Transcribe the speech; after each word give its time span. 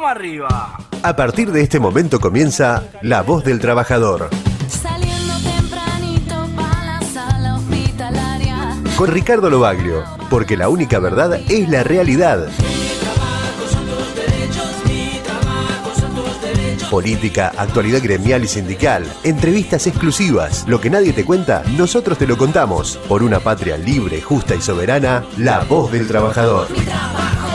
¡Vamos 0.00 0.16
arriba! 0.16 0.78
A 1.02 1.14
partir 1.14 1.52
de 1.52 1.60
este 1.60 1.78
momento 1.78 2.20
comienza 2.20 2.84
La 3.02 3.20
Voz 3.20 3.44
del 3.44 3.60
Trabajador. 3.60 4.30
Saliendo 4.66 5.34
tempranito 5.42 6.48
pa' 6.56 6.84
la 6.86 7.02
sala 7.02 7.56
hospitalaria. 7.56 8.76
Con 8.96 9.10
Ricardo 9.10 9.50
Lobaglio, 9.50 10.02
porque 10.30 10.56
la 10.56 10.70
única 10.70 10.98
verdad 11.00 11.38
es 11.50 11.68
la 11.68 11.82
realidad. 11.82 12.48
Política, 16.90 17.52
actualidad 17.58 18.00
gremial 18.02 18.44
y 18.44 18.48
sindical, 18.48 19.04
entrevistas 19.22 19.86
exclusivas. 19.86 20.64
Lo 20.66 20.80
que 20.80 20.88
nadie 20.88 21.12
te 21.12 21.26
cuenta, 21.26 21.62
nosotros 21.76 22.16
te 22.16 22.26
lo 22.26 22.38
contamos. 22.38 22.96
Por 23.06 23.22
una 23.22 23.38
patria 23.38 23.76
libre, 23.76 24.22
justa 24.22 24.54
y 24.54 24.62
soberana, 24.62 25.26
la 25.36 25.60
voz 25.64 25.92
del 25.92 26.08
trabajador. 26.08 26.70
Mi 26.70 26.86
trabajo 26.86 27.49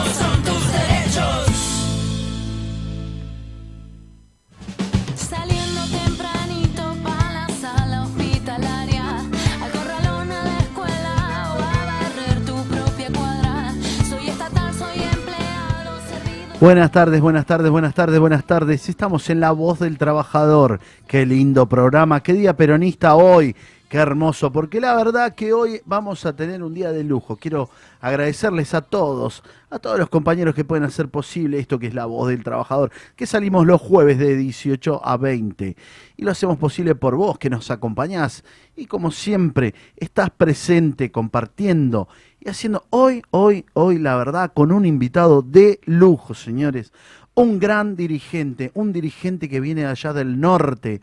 Buenas 16.58 16.90
tardes, 16.90 17.20
buenas 17.20 17.44
tardes, 17.44 17.70
buenas 17.70 17.94
tardes, 17.94 18.18
buenas 18.18 18.44
tardes. 18.46 18.88
Estamos 18.88 19.28
en 19.28 19.40
La 19.40 19.52
Voz 19.52 19.78
del 19.78 19.98
Trabajador. 19.98 20.80
Qué 21.06 21.26
lindo 21.26 21.68
programa, 21.68 22.22
qué 22.22 22.32
día 22.32 22.56
peronista 22.56 23.14
hoy. 23.14 23.54
Qué 23.90 23.98
hermoso, 23.98 24.50
porque 24.50 24.80
la 24.80 24.96
verdad 24.96 25.34
que 25.34 25.52
hoy 25.52 25.80
vamos 25.84 26.26
a 26.26 26.34
tener 26.34 26.62
un 26.64 26.74
día 26.74 26.90
de 26.90 27.04
lujo. 27.04 27.36
Quiero 27.36 27.68
agradecerles 28.00 28.74
a 28.74 28.80
todos, 28.80 29.44
a 29.70 29.78
todos 29.78 29.98
los 29.98 30.08
compañeros 30.08 30.56
que 30.56 30.64
pueden 30.64 30.82
hacer 30.82 31.08
posible 31.08 31.60
esto 31.60 31.78
que 31.78 31.86
es 31.86 31.94
la 31.94 32.06
voz 32.06 32.30
del 32.30 32.42
trabajador, 32.42 32.90
que 33.14 33.26
salimos 33.26 33.64
los 33.64 33.80
jueves 33.80 34.18
de 34.18 34.34
18 34.34 35.06
a 35.06 35.16
20. 35.18 35.76
Y 36.16 36.22
lo 36.24 36.32
hacemos 36.32 36.56
posible 36.56 36.96
por 36.96 37.14
vos, 37.16 37.38
que 37.38 37.50
nos 37.50 37.70
acompañás. 37.70 38.42
Y 38.74 38.86
como 38.86 39.12
siempre, 39.12 39.72
estás 39.96 40.30
presente, 40.30 41.12
compartiendo 41.12 42.08
y 42.46 42.48
haciendo 42.48 42.86
hoy, 42.90 43.22
hoy, 43.32 43.66
hoy, 43.72 43.98
la 43.98 44.14
verdad, 44.16 44.52
con 44.54 44.70
un 44.70 44.86
invitado 44.86 45.42
de 45.42 45.80
lujo, 45.84 46.32
señores. 46.32 46.92
Un 47.34 47.58
gran 47.58 47.96
dirigente, 47.96 48.70
un 48.74 48.92
dirigente 48.92 49.48
que 49.48 49.58
viene 49.58 49.84
allá 49.84 50.12
del 50.12 50.38
norte, 50.38 51.00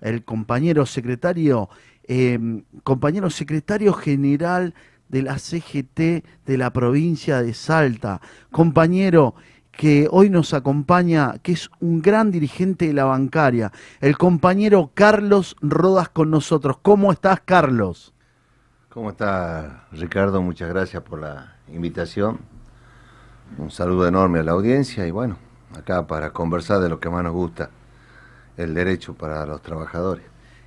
el 0.00 0.24
compañero 0.24 0.86
secretario, 0.86 1.68
eh, 2.04 2.38
compañero 2.84 3.28
secretario 3.28 3.92
general 3.92 4.72
de 5.10 5.22
la 5.22 5.38
CGT 5.38 6.24
de 6.46 6.56
la 6.56 6.72
provincia 6.72 7.42
de 7.42 7.52
Salta, 7.52 8.22
compañero 8.50 9.34
que 9.70 10.08
hoy 10.10 10.30
nos 10.30 10.54
acompaña, 10.54 11.34
que 11.42 11.52
es 11.52 11.70
un 11.80 12.00
gran 12.00 12.30
dirigente 12.30 12.86
de 12.86 12.94
la 12.94 13.04
bancaria, 13.04 13.72
el 14.00 14.16
compañero 14.16 14.90
Carlos 14.94 15.54
Rodas 15.60 16.08
con 16.08 16.30
nosotros. 16.30 16.78
¿Cómo 16.80 17.12
estás, 17.12 17.40
Carlos? 17.44 18.14
¿Cómo 18.98 19.10
está 19.10 19.84
Ricardo? 19.92 20.42
Muchas 20.42 20.68
gracias 20.70 21.00
por 21.04 21.20
la 21.20 21.54
invitación. 21.68 22.40
Un 23.56 23.70
saludo 23.70 24.08
enorme 24.08 24.40
a 24.40 24.42
la 24.42 24.50
audiencia 24.50 25.06
y 25.06 25.12
bueno, 25.12 25.36
acá 25.78 26.08
para 26.08 26.32
conversar 26.32 26.80
de 26.80 26.88
lo 26.88 26.98
que 26.98 27.08
más 27.08 27.22
nos 27.22 27.32
gusta, 27.32 27.70
el 28.56 28.74
derecho 28.74 29.14
para 29.14 29.46
los 29.46 29.62
trabajadores. 29.62 30.24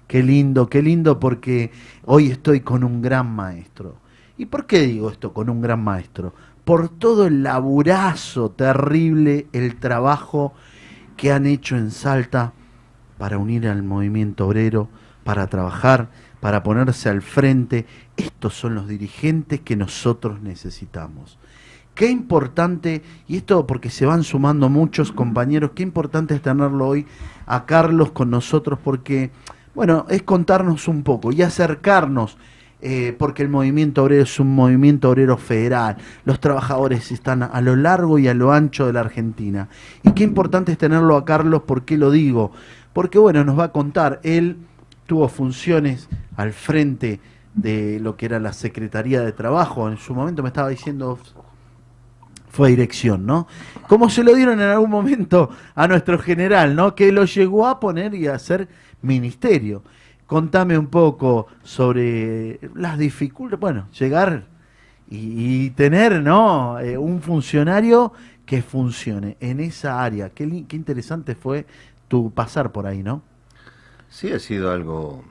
Qué 0.08 0.24
lindo, 0.24 0.70
qué 0.70 0.81
lindo 0.81 1.20
porque 1.20 1.74
hoy 2.06 2.31
estoy 2.31 2.62
con 2.62 2.86
un 2.86 3.02
gran 3.02 3.30
maestro. 3.36 3.97
¿Y 4.38 4.46
por 4.46 4.66
qué 4.66 4.80
digo 4.88 5.09
esto 5.09 5.34
con 5.34 5.50
un 5.50 5.62
gran 5.62 5.84
maestro? 5.84 6.34
Por 6.64 6.88
todo 6.88 7.28
el 7.28 7.44
laburazo 7.44 8.52
terrible, 8.52 9.47
el 9.52 9.75
trabajo 9.75 10.53
que 11.18 11.34
han 11.34 11.46
hecho 11.46 11.75
en 11.75 11.91
Salta 11.91 12.53
para 13.18 13.38
unir 13.38 13.68
al 13.68 13.84
movimiento 13.84 14.47
obrero, 14.47 14.88
para 15.25 15.47
trabajar, 15.47 16.08
para 16.41 16.63
ponerse 16.63 17.07
al 17.07 17.22
frente. 17.22 17.85
Estos 18.18 18.53
son 18.53 18.75
los 18.75 18.90
dirigentes 18.90 19.62
que 19.62 19.78
nosotros 19.78 20.41
necesitamos. 20.41 21.38
Qué 21.96 22.09
importante, 22.09 23.03
y 23.28 23.38
esto 23.38 23.68
porque 23.68 23.90
se 23.90 24.06
van 24.06 24.24
sumando 24.24 24.69
muchos 24.69 25.12
compañeros, 25.12 25.72
qué 25.75 25.84
importante 25.84 26.34
es 26.34 26.41
tenerlo 26.41 26.88
hoy 26.88 27.06
a 27.46 27.66
Carlos 27.66 28.12
con 28.12 28.29
nosotros 28.29 28.79
porque, 28.84 29.31
bueno, 29.75 30.06
es 30.09 30.24
contarnos 30.24 30.88
un 30.88 31.03
poco 31.03 31.31
y 31.31 31.41
acercarnos, 31.41 32.38
eh, 32.81 33.13
porque 33.19 33.44
el 33.44 33.50
movimiento 33.50 34.03
obrero 34.03 34.23
es 34.23 34.40
un 34.40 34.56
movimiento 34.56 35.09
obrero 35.09 35.38
federal, 35.38 35.97
los 36.23 36.40
trabajadores 36.40 37.12
están 37.12 37.44
a 37.44 37.62
lo 37.62 37.75
largo 37.75 38.18
y 38.18 38.28
a 38.29 38.34
lo 38.34 38.53
ancho 38.53 38.88
de 38.88 38.94
la 38.94 39.02
Argentina. 39.02 39.68
Y 40.02 40.13
qué 40.13 40.23
importante 40.23 40.72
es 40.72 40.78
tenerlo 40.78 41.18
a 41.18 41.25
Carlos, 41.25 41.63
¿por 41.63 41.84
qué 41.84 41.97
lo 41.97 42.09
digo? 42.09 42.52
Porque, 42.94 43.19
bueno, 43.19 43.44
nos 43.44 43.59
va 43.59 43.66
a 43.66 43.72
contar, 43.72 44.22
él 44.23 44.58
tuvo 45.12 45.28
funciones 45.28 46.08
al 46.38 46.54
frente 46.54 47.20
de 47.54 48.00
lo 48.00 48.16
que 48.16 48.28
era 48.28 48.40
la 48.40 48.54
Secretaría 48.54 49.20
de 49.20 49.34
Trabajo, 49.34 49.90
en 49.90 49.98
su 49.98 50.16
momento 50.16 50.42
me 50.42 50.48
estaba 50.48 50.70
diciendo 50.70 51.20
fue 52.48 52.70
dirección, 52.70 53.26
¿no? 53.26 53.46
Como 53.90 54.10
se 54.10 54.24
lo 54.24 54.34
dieron 54.34 54.62
en 54.62 54.70
algún 54.70 54.90
momento 54.90 55.50
a 55.76 55.86
nuestro 55.90 56.18
general, 56.18 56.78
¿no? 56.78 56.96
Que 56.96 57.12
lo 57.12 57.26
llegó 57.26 57.68
a 57.68 57.82
poner 57.82 58.16
y 58.16 58.28
a 58.28 58.36
hacer 58.36 58.70
ministerio. 59.02 59.84
Contame 60.28 60.78
un 60.78 60.88
poco 60.88 61.48
sobre 61.62 62.62
las 62.74 62.98
dificultades, 62.98 63.60
bueno, 63.60 63.90
llegar 64.00 64.46
y, 65.10 65.72
tener, 65.72 66.22
¿no? 66.22 66.80
Eh, 66.80 66.98
un 66.98 67.22
funcionario 67.22 68.14
que 68.46 68.62
funcione 68.62 69.36
en 69.42 69.60
esa 69.60 70.02
área. 70.02 70.30
Qué 70.30 70.46
interesante 70.46 71.36
fue 71.36 71.66
tu 72.08 72.32
pasar 72.32 72.72
por 72.72 72.88
ahí, 72.88 73.04
¿no? 73.04 73.30
Sí, 74.12 74.32
ha 74.32 74.38
sido 74.40 74.70
algo 74.72 75.24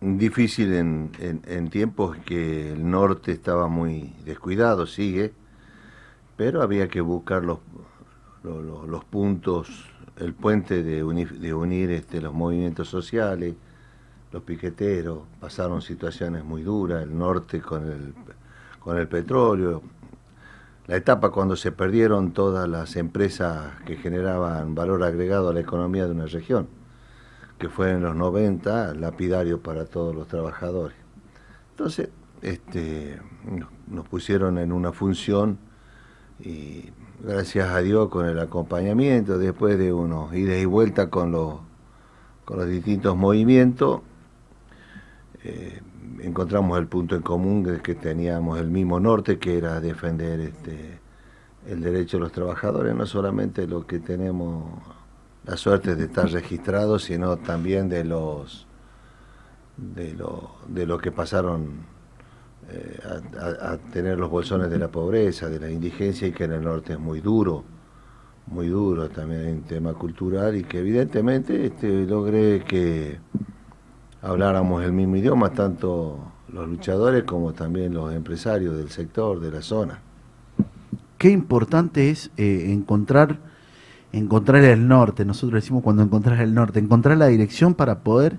difícil 0.00 0.72
en, 0.74 1.12
en- 1.18 1.42
en 1.46 1.70
tiempos 1.70 2.16
que 2.24 2.72
el 2.72 2.90
norte 2.90 3.32
estaba 3.32 3.68
muy 3.68 4.12
descuidado, 4.24 4.86
sigue, 4.86 5.32
pero 6.36 6.62
había 6.62 6.88
que 6.88 7.00
buscar 7.00 7.44
los, 7.44 7.58
lo- 8.42 8.62
lo- 8.62 8.86
los 8.86 9.04
puntos, 9.04 9.86
el 10.16 10.34
puente 10.34 10.82
de, 10.82 11.04
uni- 11.04 11.24
de 11.24 11.54
unir 11.54 11.90
este, 11.90 12.20
los 12.20 12.32
movimientos 12.34 12.88
sociales, 12.88 13.54
los 14.32 14.42
piqueteros, 14.42 15.20
pasaron 15.40 15.82
situaciones 15.82 16.44
muy 16.44 16.62
duras, 16.62 17.02
el 17.04 17.16
norte 17.18 17.60
con 17.60 17.84
el, 17.90 18.14
con 18.80 18.98
el 18.98 19.08
petróleo, 19.08 19.82
la 20.86 20.96
etapa 20.96 21.30
cuando 21.30 21.56
se 21.56 21.72
perdieron 21.72 22.32
todas 22.32 22.68
las 22.68 22.96
empresas 22.96 23.74
que 23.86 23.96
generaban 23.96 24.74
valor 24.74 25.02
agregado 25.04 25.50
a 25.50 25.54
la 25.54 25.60
economía 25.60 26.06
de 26.06 26.12
una 26.12 26.26
región, 26.26 26.68
que 27.60 27.68
fue 27.68 27.92
en 27.92 28.02
los 28.02 28.16
90 28.16 28.94
lapidario 28.94 29.60
para 29.62 29.86
todos 29.86 30.14
los 30.16 30.28
trabajadores. 30.28 30.96
Entonces, 31.72 32.10
este, 32.42 33.20
nos- 33.88 34.08
pusieron 34.08 34.58
en 34.58 34.72
una 34.72 34.92
función 34.92 35.58
y 36.40 36.90
gracias 37.22 37.68
a 37.70 37.80
Dios 37.82 38.08
con 38.08 38.26
el 38.26 38.38
acompañamiento, 38.40 39.38
después 39.38 39.78
de 39.78 39.92
unos 39.92 40.34
ida 40.34 40.56
y 40.58 40.64
vuelta 40.64 41.10
con 41.10 41.32
los, 41.32 41.60
con 42.46 42.58
los 42.58 42.68
distintos 42.68 43.16
movimientos, 43.16 44.02
eh, 45.44 45.80
encontramos 46.20 46.78
el 46.78 46.86
punto 46.86 47.16
en 47.16 47.22
común 47.22 47.62
de 47.62 47.80
que 47.80 47.94
teníamos 47.94 48.58
el 48.58 48.70
mismo 48.70 49.00
norte, 49.00 49.38
que 49.38 49.56
era 49.58 49.80
defender 49.80 50.40
este, 50.40 50.98
el 51.66 51.80
derecho 51.82 52.16
de 52.18 52.22
los 52.24 52.32
trabajadores, 52.32 52.94
no 52.94 53.06
solamente 53.06 53.66
lo 53.66 53.86
que 53.86 54.00
tenemos 54.00 54.64
la 55.46 55.56
suerte 55.56 55.96
de 55.96 56.04
estar 56.04 56.30
registrados, 56.30 57.04
sino 57.04 57.36
también 57.38 57.88
de 57.88 58.04
los 58.04 58.66
de 59.76 60.12
lo, 60.14 60.50
de 60.68 60.86
lo 60.86 60.98
que 60.98 61.10
pasaron 61.10 61.86
eh, 62.70 63.00
a, 63.40 63.78
tener 63.92 64.18
los 64.18 64.30
bolsones 64.30 64.70
de 64.70 64.78
la 64.78 64.88
pobreza, 64.88 65.48
de 65.48 65.58
la 65.58 65.70
indigencia, 65.70 66.28
y 66.28 66.32
que 66.32 66.44
en 66.44 66.52
el 66.52 66.62
norte 66.62 66.92
es 66.92 66.98
muy 67.00 67.20
duro, 67.20 67.64
muy 68.46 68.68
duro 68.68 69.08
también 69.08 69.46
en 69.46 69.62
tema 69.62 69.94
cultural, 69.94 70.56
y 70.56 70.64
que 70.64 70.78
evidentemente 70.78 71.66
este, 71.66 72.06
logré 72.06 72.62
que 72.64 73.18
habláramos 74.22 74.84
el 74.84 74.92
mismo 74.92 75.16
idioma, 75.16 75.50
tanto 75.50 76.18
los 76.52 76.68
luchadores 76.68 77.24
como 77.24 77.52
también 77.54 77.94
los 77.94 78.12
empresarios 78.12 78.76
del 78.76 78.90
sector, 78.90 79.40
de 79.40 79.50
la 79.50 79.62
zona. 79.62 80.00
Qué 81.18 81.30
importante 81.30 82.10
es 82.10 82.30
eh, 82.36 82.66
encontrar 82.72 83.38
encontrar 84.12 84.64
el 84.64 84.88
norte, 84.88 85.24
nosotros 85.24 85.62
decimos 85.62 85.82
cuando 85.82 86.02
encontrás 86.02 86.40
el 86.40 86.54
norte, 86.54 86.78
encontrar 86.78 87.16
la 87.16 87.26
dirección 87.26 87.74
para 87.74 88.00
poder 88.00 88.38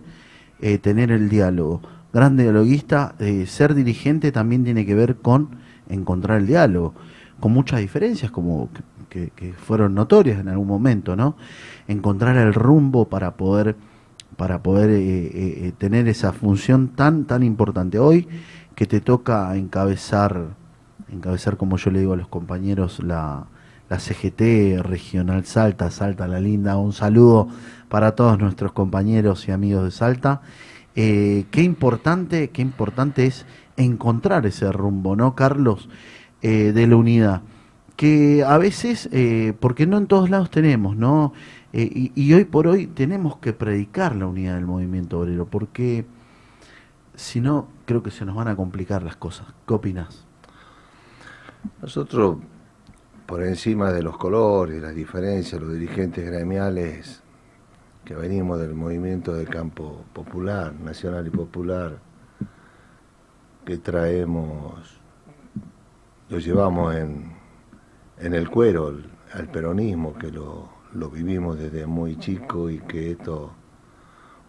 eh, 0.60 0.78
tener 0.78 1.12
el 1.12 1.30
diálogo. 1.30 1.82
Gran 2.14 2.36
dialoguista, 2.36 3.16
eh, 3.20 3.46
ser 3.48 3.74
dirigente 3.74 4.32
también 4.32 4.64
tiene 4.64 4.86
que 4.86 4.96
ver 4.96 5.16
con 5.18 5.50
encontrar 5.88 6.40
el 6.40 6.48
diálogo, 6.48 6.94
con 7.40 7.54
muchas 7.54 7.80
diferencias 7.80 8.32
como 8.32 8.70
que, 9.10 9.54
fueron 9.58 9.94
notorias 9.94 10.40
en 10.40 10.48
algún 10.48 10.68
momento, 10.68 11.16
¿no? 11.16 11.36
Encontrar 11.88 12.38
el 12.38 12.54
rumbo 12.54 13.10
para 13.10 13.36
poder 13.36 13.76
para 14.38 14.64
poder 14.64 14.90
eh, 14.90 15.68
eh, 15.68 15.74
tener 15.78 16.08
esa 16.08 16.32
función 16.32 16.90
tan 16.90 17.26
tan 17.26 17.44
importante 17.44 18.00
hoy 18.00 18.28
que 18.76 18.86
te 18.88 19.02
toca 19.02 19.56
encabezar 19.58 20.56
encabezar 21.12 21.58
como 21.58 21.76
yo 21.78 21.92
le 21.92 22.00
digo 22.00 22.14
a 22.14 22.16
los 22.16 22.30
compañeros 22.30 23.04
la, 23.04 23.46
la 23.92 24.00
CGT 24.00 24.82
regional 24.82 25.44
Salta, 25.44 25.92
Salta 25.92 26.26
la 26.26 26.40
linda, 26.40 26.78
un 26.78 26.94
saludo 26.94 27.50
para 27.90 28.16
todos 28.16 28.40
nuestros 28.40 28.72
compañeros 28.72 29.50
y 29.50 29.52
amigos 29.52 29.84
de 29.84 29.92
Salta. 29.92 30.42
Eh, 30.96 31.44
qué 31.52 31.62
importante, 31.62 32.52
qué 32.52 32.62
importante 32.62 33.26
es 33.26 33.46
encontrar 33.76 34.46
ese 34.46 34.72
rumbo, 34.72 35.18
¿no, 35.18 35.36
Carlos? 35.36 35.90
Eh, 36.42 36.72
de 36.72 36.88
la 36.88 36.96
unidad. 36.96 37.42
Que 37.98 38.46
a 38.48 38.58
veces, 38.58 39.10
eh, 39.12 39.54
porque 39.60 39.86
no 39.86 39.98
en 39.98 40.08
todos 40.08 40.30
lados 40.30 40.50
tenemos, 40.50 40.96
¿no? 40.96 41.34
Y, 41.74 42.14
y 42.16 42.34
hoy 42.34 42.46
por 42.46 42.68
hoy 42.68 42.88
tenemos 42.88 43.40
que 43.40 43.52
predicar 43.52 44.16
la 44.16 44.26
unidad 44.26 44.56
del 44.56 44.66
movimiento 44.68 45.20
obrero, 45.20 45.48
porque 45.48 46.06
si 47.16 47.42
no, 47.42 47.68
creo 47.86 48.02
que 48.02 48.12
se 48.12 48.24
nos 48.24 48.36
van 48.36 48.48
a 48.48 48.56
complicar 48.56 49.04
las 49.04 49.18
cosas. 49.18 49.48
¿Qué 49.68 49.74
opinas? 49.74 50.26
Nosotros, 51.82 52.38
por 53.32 53.44
encima 53.46 53.94
de 53.94 54.04
los 54.04 54.18
colores, 54.18 54.82
las 54.82 54.94
diferencias, 54.94 55.62
los 55.62 55.72
dirigentes 55.72 56.26
gremiales 56.26 57.24
que 58.04 58.14
venimos 58.14 58.60
del 58.60 58.76
movimiento 58.76 59.34
del 59.34 59.48
campo 59.48 60.04
popular, 60.12 60.74
nacional 60.74 61.26
y 61.28 61.30
popular, 61.30 62.00
que 63.64 63.78
traemos, 63.78 65.00
lo 66.28 66.40
llevamos 66.40 66.94
en, 66.94 67.32
en 68.20 68.34
el 68.34 68.50
cuero 68.50 68.98
al- 69.34 69.48
peronismo, 69.48 70.14
que 70.16 70.30
lo, 70.30 70.68
lo 70.94 71.10
vivimos 71.10 71.58
desde 71.58 71.86
muy 71.86 72.18
chico 72.18 72.70
y 72.70 72.80
que 72.80 73.12
esto... 73.12 73.54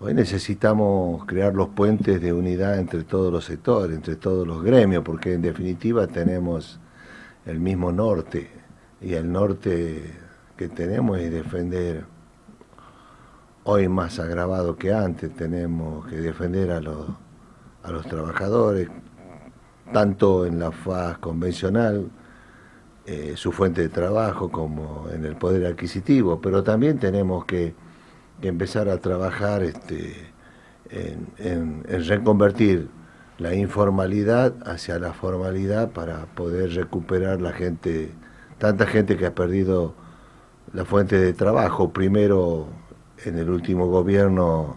Hoy 0.00 0.12
necesitamos 0.12 1.25
crear 1.26 1.55
los 1.55 1.69
puentes 1.69 2.20
de 2.20 2.32
unidad 2.32 2.81
entre 2.81 3.05
todos 3.05 3.32
los 3.32 3.44
sectores, 3.44 3.94
entre 3.94 4.17
todos 4.17 4.44
los 4.44 4.61
gremios, 4.61 5.05
porque 5.05 5.34
en 5.34 5.43
definitiva 5.43 6.08
tenemos 6.08 6.81
el 7.46 7.61
mismo 7.61 7.93
norte 7.93 8.61
y 9.02 9.14
el 9.14 9.31
norte 9.31 10.02
que 10.56 10.69
tenemos 10.69 11.19
es 11.19 11.31
defender 11.31 12.04
hoy 13.64 13.88
más 13.88 14.19
agravado 14.19 14.76
que 14.76 14.93
antes. 14.93 15.34
Tenemos 15.34 16.06
que 16.06 16.16
defender 16.16 16.70
a 16.70 16.81
los 16.81 17.08
a 17.82 17.90
los 17.90 18.06
trabajadores 18.06 18.88
tanto 19.93 20.46
en 20.46 20.60
la 20.60 20.70
faz 20.70 21.19
convencional 21.19 22.08
eh, 23.04 23.32
su 23.37 23.50
fuente 23.50 23.82
de 23.82 23.88
trabajo 23.88 24.52
como 24.52 25.08
en 25.12 25.25
el 25.25 25.34
poder 25.34 25.66
adquisitivo 25.66 26.40
pero 26.40 26.62
también 26.62 27.00
tenemos 27.00 27.44
que, 27.44 27.75
empezar 28.40 28.88
a 28.88 28.98
trabajar 28.98 29.64
este 29.64 30.14
en 30.90 31.82
reconvertir 32.06 32.88
la 33.38 33.55
informalidad 33.55 34.55
hacia 34.64 34.98
la 34.98 35.12
formalidad 35.12 35.90
para 35.90 36.26
poder 36.26 36.75
recuperar 36.75 37.40
la 37.40 37.52
gente, 37.52 38.12
tanta 38.62 38.86
gente 38.86 39.16
que 39.16 39.26
ha 39.26 39.34
perdido 39.34 39.92
la 40.72 40.84
fuente 40.84 41.18
de 41.18 41.32
trabajo, 41.32 41.92
primero 41.92 42.68
en 43.24 43.36
el 43.36 43.50
último 43.50 43.88
gobierno 43.88 44.76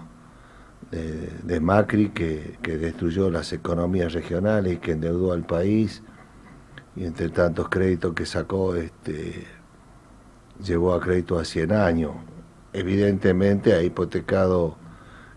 de, 0.90 1.60
Macri 1.60 2.10
que, 2.10 2.58
que 2.64 2.80
destruyó 2.80 3.30
las 3.30 3.54
economías 3.54 4.12
regionales 4.14 4.74
y 4.74 4.78
que 4.78 4.94
endeudó 4.94 5.34
al 5.34 5.46
país 5.46 6.02
y 6.96 7.06
entre 7.06 7.30
tantos 7.30 7.70
créditos 7.70 8.16
que 8.16 8.26
sacó 8.26 8.74
este 8.74 9.46
llevó 10.64 10.96
a 10.96 11.00
crédito 11.00 11.38
a 11.38 11.46
100 11.46 11.72
años. 11.72 12.14
Evidentemente 12.74 13.74
ha 13.74 13.84
hipotecado 13.84 14.78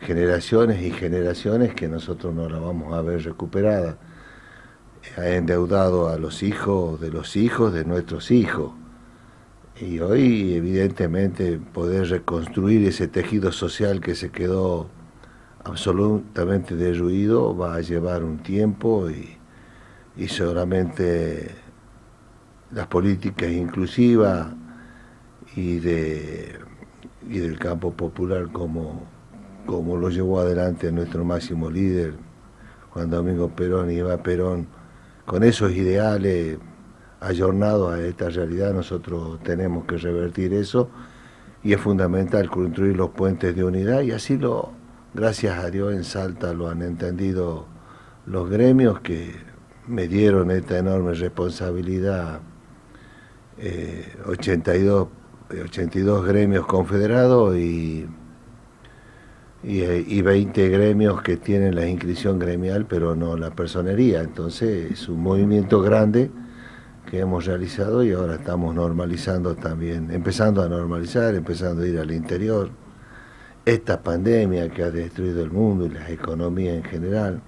generaciones 0.01 0.81
y 0.81 0.91
generaciones 0.91 1.75
que 1.75 1.87
nosotros 1.87 2.35
no 2.35 2.49
la 2.49 2.59
vamos 2.61 2.95
a 2.95 3.03
ver 3.03 3.25
recuperada. 3.25 3.99
Ha 5.17 5.29
endeudado 5.29 6.09
a 6.09 6.19
los 6.19 6.43
hijos 6.43 7.01
de 7.01 7.11
los 7.11 7.37
hijos 7.37 7.73
de 7.73 7.85
nuestros 7.85 8.31
hijos. 8.31 8.73
Y 9.81 10.01
hoy, 10.01 10.55
evidentemente, 10.55 11.59
poder 11.59 12.09
reconstruir 12.09 12.87
ese 12.87 13.07
tejido 13.09 13.53
social 13.53 14.01
que 14.01 14.15
se 14.15 14.31
quedó 14.31 14.89
absolutamente 15.65 16.77
derruido 16.77 17.57
va 17.57 17.77
a 17.77 17.81
llevar 17.81 18.25
un 18.25 18.39
tiempo 18.39 19.09
y, 19.11 19.37
y 20.17 20.29
seguramente 20.29 21.55
las 22.73 22.87
políticas 22.89 23.51
inclusivas 23.51 24.49
y, 25.55 25.79
de, 25.79 26.59
y 27.29 27.39
del 27.39 27.59
campo 27.59 27.93
popular 27.93 28.51
como, 28.53 29.05
como 29.67 29.97
lo 29.97 30.11
llevó 30.11 30.41
adelante 30.41 30.91
nuestro 30.93 31.25
máximo 31.25 31.71
líder, 31.71 32.15
Juan 32.91 33.11
Domingo 33.11 33.49
Perón 33.49 33.91
y 33.91 33.97
Eva 33.99 34.23
Perón, 34.23 34.67
con 35.29 35.45
esos 35.45 35.73
ideales 35.73 36.57
ayornados 37.21 37.93
a 37.93 38.01
esta 38.01 38.31
realidad, 38.31 38.73
nosotros 38.73 39.39
tenemos 39.43 39.85
que 39.85 39.99
revertir 39.99 40.55
eso 40.55 40.89
y 41.63 41.75
es 41.75 41.81
fundamental 41.83 42.49
construir 42.49 42.97
los 42.97 43.11
puentes 43.11 43.55
de 43.55 43.63
unidad 43.63 44.01
y 44.01 44.13
así 44.13 44.39
lo, 44.39 44.71
gracias 45.13 45.63
a 45.63 45.71
Dios 45.71 45.93
en 45.93 46.05
Salta 46.05 46.55
lo 46.55 46.71
han 46.71 46.81
entendido 46.81 47.67
los 48.25 48.49
gremios 48.49 49.01
que 49.01 49.35
me 49.87 50.09
dieron 50.09 50.51
esta 50.51 50.79
enorme 50.79 51.13
responsabilidad, 51.13 52.41
eh, 53.59 54.17
82, 54.25 55.09
eh, 55.51 55.63
82 55.63 56.25
gremios 56.27 56.65
confederados 56.65 57.55
y, 57.55 58.07
y, 59.63 59.81
eh, 59.81 60.05
y 60.07 60.23
20 60.23 60.69
gremios 60.69 61.23
que 61.23 61.37
tienen 61.37 61.75
la 61.75 61.87
inscripción 61.87 62.39
gremial 62.39 62.87
pero 62.87 63.15
no 63.17 63.37
la 63.37 63.51
personería, 63.51 64.21
entonces 64.21 64.93
es 64.93 65.09
un 65.09 65.23
movimiento 65.23 65.81
grande 65.83 66.31
que 67.09 67.21
hemos 67.21 67.47
realizado 67.47 68.05
y 68.05 68.13
ahora 68.13 68.35
estamos 68.35 68.75
normalizando 68.75 69.55
también, 69.57 70.11
empezando 70.11 70.63
a 70.63 70.69
normalizar, 70.69 71.35
empezando 71.35 71.83
a 71.83 71.87
ir 71.87 71.99
al 71.99 72.11
interior. 72.11 72.71
Esta 73.65 74.03
pandemia 74.03 74.69
que 74.69 74.83
ha 74.83 74.91
destruido 74.91 75.43
el 75.43 75.51
mundo 75.51 75.87
y 75.87 75.91
las 75.91 76.09
economías 76.11 76.77
en 76.77 76.85
general. 76.85 77.43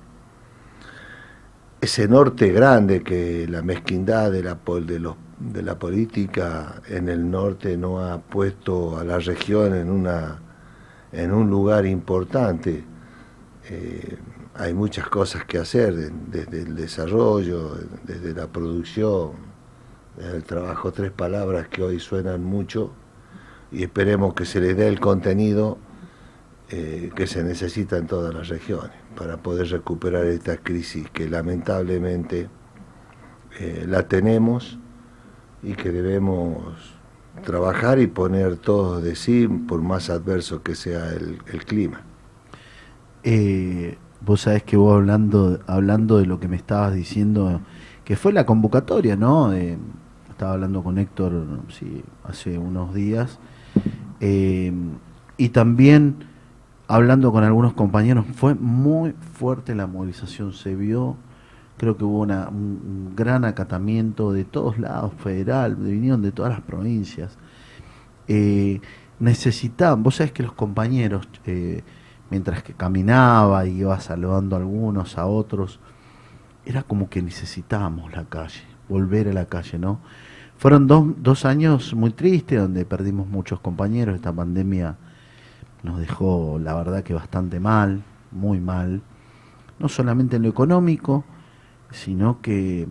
Ese 1.80 2.08
norte 2.08 2.52
grande 2.52 3.02
que 3.02 3.46
la 3.48 3.62
mezquindad 3.62 4.30
de 4.30 4.42
la, 4.42 4.58
de 4.86 4.98
los, 4.98 5.16
de 5.38 5.62
la 5.62 5.78
política 5.78 6.82
en 6.88 7.08
el 7.08 7.30
norte 7.30 7.76
no 7.76 8.00
ha 8.00 8.18
puesto 8.18 8.98
a 8.98 9.04
la 9.04 9.18
región 9.18 9.74
en, 9.74 9.90
una, 9.90 10.40
en 11.12 11.32
un 11.32 11.50
lugar 11.50 11.86
importante. 11.86 12.84
Eh, 13.68 14.16
hay 14.54 14.74
muchas 14.74 15.08
cosas 15.08 15.44
que 15.44 15.58
hacer, 15.58 15.94
de- 15.94 16.10
desde 16.10 16.62
el 16.62 16.74
desarrollo, 16.76 17.76
desde 18.04 18.34
la 18.34 18.46
producción, 18.48 19.32
desde 20.16 20.36
el 20.36 20.44
trabajo, 20.44 20.92
tres 20.92 21.10
palabras 21.12 21.68
que 21.68 21.82
hoy 21.82 22.00
suenan 22.00 22.42
mucho 22.44 22.92
y 23.72 23.82
esperemos 23.84 24.34
que 24.34 24.44
se 24.44 24.60
les 24.60 24.76
dé 24.76 24.88
el 24.88 24.98
contenido 25.00 25.78
eh, 26.72 27.10
que 27.16 27.26
se 27.26 27.42
necesita 27.42 27.96
en 27.96 28.06
todas 28.06 28.32
las 28.34 28.48
regiones 28.48 28.92
para 29.16 29.36
poder 29.38 29.68
recuperar 29.68 30.26
esta 30.26 30.56
crisis 30.58 31.08
que 31.10 31.28
lamentablemente 31.28 32.48
eh, 33.58 33.84
la 33.88 34.06
tenemos 34.06 34.78
y 35.62 35.74
que 35.74 35.90
debemos 35.90 36.99
trabajar 37.44 37.98
y 37.98 38.06
poner 38.06 38.56
todos 38.56 39.02
de 39.02 39.16
sí 39.16 39.48
por 39.48 39.82
más 39.82 40.10
adverso 40.10 40.62
que 40.62 40.74
sea 40.74 41.08
el, 41.10 41.38
el 41.52 41.64
clima. 41.64 42.02
Eh, 43.22 43.98
vos 44.20 44.42
sabés 44.42 44.62
que 44.62 44.76
vos 44.76 44.94
hablando, 44.94 45.60
hablando 45.66 46.18
de 46.18 46.26
lo 46.26 46.40
que 46.40 46.48
me 46.48 46.56
estabas 46.56 46.94
diciendo, 46.94 47.60
que 48.04 48.16
fue 48.16 48.32
la 48.32 48.46
convocatoria, 48.46 49.16
¿no? 49.16 49.52
Eh, 49.52 49.78
estaba 50.30 50.52
hablando 50.52 50.82
con 50.82 50.98
Héctor 50.98 51.60
sí, 51.68 52.02
hace 52.24 52.58
unos 52.58 52.94
días. 52.94 53.38
eh, 54.20 54.72
y 55.36 55.48
también 55.50 56.16
hablando 56.86 57.32
con 57.32 57.44
algunos 57.44 57.72
compañeros, 57.72 58.26
fue 58.34 58.54
muy 58.54 59.12
fuerte 59.12 59.74
la 59.74 59.86
movilización, 59.86 60.52
se 60.52 60.74
vio, 60.74 61.16
creo 61.80 61.96
que 61.96 62.04
hubo 62.04 62.20
un 62.20 63.14
gran 63.16 63.46
acatamiento 63.46 64.34
de 64.34 64.44
todos 64.44 64.78
lados, 64.78 65.14
federal, 65.16 65.76
vinieron 65.76 66.20
de 66.20 66.30
todas 66.30 66.52
las 66.52 66.60
provincias. 66.60 67.38
Eh, 68.28 68.82
necesitaban, 69.18 70.02
vos 70.02 70.16
sabés 70.16 70.32
que 70.32 70.42
los 70.42 70.52
compañeros, 70.52 71.26
eh, 71.46 71.82
mientras 72.28 72.62
que 72.62 72.74
caminaba 72.74 73.64
y 73.64 73.78
iba 73.78 73.98
saludando 73.98 74.56
a 74.56 74.58
algunos, 74.58 75.16
a 75.16 75.24
otros, 75.24 75.80
era 76.66 76.82
como 76.82 77.08
que 77.08 77.22
necesitábamos 77.22 78.12
la 78.12 78.26
calle, 78.26 78.60
volver 78.86 79.28
a 79.28 79.32
la 79.32 79.46
calle, 79.46 79.78
¿no? 79.78 80.00
Fueron 80.58 80.86
dos, 80.86 81.06
dos 81.16 81.46
años 81.46 81.94
muy 81.94 82.10
tristes 82.10 82.60
donde 82.60 82.84
perdimos 82.84 83.26
muchos 83.26 83.58
compañeros. 83.58 84.16
Esta 84.16 84.34
pandemia 84.34 84.98
nos 85.82 85.98
dejó, 85.98 86.58
la 86.58 86.74
verdad, 86.74 87.02
que 87.02 87.14
bastante 87.14 87.58
mal, 87.58 88.02
muy 88.32 88.60
mal. 88.60 89.00
No 89.78 89.88
solamente 89.88 90.36
en 90.36 90.42
lo 90.42 90.50
económico, 90.50 91.24
sino 91.90 92.40
que, 92.40 92.88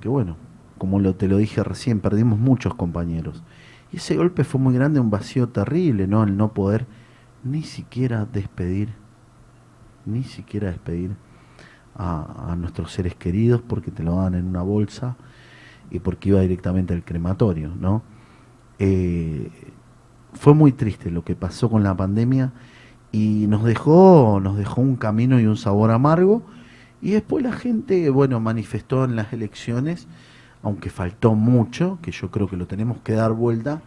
que 0.00 0.08
bueno, 0.08 0.36
como 0.78 1.00
lo, 1.00 1.14
te 1.14 1.28
lo 1.28 1.36
dije 1.36 1.62
recién, 1.62 2.00
perdimos 2.00 2.38
muchos 2.38 2.74
compañeros. 2.74 3.42
Y 3.92 3.96
ese 3.96 4.16
golpe 4.16 4.44
fue 4.44 4.60
muy 4.60 4.74
grande, 4.74 5.00
un 5.00 5.10
vacío 5.10 5.48
terrible, 5.48 6.06
¿no? 6.06 6.22
El 6.22 6.36
no 6.36 6.52
poder 6.52 6.86
ni 7.44 7.62
siquiera 7.62 8.26
despedir, 8.26 8.90
ni 10.04 10.24
siquiera 10.24 10.68
despedir 10.68 11.16
a, 11.94 12.54
nuestros 12.56 12.92
seres 12.92 13.14
queridos 13.16 13.60
porque 13.60 13.90
te 13.90 14.04
lo 14.04 14.16
dan 14.16 14.34
en 14.34 14.46
una 14.46 14.62
bolsa 14.62 15.16
y 15.90 15.98
porque 15.98 16.28
iba 16.28 16.40
directamente 16.40 16.94
al 16.94 17.04
crematorio, 17.04 17.72
¿no? 17.74 18.02
Eh, 18.78 19.50
fue 20.34 20.54
muy 20.54 20.72
triste 20.72 21.10
lo 21.10 21.24
que 21.24 21.34
pasó 21.34 21.68
con 21.68 21.82
la 21.82 21.96
pandemia 21.96 22.52
y 23.10 23.46
nos 23.48 23.64
dejó, 23.64 24.38
nos 24.40 24.56
dejó 24.56 24.80
un 24.80 24.96
camino 24.96 25.40
y 25.40 25.46
un 25.46 25.56
sabor 25.56 25.90
amargo. 25.90 26.42
Y 27.00 27.12
después 27.12 27.44
la 27.44 27.52
gente, 27.52 28.10
bueno, 28.10 28.40
manifestó 28.40 29.04
en 29.04 29.16
las 29.16 29.32
elecciones, 29.32 30.06
aunque 30.62 30.90
faltó 30.90 31.34
mucho, 31.34 31.98
que 32.02 32.10
yo 32.10 32.30
creo 32.30 32.48
que 32.48 32.56
lo 32.56 32.66
tenemos 32.66 32.98
que 33.02 33.12
dar 33.12 33.32
vuelta, 33.32 33.82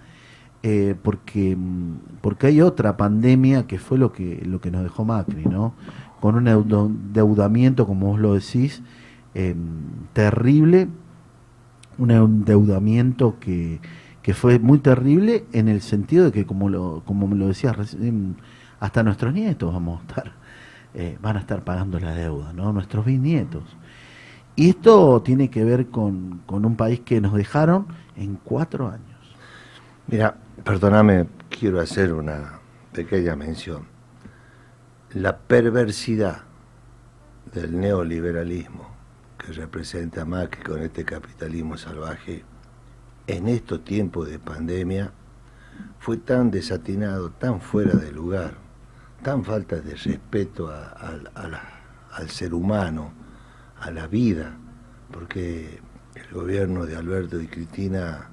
eh, 0.64 0.96
porque, 1.02 1.56
mm, 1.56 2.20
porque 2.22 2.48
hay 2.48 2.62
otra 2.62 2.96
pandemia 2.98 3.68
que 3.68 3.80
fue 3.80 3.98
lo 3.98 4.14
que, 4.14 4.42
lo 4.46 4.62
que 4.62 4.72
nos 4.72 4.84
dejó 4.84 5.04
Macri, 5.06 5.46
¿no? 5.46 5.74
Con 6.22 6.36
un 6.36 6.46
endeu- 6.46 6.86
endeudamiento, 6.88 7.86
como 7.88 8.08
vos 8.08 8.20
lo 8.20 8.34
decís, 8.36 8.82
em, 9.34 9.58
terrible, 10.14 10.88
un 11.98 12.12
endeudamiento 12.12 13.38
que, 13.40 13.80
que 14.22 14.34
fue 14.34 14.60
muy 14.60 14.80
terrible 14.80 15.46
en 15.52 15.68
el 15.68 15.82
sentido 15.82 16.26
de 16.26 16.32
que, 16.32 16.46
como, 16.46 16.70
lo, 16.70 17.04
como 17.06 17.28
me 17.28 17.36
lo 17.36 17.48
decías 17.48 17.76
recién, 17.76 18.36
hasta 18.80 19.04
nuestros 19.04 19.34
nietos 19.34 19.74
vamos 19.74 20.00
a 20.00 20.02
estar, 20.08 20.32
eh, 20.94 21.18
van 21.22 21.38
a 21.38 21.40
estar 21.40 21.64
pagando 21.64 22.00
la 22.00 22.14
deuda, 22.14 22.54
¿no? 22.54 22.74
Nuestros 22.74 23.06
bisnietos. 23.06 23.64
Y 24.56 24.70
esto 24.70 25.22
tiene 25.22 25.50
que 25.50 25.64
ver 25.64 25.88
con, 25.88 26.42
con 26.46 26.66
un 26.66 26.76
país 26.76 27.00
que 27.00 27.22
nos 27.22 27.34
dejaron 27.34 27.88
en 28.16 28.36
cuatro 28.36 28.88
años. 28.88 29.20
Mira, 30.08 30.36
perdóname, 30.64 31.28
quiero 31.50 31.80
hacer 31.80 32.14
una 32.14 32.60
pequeña 32.92 33.36
mención. 33.36 33.86
La 35.14 35.38
perversidad 35.38 36.42
del 37.54 37.80
neoliberalismo 37.80 38.90
que 39.38 39.54
representa 39.54 40.26
Macri 40.26 40.64
con 40.64 40.82
este 40.82 41.04
capitalismo 41.04 41.78
salvaje 41.78 42.44
en 43.28 43.48
estos 43.48 43.84
tiempos 43.84 44.30
de 44.30 44.40
pandemia 44.40 45.12
fue 46.00 46.18
tan 46.18 46.52
desatinado, 46.52 47.32
tan 47.32 47.62
fuera 47.62 47.94
de 47.94 48.12
lugar, 48.12 48.56
tan 49.24 49.44
falta 49.44 49.80
de 49.82 49.96
respeto 49.96 50.70
a- 50.70 50.96
al 52.14 52.30
ser 52.30 52.54
humano, 52.54 53.14
a 53.80 53.92
la 53.92 54.08
vida, 54.08 54.58
porque 55.12 55.80
el 56.16 56.34
gobierno 56.34 56.86
de 56.86 56.96
Alberto 56.96 57.40
y 57.40 57.48
Cristina 57.48 58.30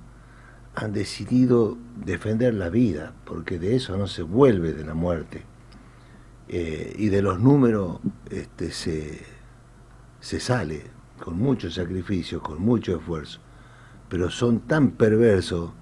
han 0.75 0.93
decidido 0.93 1.77
defender 2.05 2.55
la 2.55 2.69
vida, 2.69 3.13
porque 3.25 3.59
de 3.59 3.77
eso 3.77 3.97
no 3.97 4.07
se 4.07 4.23
vuelve 4.23 4.73
de 4.73 4.85
la 4.85 4.95
muerte. 4.95 5.43
Eh, 6.49 6.95
y 6.97 7.09
de 7.09 7.21
los 7.21 7.41
números 7.41 7.99
este, 8.31 8.71
se, 8.71 9.21
se 10.21 10.41
sale 10.41 10.85
con 11.23 11.37
mucho 11.37 11.71
sacrificio, 11.71 12.43
con 12.43 12.63
mucho 12.63 12.97
esfuerzo, 12.97 13.41
pero 14.09 14.31
son 14.31 14.61
tan 14.61 14.93
perversos 14.93 15.73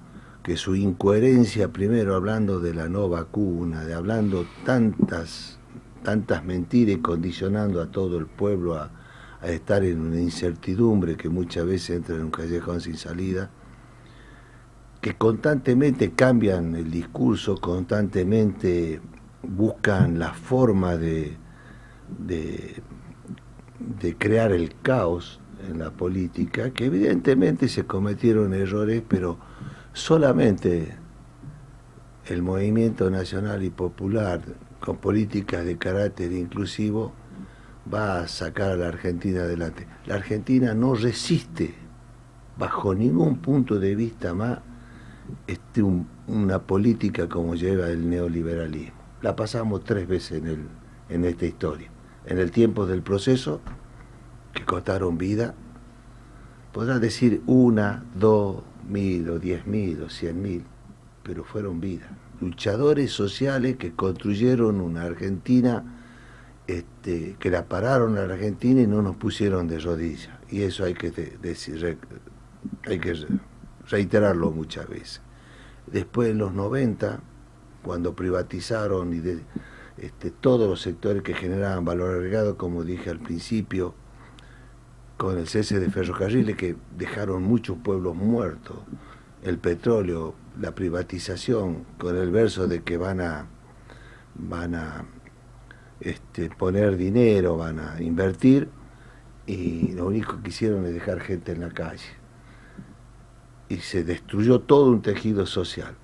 que 0.47 0.57
su 0.57 0.77
incoherencia, 0.77 1.73
primero 1.73 2.15
hablando 2.15 2.61
de 2.61 2.73
la 2.73 2.89
no 2.89 3.09
vacuna, 3.09 3.85
de 3.85 3.95
hablando 3.95 4.47
tantas, 4.65 5.59
tantas 6.05 6.45
mentiras 6.45 6.99
y 6.99 7.01
condicionando 7.01 7.83
a 7.83 7.91
todo 7.91 8.17
el 8.17 8.27
pueblo 8.27 8.77
a, 8.77 8.93
estar 9.43 9.83
en 9.83 10.01
una 10.01 10.21
incertidumbre 10.21 11.17
que 11.17 11.29
muchas 11.29 11.67
veces 11.67 11.97
entra 11.97 12.15
en 12.15 12.23
un 12.23 12.31
callejón 12.31 12.81
sin 12.81 12.97
salida, 12.97 13.51
que 15.01 15.17
constantemente 15.17 16.13
cambian 16.13 16.77
el 16.77 16.93
discurso, 16.93 17.57
constantemente 17.57 19.01
buscan 19.43 20.21
la 20.21 20.33
forma 20.33 20.97
de, 20.97 21.37
de 22.19 24.17
crear 24.17 24.53
el 24.53 24.77
caos 24.81 25.41
en 25.69 25.81
la 25.81 25.91
política, 25.91 26.71
que 26.71 26.85
evidentemente 26.85 27.67
se 27.69 27.85
cometieron 27.85 28.55
errores, 28.55 29.03
pero 29.09 29.39
solamente 29.97 30.95
el 32.27 32.43
movimiento 32.43 33.09
nacional 33.11 33.63
y 33.65 33.71
popular, 33.71 34.43
con 34.79 34.99
políticas 34.99 35.65
de 35.65 35.79
carácter 35.79 36.33
inclusivo, 36.33 37.13
va 37.93 38.21
a 38.21 38.29
sacar 38.29 38.73
a 38.73 38.77
la 38.77 38.89
Argentina 38.89 39.41
adelante. 39.41 39.87
La 40.05 40.17
Argentina 40.17 40.75
no 40.75 40.95
resiste, 40.95 41.75
bajo 42.59 42.95
ningún 42.95 43.39
punto 43.39 43.79
de 43.81 43.95
vista 43.95 44.35
más, 44.35 44.59
este, 45.47 45.83
un- 45.83 46.07
una 46.27 46.59
política 46.59 47.27
como 47.29 47.55
lleva 47.55 47.89
el 47.89 48.09
neoliberalismo. 48.11 48.97
La 49.23 49.35
pasamos 49.35 49.83
tres 49.85 50.07
veces 50.07 50.39
en, 50.43 50.47
el, 50.47 50.59
en 51.09 51.25
esta 51.25 51.47
historia. 51.47 51.89
En 52.27 52.39
el 52.39 52.51
tiempo 52.51 52.87
del 52.87 53.01
proceso, 53.03 53.63
que 54.53 54.65
costaron 54.65 55.17
vida, 55.17 55.55
podrás 56.73 57.01
decir 57.01 57.43
una, 57.47 58.05
dos, 58.15 58.63
mil 58.89 59.29
o 59.31 59.39
diez 59.39 59.67
mil 59.67 60.03
o 60.03 60.09
cien 60.11 60.41
mil, 60.43 60.65
pero 61.23 61.45
fueron 61.45 61.81
vidas. 61.81 62.11
Luchadores 62.41 63.13
sociales 63.13 63.77
que 63.77 63.93
construyeron 63.93 64.81
una 64.81 65.03
Argentina, 65.05 66.03
este, 66.67 67.37
que 67.39 67.51
la 67.51 67.65
pararon 67.67 68.19
a 68.19 68.27
la 68.27 68.35
Argentina 68.35 68.81
y 68.81 68.87
no 68.87 69.03
nos 69.03 69.17
pusieron 69.17 69.69
de 69.69 69.79
rodillas. 69.79 70.31
Y 70.51 70.63
eso 70.63 70.85
hay 70.85 70.95
que 70.95 71.11
de- 71.11 71.39
decir, 71.41 71.99
hay 72.87 72.99
que 72.99 73.15
re- 73.15 73.27
reiterarlo 73.89 74.51
muchas 74.51 74.89
veces. 74.89 75.21
Después 75.87 76.31
en 76.31 76.39
los 76.39 76.53
90, 76.53 77.21
cuando 77.83 78.15
privatizaron 78.17 79.15
y 79.15 79.23
este, 79.99 80.31
todos 80.31 80.69
los 80.69 80.81
sectores 80.83 81.23
que 81.23 81.35
generaban 81.35 81.85
valor 81.85 82.17
agregado, 82.17 82.57
como 82.57 82.83
dije 82.85 83.11
al 83.11 83.21
principio, 83.21 83.95
con 85.17 85.39
el 85.39 85.49
cese 85.49 85.81
de 85.81 85.91
ferrocarriles 85.91 86.57
que 86.57 86.77
dejaron 86.97 87.43
muchos 87.43 87.79
pueblos 87.79 88.15
muertos, 88.17 88.79
el 89.43 89.59
petróleo, 89.59 90.35
la 90.61 90.75
privatización, 90.75 91.85
con 91.99 92.17
el 92.17 92.31
verso 92.31 92.67
de 92.67 92.83
que 92.83 92.97
van 92.97 93.21
a 93.21 93.47
van 94.35 94.75
a 94.75 95.07
este, 96.01 96.51
poner 96.51 96.97
dinero, 96.97 97.57
van 97.57 97.81
a 97.81 98.03
invertir, 98.03 98.69
y 99.47 99.93
lo 99.93 100.07
único 100.07 100.43
que 100.43 100.51
hicieron 100.51 100.85
es 100.87 100.93
dejar 100.93 101.21
gente 101.21 101.53
en 101.53 101.61
la 101.61 101.71
calle. 101.71 102.11
Y 103.69 103.77
se 103.79 104.05
destruyó 104.05 104.61
todo 104.61 104.91
un 104.91 105.03
tejido 105.03 105.47
social. 105.47 105.95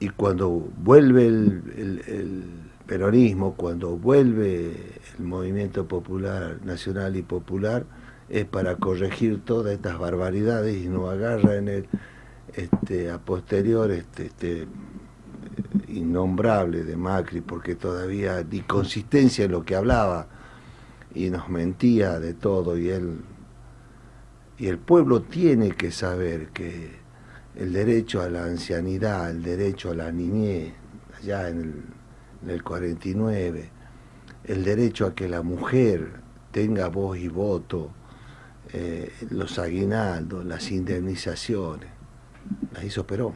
Y 0.00 0.10
cuando 0.10 0.48
vuelve 0.50 1.26
el, 1.26 1.62
el- 1.76 2.02
el 2.06 2.44
peronismo, 2.86 3.54
cuando 3.54 3.96
vuelve 3.96 4.97
el 5.18 5.24
movimiento 5.24 5.86
popular, 5.86 6.58
nacional 6.64 7.16
y 7.16 7.22
popular, 7.22 7.84
es 8.28 8.44
para 8.44 8.76
corregir 8.76 9.44
todas 9.44 9.72
estas 9.74 9.98
barbaridades 9.98 10.76
y 10.76 10.88
no 10.88 11.08
agarra 11.08 11.56
en 11.56 11.68
el 11.68 11.88
este, 12.54 13.10
a 13.10 13.18
posterior 13.18 13.90
este, 13.90 14.26
este 14.26 14.66
innombrable 15.88 16.84
de 16.84 16.96
Macri, 16.96 17.40
porque 17.40 17.74
todavía 17.74 18.42
di 18.42 18.60
consistencia 18.60 19.44
en 19.44 19.52
lo 19.52 19.64
que 19.64 19.76
hablaba 19.76 20.26
y 21.14 21.30
nos 21.30 21.48
mentía 21.48 22.18
de 22.20 22.34
todo 22.34 22.76
y 22.76 22.90
él 22.90 23.20
y 24.58 24.66
el 24.66 24.78
pueblo 24.78 25.22
tiene 25.22 25.70
que 25.70 25.92
saber 25.92 26.48
que 26.48 26.90
el 27.54 27.72
derecho 27.72 28.20
a 28.20 28.28
la 28.28 28.44
ancianidad, 28.44 29.30
el 29.30 29.42
derecho 29.42 29.92
a 29.92 29.94
la 29.94 30.10
niñez, 30.10 30.74
allá 31.16 31.48
en 31.48 31.58
el, 31.60 31.74
en 32.42 32.50
el 32.50 32.62
49, 32.64 33.70
el 34.48 34.64
derecho 34.64 35.06
a 35.06 35.14
que 35.14 35.28
la 35.28 35.42
mujer 35.42 36.10
tenga 36.50 36.88
voz 36.88 37.18
y 37.18 37.28
voto, 37.28 37.90
eh, 38.72 39.12
los 39.30 39.58
aguinaldos, 39.58 40.44
las 40.44 40.70
indemnizaciones, 40.70 41.90
las 42.72 42.82
hizo 42.82 43.06
Perón, 43.06 43.34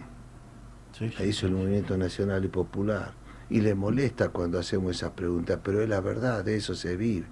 las 0.99 1.21
hizo 1.21 1.47
el 1.47 1.53
Movimiento 1.53 1.97
Nacional 1.97 2.45
y 2.45 2.49
Popular. 2.49 3.13
Y 3.51 3.61
le 3.61 3.75
molesta 3.75 4.31
cuando 4.31 4.59
hacemos 4.59 4.97
esas 4.97 5.11
preguntas, 5.11 5.61
pero 5.63 5.83
es 5.83 5.89
la 5.89 6.01
verdad, 6.01 6.43
de 6.43 6.57
eso 6.57 6.75
se 6.75 6.97
vive. 6.97 7.27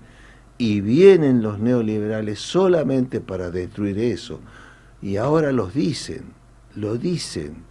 Y 0.59 0.83
vienen 0.83 1.43
los 1.43 1.59
neoliberales 1.59 2.39
solamente 2.39 3.23
para 3.23 3.51
destruir 3.51 3.99
eso. 3.99 4.41
Y 5.01 5.17
ahora 5.17 5.53
los 5.53 5.73
dicen, 5.73 6.35
lo 6.75 6.99
dicen, 6.99 7.65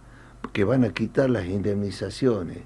que 0.52 0.64
van 0.64 0.82
a 0.82 0.92
quitar 0.92 1.30
las 1.30 1.46
indemnizaciones. 1.46 2.58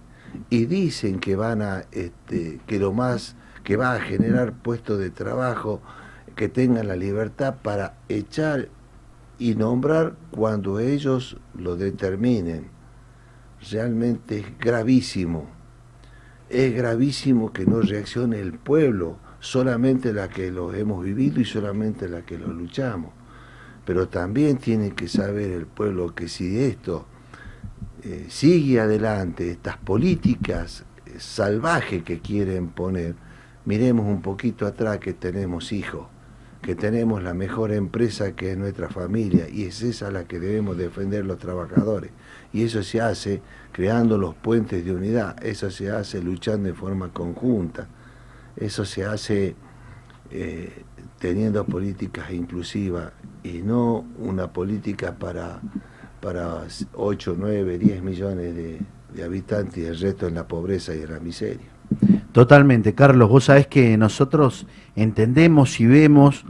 Y 0.50 0.67
dicen 0.67 1.21
que 1.21 1.37
van 1.37 1.62
a, 1.62 1.85
este, 1.93 2.61
que 2.67 2.79
lo 2.79 2.93
más, 2.93 3.37
que 3.62 3.76
va 3.76 3.95
a 3.95 4.00
generar 4.00 4.53
puestos 4.53 4.99
de 4.99 5.11
trabajo, 5.11 5.81
que 6.37 6.49
tengan 6.49 6.88
la 6.88 6.97
libertad 6.97 7.57
para 7.62 7.99
echar 8.09 8.69
y 9.38 9.55
nombrar 9.55 10.17
cuando 10.31 10.81
ellos 10.81 11.37
lo 11.55 11.76
determinen. 11.76 12.69
Realmente 13.71 14.41
es 14.41 14.59
gravísimo. 14.59 15.49
Es 16.49 16.75
gravísimo 16.75 17.53
que 17.53 17.67
no 17.67 17.81
reaccione 17.81 18.41
el 18.41 18.53
pueblo, 18.53 19.19
solamente 19.41 20.12
la 20.12 20.29
que 20.29 20.50
lo 20.50 20.73
hemos 20.75 21.05
vivido 21.05 21.41
y 21.41 21.45
solamente 21.45 22.09
la 22.09 22.23
que 22.23 22.38
lo 22.38 22.49
luchamos. 22.49 23.12
Pero 23.85 24.09
también 24.09 24.59
tiene 24.59 24.95
que 24.95 25.09
saber 25.09 25.50
el 25.50 25.67
pueblo 25.67 26.14
que 26.14 26.29
si 26.29 26.59
esto 26.59 27.07
eh, 28.04 28.26
sigue 28.28 28.80
adelante, 28.80 29.50
estas 29.50 29.78
políticas 29.78 30.84
eh, 31.06 31.18
salvajes 31.18 32.02
que 32.02 32.20
quieren 32.20 32.68
poner, 32.68 33.14
miremos 33.64 34.04
un 34.06 34.20
poquito 34.20 34.66
atrás 34.66 34.99
que 34.99 35.14
tenemos 35.14 35.73
hijos, 35.73 36.06
que 36.61 36.75
tenemos 36.75 37.23
la 37.23 37.32
mejor 37.32 37.73
empresa 37.73 38.32
que 38.32 38.52
es 38.52 38.58
nuestra 38.58 38.90
familia 38.90 39.49
y 39.49 39.64
es 39.64 39.80
esa 39.82 40.11
la 40.11 40.25
que 40.25 40.38
debemos 40.38 40.76
defender 40.76 41.25
los 41.25 41.38
trabajadores. 41.38 42.11
Y 42.52 42.64
eso 42.64 42.82
se 42.82 43.00
hace 43.00 43.40
creando 43.73 44.18
los 44.18 44.34
puentes 44.34 44.84
de 44.84 44.94
unidad, 44.94 45.42
eso 45.42 45.70
se 45.70 45.90
hace 45.90 46.23
luchando 46.23 46.68
de 46.68 46.75
forma 46.75 47.08
conjunta, 47.11 47.88
eso 48.56 48.84
se 48.84 49.04
hace 49.04 49.56
eh, 50.30 50.84
teniendo 51.18 51.64
políticas 51.64 52.30
inclusivas 52.32 53.12
y 53.42 53.62
no 53.62 54.04
una 54.18 54.52
política 54.52 55.14
para, 55.14 55.61
para 56.25 56.62
8, 56.95 57.37
9, 57.38 57.78
10 57.78 58.02
millones 58.02 58.57
de, 58.57 59.23
habitantes 59.23 59.76
y 59.76 59.87
el 59.87 60.00
resto 60.00 60.26
en 60.26 60.35
la 60.35 60.49
pobreza 60.49 60.95
y 60.95 61.02
en 61.02 61.12
la 61.12 61.21
miseria. 61.21 61.66
Totalmente, 62.33 62.95
Carlos. 62.95 63.28
Vos 63.28 63.45
sabés 63.45 63.66
que 63.66 63.97
nosotros 63.99 64.66
entendemos 64.97 65.78
y 65.81 65.87
vemos 65.87 66.47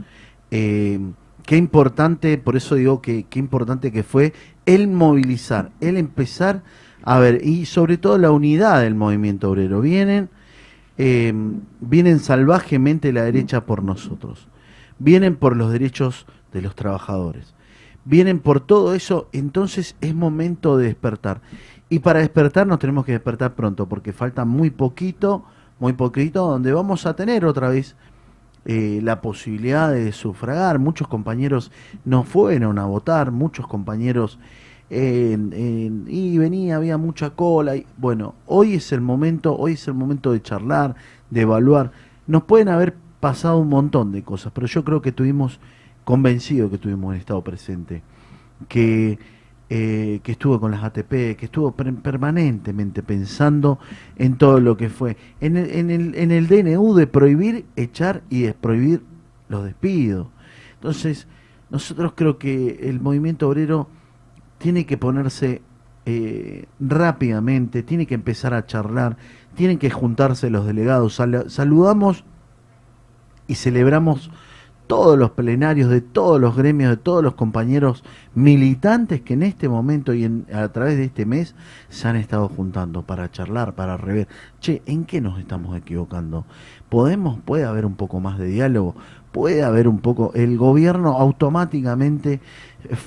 eh, 0.49 0.97
qué 1.45 1.57
importante, 1.57 2.37
por 2.37 2.55
eso 2.55 2.75
digo 2.75 3.01
que 3.01 3.25
qué 3.29 3.37
importante 3.37 3.91
que 3.91 4.03
fue 4.03 4.33
el 4.65 4.87
movilizar, 4.87 5.71
el 5.81 5.97
empezar 5.97 6.63
a 7.03 7.19
ver, 7.19 7.45
y 7.45 7.65
sobre 7.65 7.97
todo 7.97 8.17
la 8.17 8.31
unidad 8.31 8.81
del 8.81 8.95
movimiento 8.95 9.51
obrero. 9.51 9.81
Vienen, 9.81 10.29
eh, 10.97 11.33
vienen 11.81 12.19
salvajemente 12.19 13.11
la 13.11 13.23
derecha 13.23 13.65
por 13.65 13.83
nosotros, 13.83 14.47
vienen 14.99 15.35
por 15.35 15.57
los 15.57 15.71
derechos 15.71 16.25
de 16.53 16.61
los 16.61 16.75
trabajadores, 16.75 17.54
vienen 18.05 18.39
por 18.39 18.61
todo 18.61 18.95
eso, 18.95 19.27
entonces 19.33 19.95
es 20.01 20.15
momento 20.15 20.77
de 20.77 20.85
despertar. 20.85 21.41
Y 21.89 21.99
para 21.99 22.19
despertar 22.19 22.65
nos 22.65 22.79
tenemos 22.79 23.05
que 23.05 23.11
despertar 23.11 23.53
pronto, 23.53 23.87
porque 23.87 24.13
falta 24.13 24.45
muy 24.45 24.69
poquito, 24.69 25.43
muy 25.79 25.93
poquito, 25.93 26.47
donde 26.47 26.71
vamos 26.71 27.05
a 27.05 27.15
tener 27.15 27.45
otra 27.45 27.69
vez 27.69 27.95
eh, 28.65 28.99
la 29.03 29.21
posibilidad 29.21 29.91
de 29.91 30.11
sufragar. 30.11 30.79
Muchos 30.79 31.07
compañeros 31.07 31.71
no 32.05 32.23
fueron 32.23 32.79
a 32.79 32.85
votar, 32.85 33.31
muchos 33.31 33.67
compañeros 33.67 34.39
y 34.89 36.37
venía, 36.37 36.75
había 36.75 36.97
mucha 36.97 37.31
cola. 37.31 37.75
Y, 37.75 37.85
bueno, 37.97 38.35
hoy 38.45 38.75
es 38.75 38.91
el 38.91 39.01
momento, 39.01 39.55
hoy 39.55 39.73
es 39.73 39.87
el 39.87 39.93
momento 39.93 40.31
de 40.31 40.41
charlar, 40.41 40.95
de 41.29 41.41
evaluar. 41.41 41.91
Nos 42.27 42.43
pueden 42.43 42.69
haber 42.69 42.95
pasado 43.19 43.57
un 43.57 43.69
montón 43.69 44.11
de 44.11 44.23
cosas, 44.23 44.51
pero 44.53 44.67
yo 44.67 44.83
creo 44.83 45.01
que 45.01 45.11
tuvimos, 45.11 45.59
convencido 46.05 46.69
que 46.69 46.77
tuvimos 46.77 47.13
el 47.13 47.19
Estado 47.19 47.43
presente, 47.43 48.01
que 48.69 49.19
eh, 49.67 50.19
que 50.23 50.33
estuvo 50.33 50.59
con 50.59 50.69
las 50.69 50.83
ATP, 50.83 51.09
que 51.35 51.45
estuvo 51.45 51.71
per- 51.71 51.95
permanentemente 51.95 53.01
pensando 53.01 53.79
en 54.15 54.37
todo 54.37 54.59
lo 54.59 54.77
que 54.77 54.89
fue. 54.89 55.17
En 55.41 55.57
el, 55.57 55.71
en, 55.71 55.89
el, 55.89 56.15
en 56.15 56.31
el 56.31 56.47
DNU 56.47 56.93
de 56.93 57.07
prohibir, 57.07 57.65
echar 57.75 58.21
y 58.29 58.43
de 58.43 58.53
prohibir 58.53 59.01
los 59.49 59.63
despidos. 59.65 60.27
Entonces, 60.75 61.27
nosotros 61.71 62.13
creo 62.15 62.37
que 62.37 62.79
el 62.83 62.99
movimiento 63.01 63.49
obrero 63.49 63.89
tiene 64.59 64.85
que 64.85 64.97
ponerse 64.97 65.63
eh, 66.05 66.65
rápidamente, 66.79 67.81
tiene 67.81 68.05
que 68.05 68.13
empezar 68.13 68.53
a 68.53 68.67
charlar, 68.67 69.17
tienen 69.55 69.79
que 69.79 69.89
juntarse 69.89 70.51
los 70.51 70.67
delegados. 70.67 71.15
Sal- 71.15 71.49
saludamos 71.49 72.23
y 73.47 73.55
celebramos 73.55 74.29
todos 74.87 75.17
los 75.17 75.31
plenarios 75.31 75.89
de 75.89 76.01
todos 76.01 76.39
los 76.39 76.55
gremios, 76.55 76.89
de 76.91 76.97
todos 76.97 77.23
los 77.23 77.35
compañeros 77.35 78.03
militantes 78.33 79.21
que 79.21 79.33
en 79.33 79.43
este 79.43 79.69
momento 79.69 80.13
y 80.13 80.23
en- 80.25 80.45
a 80.53 80.67
través 80.69 80.97
de 80.97 81.05
este 81.05 81.25
mes 81.25 81.55
se 81.89 82.07
han 82.07 82.15
estado 82.15 82.47
juntando 82.49 83.01
para 83.03 83.31
charlar, 83.31 83.73
para 83.75 83.97
rever. 83.97 84.27
Che, 84.59 84.81
¿en 84.85 85.05
qué 85.05 85.21
nos 85.21 85.39
estamos 85.39 85.77
equivocando? 85.77 86.45
¿Podemos, 86.89 87.39
puede 87.43 87.65
haber 87.65 87.85
un 87.85 87.95
poco 87.95 88.19
más 88.19 88.37
de 88.37 88.47
diálogo? 88.47 88.95
¿Puede 89.31 89.63
haber 89.63 89.87
un 89.87 89.99
poco... 89.99 90.31
El 90.35 90.57
gobierno 90.57 91.13
automáticamente 91.17 92.39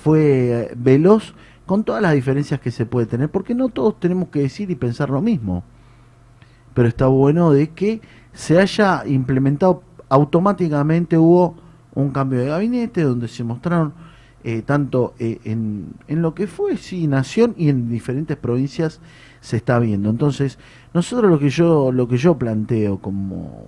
fue 0.02 0.70
eh, 0.70 0.74
veloz 0.76 1.34
con 1.66 1.84
todas 1.84 2.02
las 2.02 2.14
diferencias 2.14 2.60
que 2.60 2.70
se 2.70 2.86
puede 2.86 3.06
tener, 3.06 3.30
porque 3.30 3.54
no 3.54 3.68
todos 3.68 4.00
tenemos 4.00 4.28
que 4.28 4.40
decir 4.40 4.70
y 4.70 4.74
pensar 4.74 5.10
lo 5.10 5.20
mismo 5.22 5.64
pero 6.74 6.86
está 6.88 7.08
bueno 7.08 7.50
de 7.50 7.70
que 7.70 8.00
se 8.32 8.60
haya 8.60 9.02
implementado 9.04 9.82
automáticamente 10.08 11.18
hubo 11.18 11.56
un 12.02 12.10
cambio 12.10 12.40
de 12.40 12.46
gabinete 12.46 13.02
donde 13.02 13.28
se 13.28 13.44
mostraron 13.44 13.92
eh, 14.44 14.62
tanto 14.62 15.14
eh, 15.18 15.40
en, 15.44 15.86
en 16.06 16.22
lo 16.22 16.34
que 16.34 16.46
fue 16.46 16.76
sí 16.76 17.06
nación 17.08 17.54
y 17.58 17.68
en 17.68 17.88
diferentes 17.90 18.36
provincias 18.36 19.00
se 19.40 19.56
está 19.56 19.78
viendo 19.80 20.08
entonces 20.10 20.58
nosotros 20.94 21.30
lo 21.30 21.38
que 21.38 21.50
yo 21.50 21.90
lo 21.92 22.06
que 22.08 22.16
yo 22.16 22.38
planteo 22.38 22.98
como 22.98 23.66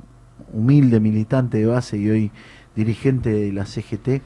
humilde 0.53 1.01
militante 1.01 1.59
de 1.59 1.67
base 1.67 1.99
y 1.99 2.09
hoy 2.09 2.31
dirigente 2.77 3.31
de 3.31 3.53
la 3.53 3.67
CGT 3.67 4.23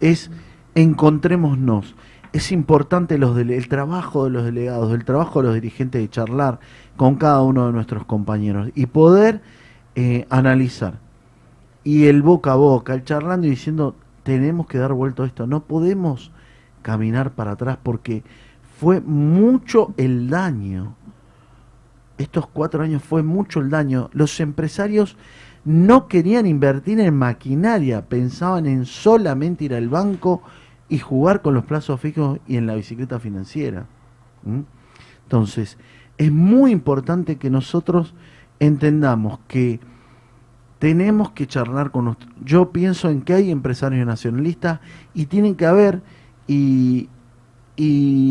es 0.00 0.30
encontrémonos 0.76 1.96
es 2.32 2.52
importante 2.52 3.18
los 3.18 3.36
dele- 3.36 3.56
el 3.56 3.66
trabajo 3.68 4.24
de 4.24 4.30
los 4.30 4.44
delegados, 4.44 4.92
el 4.94 5.04
trabajo 5.04 5.40
de 5.40 5.46
los 5.46 5.54
dirigentes 5.54 6.00
de 6.00 6.08
charlar 6.08 6.60
con 6.96 7.16
cada 7.16 7.42
uno 7.42 7.66
de 7.66 7.72
nuestros 7.72 8.04
compañeros 8.04 8.70
y 8.76 8.86
poder 8.86 9.40
eh, 9.96 10.26
analizar. 10.30 11.00
Y 11.90 12.06
el 12.06 12.22
boca 12.22 12.52
a 12.52 12.54
boca, 12.54 12.94
el 12.94 13.02
charlando 13.02 13.48
y 13.48 13.50
diciendo, 13.50 13.96
tenemos 14.22 14.68
que 14.68 14.78
dar 14.78 14.92
vuelta 14.92 15.24
a 15.24 15.26
esto, 15.26 15.48
no 15.48 15.64
podemos 15.64 16.30
caminar 16.82 17.32
para 17.32 17.50
atrás 17.50 17.78
porque 17.82 18.22
fue 18.78 19.00
mucho 19.00 19.92
el 19.96 20.30
daño. 20.30 20.94
Estos 22.16 22.46
cuatro 22.46 22.84
años 22.84 23.02
fue 23.02 23.24
mucho 23.24 23.58
el 23.58 23.70
daño. 23.70 24.08
Los 24.12 24.38
empresarios 24.38 25.16
no 25.64 26.06
querían 26.06 26.46
invertir 26.46 27.00
en 27.00 27.16
maquinaria, 27.16 28.06
pensaban 28.06 28.66
en 28.66 28.86
solamente 28.86 29.64
ir 29.64 29.74
al 29.74 29.88
banco 29.88 30.44
y 30.88 30.98
jugar 30.98 31.42
con 31.42 31.54
los 31.54 31.64
plazos 31.64 32.00
fijos 32.00 32.38
y 32.46 32.56
en 32.56 32.68
la 32.68 32.76
bicicleta 32.76 33.18
financiera. 33.18 33.86
Entonces, 35.24 35.76
es 36.18 36.30
muy 36.30 36.70
importante 36.70 37.34
que 37.34 37.50
nosotros 37.50 38.14
entendamos 38.60 39.40
que 39.48 39.80
tenemos 40.80 41.30
que 41.32 41.46
charlar 41.46 41.90
con 41.92 42.06
nuestro... 42.06 42.28
Yo 42.42 42.72
pienso 42.72 43.10
en 43.10 43.20
que 43.20 43.34
hay 43.34 43.50
empresarios 43.50 44.04
nacionalistas 44.06 44.80
y 45.14 45.26
tienen 45.26 45.54
que 45.54 45.66
haber, 45.66 46.02
y, 46.48 47.08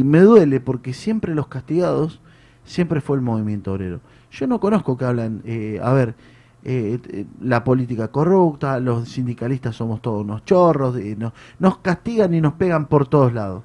me 0.04 0.20
duele 0.20 0.60
porque 0.60 0.94
siempre 0.94 1.36
los 1.36 1.48
castigados, 1.48 2.20
siempre 2.66 3.02
fue 3.02 3.18
el 3.18 3.22
movimiento 3.22 3.72
obrero. 3.72 4.02
Yo 4.32 4.48
no 4.48 4.60
conozco 4.60 4.98
que 4.98 5.06
hablan, 5.06 5.42
eh, 5.46 5.80
a 5.82 5.94
ver, 5.94 6.16
eh, 6.64 7.00
eh, 7.10 7.26
la 7.40 7.64
política 7.64 8.10
corrupta, 8.10 8.80
los 8.80 9.10
sindicalistas 9.10 9.76
somos 9.76 10.02
todos 10.02 10.24
unos 10.24 10.44
chorros, 10.44 10.96
no- 11.18 11.34
nos 11.60 11.78
castigan 11.78 12.34
y 12.34 12.42
nos 12.42 12.54
pegan 12.54 12.88
por 12.88 13.08
todos 13.08 13.32
lados. 13.32 13.64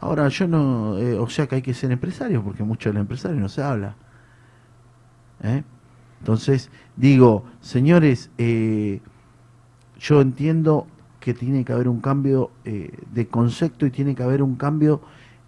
Ahora 0.00 0.28
yo 0.28 0.48
no, 0.48 0.92
o 1.20 1.28
sea 1.28 1.46
que 1.46 1.56
hay 1.56 1.62
que 1.62 1.74
ser 1.74 1.92
empresario, 1.92 2.42
porque 2.42 2.64
mucho 2.64 2.88
del 2.90 2.98
empresario 2.98 3.38
no 3.38 3.48
se 3.50 3.62
habla. 3.62 3.94
Entonces, 6.22 6.70
digo, 6.96 7.44
señores, 7.60 8.30
eh, 8.38 9.00
yo 9.98 10.20
entiendo 10.20 10.86
que 11.20 11.34
tiene 11.34 11.64
que 11.64 11.72
haber 11.72 11.88
un 11.88 12.00
cambio 12.00 12.50
eh, 12.64 12.90
de 13.12 13.26
concepto 13.28 13.86
y 13.86 13.90
tiene 13.90 14.14
que 14.14 14.22
haber 14.22 14.42
un 14.42 14.56
cambio 14.56 15.00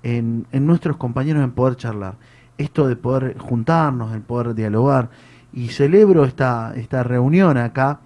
en, 0.02 0.46
en 0.52 0.66
nuestros 0.66 0.96
compañeros 0.96 1.42
en 1.44 1.52
poder 1.52 1.76
charlar. 1.76 2.16
Esto 2.58 2.86
de 2.86 2.96
poder 2.96 3.36
juntarnos, 3.38 4.14
en 4.14 4.22
poder 4.22 4.54
dialogar. 4.54 5.10
Y 5.52 5.68
celebro 5.68 6.24
esta, 6.24 6.72
esta 6.76 7.02
reunión 7.02 7.56
acá, 7.56 8.00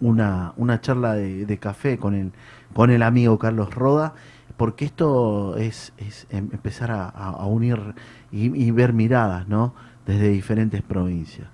una, 0.00 0.52
una 0.56 0.80
charla 0.80 1.14
de, 1.14 1.58
café 1.58 1.98
con 1.98 2.14
el, 2.14 2.32
con 2.74 2.90
el 2.90 3.02
amigo 3.02 3.38
Carlos 3.38 3.74
Roda, 3.74 4.14
porque 4.56 4.84
esto 4.84 5.56
es, 5.56 5.92
es 5.98 6.26
em- 6.30 6.50
empezar 6.52 6.90
a- 6.90 7.08
a 7.08 7.46
unir 7.46 7.94
y, 8.32 8.54
y 8.62 8.70
ver 8.70 8.92
miradas, 8.92 9.48
¿no? 9.48 9.74
Desde 10.06 10.28
diferentes 10.28 10.82
provincias. 10.82 11.48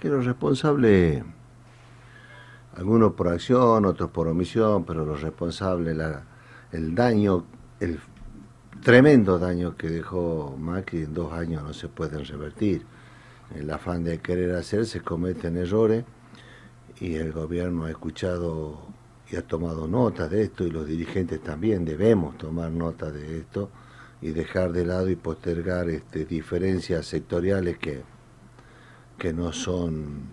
Que 0.00 0.08
los 0.08 0.24
responsables, 0.26 1.22
algunos 2.76 3.12
por 3.12 3.28
acción, 3.28 3.86
otros 3.86 4.10
por 4.10 4.28
omisión, 4.28 4.84
pero 4.84 5.04
los 5.04 5.22
responsables, 5.22 5.96
el 6.72 6.94
daño, 6.94 7.44
el 7.80 7.98
tremendo 8.82 9.38
daño 9.38 9.76
que 9.76 9.88
dejó 9.88 10.54
Macri 10.58 11.04
en 11.04 11.14
dos 11.14 11.32
años 11.32 11.62
no 11.62 11.72
se 11.72 11.88
pueden 11.88 12.24
revertir. 12.24 12.84
El 13.54 13.70
afán 13.70 14.04
de 14.04 14.18
querer 14.18 14.54
hacer 14.54 14.86
se 14.86 15.00
cometen 15.00 15.56
errores 15.56 16.04
y 17.00 17.14
el 17.14 17.32
gobierno 17.32 17.84
ha 17.84 17.90
escuchado 17.90 18.78
y 19.30 19.36
ha 19.36 19.42
tomado 19.42 19.88
nota 19.88 20.28
de 20.28 20.42
esto 20.42 20.64
y 20.64 20.70
los 20.70 20.86
dirigentes 20.86 21.40
también 21.42 21.84
debemos 21.84 22.36
tomar 22.38 22.70
nota 22.70 23.10
de 23.10 23.38
esto 23.38 23.70
y 24.20 24.30
dejar 24.30 24.72
de 24.72 24.84
lado 24.84 25.08
y 25.08 25.16
postergar 25.16 25.88
este, 25.88 26.24
diferencias 26.24 27.06
sectoriales 27.06 27.78
que, 27.78 28.02
que 29.18 29.32
no 29.32 29.52
son 29.52 30.28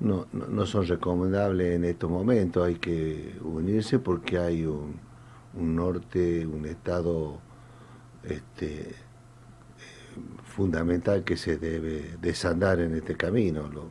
no, 0.00 0.26
no, 0.32 0.46
no 0.46 0.66
son 0.66 0.86
recomendables 0.86 1.74
en 1.76 1.84
estos 1.84 2.10
momentos. 2.10 2.66
Hay 2.66 2.76
que 2.76 3.36
unirse 3.42 3.98
porque 3.98 4.38
hay 4.38 4.64
un, 4.66 4.96
un 5.54 5.76
norte, 5.76 6.46
un 6.46 6.66
estado 6.66 7.40
este, 8.22 8.94
fundamental 10.44 11.24
que 11.24 11.36
se 11.36 11.56
debe 11.58 12.16
desandar 12.20 12.80
en 12.80 12.94
este 12.94 13.16
camino. 13.16 13.68
Lo- 13.68 13.90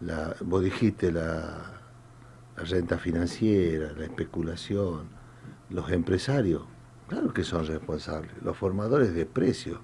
la, 0.00 0.34
vos 0.40 0.62
dijiste 0.62 1.12
la, 1.12 1.80
la 2.56 2.64
renta 2.64 2.98
financiera, 2.98 3.92
la 3.92 4.04
especulación, 4.04 5.08
los 5.70 5.90
empresarios, 5.90 6.62
claro 7.08 7.32
que 7.32 7.44
son 7.44 7.66
responsables, 7.66 8.32
los 8.42 8.56
formadores 8.56 9.14
de 9.14 9.26
precios. 9.26 9.78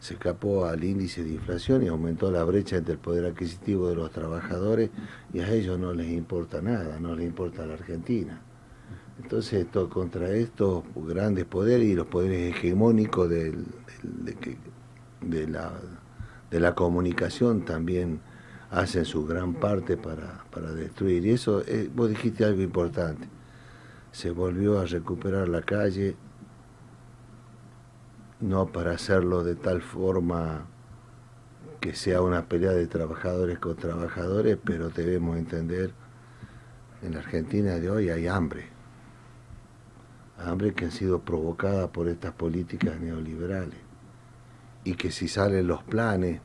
Se 0.00 0.14
escapó 0.14 0.64
al 0.64 0.82
índice 0.82 1.22
de 1.22 1.30
inflación 1.30 1.82
y 1.82 1.88
aumentó 1.88 2.30
la 2.30 2.42
brecha 2.44 2.76
entre 2.76 2.94
el 2.94 2.98
poder 2.98 3.26
adquisitivo 3.26 3.88
de 3.88 3.94
los 3.94 4.10
trabajadores 4.10 4.90
y 5.32 5.40
a 5.40 5.52
ellos 5.52 5.78
no 5.78 5.92
les 5.92 6.10
importa 6.10 6.60
nada, 6.60 6.98
no 6.98 7.14
les 7.14 7.26
importa 7.26 7.66
la 7.66 7.74
Argentina. 7.74 8.40
Entonces, 9.22 9.64
esto, 9.64 9.88
contra 9.90 10.30
estos 10.30 10.82
grandes 10.96 11.44
poderes 11.44 11.86
y 11.86 11.94
los 11.94 12.06
poderes 12.06 12.54
hegemónicos 12.54 13.28
de 13.28 13.54
la, 15.46 15.72
de 16.50 16.60
la 16.60 16.74
comunicación 16.74 17.64
también 17.64 18.20
hacen 18.70 19.04
su 19.04 19.26
gran 19.26 19.54
parte 19.54 19.96
para, 19.96 20.44
para 20.50 20.72
destruir. 20.72 21.26
Y 21.26 21.30
eso, 21.30 21.62
eh, 21.66 21.90
vos 21.94 22.08
dijiste 22.08 22.44
algo 22.44 22.62
importante. 22.62 23.28
Se 24.12 24.30
volvió 24.30 24.80
a 24.80 24.86
recuperar 24.86 25.48
la 25.48 25.62
calle, 25.62 26.16
no 28.40 28.72
para 28.72 28.92
hacerlo 28.92 29.44
de 29.44 29.54
tal 29.54 29.82
forma 29.82 30.66
que 31.80 31.94
sea 31.94 32.22
una 32.22 32.46
pelea 32.46 32.72
de 32.72 32.86
trabajadores 32.86 33.58
con 33.58 33.76
trabajadores, 33.76 34.58
pero 34.62 34.90
debemos 34.90 35.38
entender, 35.38 35.92
en 37.02 37.14
la 37.14 37.20
Argentina 37.20 37.74
de 37.76 37.90
hoy 37.90 38.10
hay 38.10 38.26
hambre. 38.26 38.66
Hambre 40.38 40.74
que 40.74 40.86
han 40.86 40.90
sido 40.90 41.20
provocada 41.20 41.88
por 41.88 42.08
estas 42.08 42.32
políticas 42.32 43.00
neoliberales. 43.00 43.78
Y 44.84 44.94
que 44.94 45.10
si 45.10 45.28
salen 45.28 45.66
los 45.66 45.82
planes, 45.82 46.40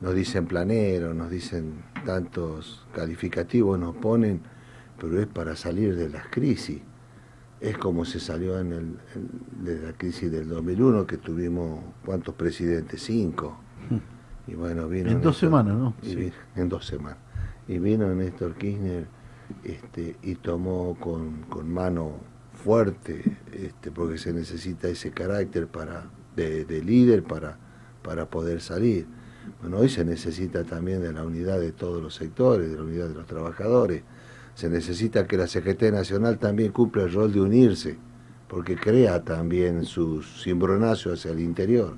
nos 0.00 0.14
dicen 0.14 0.46
planeros, 0.46 1.14
nos 1.14 1.30
dicen 1.30 1.82
tantos 2.06 2.86
calificativos, 2.94 3.78
nos 3.78 3.96
ponen, 3.96 4.42
pero 4.98 5.20
es 5.20 5.26
para 5.26 5.56
salir 5.56 5.96
de 5.96 6.08
las 6.08 6.26
crisis. 6.28 6.80
Es 7.60 7.76
como 7.76 8.04
se 8.04 8.20
salió 8.20 8.58
en 8.60 8.72
el, 8.72 8.96
en- 9.14 9.64
de 9.64 9.80
la 9.82 9.92
crisis 9.92 10.30
del 10.30 10.48
2001, 10.48 11.06
que 11.06 11.16
tuvimos, 11.18 11.80
¿cuántos 12.04 12.34
presidentes? 12.34 13.02
Cinco. 13.02 13.58
Y 14.46 14.54
bueno, 14.54 14.88
vino 14.88 15.10
En 15.10 15.20
dos 15.20 15.36
semanas, 15.38 15.76
¿no? 15.76 15.94
Sí. 16.02 16.32
en 16.56 16.68
dos 16.68 16.86
semanas. 16.86 17.18
Y 17.66 17.78
vino 17.78 18.08
Néstor 18.14 18.54
Kirchner 18.54 19.06
este, 19.64 20.16
y 20.22 20.36
tomó 20.36 20.96
con, 20.98 21.42
con 21.50 21.70
mano 21.72 22.12
fuerte, 22.54 23.36
este, 23.52 23.90
porque 23.90 24.16
se 24.18 24.32
necesita 24.32 24.88
ese 24.88 25.10
carácter 25.10 25.66
para, 25.66 26.04
de, 26.34 26.64
de 26.64 26.82
líder 26.82 27.22
para, 27.24 27.58
para 28.02 28.26
poder 28.30 28.60
salir. 28.60 29.06
Bueno, 29.60 29.78
hoy 29.78 29.88
se 29.88 30.04
necesita 30.04 30.64
también 30.64 31.00
de 31.02 31.12
la 31.12 31.24
unidad 31.24 31.60
de 31.60 31.72
todos 31.72 32.02
los 32.02 32.14
sectores, 32.14 32.70
de 32.70 32.76
la 32.76 32.82
unidad 32.84 33.08
de 33.08 33.14
los 33.14 33.26
trabajadores. 33.26 34.02
Se 34.58 34.68
necesita 34.68 35.24
que 35.28 35.36
la 35.36 35.46
CGT 35.46 35.92
Nacional 35.92 36.36
también 36.36 36.72
cumpla 36.72 37.04
el 37.04 37.12
rol 37.12 37.32
de 37.32 37.40
unirse, 37.40 37.96
porque 38.48 38.74
crea 38.74 39.22
también 39.22 39.84
su 39.84 40.20
cimbronazo 40.20 41.12
hacia 41.12 41.30
el 41.30 41.38
interior. 41.38 41.94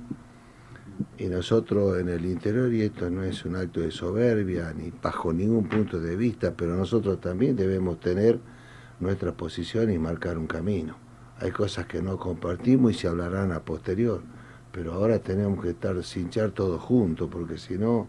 Y 1.17 1.25
nosotros 1.25 1.97
en 1.97 2.09
el 2.09 2.23
interior, 2.23 2.71
y 2.71 2.83
esto 2.83 3.09
no 3.09 3.23
es 3.23 3.45
un 3.45 3.55
acto 3.55 3.79
de 3.79 3.89
soberbia 3.89 4.71
ni 4.77 4.93
bajo 5.01 5.33
ningún 5.33 5.67
punto 5.67 5.99
de 5.99 6.15
vista, 6.15 6.53
pero 6.55 6.75
nosotros 6.75 7.19
también 7.19 7.55
debemos 7.55 7.99
tener 7.99 8.39
nuestra 8.99 9.31
posición 9.31 9.91
y 9.91 9.97
marcar 9.97 10.37
un 10.37 10.45
camino. 10.45 10.97
Hay 11.39 11.49
cosas 11.49 11.87
que 11.87 12.03
no 12.03 12.19
compartimos 12.19 12.91
y 12.91 12.93
se 12.93 13.07
hablarán 13.07 13.53
a 13.53 13.61
posterior, 13.61 14.21
pero 14.71 14.93
ahora 14.93 15.17
tenemos 15.17 15.63
que 15.63 15.71
estar 15.71 16.03
cinchar 16.03 16.51
todos 16.51 16.79
juntos, 16.79 17.27
porque 17.31 17.57
si 17.57 17.79
no 17.79 18.07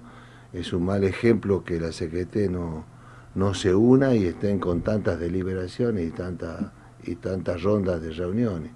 es 0.53 0.75
un 0.75 0.85
mal 0.85 1.05
ejemplo 1.05 1.65
que 1.65 1.81
la 1.81 1.91
CGT 1.91 2.51
no, 2.51 2.92
no 3.35 3.55
se 3.55 3.75
una 3.75 4.15
y 4.15 4.27
estén 4.27 4.59
con 4.59 4.83
tantas 4.83 5.19
deliberaciones 5.19 6.07
y, 6.07 6.11
tanta, 6.11 6.73
y 7.03 7.17
tantas 7.17 7.63
rondas 7.63 8.03
de 8.03 8.13
reuniones. 8.13 8.73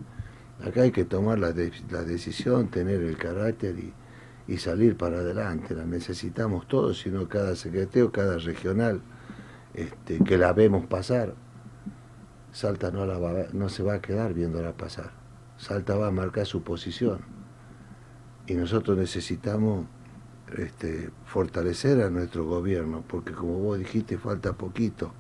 Acá 0.65 0.83
hay 0.83 0.91
que 0.91 1.05
tomar 1.05 1.39
la, 1.39 1.53
de- 1.53 1.73
la 1.91 2.03
decisión, 2.03 2.69
tener 2.69 3.03
el 3.03 3.17
carácter 3.19 3.79
y, 3.79 3.93
y 4.49 4.57
salir 4.57 4.97
para 4.97 5.19
adelante. 5.19 5.75
La 5.75 5.85
necesitamos 5.85 6.67
todos, 6.67 6.99
sino 7.01 7.29
cada 7.29 7.55
secretario, 7.57 8.11
cada 8.11 8.39
regional, 8.39 9.03
este, 9.75 10.19
que 10.25 10.39
la 10.39 10.53
vemos 10.55 10.87
pasar. 10.87 11.35
Salta 12.53 12.91
no, 12.91 13.05
la 13.05 13.19
va, 13.19 13.33
no 13.53 13.69
se 13.69 13.83
va 13.83 13.95
a 13.95 14.01
quedar 14.01 14.33
viéndola 14.33 14.73
pasar. 14.73 15.11
Salta 15.59 15.97
va 15.97 16.07
a 16.09 16.11
marcar 16.11 16.47
su 16.47 16.63
posición. 16.63 17.19
Y 18.47 18.55
nosotros 18.55 18.97
necesitamos 18.97 19.87
este, 20.57 21.11
fortalecer 21.27 22.03
a 22.03 22.11
nuestro 22.11 22.45
gobierno, 22.45 23.03
porque 23.07 23.33
como 23.33 23.59
vos 23.59 23.79
dijiste, 23.79 24.19
falta 24.19 24.53
poquito. 24.53 25.13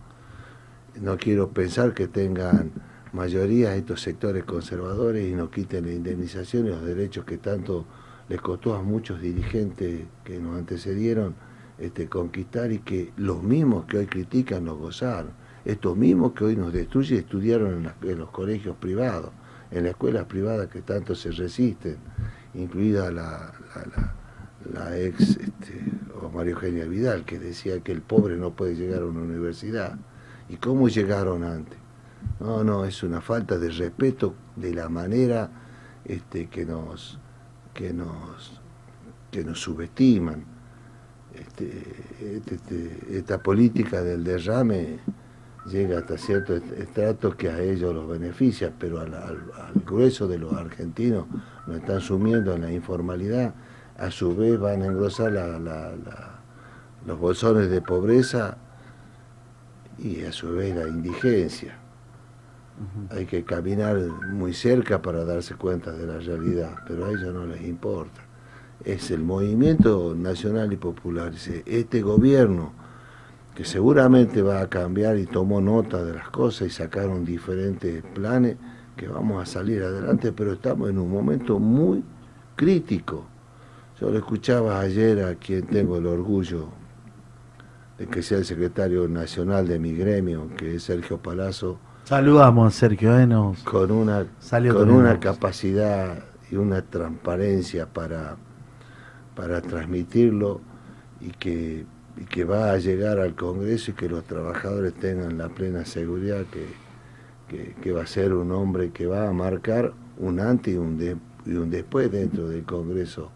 No 1.01 1.17
quiero 1.19 1.51
pensar 1.51 1.95
que 1.95 2.09
tengan 2.09 2.71
mayoría 3.13 3.75
estos 3.77 4.01
sectores 4.03 4.45
conservadores 4.45 5.29
y 5.29 5.35
nos 5.35 5.51
quiten 5.51 5.87
la 5.87 5.93
indemnización 5.93 6.67
y 6.67 6.71
los 6.71 6.85
derechos 6.85 7.25
que 7.25 7.39
tanto 7.39 7.85
les 8.29 8.41
costó 8.41 8.75
a 8.75 8.83
muchos 8.83 9.21
dirigentes 9.21 10.07
que 10.25 10.39
nos 10.39 10.57
antecedieron 10.59 11.35
este, 11.79 12.09
conquistar 12.09 12.73
y 12.73 12.79
que 12.81 13.13
los 13.17 13.43
mismos 13.43 13.85
que 13.87 13.99
hoy 13.99 14.07
critican 14.07 14.65
los 14.65 14.79
gozaron. 14.79 15.31
Estos 15.65 15.97
mismos 15.97 16.33
que 16.33 16.45
hoy 16.45 16.57
nos 16.57 16.73
destruyen 16.73 17.19
estudiaron 17.19 17.93
en, 18.03 18.19
los 18.19 18.31
colegios 18.31 18.77
privados, 18.77 19.31
en 19.71 19.83
las 19.85 19.91
escuelas 19.91 20.27
privadas 20.27 20.69
que 20.69 20.81
tanto 20.83 21.15
se 21.15 21.31
resisten, 21.33 21.97
incluida 22.55 23.11
la- 23.11 23.53
la 24.73 24.99
ex 24.99 25.21
este, 25.37 25.81
o 26.21 26.29
María 26.31 26.53
Eugenia 26.53 26.85
Vidal, 26.87 27.25
que 27.25 27.39
decía 27.39 27.81
que 27.81 27.93
el 27.93 28.03
pobre 28.03 28.37
no 28.37 28.53
puede 28.55 28.75
llegar 28.75 29.03
a 29.03 29.07
una 29.07 29.21
universidad. 29.21 29.97
¿Y 30.49 30.57
cómo 30.57 30.89
llegaron 30.89 31.43
antes? 31.45 31.79
No, 32.41 32.63
no, 32.65 32.85
es 32.85 33.03
una 33.03 33.21
falta 33.21 33.59
de 33.59 33.71
respeto 33.71 34.35
de 34.57 34.75
la 34.75 34.89
manera 34.89 35.51
este, 36.05 36.47
que 36.49 36.65
nos 36.65 37.19
que 37.75 37.93
nos 37.93 38.61
que 39.31 39.45
nos 39.45 39.61
subestiman. 39.61 40.45
Este, 41.35 41.83
este- 42.21 42.55
este- 42.55 43.19
esta 43.19 43.43
política 43.43 44.03
del 44.03 44.25
derrame 44.25 44.99
llega 45.67 45.99
hasta 45.99 46.17
cierto 46.17 46.55
est- 46.57 46.73
estrato 46.79 47.37
que 47.37 47.51
a 47.51 47.61
ellos 47.61 47.93
los 47.95 48.09
beneficia, 48.09 48.73
pero 48.79 49.01
al- 49.01 49.13
al 49.15 49.43
grueso 49.85 50.27
de 50.29 50.39
los 50.39 50.53
argentinos 50.55 51.27
nos 51.67 51.77
están 51.77 52.01
sumiendo 52.01 52.55
en 52.55 52.63
la 52.63 52.73
informalidad, 52.73 53.55
a 53.99 54.11
su 54.11 54.35
vez 54.37 54.59
van 54.59 54.83
a 54.83 54.87
engrosar 54.87 55.33
la- 55.33 55.59
la- 55.59 55.91
la- 55.97 56.41
los 57.07 57.19
bolsones 57.19 57.71
de 57.71 57.81
pobreza 57.81 58.57
y 59.99 60.25
a 60.25 60.33
su 60.33 60.53
vez 60.53 60.75
la 60.75 60.89
indigencia. 60.89 61.79
Hay 63.11 63.25
que 63.25 63.45
caminar 63.45 63.97
muy 64.31 64.53
cerca 64.53 65.01
para 65.01 65.25
darse 65.25 65.55
cuenta 65.55 65.93
de 65.93 66.07
la 66.07 66.19
realidad, 66.19 66.75
pero 66.87 67.07
a 67.07 67.11
ellos 67.11 67.33
no 67.33 67.47
les 67.47 67.63
importa. 67.63 68.21
Es 68.85 69.11
el 69.11 69.23
movimiento 69.23 70.15
nacional 70.15 70.73
y 70.73 70.77
popular, 70.77 71.31
dice, 71.33 71.63
este 71.67 72.03
gobierno 72.03 72.73
que 73.55 73.65
seguramente 73.65 74.43
va 74.43 74.61
a 74.61 74.69
cambiar 74.69 75.17
y 75.19 75.27
tomó 75.27 75.61
nota 75.63 76.05
de 76.05 76.13
las 76.15 76.29
cosas 76.29 76.69
y 76.69 76.71
sacaron 76.71 77.25
diferentes 77.25 78.03
planes 78.15 78.57
que 78.97 79.09
vamos 79.09 79.43
a 79.43 79.47
salir 79.47 79.83
adelante, 79.83 80.33
pero 80.33 80.53
estamos 80.53 80.91
en 80.91 80.99
un 80.99 81.11
momento 81.11 81.59
muy 81.59 82.05
crítico. 82.57 83.25
Yo 84.01 84.11
lo 84.11 84.19
escuchaba 84.19 84.81
ayer 84.81 85.25
a 85.25 85.35
quien 85.37 85.67
tengo 85.67 85.97
el 85.97 86.07
orgullo 86.07 86.69
de 87.99 88.07
que 88.07 88.23
sea 88.23 88.39
el 88.39 88.45
secretario 88.45 89.09
nacional 89.09 89.67
de 89.67 89.79
mi 89.79 89.95
gremio, 89.95 90.49
que 90.57 90.75
es 90.77 90.83
Sergio 90.85 91.19
Palazzo, 91.19 91.79
Saludamos 92.05 92.69
a 92.73 92.79
Sergio, 92.79 93.19
eh, 93.19 93.27
nos- 93.27 93.59
con 93.65 93.91
una, 93.91 94.27
Salió 94.39 94.75
con 94.75 94.91
una 94.91 95.19
capacidad 95.19 96.23
y 96.53 96.55
una 96.57 96.83
transparencia 96.83 97.87
para, 97.87 98.37
para 99.35 99.61
transmitirlo 99.61 100.61
y 101.21 101.31
que, 101.31 101.85
y 102.17 102.25
que 102.27 102.45
va 102.45 102.71
a 102.71 102.77
llegar 102.79 103.19
al 103.19 103.35
Congreso 103.35 103.91
y 103.91 103.95
que 103.95 104.09
los 104.09 104.23
trabajadores 104.25 104.95
tengan 104.95 105.37
la 105.37 105.49
plena 105.49 105.85
seguridad 105.85 106.45
que, 106.53 106.67
que, 107.49 107.75
que 107.81 107.91
va 107.93 108.03
a 108.03 108.07
ser 108.07 108.33
un 108.35 108.53
hombre 108.53 108.91
que 108.91 109.07
va 109.07 109.27
a 109.29 109.33
marcar 109.33 109.93
un 110.19 110.39
antes 110.39 110.75
y 110.75 110.77
un, 110.77 110.97
de- 110.99 111.17
y 111.45 111.55
un 111.55 111.71
después 111.71 112.13
dentro 112.13 112.49
del 112.49 112.63
Congreso, 112.63 113.33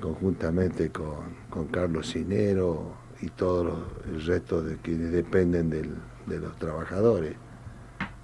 conjuntamente 0.00 0.90
con, 0.90 1.34
con 1.50 1.66
Carlos 1.68 2.08
Cinero 2.12 2.92
y 3.20 3.28
todo 3.28 3.84
el 4.06 4.24
resto 4.24 4.62
de 4.62 4.76
quienes 4.78 5.12
dependen 5.12 5.70
del- 5.70 5.94
de 6.26 6.38
los 6.40 6.56
trabajadores. 6.58 7.34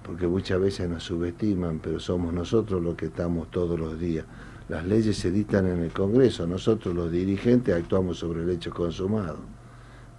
porque 0.03 0.25
muchas 0.25 0.61
veces 0.61 0.89
nos 0.89 1.03
subestiman, 1.03 1.79
pero 1.79 1.99
somos 1.99 2.33
nosotros 2.33 2.81
los 2.81 2.95
que 2.95 3.07
estamos 3.07 3.51
todos 3.51 3.77
los 3.77 3.99
días. 3.99 4.25
Las 4.69 4.85
leyes 4.85 5.17
se 5.17 5.31
dictan 5.31 5.67
en 5.67 5.79
el 5.79 5.91
Congreso, 5.91 6.47
nosotros 6.47 6.95
los 6.95 7.11
dirigentes 7.11 7.75
actuamos 7.75 8.17
sobre 8.19 8.43
el 8.43 8.49
hecho 8.49 8.71
consumado. 8.71 9.39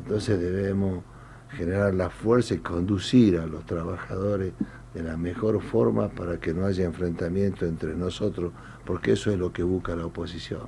Entonces 0.00 0.38
debemos 0.38 1.02
generar 1.50 1.94
la 1.94 2.10
fuerza 2.10 2.52
y 2.52 2.58
conducir 2.58 3.38
a 3.38 3.46
los 3.46 3.64
trabajadores 3.64 4.52
de 4.92 5.02
la 5.02 5.16
mejor 5.16 5.62
forma 5.62 6.10
para 6.10 6.38
que 6.38 6.52
no 6.52 6.66
haya 6.66 6.84
enfrentamiento 6.84 7.64
entre 7.64 7.94
nosotros, 7.94 8.52
porque 8.84 9.12
eso 9.12 9.30
es 9.30 9.38
lo 9.38 9.54
que 9.54 9.62
busca 9.62 9.96
la 9.96 10.04
oposición, 10.04 10.66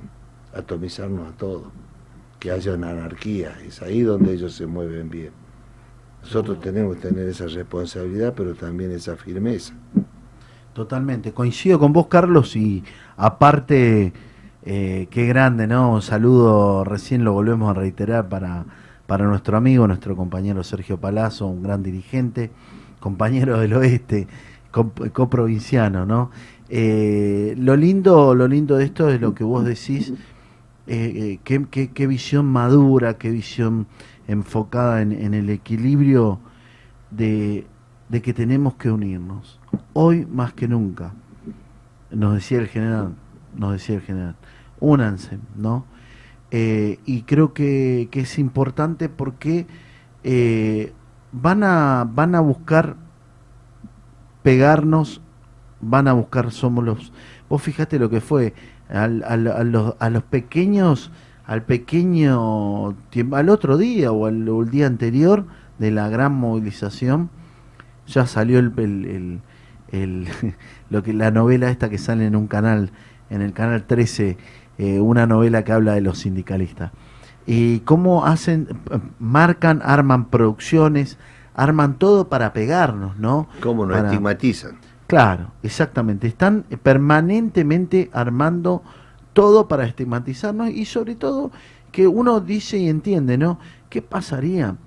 atomizarnos 0.53 1.29
a 1.29 1.37
todos, 1.37 1.63
que 2.39 2.51
haya 2.51 2.73
una 2.73 2.89
anarquía, 2.89 3.57
es 3.65 3.81
ahí 3.81 4.01
donde 4.01 4.33
ellos 4.33 4.53
se 4.53 4.65
mueven 4.65 5.09
bien. 5.09 5.31
Nosotros 6.21 6.59
tenemos 6.59 6.97
que 6.97 7.09
tener 7.09 7.27
esa 7.27 7.47
responsabilidad, 7.47 8.33
pero 8.35 8.53
también 8.53 8.91
esa 8.91 9.15
firmeza. 9.15 9.73
Totalmente, 10.73 11.33
coincido 11.33 11.79
con 11.79 11.93
vos, 11.93 12.07
Carlos, 12.07 12.55
y 12.55 12.83
aparte, 13.17 14.13
eh, 14.63 15.07
qué 15.09 15.25
grande, 15.25 15.67
¿no? 15.67 15.93
Un 15.93 16.01
saludo, 16.01 16.83
recién 16.83 17.23
lo 17.23 17.33
volvemos 17.33 17.69
a 17.69 17.73
reiterar 17.73 18.29
para, 18.29 18.65
para 19.05 19.25
nuestro 19.25 19.57
amigo, 19.57 19.87
nuestro 19.87 20.15
compañero 20.15 20.63
Sergio 20.63 20.97
Palazzo, 20.97 21.47
un 21.47 21.63
gran 21.63 21.83
dirigente, 21.83 22.51
compañero 22.99 23.59
del 23.59 23.73
oeste, 23.73 24.27
cop- 24.71 25.11
coprovinciano, 25.11 26.05
¿no? 26.05 26.31
Eh, 26.69 27.53
lo 27.57 27.75
lindo, 27.75 28.33
lo 28.33 28.47
lindo 28.47 28.77
de 28.77 28.85
esto 28.85 29.09
es 29.09 29.19
lo 29.19 29.33
que 29.33 29.43
vos 29.43 29.65
decís, 29.65 30.13
eh, 30.87 31.37
eh, 31.37 31.39
qué, 31.43 31.89
qué- 31.89 32.07
visión 32.07 32.45
madura, 32.45 33.17
qué 33.17 33.29
visión 33.29 33.87
enfocada 34.27 35.01
en, 35.01 35.33
el 35.33 35.49
equilibrio 35.49 36.39
de, 37.11 37.65
que 38.23 38.33
tenemos 38.33 38.75
que 38.75 38.91
unirnos. 38.91 39.59
Hoy 39.93 40.25
más 40.25 40.53
que 40.53 40.67
nunca, 40.67 41.13
nos 42.09 42.33
decía 42.35 42.59
el 42.59 42.67
general, 42.67 43.15
nos 43.55 43.73
decía 43.73 43.95
el 43.95 44.01
general, 44.01 44.35
únanse, 44.79 45.39
¿no? 45.55 45.85
Eh, 46.51 46.99
y 47.05 47.21
creo 47.21 47.53
que, 47.53 48.09
es 48.11 48.39
importante 48.39 49.07
porque 49.07 49.67
van, 51.31 51.63
a, 51.63 52.07
van 52.11 52.35
a 52.35 52.41
buscar 52.41 52.95
pegarnos, 54.43 55.21
van 55.79 56.07
a 56.07 56.13
buscar, 56.13 56.51
somos 56.51 56.83
los... 56.83 57.13
Vos 57.49 57.61
fíjate 57.61 57.99
lo 57.99 58.09
que 58.09 58.21
fue, 58.21 58.53
al- 58.91 59.23
al- 59.27 59.47
a, 59.47 59.63
los, 59.63 59.95
a 59.99 60.09
los 60.09 60.23
pequeños, 60.23 61.11
al 61.45 61.63
pequeño, 61.63 62.95
tiempo, 63.09 63.35
al 63.35 63.49
otro 63.49 63.77
día 63.77 64.11
o 64.11 64.25
al, 64.25 64.47
el 64.47 64.69
día 64.69 64.87
anterior 64.87 65.45
de 65.79 65.91
la 65.91 66.09
gran 66.09 66.33
movilización, 66.33 67.29
ya 68.07 68.25
salió 68.25 68.59
el, 68.59 68.71
el- 68.77 69.05
el- 69.05 69.41
el- 69.91 70.27
lo 70.89 71.03
que 71.03 71.13
la 71.13 71.31
novela 71.31 71.69
esta 71.69 71.89
que 71.89 71.97
sale 71.97 72.25
en 72.25 72.35
un 72.35 72.47
canal, 72.47 72.91
en 73.29 73.41
el 73.41 73.53
canal 73.53 73.83
13, 73.83 74.37
eh, 74.77 74.99
una 74.99 75.25
novela 75.27 75.63
que 75.63 75.71
habla 75.71 75.93
de 75.93 76.01
los 76.01 76.19
sindicalistas. 76.19 76.91
Y 77.47 77.79
cómo 77.79 78.25
hacen, 78.25 78.67
marcan, 79.19 79.81
arman 79.83 80.25
producciones, 80.25 81.17
arman 81.55 81.95
todo 81.97 82.29
para 82.29 82.53
pegarnos, 82.53 83.17
¿no? 83.17 83.47
¿Cómo 83.61 83.85
nos 83.85 83.95
Para- 83.97 84.09
estigmatizan? 84.09 84.77
Claro, 85.11 85.51
exactamente. 85.61 86.25
Están 86.27 86.63
permanentemente 86.83 88.09
armando 88.13 88.81
todo 89.33 89.67
para 89.67 89.85
estigmatizarnos 89.85 90.69
y 90.69 90.85
sobre 90.85 91.15
todo 91.15 91.51
que 91.91 92.07
uno 92.07 92.39
dice 92.39 92.77
y 92.77 92.87
entiende, 92.87 93.37
¿no? 93.37 93.59
¿Qué 93.89 94.01
pasaría? 94.01 94.77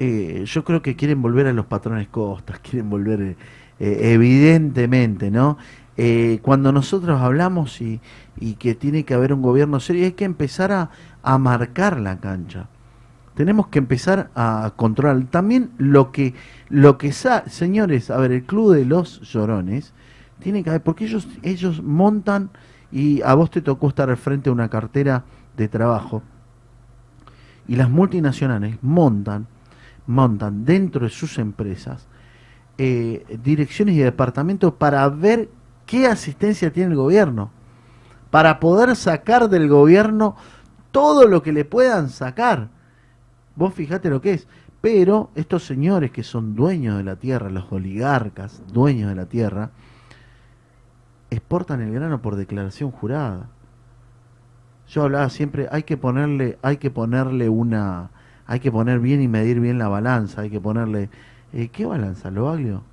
Eh, 0.00 0.44
yo 0.46 0.64
creo 0.64 0.82
que 0.82 0.96
quieren 0.96 1.22
volver 1.22 1.46
a 1.46 1.52
los 1.52 1.66
patrones 1.66 2.08
costas, 2.08 2.58
quieren 2.64 2.90
volver 2.90 3.20
eh, 3.22 3.36
eh, 3.80 4.12
evidentemente, 4.14 5.30
¿no? 5.30 5.58
Eh, 5.96 6.40
cuando 6.42 6.72
nosotros 6.72 7.20
hablamos 7.20 7.80
y, 7.80 8.00
y 8.40 8.54
que 8.56 8.74
tiene 8.74 9.04
que 9.04 9.14
haber 9.14 9.32
un 9.32 9.42
gobierno 9.42 9.80
serio, 9.80 10.06
hay 10.06 10.12
que 10.14 10.24
empezar 10.24 10.72
a, 10.72 10.90
a 11.22 11.38
marcar 11.38 12.00
la 12.00 12.18
cancha 12.20 12.68
tenemos 13.36 13.68
que 13.68 13.78
empezar 13.78 14.30
a 14.34 14.72
controlar 14.76 15.22
también 15.26 15.70
lo 15.76 16.10
que 16.10 16.34
lo 16.70 16.96
que 16.96 17.12
sa 17.12 17.44
señores 17.48 18.10
a 18.10 18.16
ver 18.16 18.32
el 18.32 18.44
club 18.44 18.74
de 18.74 18.86
los 18.86 19.20
llorones 19.20 19.92
tiene 20.40 20.64
que 20.64 20.70
haber 20.70 20.82
porque 20.82 21.04
ellos 21.04 21.28
ellos 21.42 21.82
montan 21.82 22.50
y 22.90 23.20
a 23.22 23.34
vos 23.34 23.50
te 23.50 23.60
tocó 23.60 23.88
estar 23.88 24.08
al 24.08 24.16
frente 24.16 24.44
de 24.44 24.54
una 24.54 24.70
cartera 24.70 25.24
de 25.54 25.68
trabajo 25.68 26.22
y 27.68 27.76
las 27.76 27.90
multinacionales 27.90 28.78
montan 28.80 29.46
montan 30.06 30.64
dentro 30.64 31.04
de 31.04 31.10
sus 31.10 31.38
empresas 31.38 32.08
eh, 32.78 33.38
direcciones 33.44 33.96
y 33.96 33.98
departamentos 33.98 34.72
para 34.72 35.06
ver 35.10 35.50
qué 35.84 36.06
asistencia 36.06 36.72
tiene 36.72 36.92
el 36.92 36.96
gobierno 36.96 37.50
para 38.30 38.60
poder 38.60 38.96
sacar 38.96 39.50
del 39.50 39.68
gobierno 39.68 40.36
todo 40.90 41.26
lo 41.26 41.42
que 41.42 41.52
le 41.52 41.66
puedan 41.66 42.08
sacar 42.08 42.75
Vos 43.56 43.74
fijate 43.74 44.10
lo 44.10 44.20
que 44.20 44.34
es. 44.34 44.46
Pero 44.80 45.30
estos 45.34 45.64
señores 45.64 46.10
que 46.12 46.22
son 46.22 46.54
dueños 46.54 46.96
de 46.98 47.02
la 47.02 47.16
tierra, 47.16 47.50
los 47.50 47.72
oligarcas, 47.72 48.62
dueños 48.72 49.08
de 49.08 49.16
la 49.16 49.26
tierra, 49.26 49.70
exportan 51.30 51.80
el 51.80 51.92
grano 51.92 52.22
por 52.22 52.36
declaración 52.36 52.90
jurada. 52.90 53.48
Yo 54.88 55.02
hablaba 55.02 55.28
siempre, 55.30 55.68
hay 55.72 55.82
que 55.82 55.96
ponerle, 55.96 56.58
hay 56.62 56.76
que 56.76 56.90
ponerle 56.90 57.48
una, 57.48 58.10
hay 58.46 58.60
que 58.60 58.70
poner 58.70 59.00
bien 59.00 59.20
y 59.20 59.28
medir 59.28 59.58
bien 59.58 59.78
la 59.78 59.88
balanza, 59.88 60.42
hay 60.42 60.50
que 60.50 60.60
ponerle, 60.60 61.10
eh, 61.52 61.68
¿qué 61.68 61.86
balanza? 61.86 62.30
¿Lo 62.30 62.48
aglio? 62.48 62.84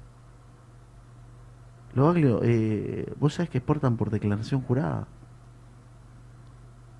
Lo 1.93 2.09
aglio, 2.09 2.39
eh, 2.41 3.13
vos 3.19 3.35
sabés 3.35 3.51
que 3.51 3.59
exportan 3.59 3.97
por 3.97 4.09
declaración 4.09 4.61
jurada. 4.61 5.05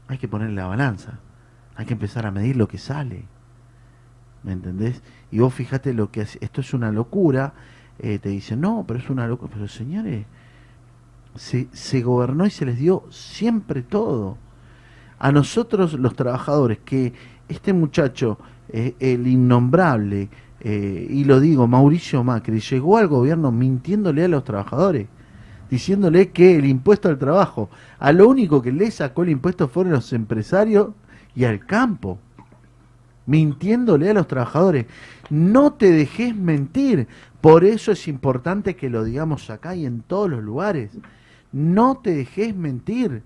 Hay 0.08 0.20
que 0.20 0.28
ponerle 0.28 0.56
la 0.56 0.68
balanza, 0.68 1.20
hay 1.76 1.88
que 1.88 1.94
empezar 1.94 2.28
a 2.28 2.32
medir 2.32 2.56
lo 2.58 2.68
que 2.68 2.78
sale. 2.78 3.26
¿Me 4.44 4.52
entendés? 4.52 5.02
Y 5.32 5.40
vos 5.40 5.54
fíjate 5.54 5.94
lo 5.94 6.12
que 6.12 6.22
hace, 6.22 6.38
esto 6.42 6.62
es 6.62 6.74
una 6.74 6.92
locura, 6.92 7.54
eh, 8.00 8.20
te 8.20 8.30
dicen, 8.30 8.62
no, 8.62 8.84
pero 8.88 9.00
es 9.00 9.10
una 9.10 9.28
locura, 9.28 9.52
pero 9.54 9.68
señores, 9.68 10.26
se, 11.36 11.68
se 11.72 12.02
gobernó 12.02 12.46
y 12.46 12.50
se 12.50 12.66
les 12.66 12.78
dio 12.78 13.04
siempre 13.10 13.82
todo. 13.82 14.38
A 15.20 15.32
nosotros 15.32 15.94
los 15.94 16.16
trabajadores, 16.16 16.80
que 16.84 17.14
este 17.48 17.72
muchacho, 17.72 18.38
eh, 18.70 18.96
el 19.00 19.28
innombrable, 19.28 20.30
eh, 20.60 21.08
y 21.10 21.24
lo 21.24 21.40
digo, 21.40 21.68
Mauricio 21.68 22.24
Macri, 22.24 22.60
llegó 22.60 22.98
al 22.98 23.08
gobierno 23.08 23.52
mintiéndole 23.52 24.26
a 24.26 24.28
los 24.28 24.44
trabajadores, 24.44 25.08
diciéndole 25.70 26.32
que 26.32 26.58
el 26.58 26.66
impuesto 26.66 27.10
al 27.10 27.18
trabajo, 27.18 27.70
a 28.00 28.12
lo 28.12 28.28
único 28.28 28.62
que 28.62 28.72
le 28.72 28.92
sacó 28.92 29.24
el 29.24 29.30
impuesto 29.30 29.68
fueron 29.68 29.94
los 29.94 30.12
empresarios 30.14 30.90
y 31.36 31.46
al 31.46 31.66
campo 31.66 32.20
mintiéndole 33.26 34.10
a 34.10 34.14
los 34.14 34.28
trabajadores. 34.28 34.86
No 35.30 35.74
te 35.74 35.92
dejes 35.92 36.36
mentir. 36.36 37.08
Por 37.42 37.64
eso 37.66 37.92
es 37.92 38.08
importante 38.08 38.76
que 38.76 38.90
lo 38.90 39.04
digamos 39.04 39.50
acá 39.50 39.76
y 39.76 39.86
en 39.86 40.02
todos 40.02 40.30
los 40.30 40.44
lugares. 40.44 40.92
No 41.52 42.00
te 42.04 42.14
dejes 42.14 42.56
mentir. 42.56 43.24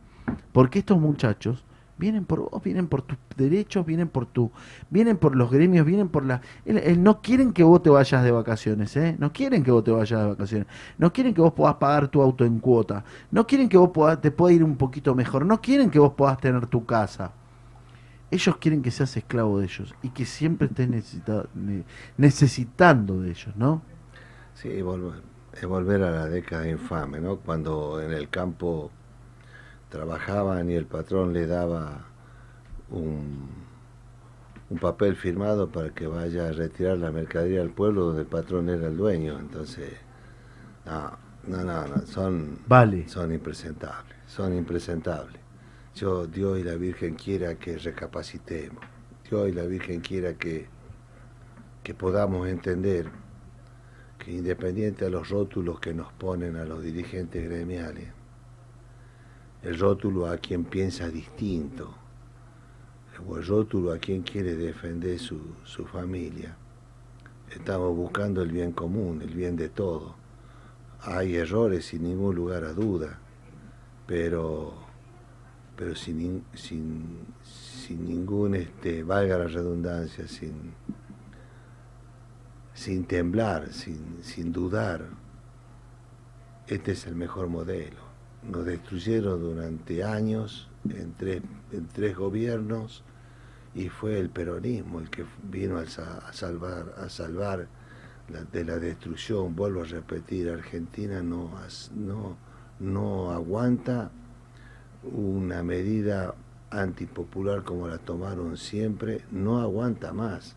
Porque 0.52 0.80
estos 0.80 1.00
muchachos 1.00 1.64
vienen 1.98 2.26
por 2.26 2.50
vos, 2.50 2.64
vienen 2.64 2.88
por 2.88 3.02
tus 3.02 3.18
derechos, 3.36 3.86
vienen 3.86 4.08
por 4.08 4.26
tu, 4.26 4.52
vienen 4.90 5.18
por 5.18 5.36
los 5.36 5.50
gremios, 5.50 5.86
vienen 5.86 6.10
por 6.10 6.26
la. 6.26 6.42
él 6.66 7.02
no 7.02 7.22
quieren 7.22 7.54
que 7.54 7.64
vos 7.64 7.82
te 7.82 7.90
vayas 7.90 8.24
de 8.24 8.32
vacaciones, 8.32 8.96
¿eh? 8.98 9.16
No 9.20 9.32
quieren 9.32 9.64
que 9.64 9.72
vos 9.72 9.84
te 9.84 9.92
vayas 9.92 10.22
de 10.22 10.28
vacaciones. 10.28 10.68
No 10.98 11.14
quieren 11.14 11.34
que 11.34 11.42
vos 11.42 11.54
puedas 11.54 11.76
pagar 11.76 12.08
tu 12.10 12.22
auto 12.22 12.46
en 12.46 12.60
cuota. 12.60 13.04
No 13.32 13.48
quieren 13.48 13.70
que 13.70 13.78
vos 13.78 13.92
puedas, 13.94 14.22
te 14.22 14.32
pueda 14.32 14.54
ir 14.54 14.64
un 14.64 14.76
poquito 14.76 15.16
mejor. 15.16 15.46
No 15.46 15.62
quieren 15.62 15.90
que 15.90 16.00
vos 16.00 16.14
puedas 16.14 16.38
tener 16.40 16.68
tu 16.68 16.86
casa 16.86 17.32
ellos 18.32 18.58
quieren 18.58 18.82
que 18.82 18.92
seas 18.92 19.16
esclavo 19.18 19.60
de 19.60 19.66
ellos 19.66 19.96
y 20.04 20.10
que 20.10 20.26
siempre 20.26 20.68
estés 20.68 20.90
necesita- 20.90 21.48
ne- 21.56 21.86
necesitando 22.18 23.22
de 23.22 23.30
ellos, 23.32 23.56
¿no? 23.56 23.82
Sí, 24.56 24.70
vol- 24.82 25.22
es 25.54 25.66
volver 25.66 26.04
a 26.04 26.12
la 26.12 26.26
década 26.28 26.68
infame, 26.68 27.20
¿no? 27.20 27.38
Cuando 27.38 28.02
en 28.02 28.12
el 28.12 28.30
campo 28.30 28.92
trabajaban 29.90 30.70
y 30.70 30.74
el 30.76 30.86
patrón 30.86 31.34
le 31.34 31.48
daba 31.48 32.06
un, 32.92 33.48
un 34.70 34.78
papel 34.80 35.16
firmado 35.16 35.70
para 35.70 35.92
que 35.92 36.08
vaya 36.08 36.48
a 36.48 36.52
retirar 36.52 36.98
la 36.98 37.12
mercadería 37.12 37.62
al 37.62 37.70
pueblo 37.70 38.06
donde 38.06 38.22
el 38.22 38.28
patrón 38.28 38.70
era 38.70 38.88
el 38.88 38.98
dueño. 38.98 39.40
Entonces, 39.40 39.94
no, 40.86 41.18
no, 41.48 41.64
no, 41.64 41.88
no, 41.88 42.06
son, 42.06 42.60
Vale. 42.68 43.08
son 43.08 43.34
impresentables, 43.34 44.16
son 44.28 44.54
impresentables. 44.56 45.40
Dios 46.06 46.60
y 46.60 46.64
la 46.64 46.76
Virgen 46.76 47.16
quiera 47.16 47.56
que 47.56 47.76
recapacitemos. 47.78 48.84
Dios 49.28 49.50
y 49.50 49.52
la 49.52 49.64
Virgen 49.64 50.02
quiera 50.02 50.36
que, 50.36 50.68
que 51.82 51.96
podamos 51.96 52.48
entender 52.48 53.10
que 54.20 54.32
independiente 54.32 55.06
a 55.06 55.10
los 55.10 55.30
rótulos 55.30 55.80
que 55.80 55.96
nos 55.96 56.14
ponen 56.14 56.56
a 56.56 56.66
los 56.66 56.84
dirigentes 56.84 57.44
gremiales, 57.44 58.10
el 59.64 59.80
rótulo 59.80 60.28
a 60.28 60.38
quien 60.38 60.66
piensa 60.66 61.10
distinto, 61.10 61.96
o 63.28 63.38
el 63.38 63.48
rótulo 63.48 63.92
a 63.92 63.98
quien 63.98 64.22
quiere 64.22 64.56
defender 64.56 65.18
su, 65.18 65.56
su 65.64 65.88
familia, 65.88 66.56
estamos 67.50 67.96
buscando 67.96 68.44
el 68.44 68.52
bien 68.52 68.72
común, 68.72 69.24
el 69.24 69.34
bien 69.34 69.56
de 69.56 69.70
todos. 69.70 70.14
hay 71.02 71.36
errores 71.36 71.86
sin 71.86 72.04
ningún 72.04 72.36
lugar 72.36 72.64
a 72.66 72.74
duda, 72.74 73.20
pero, 74.06 74.87
pero 75.78 75.96
sin, 75.96 76.44
sin, 76.56 77.20
sin 77.44 78.06
ningún, 78.06 78.56
este, 78.56 79.04
valga 79.04 79.38
la 79.38 79.48
redundancia, 79.48 80.28
sin, 80.28 80.74
sin 82.74 83.06
temblar, 83.06 83.72
sin, 83.72 84.18
sin 84.24 84.52
dudar. 84.52 85.06
Este 86.66 86.94
es 86.94 87.06
el 87.06 87.16
mejor 87.16 87.48
modelo. 87.48 88.08
Nos 88.42 88.66
destruyeron 88.66 89.40
durante 89.40 90.04
años 90.04 90.68
en 90.90 91.14
tres, 91.14 91.44
en 91.72 91.88
tres 91.88 92.18
gobiernos 92.18 93.04
y 93.76 93.90
fue 93.90 94.20
el 94.20 94.30
peronismo 94.30 95.00
el 95.00 95.12
que 95.12 95.26
vino 95.44 95.78
a, 95.78 95.82
a 95.82 96.34
salvar, 96.34 96.96
a 96.98 97.08
salvar 97.08 97.68
de 98.52 98.66
la 98.66 98.80
destrucción. 98.80 99.56
Vuelvo 99.56 99.82
a 99.82 99.86
repetir, 99.86 100.50
Argentina 100.50 101.22
no, 101.22 101.52
no, 101.96 102.36
no 102.80 103.32
aguanta 103.32 104.12
una 105.14 105.64
medida 105.64 106.36
antipopular 106.70 107.64
como 107.64 107.88
la 107.88 107.98
tomaron 107.98 108.58
siempre, 108.58 109.22
no 109.32 109.60
aguanta 109.60 110.14
más. 110.14 110.56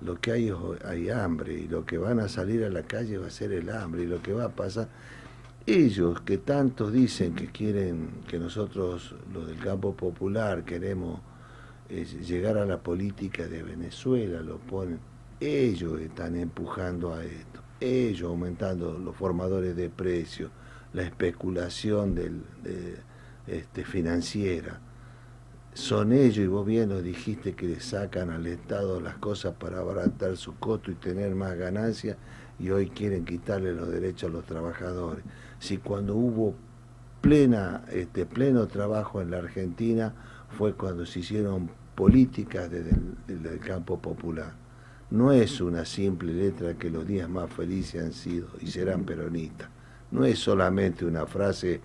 Lo 0.00 0.20
que 0.20 0.32
hay 0.32 0.48
es 0.48 0.84
hay 0.84 1.10
hambre 1.10 1.54
y 1.54 1.68
lo 1.68 1.86
que 1.86 1.98
van 1.98 2.20
a 2.20 2.28
salir 2.28 2.64
a 2.64 2.70
la 2.70 2.82
calle 2.82 3.18
va 3.18 3.28
a 3.28 3.30
ser 3.30 3.52
el 3.52 3.70
hambre 3.70 4.02
y 4.02 4.06
lo 4.06 4.22
que 4.22 4.32
va 4.32 4.44
a 4.44 4.48
pasar 4.50 4.88
ellos 5.66 6.20
que 6.20 6.36
tantos 6.36 6.92
dicen 6.92 7.34
que 7.34 7.46
quieren 7.46 8.10
que 8.28 8.38
nosotros 8.38 9.14
los 9.32 9.46
del 9.46 9.58
campo 9.58 9.94
popular 9.94 10.62
queremos 10.64 11.20
eh, 11.88 12.04
llegar 12.04 12.58
a 12.58 12.66
la 12.66 12.78
política 12.82 13.48
de 13.48 13.62
Venezuela 13.62 14.42
lo 14.42 14.58
ponen 14.58 14.98
ellos 15.40 16.00
están 16.00 16.36
empujando 16.36 17.14
a 17.14 17.24
esto 17.24 17.60
ellos 17.80 18.28
aumentando 18.28 18.98
los 18.98 19.16
formadores 19.16 19.74
de 19.74 19.88
precios 19.88 20.50
la 20.92 21.02
especulación 21.02 22.14
del, 22.14 22.42
de, 22.62 22.96
este, 23.46 23.84
financiera 23.84 24.80
son 25.74 26.12
ellos, 26.12 26.38
y 26.38 26.46
vos 26.46 26.64
bien 26.64 26.88
lo 26.88 27.02
dijiste, 27.02 27.54
que 27.54 27.66
le 27.66 27.80
sacan 27.80 28.30
al 28.30 28.46
Estado 28.46 29.00
las 29.00 29.16
cosas 29.16 29.54
para 29.58 29.80
abaratar 29.80 30.36
su 30.36 30.56
costo 30.56 30.92
y 30.92 30.94
tener 30.94 31.34
más 31.34 31.56
ganancias, 31.56 32.16
y 32.60 32.70
hoy 32.70 32.88
quieren 32.90 33.24
quitarle 33.24 33.74
los 33.74 33.88
derechos 33.90 34.30
a 34.30 34.32
los 34.32 34.44
trabajadores. 34.44 35.24
Si 35.58 35.78
cuando 35.78 36.14
hubo 36.14 36.54
plena, 37.20 37.82
este, 37.90 38.24
pleno 38.24 38.68
trabajo 38.68 39.20
en 39.20 39.32
la 39.32 39.38
Argentina 39.38 40.14
fue 40.56 40.74
cuando 40.74 41.04
se 41.04 41.20
hicieron 41.20 41.68
políticas 41.96 42.70
desde 42.70 42.92
desde 43.26 43.54
el 43.54 43.58
campo 43.58 43.98
popular. 43.98 44.52
No 45.10 45.32
es 45.32 45.60
una 45.60 45.84
simple 45.84 46.32
letra 46.32 46.74
que 46.74 46.90
los 46.90 47.06
días 47.06 47.28
más 47.28 47.52
felices 47.52 48.02
han 48.02 48.12
sido 48.12 48.48
y 48.60 48.68
serán 48.68 49.04
peronistas. 49.04 49.68
No 50.12 50.24
es 50.24 50.38
solamente 50.38 51.04
una 51.04 51.26
frase 51.26 51.80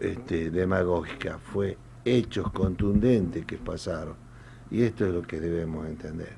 este, 0.00 0.50
demagógica, 0.50 1.38
fue 1.38 1.76
hechos 2.04 2.50
contundentes 2.52 3.44
que 3.44 3.56
pasaron. 3.56 4.14
Y 4.70 4.82
esto 4.82 5.06
es 5.06 5.12
lo 5.12 5.22
que 5.22 5.40
debemos 5.40 5.86
entender. 5.86 6.34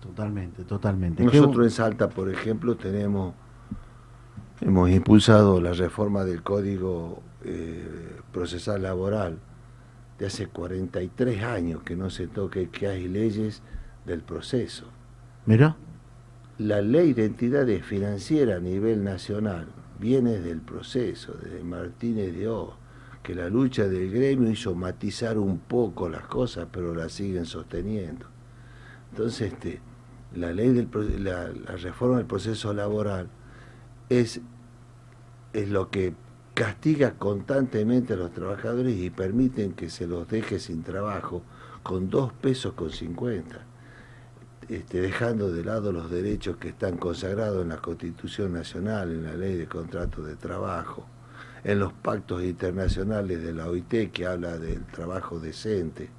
Totalmente, 0.00 0.64
totalmente. 0.64 1.24
Nosotros 1.24 1.66
en 1.66 1.70
Salta, 1.70 2.08
por 2.08 2.30
ejemplo, 2.30 2.76
tenemos, 2.76 3.34
hemos 4.60 4.90
impulsado 4.90 5.60
la 5.60 5.72
reforma 5.72 6.24
del 6.24 6.42
Código 6.42 7.22
eh, 7.44 8.16
Procesal 8.32 8.82
Laboral 8.82 9.38
de 10.18 10.26
hace 10.26 10.46
43 10.46 11.42
años 11.42 11.82
que 11.82 11.96
no 11.96 12.10
se 12.10 12.26
toque, 12.26 12.70
que 12.70 12.86
hay 12.86 13.08
leyes 13.08 13.62
del 14.06 14.22
proceso. 14.22 14.86
Mirá, 15.44 15.76
La 16.58 16.80
ley 16.80 17.12
de 17.12 17.26
entidades 17.26 17.84
financieras 17.84 18.58
a 18.58 18.60
nivel 18.60 19.04
nacional 19.04 19.66
viene 19.98 20.38
del 20.40 20.60
proceso, 20.60 21.34
desde 21.42 21.62
Martínez 21.62 22.34
de 22.34 22.48
O, 22.48 22.74
que 23.26 23.34
la 23.34 23.48
lucha 23.48 23.88
del 23.88 24.08
gremio 24.12 24.48
hizo 24.48 24.76
matizar 24.76 25.36
un 25.36 25.58
poco 25.58 26.08
las 26.08 26.28
cosas, 26.28 26.68
pero 26.70 26.94
las 26.94 27.10
siguen 27.10 27.44
sosteniendo. 27.44 28.24
Entonces, 29.10 29.52
este, 29.52 29.80
la 30.36 30.52
ley 30.52 30.68
del 30.68 30.88
la 31.24 31.48
reforma 31.76 32.18
del 32.18 32.26
proceso 32.26 32.72
laboral 32.72 33.28
es, 34.08 34.40
es 35.52 35.68
lo 35.68 35.90
que 35.90 36.14
castiga 36.54 37.14
constantemente 37.14 38.12
a 38.12 38.16
los 38.16 38.32
trabajadores 38.32 38.96
y 38.96 39.10
permiten 39.10 39.72
que 39.72 39.90
se 39.90 40.06
los 40.06 40.28
deje 40.28 40.60
sin 40.60 40.84
trabajo 40.84 41.42
con 41.82 42.08
dos 42.08 42.32
pesos 42.32 42.74
con 42.74 42.90
50 42.90 43.66
este, 44.68 45.00
dejando 45.00 45.50
de 45.50 45.64
lado 45.64 45.90
los 45.90 46.12
derechos 46.12 46.58
que 46.58 46.68
están 46.68 46.96
consagrados 46.96 47.62
en 47.62 47.70
la 47.70 47.78
Constitución 47.78 48.52
Nacional, 48.52 49.10
en 49.10 49.24
la 49.24 49.34
Ley 49.34 49.56
de 49.56 49.66
Contratos 49.66 50.24
de 50.24 50.36
Trabajo, 50.36 51.08
en 51.66 51.80
los 51.80 51.92
pactos 51.92 52.44
internacionales 52.44 53.42
de 53.42 53.52
la 53.52 53.66
OIT 53.66 54.12
que 54.12 54.24
habla 54.24 54.56
del 54.56 54.84
trabajo 54.84 55.40
decente. 55.40 56.10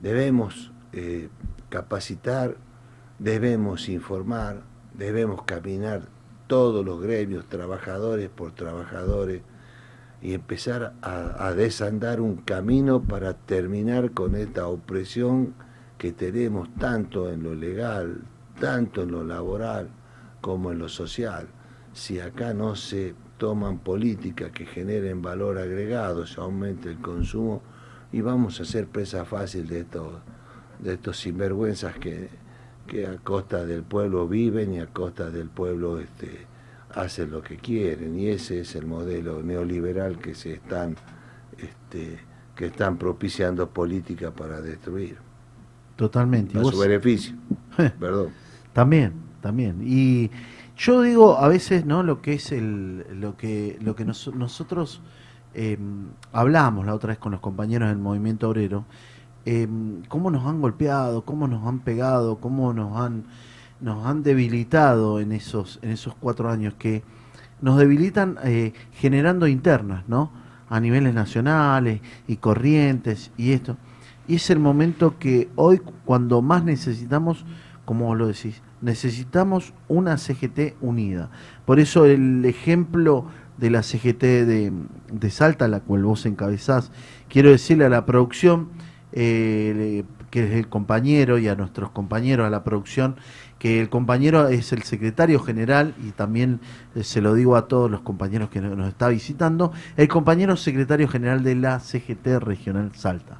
Debemos 0.00 0.70
eh, 0.92 1.30
capacitar, 1.68 2.56
debemos 3.18 3.88
informar, 3.88 4.62
debemos 4.94 5.42
caminar 5.42 6.02
todos 6.46 6.86
los 6.86 7.02
gremios, 7.02 7.48
trabajadores 7.48 8.30
por 8.30 8.52
trabajadores, 8.52 9.42
y 10.20 10.32
empezar 10.32 10.94
a, 11.02 11.44
a 11.44 11.54
desandar 11.54 12.20
un 12.20 12.36
camino 12.36 13.02
para 13.02 13.34
terminar 13.34 14.12
con 14.12 14.36
esta 14.36 14.68
opresión 14.68 15.54
que 15.98 16.12
tenemos 16.12 16.72
tanto 16.76 17.32
en 17.32 17.42
lo 17.42 17.56
legal, 17.56 18.22
tanto 18.60 19.02
en 19.02 19.10
lo 19.10 19.24
laboral 19.24 19.88
como 20.40 20.70
en 20.70 20.78
lo 20.78 20.88
social. 20.88 21.48
Si 21.94 22.20
acá 22.20 22.54
no 22.54 22.76
se 22.76 23.16
toman 23.42 23.78
políticas 23.78 24.52
que 24.52 24.66
generen 24.66 25.20
valor 25.20 25.58
agregado, 25.58 26.28
se 26.28 26.40
aumente 26.40 26.88
el 26.90 26.98
consumo 26.98 27.60
y 28.12 28.20
vamos 28.20 28.60
a 28.60 28.64
ser 28.64 28.86
presa 28.86 29.24
fácil 29.24 29.66
de 29.66 29.80
estos, 29.80 30.12
de 30.78 30.92
estos 30.94 31.18
sinvergüenzas 31.18 31.96
que, 31.96 32.28
que 32.86 33.04
a 33.04 33.16
costa 33.16 33.66
del 33.66 33.82
pueblo 33.82 34.28
viven 34.28 34.74
y 34.74 34.78
a 34.78 34.86
costa 34.86 35.28
del 35.28 35.48
pueblo 35.48 35.98
este, 35.98 36.46
hacen 36.94 37.32
lo 37.32 37.42
que 37.42 37.56
quieren. 37.56 38.16
Y 38.16 38.28
ese 38.28 38.60
es 38.60 38.76
el 38.76 38.86
modelo 38.86 39.42
neoliberal 39.42 40.18
que 40.18 40.36
se 40.36 40.52
están, 40.52 40.94
este, 41.58 42.20
que 42.54 42.66
están 42.66 42.96
propiciando 42.96 43.68
políticas 43.68 44.30
para 44.30 44.60
destruir 44.60 45.16
totalmente. 45.96 46.56
A 46.56 46.62
su 46.62 46.78
beneficio. 46.78 47.34
Perdón. 47.98 48.28
También, 48.72 49.14
también. 49.40 49.80
Y 49.82 50.30
yo 50.82 51.02
digo 51.02 51.38
a 51.38 51.46
veces, 51.46 51.86
¿no? 51.86 52.02
Lo 52.02 52.20
que 52.22 52.34
es 52.34 52.50
el, 52.50 53.20
lo 53.20 53.36
que, 53.36 53.78
lo 53.80 53.94
que 53.94 54.04
nos- 54.04 54.34
nosotros 54.34 55.00
eh, 55.54 55.78
hablamos 56.32 56.86
la 56.86 56.94
otra 56.94 57.10
vez 57.10 57.18
con 57.18 57.30
los 57.32 57.40
compañeros 57.40 57.88
del 57.88 57.98
movimiento 57.98 58.48
obrero, 58.48 58.84
eh, 59.46 59.68
cómo 60.08 60.30
nos 60.30 60.44
han 60.44 60.60
golpeado, 60.60 61.24
cómo 61.24 61.46
nos 61.46 61.66
han 61.68 61.78
pegado, 61.80 62.38
cómo 62.40 62.72
nos 62.72 62.96
han, 63.00 63.24
nos 63.80 64.04
han 64.06 64.24
debilitado 64.24 65.20
en 65.20 65.30
esos, 65.30 65.78
en 65.82 65.90
esos 65.90 66.14
cuatro 66.16 66.50
años 66.50 66.74
que 66.78 67.04
nos 67.60 67.78
debilitan 67.78 68.38
eh, 68.42 68.72
generando 68.92 69.46
internas, 69.46 70.02
¿no? 70.08 70.32
A 70.68 70.80
niveles 70.80 71.14
nacionales 71.14 72.00
y 72.26 72.36
corrientes 72.38 73.30
y 73.36 73.52
esto. 73.52 73.76
Y 74.26 74.36
es 74.36 74.50
el 74.50 74.58
momento 74.58 75.16
que 75.20 75.48
hoy, 75.54 75.80
cuando 76.04 76.42
más 76.42 76.64
necesitamos, 76.64 77.44
como 77.84 78.06
vos 78.06 78.18
lo 78.18 78.26
decís, 78.26 78.62
necesitamos 78.82 79.72
una 79.88 80.18
CGT 80.18 80.74
unida. 80.80 81.30
Por 81.64 81.80
eso 81.80 82.04
el 82.04 82.44
ejemplo 82.44 83.26
de 83.56 83.70
la 83.70 83.82
CGT 83.82 84.22
de, 84.22 84.72
de 85.10 85.30
Salta, 85.30 85.68
la 85.68 85.80
cual 85.80 86.04
vos 86.04 86.26
encabezás, 86.26 86.90
quiero 87.28 87.50
decirle 87.50 87.84
a 87.84 87.88
la 87.88 88.04
producción, 88.04 88.68
eh, 89.12 90.04
que 90.30 90.44
es 90.44 90.52
el 90.52 90.68
compañero, 90.68 91.38
y 91.38 91.48
a 91.48 91.54
nuestros 91.54 91.90
compañeros, 91.90 92.46
a 92.46 92.50
la 92.50 92.64
producción, 92.64 93.16
que 93.58 93.80
el 93.80 93.88
compañero 93.88 94.48
es 94.48 94.72
el 94.72 94.82
secretario 94.82 95.38
general, 95.38 95.94
y 96.02 96.10
también 96.10 96.60
eh, 96.96 97.04
se 97.04 97.20
lo 97.20 97.34
digo 97.34 97.54
a 97.54 97.68
todos 97.68 97.90
los 97.90 98.00
compañeros 98.00 98.50
que 98.50 98.60
nos 98.60 98.88
está 98.88 99.08
visitando, 99.08 99.72
el 99.96 100.08
compañero 100.08 100.56
secretario 100.56 101.06
general 101.06 101.44
de 101.44 101.54
la 101.54 101.78
CGT 101.78 102.38
Regional 102.40 102.90
Salta 102.94 103.38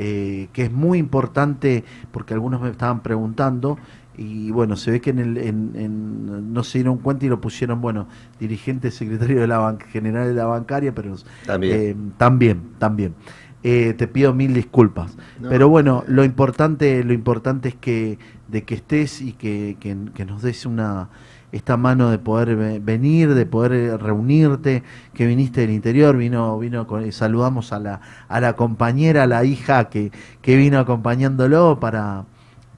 eh, 0.00 0.48
que 0.52 0.62
es 0.62 0.72
muy 0.72 0.98
importante 0.98 1.84
porque 2.12 2.32
algunos 2.32 2.60
me 2.60 2.70
estaban 2.70 3.02
preguntando 3.02 3.78
y 4.18 4.50
bueno, 4.50 4.76
se 4.76 4.90
ve 4.90 5.00
que 5.00 5.10
en 5.10 5.18
el, 5.20 5.38
en- 5.38 5.72
en- 5.74 6.52
no 6.52 6.64
se 6.64 6.78
dieron 6.78 6.98
cuenta 6.98 7.24
y 7.24 7.28
lo 7.28 7.40
pusieron, 7.40 7.80
bueno, 7.80 8.08
dirigente 8.40 8.90
secretario 8.90 9.40
de 9.40 9.46
la 9.46 9.76
general 9.90 10.26
de 10.28 10.34
la 10.34 10.46
bancaria, 10.46 10.94
pero 10.94 11.14
También. 11.46 11.76
eh, 11.76 11.96
también, 12.18 12.60
también. 12.78 13.14
Eh, 13.62 13.94
te 13.96 14.06
pido 14.06 14.34
mil 14.34 14.54
disculpas. 14.54 15.16
No, 15.40 15.48
pero 15.48 15.68
bueno, 15.68 16.02
eh. 16.06 16.10
lo 16.12 16.24
importante, 16.24 17.02
lo 17.04 17.12
importante 17.12 17.70
es 17.70 17.74
que 17.74 18.18
de 18.48 18.62
que 18.64 18.74
estés 18.74 19.20
y 19.20 19.32
que, 19.32 19.76
que- 19.80 19.96
que 20.14 20.24
nos 20.24 20.42
des 20.42 20.66
una 20.66 21.08
esta 21.50 21.76
mano 21.78 22.10
de 22.10 22.18
poder 22.18 22.56
ve- 22.56 22.78
venir, 22.78 23.32
de 23.34 23.46
poder 23.46 23.72
eh, 23.72 23.96
reunirte, 23.96 24.82
que 25.14 25.26
viniste 25.26 25.62
del 25.62 25.70
interior, 25.70 26.16
vino, 26.16 26.58
vino 26.58 26.86
con, 26.86 27.10
saludamos 27.10 27.72
a 27.72 27.78
la, 27.78 28.00
a 28.28 28.40
la 28.40 28.52
compañera, 28.54 29.22
a 29.22 29.26
la 29.26 29.44
hija 29.44 29.88
que, 29.88 30.12
que 30.42 30.56
vino 30.56 30.78
acompañándolo 30.78 31.80
para, 31.80 32.26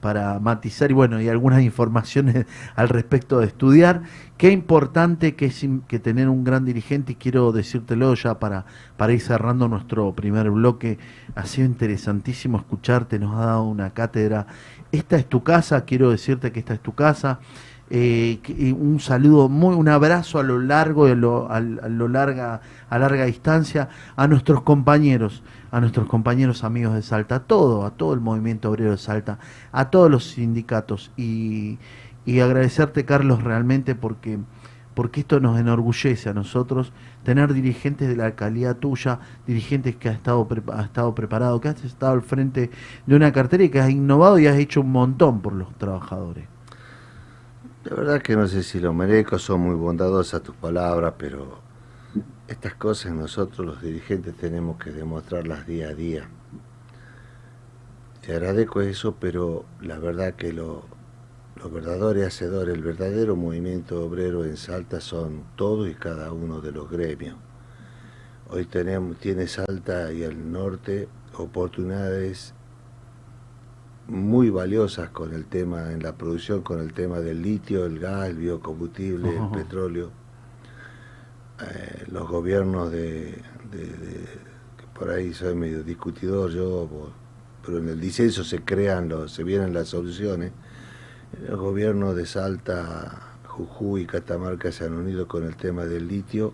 para 0.01 0.39
matizar 0.39 0.91
y 0.91 0.93
bueno, 0.93 1.21
y 1.21 1.29
algunas 1.29 1.61
informaciones 1.61 2.45
al 2.75 2.89
respecto 2.89 3.39
de 3.39 3.45
estudiar. 3.47 4.01
Qué 4.37 4.51
importante 4.51 5.35
que 5.35 5.45
es 5.45 5.65
que 5.87 5.99
tener 5.99 6.27
un 6.27 6.43
gran 6.43 6.65
dirigente 6.65 7.13
y 7.13 7.15
quiero 7.15 7.51
decírtelo 7.51 8.13
ya 8.15 8.39
para, 8.39 8.65
para 8.97 9.13
ir 9.13 9.21
cerrando 9.21 9.67
nuestro 9.67 10.13
primer 10.13 10.49
bloque. 10.49 10.97
Ha 11.35 11.45
sido 11.45 11.67
interesantísimo 11.67 12.57
escucharte, 12.57 13.19
nos 13.19 13.35
ha 13.39 13.45
dado 13.45 13.63
una 13.63 13.91
cátedra. 13.91 14.47
Esta 14.91 15.15
es 15.17 15.27
tu 15.27 15.43
casa, 15.43 15.85
quiero 15.85 16.09
decirte 16.11 16.51
que 16.51 16.59
esta 16.59 16.73
es 16.73 16.81
tu 16.81 16.93
casa. 16.93 17.39
Eh, 17.93 18.39
un 18.79 18.99
saludo, 19.01 19.49
muy, 19.49 19.75
un 19.75 19.89
abrazo 19.89 20.39
a 20.39 20.43
lo 20.43 20.59
largo, 20.59 21.07
y 21.07 21.11
a 21.11 21.15
lo, 21.15 21.51
al- 21.51 21.79
a 21.83 21.89
lo 21.89 22.07
larga, 22.07 22.61
a 22.89 22.97
larga 22.97 23.25
distancia, 23.25 23.89
a 24.15 24.27
nuestros 24.27 24.61
compañeros, 24.61 25.43
a 25.71 25.79
nuestros 25.79 26.07
compañeros 26.07 26.63
amigos 26.63 26.93
de 26.93 27.01
Salta, 27.01 27.35
a 27.35 27.39
todo, 27.39 27.85
a 27.85 27.91
todo 27.91 28.13
el 28.13 28.19
movimiento 28.19 28.69
obrero 28.69 28.91
de 28.91 28.97
Salta, 28.97 29.39
a 29.71 29.89
todos 29.89 30.11
los 30.11 30.25
sindicatos 30.25 31.11
y, 31.15 31.79
y 32.25 32.41
agradecerte 32.41 33.05
Carlos 33.05 33.41
realmente 33.41 33.95
porque, 33.95 34.37
porque 34.93 35.21
esto 35.21 35.39
nos 35.39 35.57
enorgullece 35.59 36.29
a 36.29 36.33
nosotros 36.33 36.91
tener 37.23 37.53
dirigentes 37.53 38.09
de 38.09 38.17
la 38.17 38.35
calidad 38.35 38.77
tuya, 38.77 39.19
dirigentes 39.47 39.95
que 39.95 40.09
has 40.09 40.15
estado, 40.15 40.47
has 40.73 40.85
estado 40.85 41.15
preparado, 41.15 41.61
que 41.61 41.69
has 41.69 41.83
estado 41.83 42.13
al 42.13 42.21
frente 42.21 42.69
de 43.05 43.15
una 43.15 43.31
cartera 43.31 43.63
y 43.63 43.69
que 43.69 43.79
has 43.79 43.89
innovado 43.89 44.37
y 44.39 44.47
has 44.47 44.57
hecho 44.57 44.81
un 44.81 44.91
montón 44.91 45.41
por 45.41 45.53
los 45.53 45.73
trabajadores. 45.77 46.45
La 47.85 47.95
verdad 47.95 48.21
que 48.21 48.35
no 48.35 48.47
sé 48.47 48.61
si 48.61 48.79
lo 48.79 48.93
merezco, 48.93 49.39
son 49.39 49.61
muy 49.61 49.75
bondadosas 49.75 50.43
tus 50.43 50.55
palabras, 50.55 51.13
pero 51.17 51.70
estas 52.47 52.75
cosas 52.75 53.13
nosotros 53.13 53.65
los 53.65 53.81
dirigentes 53.81 54.35
tenemos 54.35 54.77
que 54.77 54.91
demostrarlas 54.91 55.65
día 55.65 55.89
a 55.89 55.93
día. 55.93 56.29
Te 58.25 58.33
agradezco 58.33 58.81
eso, 58.81 59.15
pero 59.19 59.65
la 59.81 59.97
verdad 59.97 60.35
que 60.35 60.53
lo, 60.53 60.83
los 61.55 61.71
verdaderos 61.71 62.25
hacedores, 62.25 62.75
el 62.75 62.83
verdadero 62.83 63.35
movimiento 63.35 64.03
obrero 64.03 64.45
en 64.45 64.57
Salta 64.57 64.99
son 65.01 65.43
todos 65.55 65.89
y 65.89 65.95
cada 65.95 66.31
uno 66.31 66.61
de 66.61 66.71
los 66.71 66.89
gremios. 66.89 67.35
Hoy 68.49 68.65
tenemos, 68.65 69.17
tiene 69.17 69.47
Salta 69.47 70.11
y 70.11 70.23
el 70.23 70.51
norte 70.51 71.07
oportunidades 71.37 72.53
muy 74.07 74.49
valiosas 74.49 75.09
con 75.09 75.33
el 75.33 75.45
tema 75.45 75.93
en 75.93 76.03
la 76.03 76.17
producción, 76.17 76.61
con 76.61 76.79
el 76.79 76.93
tema 76.93 77.19
del 77.19 77.41
litio, 77.41 77.85
el 77.85 77.99
gas, 77.99 78.29
el 78.29 78.37
biocombustible, 78.37 79.37
el 79.37 79.49
petróleo. 79.51 80.11
Eh, 81.69 82.05
los 82.11 82.27
gobiernos 82.27 82.91
de, 82.91 83.35
que 83.71 84.85
por 84.93 85.09
ahí 85.09 85.33
soy 85.33 85.53
medio 85.53 85.83
discutidor 85.83 86.51
yo, 86.51 86.89
pero 87.65 87.77
en 87.77 87.89
el 87.89 87.99
disenso 87.99 88.43
se 88.43 88.61
crean 88.61 89.09
los, 89.09 89.31
se 89.31 89.43
vienen 89.43 89.73
las 89.73 89.89
soluciones. 89.89 90.51
Los 91.47 91.59
gobiernos 91.59 92.15
de 92.15 92.25
Salta, 92.25 93.37
Jujuy 93.45 94.01
y 94.01 94.05
Catamarca 94.05 94.71
se 94.71 94.85
han 94.85 94.93
unido 94.93 95.27
con 95.27 95.45
el 95.45 95.55
tema 95.55 95.85
del 95.85 96.07
litio, 96.07 96.53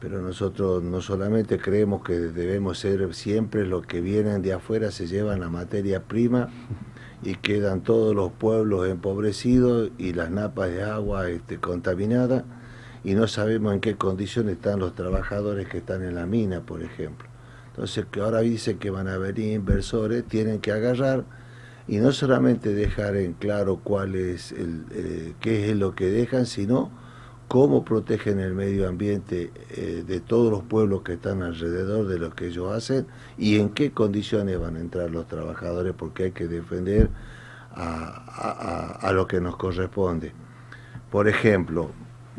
pero 0.00 0.22
nosotros 0.22 0.82
no 0.82 1.00
solamente 1.00 1.58
creemos 1.58 2.02
que 2.02 2.14
debemos 2.14 2.78
ser 2.78 3.14
siempre 3.14 3.66
los 3.66 3.86
que 3.86 4.00
vienen 4.00 4.42
de 4.42 4.54
afuera, 4.54 4.90
se 4.90 5.06
llevan 5.06 5.40
la 5.40 5.48
materia 5.48 6.04
prima 6.04 6.48
y 7.22 7.34
quedan 7.36 7.82
todos 7.82 8.14
los 8.14 8.32
pueblos 8.32 8.88
empobrecidos 8.88 9.90
y 9.98 10.14
las 10.14 10.30
napas 10.30 10.70
de 10.70 10.82
agua 10.82 11.28
este, 11.28 11.58
contaminadas 11.58 12.44
y 13.04 13.14
no 13.14 13.26
sabemos 13.26 13.74
en 13.74 13.80
qué 13.80 13.96
condiciones 13.96 14.56
están 14.56 14.80
los 14.80 14.94
trabajadores 14.94 15.68
que 15.68 15.78
están 15.78 16.02
en 16.02 16.14
la 16.14 16.26
mina, 16.26 16.60
por 16.60 16.82
ejemplo. 16.82 17.28
Entonces, 17.68 18.06
que 18.10 18.20
ahora 18.20 18.40
dicen 18.40 18.78
que 18.78 18.90
van 18.90 19.08
a 19.08 19.16
venir 19.16 19.54
inversores, 19.54 20.24
tienen 20.24 20.60
que 20.60 20.72
agarrar 20.72 21.24
y 21.88 21.98
no 21.98 22.12
solamente 22.12 22.74
dejar 22.74 23.16
en 23.16 23.32
claro 23.32 23.80
cuál 23.82 24.14
es 24.14 24.52
el, 24.52 24.84
eh, 24.92 25.34
qué 25.40 25.70
es 25.70 25.76
lo 25.76 25.94
que 25.94 26.06
dejan, 26.06 26.46
sino 26.46 26.90
cómo 27.50 27.84
protegen 27.84 28.38
el 28.38 28.54
medio 28.54 28.88
ambiente 28.88 29.50
eh, 29.70 30.04
de 30.06 30.20
todos 30.20 30.52
los 30.52 30.62
pueblos 30.62 31.02
que 31.02 31.14
están 31.14 31.42
alrededor 31.42 32.06
de 32.06 32.20
lo 32.20 32.30
que 32.30 32.46
ellos 32.46 32.72
hacen 32.72 33.08
y 33.36 33.58
en 33.58 33.70
qué 33.70 33.90
condiciones 33.90 34.60
van 34.60 34.76
a 34.76 34.80
entrar 34.80 35.10
los 35.10 35.26
trabajadores, 35.26 35.92
porque 35.96 36.24
hay 36.24 36.30
que 36.30 36.46
defender 36.46 37.10
a, 37.72 39.10
lo 39.12 39.26
que 39.26 39.40
nos 39.40 39.56
corresponde. 39.56 40.32
Por 41.10 41.26
ejemplo, 41.26 41.90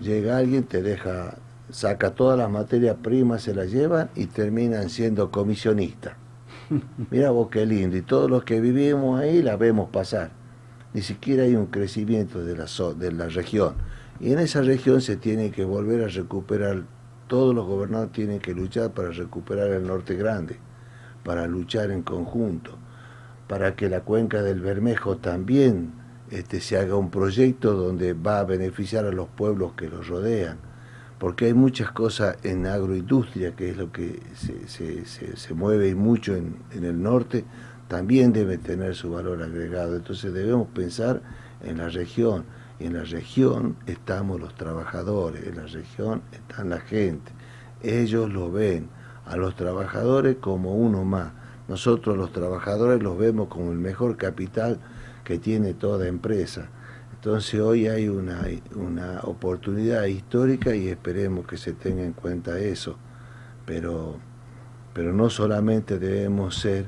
llega 0.02 0.38
alguien, 0.38 0.64
te 0.64 0.82
deja, 0.82 1.38
saca 1.70 2.12
todas 2.12 2.38
las 2.38 2.50
materias 2.50 2.98
primas, 3.02 3.44
se 3.44 3.54
las 3.54 3.72
llevan 3.72 4.10
y 4.16 4.26
terminan 4.26 4.90
siendo 4.90 5.32
comisionistas. 5.32 6.14
Mira 7.12 7.32
vos 7.32 7.50
qué 7.50 7.66
lindo, 7.66 7.96
y 7.96 8.02
todos 8.02 8.30
los 8.30 8.44
que 8.44 8.60
vivimos 8.60 9.20
ahí 9.20 9.42
la 9.42 9.56
vemos 9.56 9.90
pasar. 9.90 10.32
Ni 10.94 11.02
siquiera 11.02 11.44
hay 11.44 11.56
un 11.56 11.68
crecimiento 11.68 12.44
de 12.44 12.58
la, 12.58 12.66
de 12.98 13.12
la 13.12 13.28
región. 13.30 13.76
Y 14.20 14.34
en 14.34 14.40
esa 14.40 14.62
región 14.62 15.02
se 15.02 15.16
tiene 15.16 15.52
que 15.52 15.64
volver 15.64 16.04
a 16.04 16.08
recuperar, 16.08 16.84
todos 17.28 17.56
los 17.56 17.66
gobernantes 17.66 18.12
tienen 18.12 18.40
que 18.40 18.54
luchar 18.54 18.92
para 18.92 19.12
recuperar 19.12 19.70
el 19.72 19.88
norte 19.88 20.16
grande, 20.16 20.58
para 21.24 21.48
luchar 21.48 21.92
en 21.92 22.02
conjunto, 22.02 22.78
para 23.48 23.76
que 23.76 23.90
la 23.90 24.02
cuenca 24.02 24.42
del 24.42 24.60
Bermejo 24.60 25.18
también 25.18 26.01
este, 26.32 26.60
se 26.62 26.78
haga 26.78 26.96
un 26.96 27.12
proyecto 27.12 27.74
donde 27.74 28.14
va 28.14 28.40
a 28.40 28.44
beneficiar 28.44 29.06
a 29.06 29.12
los 29.12 29.28
pueblos 29.28 29.74
que 29.74 29.90
los 29.90 30.08
rodean 30.08 30.72
porque 31.22 31.46
hay 31.46 31.54
muchas 31.54 31.92
cosas 31.92 32.36
en 32.42 32.66
agroindustria, 32.66 33.56
que 33.56 33.70
es 33.70 33.78
lo 33.78 33.92
que 33.92 34.20
se, 34.36 35.54
mueve 35.54 35.94
mucho 35.94 36.36
en, 36.36 36.56
en 36.72 36.84
el 36.84 37.00
norte, 37.00 37.46
también 37.88 38.34
debe 38.34 38.58
tener 38.58 38.96
su 38.96 39.12
valor 39.12 39.44
agregado. 39.44 39.96
Entonces 39.96 40.34
debemos 40.34 40.70
pensar 40.70 41.22
en 41.64 41.78
la 41.78 41.90
región, 41.90 42.46
en 42.80 42.94
la 42.94 43.04
región 43.04 43.76
estamos 43.86 44.42
los 44.42 44.56
trabajadores, 44.56 45.46
en 45.46 45.58
la 45.58 45.68
región 45.68 46.24
está 46.32 46.64
la 46.64 46.80
gente. 46.80 47.32
Ellos 47.84 48.34
lo 48.34 48.52
ven 48.52 48.90
a 49.28 49.38
los 49.38 49.56
trabajadores 49.56 50.38
como 50.38 50.74
uno 50.74 51.06
más. 51.06 51.34
Nosotros 51.68 52.18
los 52.18 52.32
trabajadores 52.32 53.04
los 53.04 53.16
vemos 53.20 53.48
como 53.48 53.72
el 53.72 53.78
mejor 53.78 54.18
capital 54.18 54.80
que 55.24 55.40
tiene 55.40 55.74
toda 55.74 56.08
empresa. 56.08 56.70
Entonces 57.14 57.60
hoy 57.60 57.88
hay 57.88 58.10
una, 58.10 58.46
una 58.76 59.20
oportunidad 59.24 60.06
histórica 60.06 60.76
y 60.76 60.88
esperemos 60.88 61.46
que 61.46 61.58
se 61.58 61.74
tenga 61.74 62.04
en 62.04 62.14
cuenta 62.14 62.60
eso. 62.60 62.98
Pero, 63.66 64.18
pero 64.94 65.14
no 65.14 65.30
solamente 65.30 66.00
debemos 66.00 66.58
ser 66.58 66.88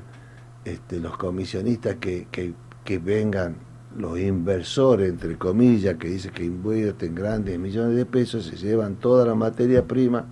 este, 0.64 0.98
los 0.98 1.16
comisionistas 1.16 1.96
que, 1.96 2.26
que, 2.32 2.52
que 2.84 2.98
vengan 2.98 3.56
los 3.96 4.18
inversores, 4.18 5.10
entre 5.10 5.38
comillas, 5.38 5.96
que 5.98 6.08
dicen 6.08 6.32
que 6.32 6.44
invierten 6.44 7.14
grandes 7.14 7.58
millones 7.58 7.96
de 7.96 8.04
pesos, 8.04 8.46
se 8.46 8.56
llevan 8.56 8.96
toda 8.96 9.24
la 9.24 9.36
materia 9.36 9.86
prima 9.86 10.26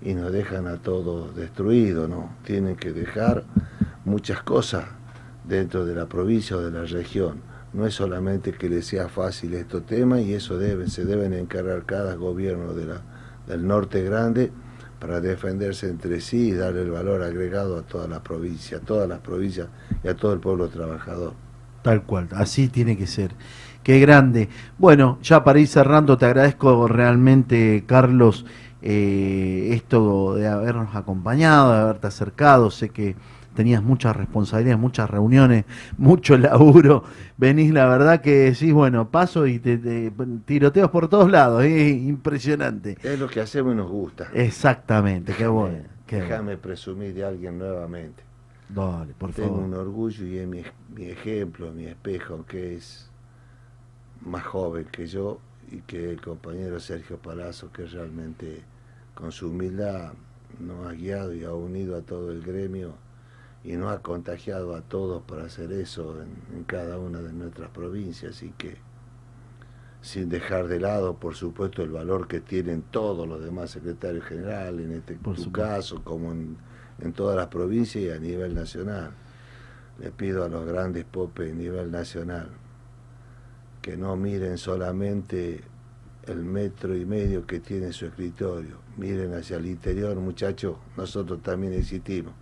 y 0.00 0.14
nos 0.14 0.32
dejan 0.32 0.66
a 0.66 0.78
todos 0.78 1.36
destruidos, 1.36 2.08
¿no? 2.08 2.34
Tienen 2.44 2.74
que 2.74 2.92
dejar 2.92 3.44
muchas 4.04 4.42
cosas 4.42 4.86
dentro 5.44 5.84
de 5.84 5.94
la 5.94 6.06
provincia 6.06 6.56
o 6.56 6.60
de 6.60 6.70
la 6.70 6.84
región. 6.84 7.40
No 7.72 7.86
es 7.86 7.94
solamente 7.94 8.52
que 8.52 8.68
les 8.68 8.86
sea 8.86 9.08
fácil 9.08 9.54
estos 9.54 9.86
temas 9.86 10.20
y 10.20 10.34
eso 10.34 10.58
deben, 10.58 10.90
se 10.90 11.04
deben 11.04 11.32
encargar 11.32 11.84
cada 11.84 12.14
gobierno 12.16 12.74
de 12.74 12.86
la, 12.86 13.00
del 13.46 13.66
norte 13.66 14.02
grande 14.02 14.52
para 15.00 15.20
defenderse 15.20 15.88
entre 15.88 16.20
sí 16.20 16.50
y 16.50 16.52
darle 16.52 16.82
el 16.82 16.90
valor 16.90 17.22
agregado 17.22 17.78
a 17.78 17.82
toda 17.82 18.06
la 18.06 18.22
provincia, 18.22 18.76
a 18.76 18.80
todas 18.80 19.08
las 19.08 19.20
provincias 19.20 19.68
y 20.04 20.08
a 20.08 20.14
todo 20.14 20.32
el 20.32 20.40
pueblo 20.40 20.68
trabajador. 20.68 21.32
Tal 21.82 22.04
cual, 22.04 22.28
así 22.32 22.68
tiene 22.68 22.96
que 22.96 23.08
ser. 23.08 23.32
Qué 23.82 23.98
grande. 23.98 24.48
Bueno, 24.78 25.18
ya 25.22 25.42
para 25.42 25.58
ir 25.58 25.66
cerrando, 25.66 26.16
te 26.16 26.26
agradezco 26.26 26.86
realmente, 26.86 27.82
Carlos, 27.86 28.46
eh, 28.80 29.70
esto 29.72 30.34
de 30.36 30.46
habernos 30.46 30.94
acompañado, 30.94 31.72
de 31.72 31.80
haberte 31.80 32.06
acercado. 32.06 32.70
Sé 32.70 32.90
que 32.90 33.16
tenías 33.54 33.82
muchas 33.82 34.16
responsabilidades, 34.16 34.80
muchas 34.80 35.08
reuniones, 35.10 35.64
mucho 35.98 36.36
laburo. 36.38 37.04
Venís, 37.36 37.72
la 37.72 37.86
verdad 37.86 38.20
que 38.20 38.30
decís, 38.50 38.72
bueno, 38.72 39.10
paso 39.10 39.46
y 39.46 39.58
te, 39.58 39.78
te- 39.78 40.12
tiroteos 40.44 40.90
por 40.90 41.08
todos 41.08 41.30
lados, 41.30 41.64
es 41.64 41.96
impresionante. 42.02 42.98
Es 43.02 43.18
lo 43.18 43.28
que 43.28 43.40
hacemos 43.40 43.74
y 43.74 43.76
nos 43.76 43.90
gusta. 43.90 44.28
Exactamente, 44.34 45.34
qué 45.34 45.46
bueno. 45.46 45.78
Déjame 46.08 46.56
presumir 46.56 47.14
de 47.14 47.24
alguien 47.24 47.58
nuevamente. 47.58 48.22
Dale, 48.68 49.14
por 49.14 49.32
Tengo 49.32 49.58
favor. 49.58 49.64
un 49.64 49.74
orgullo 49.74 50.26
y 50.26 50.38
es 50.38 50.46
mi, 50.48 50.62
mi 50.94 51.06
ejemplo, 51.06 51.72
mi 51.72 51.86
espejo, 51.86 52.44
que 52.46 52.74
es 52.76 53.10
más 54.20 54.44
joven 54.44 54.86
que 54.90 55.06
yo 55.06 55.40
y 55.70 55.80
que 55.82 56.10
el 56.10 56.20
compañero 56.20 56.78
Sergio 56.80 57.18
Palazzo, 57.18 57.72
que 57.72 57.86
realmente 57.86 58.62
con 59.14 59.32
su 59.32 59.48
humildad 59.50 60.12
nos 60.60 60.86
ha 60.86 60.92
guiado 60.92 61.34
y 61.34 61.44
ha 61.44 61.52
unido 61.52 61.96
a 61.96 62.02
todo 62.02 62.30
el 62.30 62.42
gremio 62.42 62.94
y 63.64 63.76
nos 63.76 63.92
ha 63.92 64.02
contagiado 64.02 64.74
a 64.74 64.82
todos 64.82 65.22
para 65.22 65.44
hacer 65.44 65.72
eso 65.72 66.20
en, 66.20 66.56
en 66.56 66.64
cada 66.64 66.98
una 66.98 67.20
de 67.20 67.32
nuestras 67.32 67.70
provincias 67.70 68.42
y 68.42 68.50
que 68.50 68.76
sin 70.00 70.28
dejar 70.28 70.66
de 70.66 70.80
lado, 70.80 71.14
por 71.14 71.36
supuesto, 71.36 71.82
el 71.82 71.90
valor 71.90 72.26
que 72.26 72.40
tienen 72.40 72.82
todos 72.82 73.26
los 73.28 73.42
demás 73.42 73.70
secretarios 73.70 74.24
generales, 74.24 74.84
en 74.84 74.92
este 74.94 75.14
Por 75.14 75.36
tu 75.36 75.52
caso, 75.52 76.02
como 76.02 76.32
en, 76.32 76.56
en 76.98 77.12
todas 77.12 77.36
las 77.36 77.46
provincias 77.46 78.04
y 78.04 78.10
a 78.10 78.18
nivel 78.18 78.52
nacional. 78.52 79.12
le 80.00 80.10
pido 80.10 80.44
a 80.44 80.48
los 80.48 80.66
grandes 80.66 81.04
popes 81.04 81.52
a 81.52 81.54
nivel 81.54 81.92
nacional 81.92 82.50
que 83.82 83.96
no 83.96 84.16
miren 84.16 84.58
solamente 84.58 85.60
el 86.26 86.44
metro 86.44 86.96
y 86.96 87.04
medio 87.04 87.44
que 87.44 87.58
tiene 87.58 87.92
su 87.92 88.06
escritorio, 88.06 88.78
miren 88.96 89.34
hacia 89.34 89.56
el 89.56 89.66
interior, 89.66 90.14
muchachos, 90.16 90.76
nosotros 90.96 91.42
también 91.42 91.72
existimos. 91.72 92.32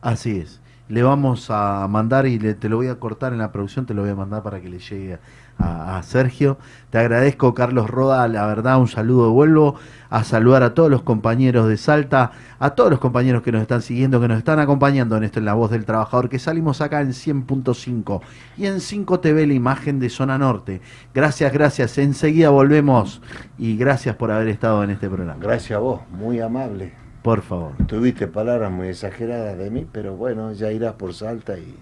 Así 0.00 0.38
es. 0.38 0.60
Le 0.88 1.02
vamos 1.02 1.50
a 1.50 1.86
mandar 1.88 2.26
y 2.26 2.38
le- 2.38 2.54
te 2.54 2.68
lo 2.70 2.76
voy 2.76 2.88
a 2.88 2.94
cortar 2.98 3.32
en 3.34 3.38
la 3.38 3.52
producción, 3.52 3.84
te 3.84 3.92
lo 3.92 4.00
voy 4.02 4.10
a 4.10 4.14
mandar 4.14 4.42
para 4.42 4.60
que 4.60 4.70
le 4.70 4.78
llegue 4.78 5.18
a, 5.58 6.00
Sergio. 6.04 6.56
Te 6.90 6.98
agradezco, 6.98 7.52
Carlos 7.52 7.90
Roda, 7.90 8.26
la 8.28 8.46
verdad, 8.46 8.78
un 8.80 8.86
saludo. 8.88 9.32
Vuelvo 9.32 9.74
a 10.08 10.22
saludar 10.24 10.62
a 10.62 10.72
todos 10.72 10.88
los 10.88 11.02
compañeros 11.02 11.68
de 11.68 11.76
Salta, 11.76 12.30
a 12.60 12.70
todos 12.70 12.90
los 12.90 13.00
compañeros 13.00 13.42
que 13.42 13.50
nos 13.52 13.60
están 13.60 13.82
siguiendo, 13.82 14.20
que 14.20 14.28
nos 14.28 14.38
están 14.38 14.60
acompañando 14.60 15.16
en 15.16 15.24
esto 15.24 15.40
en 15.40 15.44
La 15.46 15.54
Voz 15.54 15.70
del 15.72 15.84
Trabajador, 15.84 16.28
que 16.28 16.38
salimos 16.38 16.80
acá 16.80 17.00
en 17.00 17.12
100.5 17.12 18.22
y 18.56 18.66
en 18.66 18.80
5 18.80 19.18
TV 19.20 19.46
la 19.48 19.54
imagen 19.54 19.98
de 19.98 20.08
Zona 20.10 20.38
Norte. 20.38 20.80
Gracias, 21.12 21.52
gracias. 21.52 21.98
Enseguida 21.98 22.50
volvemos 22.50 23.20
y 23.58 23.76
gracias 23.76 24.14
por 24.16 24.30
haber 24.30 24.48
estado 24.48 24.82
en 24.84 24.90
este 24.90 25.08
programa. 25.10 25.40
Gracias 25.42 25.76
a 25.76 25.80
vos, 25.80 26.00
muy 26.12 26.38
amable. 26.40 26.92
Por 27.22 27.42
favor. 27.42 27.72
Tuviste 27.86 28.26
palabras 28.28 28.70
muy 28.70 28.88
exageradas 28.88 29.58
de 29.58 29.70
mí, 29.70 29.86
pero 29.90 30.16
bueno, 30.16 30.52
ya 30.52 30.70
irás 30.70 30.94
por 30.94 31.12
Salta 31.14 31.58
y 31.58 31.76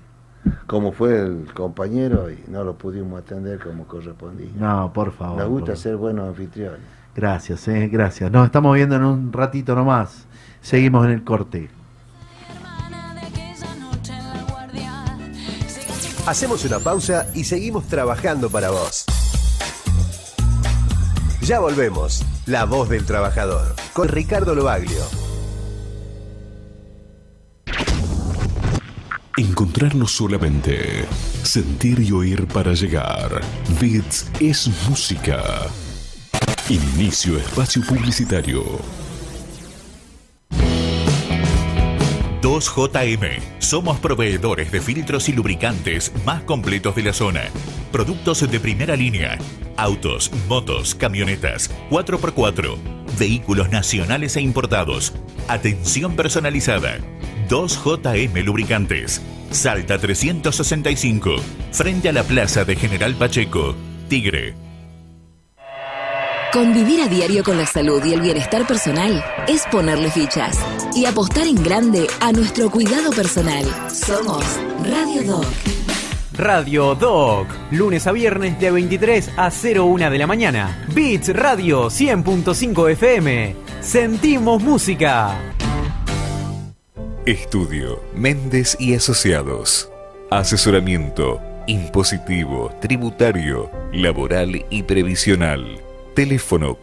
como 0.66 0.92
fue 0.92 1.18
el 1.20 1.52
compañero 1.54 2.30
y 2.30 2.42
no 2.48 2.64
lo 2.64 2.76
pudimos 2.76 3.20
atender 3.20 3.58
como 3.58 3.86
correspondía. 3.86 4.50
No, 4.58 4.92
por 4.92 5.12
favor. 5.12 5.38
Nos 5.38 5.48
gusta 5.48 5.66
por- 5.72 5.76
ser 5.76 5.96
buenos 5.96 6.28
anfitriones. 6.28 6.80
Gracias, 7.14 7.66
eh, 7.68 7.88
gracias. 7.88 8.30
Nos 8.30 8.46
estamos 8.46 8.74
viendo 8.74 8.96
en 8.96 9.04
un 9.04 9.32
ratito 9.32 9.74
nomás. 9.74 10.26
Seguimos 10.60 11.04
en 11.06 11.12
el 11.12 11.24
corte. 11.24 11.70
Hacemos 16.26 16.64
una 16.64 16.80
pausa 16.80 17.26
y 17.34 17.44
seguimos 17.44 17.84
trabajando 17.86 18.50
para 18.50 18.70
vos. 18.70 19.04
Ya 21.42 21.60
volvemos. 21.60 22.24
La 22.46 22.64
voz 22.64 22.88
del 22.88 23.04
trabajador. 23.06 23.74
Con 23.92 24.08
Ricardo 24.08 24.54
Lobaglio. 24.54 25.02
Encontrarnos 29.38 30.12
solamente. 30.12 31.04
Sentir 31.42 32.00
y 32.00 32.10
oír 32.10 32.46
para 32.46 32.72
llegar. 32.72 33.42
Bits 33.78 34.30
es 34.40 34.66
música. 34.88 35.42
Inicio 36.70 37.36
espacio 37.36 37.82
publicitario. 37.82 38.62
2JM. 42.40 43.40
Somos 43.58 43.98
proveedores 43.98 44.70
de 44.70 44.80
filtros 44.80 45.28
y 45.28 45.32
lubricantes 45.32 46.12
más 46.24 46.42
completos 46.42 46.94
de 46.94 47.02
la 47.02 47.12
zona. 47.12 47.42
Productos 47.92 48.48
de 48.48 48.60
primera 48.60 48.96
línea. 48.96 49.38
Autos, 49.76 50.30
motos, 50.48 50.94
camionetas, 50.94 51.70
4x4. 51.90 52.76
Vehículos 53.18 53.70
nacionales 53.70 54.36
e 54.36 54.40
importados. 54.40 55.12
Atención 55.48 56.16
personalizada. 56.16 56.98
2JM 57.48 58.44
Lubricantes. 58.44 59.22
Salta 59.50 59.98
365. 59.98 61.36
Frente 61.72 62.08
a 62.08 62.12
la 62.12 62.24
plaza 62.24 62.64
de 62.64 62.76
General 62.76 63.14
Pacheco. 63.14 63.74
Tigre. 64.08 64.54
Convivir 66.52 67.02
a 67.02 67.08
diario 67.08 67.44
con 67.44 67.58
la 67.58 67.66
salud 67.66 68.02
y 68.04 68.14
el 68.14 68.20
bienestar 68.20 68.66
personal 68.66 69.22
es 69.46 69.64
ponerle 69.70 70.10
fichas 70.10 70.58
y 70.96 71.04
apostar 71.04 71.46
en 71.46 71.62
grande 71.62 72.06
a 72.20 72.32
nuestro 72.32 72.70
cuidado 72.70 73.10
personal. 73.10 73.64
Somos 73.90 74.44
Radio 74.82 75.22
Doc. 75.24 75.46
Radio 76.32 76.94
Doc, 76.94 77.48
lunes 77.70 78.06
a 78.06 78.12
viernes 78.12 78.58
de 78.58 78.70
23 78.70 79.30
a 79.36 79.50
01 79.50 80.10
de 80.10 80.18
la 80.18 80.26
mañana. 80.26 80.86
Beats 80.94 81.28
Radio 81.34 81.86
100.5 81.86 82.90
FM. 82.92 83.54
Sentimos 83.80 84.62
música. 84.62 85.38
Estudio 87.26 88.02
Méndez 88.14 88.76
y 88.80 88.94
Asociados. 88.94 89.90
Asesoramiento 90.30 91.40
impositivo, 91.66 92.72
tributario, 92.80 93.70
laboral 93.92 94.64
y 94.70 94.84
previsional. 94.84 95.80
Teléfono 96.14 96.76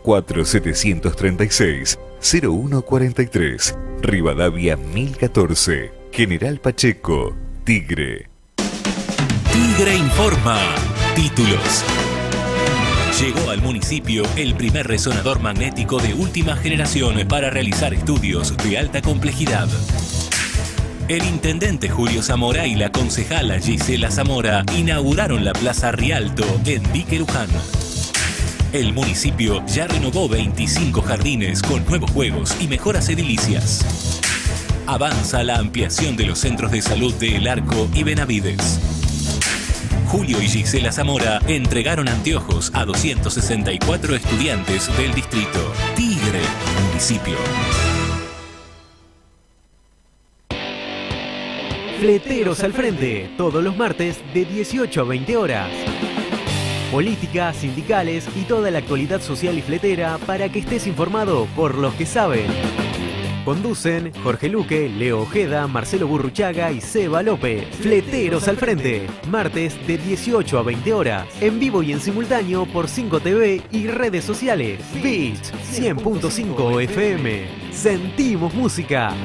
4736-0143. 2.24 3.76
Rivadavia 4.02 4.78
1014. 4.78 5.92
General 6.12 6.60
Pacheco. 6.60 7.36
Tigre. 7.66 8.30
Tigre 9.52 9.96
Informa. 9.98 10.60
Títulos. 11.16 11.84
Llegó 13.20 13.52
al 13.52 13.62
municipio 13.62 14.24
el 14.36 14.56
primer 14.56 14.88
resonador 14.88 15.40
magnético 15.40 16.00
de 16.00 16.14
última 16.14 16.56
generación 16.56 17.28
para 17.28 17.50
realizar 17.50 17.94
estudios 17.94 18.56
de 18.58 18.80
alta 18.80 19.02
complejidad. 19.02 19.68
El 21.08 21.24
intendente 21.26 21.90
Julio 21.90 22.24
Zamora 22.24 22.66
y 22.66 22.76
la 22.76 22.92
concejala 22.92 23.60
Gisela 23.60 24.10
Zamora 24.10 24.64
inauguraron 24.76 25.46
la 25.46 25.54
Plaza 25.54 25.92
Rialto 25.92 26.46
en 26.66 26.82
Dique 26.94 27.20
Luján. 27.20 27.50
El 28.74 28.92
municipio 28.92 29.64
ya 29.68 29.86
renovó 29.86 30.28
25 30.28 31.04
jardines 31.04 31.62
con 31.62 31.86
nuevos 31.86 32.10
juegos 32.10 32.58
y 32.60 32.68
mejoras 32.68 33.08
edilicias. 33.08 34.20
Avanza 34.88 35.44
la 35.44 35.60
ampliación 35.60 36.16
de 36.16 36.26
los 36.26 36.40
centros 36.40 36.72
de 36.72 36.82
salud 36.82 37.14
de 37.14 37.36
El 37.36 37.48
Arco 37.48 37.88
y 37.94 38.02
Benavides. 38.02 38.80
Julio 40.08 40.42
y 40.42 40.48
Gisela 40.48 40.92
Zamora 40.92 41.40
entregaron 41.46 42.08
anteojos 42.08 42.72
a 42.74 42.84
264 42.84 44.16
estudiantes 44.16 44.90
del 44.98 45.14
distrito. 45.14 45.72
Tigre, 45.96 46.42
municipio. 46.88 47.38
Fleteros 52.00 52.64
al 52.64 52.74
frente, 52.74 53.30
todos 53.38 53.64
los 53.64 53.78
martes 53.78 54.18
de 54.34 54.46
18 54.46 55.02
a 55.02 55.04
20 55.04 55.38
horas. 55.38 55.70
Política, 56.94 57.52
sindicales 57.54 58.28
y 58.36 58.44
toda 58.44 58.70
la 58.70 58.78
actualidad 58.78 59.20
social 59.20 59.58
y 59.58 59.64
fletera 59.64 60.20
para 60.28 60.50
que 60.50 60.60
estés 60.60 60.86
informado 60.86 61.48
por 61.56 61.76
los 61.76 61.92
que 61.96 62.06
saben. 62.06 62.46
Conducen 63.44 64.14
Jorge 64.24 64.48
Luque, 64.48 64.88
Leo 64.90 65.22
Ojeda, 65.22 65.66
Marcelo 65.66 66.08
Burruchaga 66.08 66.72
y 66.72 66.82
Seba 66.82 67.24
López. 67.24 67.66
Fleteros 67.78 68.48
al 68.48 68.58
frente, 68.58 69.08
martes 69.28 69.76
de 69.88 69.98
18 69.98 70.60
a 70.60 70.62
20 70.62 70.94
horas, 70.94 71.28
en 71.42 71.60
vivo 71.60 71.82
y 71.82 71.94
en 71.94 72.00
simultáneo 72.00 72.68
por 72.68 72.88
5 72.88 73.22
TV 73.22 73.64
y 73.72 73.88
redes 73.88 74.24
sociales. 74.24 74.80
Beach 75.02 75.52
100.5 75.72 76.84
FM. 76.84 77.48
Sentimos 77.72 78.54
música. 78.54 79.16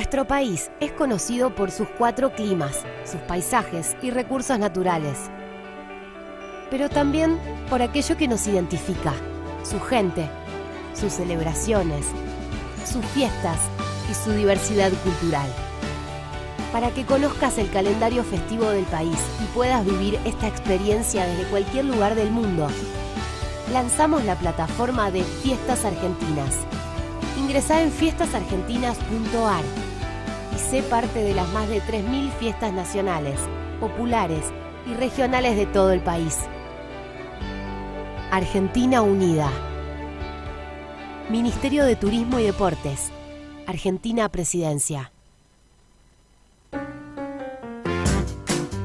Nuestro 0.00 0.26
país 0.26 0.70
es 0.80 0.92
conocido 0.92 1.54
por 1.54 1.70
sus 1.70 1.86
cuatro 1.86 2.32
climas, 2.32 2.86
sus 3.04 3.20
paisajes 3.20 3.94
y 4.00 4.10
recursos 4.10 4.58
naturales, 4.58 5.18
pero 6.70 6.88
también 6.88 7.38
por 7.68 7.82
aquello 7.82 8.16
que 8.16 8.26
nos 8.26 8.46
identifica, 8.46 9.12
su 9.62 9.78
gente, 9.78 10.26
sus 10.94 11.12
celebraciones, 11.12 12.06
sus 12.90 13.04
fiestas 13.08 13.58
y 14.10 14.14
su 14.14 14.32
diversidad 14.32 14.90
cultural. 15.04 15.50
Para 16.72 16.88
que 16.92 17.04
conozcas 17.04 17.58
el 17.58 17.70
calendario 17.70 18.24
festivo 18.24 18.70
del 18.70 18.86
país 18.86 19.18
y 19.44 19.54
puedas 19.54 19.84
vivir 19.84 20.18
esta 20.24 20.48
experiencia 20.48 21.26
desde 21.26 21.44
cualquier 21.50 21.84
lugar 21.84 22.14
del 22.14 22.30
mundo, 22.30 22.68
lanzamos 23.70 24.24
la 24.24 24.36
plataforma 24.36 25.10
de 25.10 25.24
Fiestas 25.24 25.84
Argentinas. 25.84 26.56
Ingresá 27.36 27.82
en 27.82 27.92
fiestasargentinas.ar 27.92 29.89
y 30.54 30.58
sé 30.58 30.82
parte 30.82 31.22
de 31.22 31.34
las 31.34 31.48
más 31.52 31.68
de 31.68 31.80
3.000 31.82 32.30
fiestas 32.38 32.72
nacionales, 32.72 33.38
populares 33.80 34.44
y 34.86 34.94
regionales 34.94 35.56
de 35.56 35.66
todo 35.66 35.92
el 35.92 36.00
país. 36.00 36.38
Argentina 38.30 39.02
Unida. 39.02 39.50
Ministerio 41.28 41.84
de 41.84 41.96
Turismo 41.96 42.38
y 42.38 42.44
Deportes. 42.44 43.10
Argentina 43.66 44.28
Presidencia. 44.28 45.12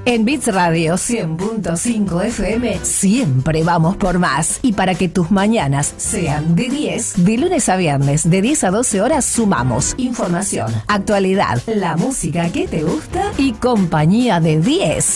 En 0.08 0.24
Bits 0.24 0.54
Radio 0.54 0.94
100.5 0.94 2.26
FM 2.26 2.80
siempre 2.84 3.64
vamos 3.64 3.98
por 3.98 4.20
más. 4.20 4.60
Y 4.62 4.74
para 4.74 4.94
que 4.94 5.10
tus 5.10 5.32
mañanas 5.32 5.96
sean 5.98 6.56
de 6.56 6.70
10, 6.70 7.26
de 7.26 7.38
lunes 7.40 7.70
a 7.70 7.76
viernes, 7.76 8.30
de 8.30 8.44
10 8.44 8.66
a 8.66 8.72
12 8.72 9.02
horas, 9.02 9.26
sumamos 9.26 9.96
información, 9.98 10.72
actualidad, 10.88 11.60
la 11.66 11.98
música 11.98 12.50
que 12.52 12.68
te 12.68 12.84
gusta 12.84 13.32
y 13.38 13.54
compañía 13.54 14.40
de 14.40 14.62
10. 14.62 15.16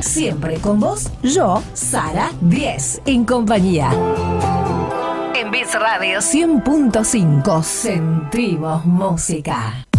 Siempre 0.00 0.56
con 0.56 0.80
vos, 0.80 1.10
yo, 1.22 1.62
Sara 1.74 2.32
10, 2.40 3.02
en 3.04 3.26
compañía. 3.26 3.90
En 5.34 5.50
Bits 5.50 5.78
Radio 5.78 6.20
100.5 6.20 7.62
sentimos 7.62 8.86
música. 8.86 9.89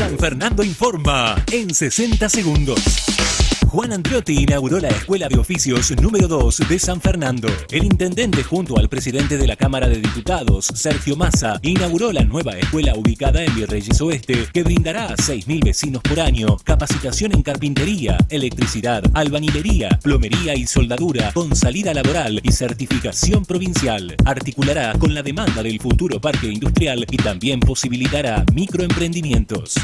San 0.00 0.18
Fernando 0.18 0.62
informa 0.64 1.44
en 1.52 1.74
60 1.74 2.30
segundos. 2.30 3.49
Juan 3.70 3.92
Andriotti 3.92 4.32
inauguró 4.32 4.80
la 4.80 4.88
Escuela 4.88 5.28
de 5.28 5.38
Oficios 5.38 5.92
número 6.02 6.26
2 6.26 6.62
de 6.68 6.76
San 6.80 7.00
Fernando. 7.00 7.46
El 7.70 7.84
intendente 7.84 8.42
junto 8.42 8.76
al 8.76 8.88
presidente 8.88 9.38
de 9.38 9.46
la 9.46 9.54
Cámara 9.54 9.86
de 9.86 10.00
Diputados, 10.00 10.66
Sergio 10.74 11.14
Massa, 11.14 11.60
inauguró 11.62 12.12
la 12.12 12.24
nueva 12.24 12.58
escuela 12.58 12.96
ubicada 12.96 13.44
en 13.44 13.54
Virreyes 13.54 14.00
Oeste 14.00 14.48
que 14.52 14.64
brindará 14.64 15.04
a 15.04 15.14
6.000 15.14 15.64
vecinos 15.64 16.02
por 16.02 16.18
año 16.18 16.56
capacitación 16.64 17.32
en 17.32 17.44
carpintería, 17.44 18.18
electricidad, 18.28 19.04
albañilería, 19.14 20.00
plomería 20.02 20.56
y 20.56 20.66
soldadura 20.66 21.30
con 21.32 21.54
salida 21.54 21.94
laboral 21.94 22.40
y 22.42 22.50
certificación 22.50 23.44
provincial. 23.44 24.16
Articulará 24.24 24.94
con 24.98 25.14
la 25.14 25.22
demanda 25.22 25.62
del 25.62 25.80
futuro 25.80 26.20
parque 26.20 26.48
industrial 26.48 27.06
y 27.08 27.18
también 27.18 27.60
posibilitará 27.60 28.44
microemprendimientos. 28.52 29.76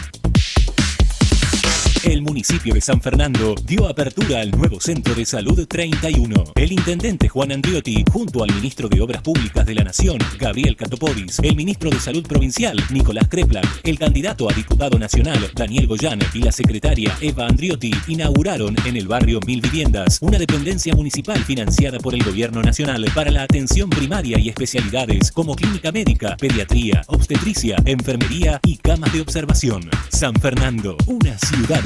El 2.04 2.22
municipio 2.22 2.74
de 2.74 2.80
San 2.80 3.00
Fernando 3.00 3.54
dio 3.64 3.88
apertura 3.88 4.40
al 4.40 4.50
nuevo 4.50 4.80
Centro 4.80 5.14
de 5.14 5.24
Salud 5.24 5.66
31. 5.66 6.52
El 6.54 6.72
intendente 6.72 7.28
Juan 7.28 7.52
Andriotti, 7.52 8.04
junto 8.12 8.44
al 8.44 8.54
ministro 8.54 8.88
de 8.88 9.00
Obras 9.00 9.22
Públicas 9.22 9.66
de 9.66 9.74
la 9.74 9.84
Nación, 9.84 10.18
Gabriel 10.38 10.76
Catopodis, 10.76 11.38
el 11.40 11.56
ministro 11.56 11.90
de 11.90 11.98
Salud 11.98 12.26
Provincial, 12.26 12.76
Nicolás 12.90 13.28
Kreplak, 13.28 13.80
el 13.84 13.98
candidato 13.98 14.48
a 14.48 14.52
diputado 14.52 14.98
nacional, 14.98 15.50
Daniel 15.54 15.86
Goyán, 15.86 16.20
y 16.34 16.40
la 16.40 16.52
secretaria 16.52 17.16
Eva 17.20 17.46
Andriotti, 17.46 17.92
inauguraron 18.08 18.76
en 18.84 18.96
el 18.96 19.08
barrio 19.08 19.40
Mil 19.46 19.60
Viviendas 19.60 20.18
una 20.20 20.38
dependencia 20.38 20.94
municipal 20.94 21.42
financiada 21.44 21.98
por 21.98 22.14
el 22.14 22.22
gobierno 22.22 22.62
nacional 22.62 23.04
para 23.14 23.30
la 23.30 23.42
atención 23.42 23.90
primaria 23.90 24.38
y 24.38 24.48
especialidades 24.48 25.32
como 25.32 25.56
clínica 25.56 25.92
médica, 25.92 26.36
pediatría, 26.36 27.02
obstetricia, 27.06 27.76
enfermería 27.84 28.60
y 28.64 28.76
camas 28.76 29.12
de 29.12 29.20
observación. 29.20 29.88
San 30.10 30.34
Fernando, 30.34 30.96
una 31.06 31.36
ciudad 31.38 31.85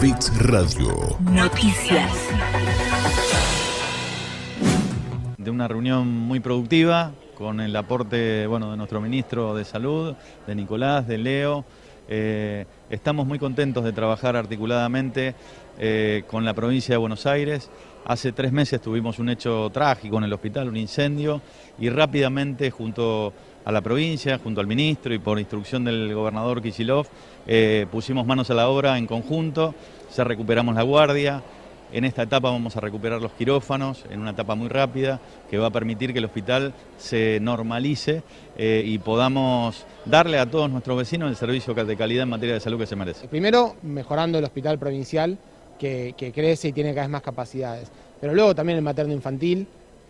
Bits 0.00 0.32
Radio. 0.38 1.18
Noticias. 1.20 2.10
de 5.38 5.50
una 5.50 5.68
reunión 5.68 6.08
muy 6.08 6.40
productiva 6.40 7.12
con 7.36 7.60
el 7.60 7.76
aporte 7.76 8.46
bueno, 8.46 8.70
de 8.70 8.76
nuestro 8.76 9.00
ministro 9.00 9.54
de 9.54 9.64
Salud, 9.64 10.14
de 10.46 10.54
Nicolás, 10.54 11.06
de 11.06 11.18
Leo. 11.18 11.64
Eh, 12.08 12.64
estamos 12.90 13.26
muy 13.26 13.38
contentos 13.38 13.84
de 13.84 13.92
trabajar 13.92 14.36
articuladamente 14.36 15.34
eh, 15.78 16.24
con 16.28 16.44
la 16.44 16.54
provincia 16.54 16.94
de 16.94 16.98
Buenos 16.98 17.26
Aires. 17.26 17.70
Hace 18.06 18.32
tres 18.32 18.52
meses 18.52 18.80
tuvimos 18.80 19.18
un 19.18 19.28
hecho 19.28 19.70
trágico 19.70 20.18
en 20.18 20.24
el 20.24 20.32
hospital, 20.32 20.68
un 20.68 20.76
incendio, 20.76 21.40
y 21.78 21.88
rápidamente 21.88 22.70
junto 22.70 23.32
a 23.64 23.72
la 23.72 23.80
provincia, 23.80 24.38
junto 24.42 24.60
al 24.60 24.66
ministro 24.66 25.14
y 25.14 25.18
por 25.18 25.38
instrucción 25.38 25.84
del 25.84 26.14
gobernador 26.14 26.60
Kisilov, 26.60 27.06
eh, 27.46 27.86
pusimos 27.90 28.26
manos 28.26 28.50
a 28.50 28.54
la 28.54 28.68
obra 28.68 28.98
en 28.98 29.06
conjunto, 29.06 29.74
ya 30.14 30.24
recuperamos 30.24 30.74
la 30.74 30.82
guardia, 30.82 31.42
en 31.92 32.04
esta 32.04 32.22
etapa 32.22 32.50
vamos 32.50 32.76
a 32.76 32.80
recuperar 32.80 33.22
los 33.22 33.32
quirófanos, 33.32 34.04
en 34.10 34.20
una 34.20 34.30
etapa 34.32 34.54
muy 34.54 34.68
rápida, 34.68 35.20
que 35.48 35.58
va 35.58 35.68
a 35.68 35.70
permitir 35.70 36.12
que 36.12 36.18
el 36.18 36.24
hospital 36.24 36.74
se 36.98 37.38
normalice 37.40 38.22
eh, 38.58 38.82
y 38.84 38.98
podamos 38.98 39.86
darle 40.04 40.38
a 40.38 40.50
todos 40.50 40.68
nuestros 40.68 40.98
vecinos 40.98 41.30
el 41.30 41.36
servicio 41.36 41.72
de 41.72 41.96
calidad 41.96 42.24
en 42.24 42.30
materia 42.30 42.54
de 42.54 42.60
salud 42.60 42.78
que 42.78 42.86
se 42.86 42.96
merece. 42.96 43.28
Primero, 43.28 43.76
mejorando 43.82 44.38
el 44.38 44.44
hospital 44.44 44.78
provincial, 44.78 45.38
que, 45.78 46.14
crece 46.34 46.68
y 46.68 46.72
tiene 46.72 46.90
cada 46.94 47.02
vez 47.02 47.10
más 47.10 47.22
capacidades. 47.22 47.90
Pero 48.20 48.34
luego 48.34 48.54
también 48.54 48.78
el 48.78 48.84
materno 48.84 49.12
infantil 49.12 49.66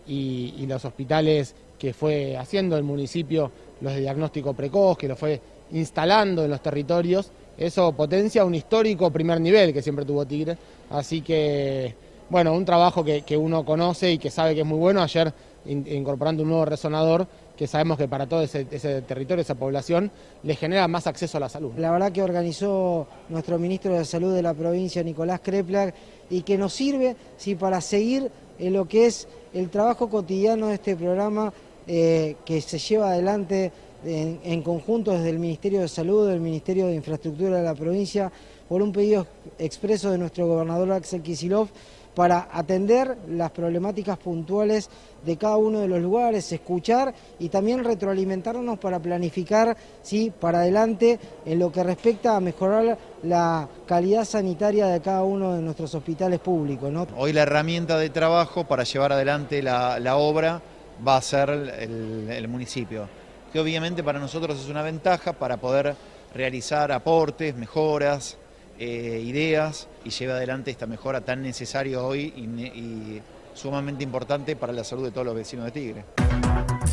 y 0.06 0.64
los 0.66 0.84
hospitales 0.84 1.54
que 1.78 1.92
fue 1.92 2.36
haciendo 2.36 2.76
el 2.76 2.82
municipio, 2.82 3.50
los 3.80 3.92
de 3.94 4.00
diagnóstico 4.00 4.54
precoz, 4.54 4.96
que 4.96 5.08
lo 5.08 5.16
fue 5.16 5.40
instalando 5.72 6.44
en 6.44 6.50
los 6.50 6.62
territorios, 6.62 7.30
eso 7.56 7.92
potencia 7.92 8.44
un 8.44 8.54
histórico 8.54 9.10
primer 9.10 9.40
nivel 9.40 9.72
que 9.72 9.82
siempre 9.82 10.04
tuvo 10.04 10.26
Tigre. 10.26 10.56
Así 10.90 11.20
que, 11.20 11.94
bueno, 12.28 12.52
un 12.52 12.64
trabajo 12.64 13.04
que, 13.04 13.36
uno 13.36 13.64
conoce 13.64 14.12
y 14.12 14.18
que 14.18 14.30
sabe 14.30 14.54
que 14.54 14.60
es 14.60 14.66
muy 14.66 14.78
bueno. 14.78 15.02
Ayer 15.02 15.32
in- 15.66 15.86
incorporando 15.88 16.42
un 16.42 16.48
nuevo 16.50 16.64
resonador 16.64 17.26
que 17.56 17.68
sabemos 17.68 17.96
que 17.96 18.08
para 18.08 18.26
todo 18.26 18.42
ese, 18.42 18.64
territorio, 19.02 19.40
esa 19.40 19.54
población, 19.54 20.10
le 20.42 20.56
genera 20.56 20.88
más 20.88 21.06
acceso 21.06 21.36
a 21.36 21.40
la 21.40 21.48
salud. 21.48 21.72
La 21.78 21.92
verdad 21.92 22.10
que 22.10 22.20
organizó 22.22 23.06
nuestro 23.28 23.60
ministro 23.60 23.94
de 23.94 24.04
Salud 24.04 24.34
de 24.34 24.42
la 24.42 24.54
provincia, 24.54 25.04
Nicolás 25.04 25.40
Kreplak, 25.40 25.94
y 26.30 26.42
que 26.42 26.58
nos 26.58 26.72
sirve 26.72 27.14
sí, 27.36 27.54
para 27.54 27.80
seguir 27.80 28.28
en 28.58 28.72
lo 28.72 28.86
que 28.86 29.06
es 29.06 29.28
el 29.52 29.70
trabajo 29.70 30.08
cotidiano 30.08 30.68
de 30.68 30.74
este 30.74 30.96
programa 30.96 31.52
eh, 31.86 32.36
que 32.44 32.60
se 32.60 32.78
lleva 32.78 33.10
adelante 33.10 33.72
en, 34.04 34.40
en 34.44 34.62
conjunto 34.62 35.12
desde 35.12 35.30
el 35.30 35.38
Ministerio 35.38 35.80
de 35.80 35.88
Salud, 35.88 36.28
del 36.28 36.40
Ministerio 36.40 36.86
de 36.86 36.94
Infraestructura 36.94 37.58
de 37.58 37.62
la 37.62 37.74
provincia, 37.74 38.30
por 38.68 38.82
un 38.82 38.92
pedido 38.92 39.26
expreso 39.58 40.10
de 40.10 40.18
nuestro 40.18 40.46
gobernador 40.46 40.92
Axel 40.92 41.22
Kisilov 41.22 41.68
para 42.14 42.48
atender 42.52 43.16
las 43.28 43.50
problemáticas 43.50 44.18
puntuales 44.18 44.88
de 45.24 45.36
cada 45.36 45.56
uno 45.56 45.80
de 45.80 45.88
los 45.88 46.00
lugares, 46.00 46.50
escuchar 46.52 47.14
y 47.38 47.48
también 47.48 47.82
retroalimentarnos 47.82 48.78
para 48.78 49.00
planificar 49.00 49.76
¿sí? 50.02 50.32
para 50.38 50.58
adelante 50.58 51.18
en 51.44 51.58
lo 51.58 51.72
que 51.72 51.82
respecta 51.82 52.36
a 52.36 52.40
mejorar 52.40 52.96
la 53.22 53.68
calidad 53.86 54.24
sanitaria 54.24 54.86
de 54.86 55.00
cada 55.00 55.22
uno 55.22 55.54
de 55.54 55.62
nuestros 55.62 55.94
hospitales 55.94 56.40
públicos. 56.40 56.92
Hoy 57.16 57.32
la 57.32 57.42
herramienta 57.42 57.98
de 57.98 58.10
trabajo 58.10 58.64
para 58.64 58.84
llevar 58.84 59.12
adelante 59.12 59.62
la, 59.62 60.16
obra 60.16 60.60
va 61.06 61.16
a 61.16 61.22
ser 61.22 61.50
el, 61.50 62.30
el 62.30 62.48
municipio, 62.48 63.08
que 63.52 63.58
obviamente 63.58 64.04
para 64.04 64.20
nosotros 64.20 64.60
es 64.60 64.68
una 64.68 64.82
ventaja 64.82 65.32
para 65.32 65.56
poder 65.56 65.96
realizar 66.34 66.92
aportes, 66.92 67.56
mejoras, 67.56 68.36
eh, 68.78 69.22
ideas 69.24 69.88
y 70.04 70.10
llevar 70.10 70.36
adelante 70.36 70.70
esta 70.70 70.86
mejora 70.86 71.20
tan 71.22 71.42
necesaria 71.42 72.00
hoy 72.00 72.32
y, 72.36 73.20
sumamente 73.54 74.02
importante 74.02 74.56
para 74.56 74.72
la 74.72 74.82
salud 74.82 75.04
de 75.04 75.12
todos 75.12 75.26
los 75.26 75.34
vecinos 75.36 75.66
de 75.66 75.70
Tigre. 75.70 76.04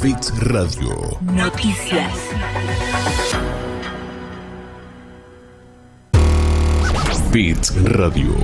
Bits 0.01 0.31
Radio. 0.47 1.17
Noticias. 1.21 2.13
Bits 7.31 7.83
Radio. 7.83 8.35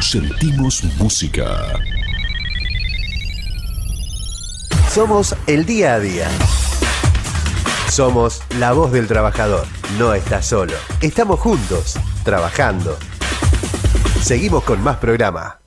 Sentimos 0.00 0.84
música. 0.98 1.72
Somos 4.90 5.34
el 5.46 5.64
día 5.64 5.94
a 5.94 6.00
día. 6.00 6.28
Somos 7.90 8.42
la 8.58 8.72
voz 8.72 8.92
del 8.92 9.06
trabajador. 9.06 9.66
No 9.98 10.12
estás 10.14 10.46
solo. 10.46 10.74
Estamos 11.00 11.40
juntos, 11.40 11.94
trabajando. 12.24 12.98
Seguimos 14.24 14.64
con 14.64 14.82
más 14.82 14.96
programa. 14.96 15.58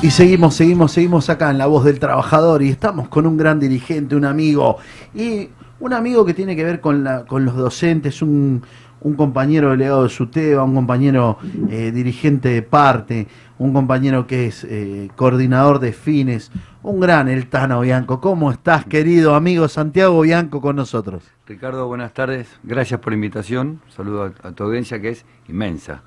Y 0.00 0.10
seguimos, 0.10 0.54
seguimos, 0.54 0.92
seguimos 0.92 1.28
acá 1.28 1.50
en 1.50 1.58
La 1.58 1.66
Voz 1.66 1.84
del 1.84 2.00
Trabajador 2.00 2.62
y 2.62 2.70
estamos 2.70 3.08
con 3.08 3.26
un 3.26 3.36
gran 3.36 3.60
dirigente, 3.60 4.16
un 4.16 4.24
amigo. 4.24 4.78
Y 5.14 5.50
un 5.80 5.92
amigo 5.92 6.24
que 6.24 6.32
tiene 6.32 6.56
que 6.56 6.64
ver 6.64 6.80
con, 6.80 7.04
la, 7.04 7.26
con 7.26 7.44
los 7.44 7.54
docentes, 7.56 8.22
un, 8.22 8.62
un 9.00 9.14
compañero 9.14 9.70
delegado 9.70 10.02
de 10.04 10.08
SUTEBA, 10.08 10.64
un 10.64 10.74
compañero 10.74 11.38
eh, 11.70 11.92
dirigente 11.92 12.48
de 12.48 12.62
parte, 12.62 13.28
un 13.58 13.72
compañero 13.72 14.26
que 14.26 14.46
es 14.46 14.64
eh, 14.64 15.08
coordinador 15.16 15.78
de 15.78 15.92
fines, 15.92 16.50
un 16.82 17.00
gran 17.00 17.28
El 17.28 17.46
Tano 17.48 17.80
Bianco. 17.80 18.20
¿Cómo 18.20 18.50
estás, 18.50 18.84
querido 18.84 19.34
amigo 19.34 19.68
Santiago 19.68 20.20
Bianco, 20.20 20.60
con 20.60 20.76
nosotros? 20.76 21.22
Ricardo, 21.46 21.86
buenas 21.86 22.12
tardes. 22.12 22.48
Gracias 22.62 23.00
por 23.00 23.12
la 23.12 23.16
invitación. 23.16 23.80
Saludo 23.88 24.32
a, 24.42 24.48
a 24.48 24.52
tu 24.52 24.64
audiencia 24.64 25.00
que 25.00 25.10
es 25.10 25.24
inmensa. 25.48 26.02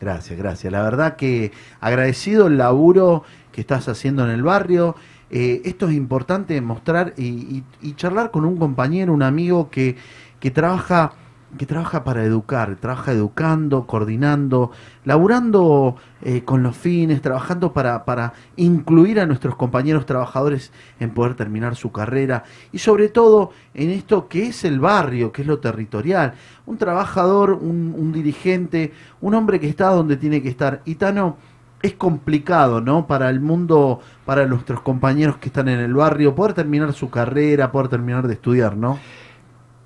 Gracias, 0.00 0.38
gracias. 0.38 0.72
La 0.72 0.82
verdad 0.82 1.16
que 1.16 1.50
agradecido 1.80 2.46
el 2.46 2.56
laburo 2.58 3.24
que 3.52 3.60
estás 3.60 3.88
haciendo 3.88 4.24
en 4.24 4.30
el 4.30 4.42
barrio, 4.44 4.94
eh, 5.30 5.60
esto 5.64 5.88
es 5.88 5.94
importante 5.96 6.60
mostrar 6.60 7.14
y, 7.16 7.24
y- 7.24 7.64
y 7.82 7.94
charlar 7.94 8.30
con 8.30 8.44
un 8.44 8.56
compañero, 8.56 9.12
un 9.12 9.22
amigo 9.22 9.70
que, 9.70 9.96
que 10.40 10.50
trabaja 10.52 11.12
que 11.56 11.64
trabaja 11.64 12.04
para 12.04 12.24
educar, 12.24 12.76
trabaja 12.76 13.12
educando, 13.12 13.86
coordinando, 13.86 14.70
laburando 15.04 15.96
eh, 16.20 16.44
con 16.44 16.62
los 16.62 16.76
fines, 16.76 17.22
trabajando 17.22 17.72
para, 17.72 18.04
para 18.04 18.34
incluir 18.56 19.18
a 19.18 19.26
nuestros 19.26 19.56
compañeros 19.56 20.04
trabajadores 20.04 20.72
en 21.00 21.10
poder 21.10 21.34
terminar 21.34 21.74
su 21.74 21.90
carrera 21.90 22.44
y 22.70 22.78
sobre 22.78 23.08
todo 23.08 23.52
en 23.72 23.90
esto 23.90 24.28
que 24.28 24.48
es 24.48 24.64
el 24.64 24.78
barrio, 24.78 25.32
que 25.32 25.42
es 25.42 25.48
lo 25.48 25.58
territorial. 25.58 26.34
Un 26.66 26.76
trabajador, 26.76 27.52
un, 27.52 27.94
un 27.96 28.12
dirigente, 28.12 28.92
un 29.20 29.34
hombre 29.34 29.58
que 29.58 29.68
está 29.68 29.88
donde 29.88 30.18
tiene 30.18 30.42
que 30.42 30.50
estar. 30.50 30.82
Y 30.84 30.96
Tano, 30.96 31.38
es 31.80 31.94
complicado, 31.94 32.80
¿no? 32.80 33.06
Para 33.06 33.30
el 33.30 33.40
mundo, 33.40 34.00
para 34.24 34.46
nuestros 34.46 34.80
compañeros 34.80 35.36
que 35.38 35.48
están 35.48 35.68
en 35.68 35.78
el 35.78 35.94
barrio, 35.94 36.34
poder 36.34 36.52
terminar 36.52 36.92
su 36.92 37.08
carrera, 37.08 37.70
poder 37.70 37.88
terminar 37.88 38.26
de 38.26 38.34
estudiar, 38.34 38.76
¿no? 38.76 38.98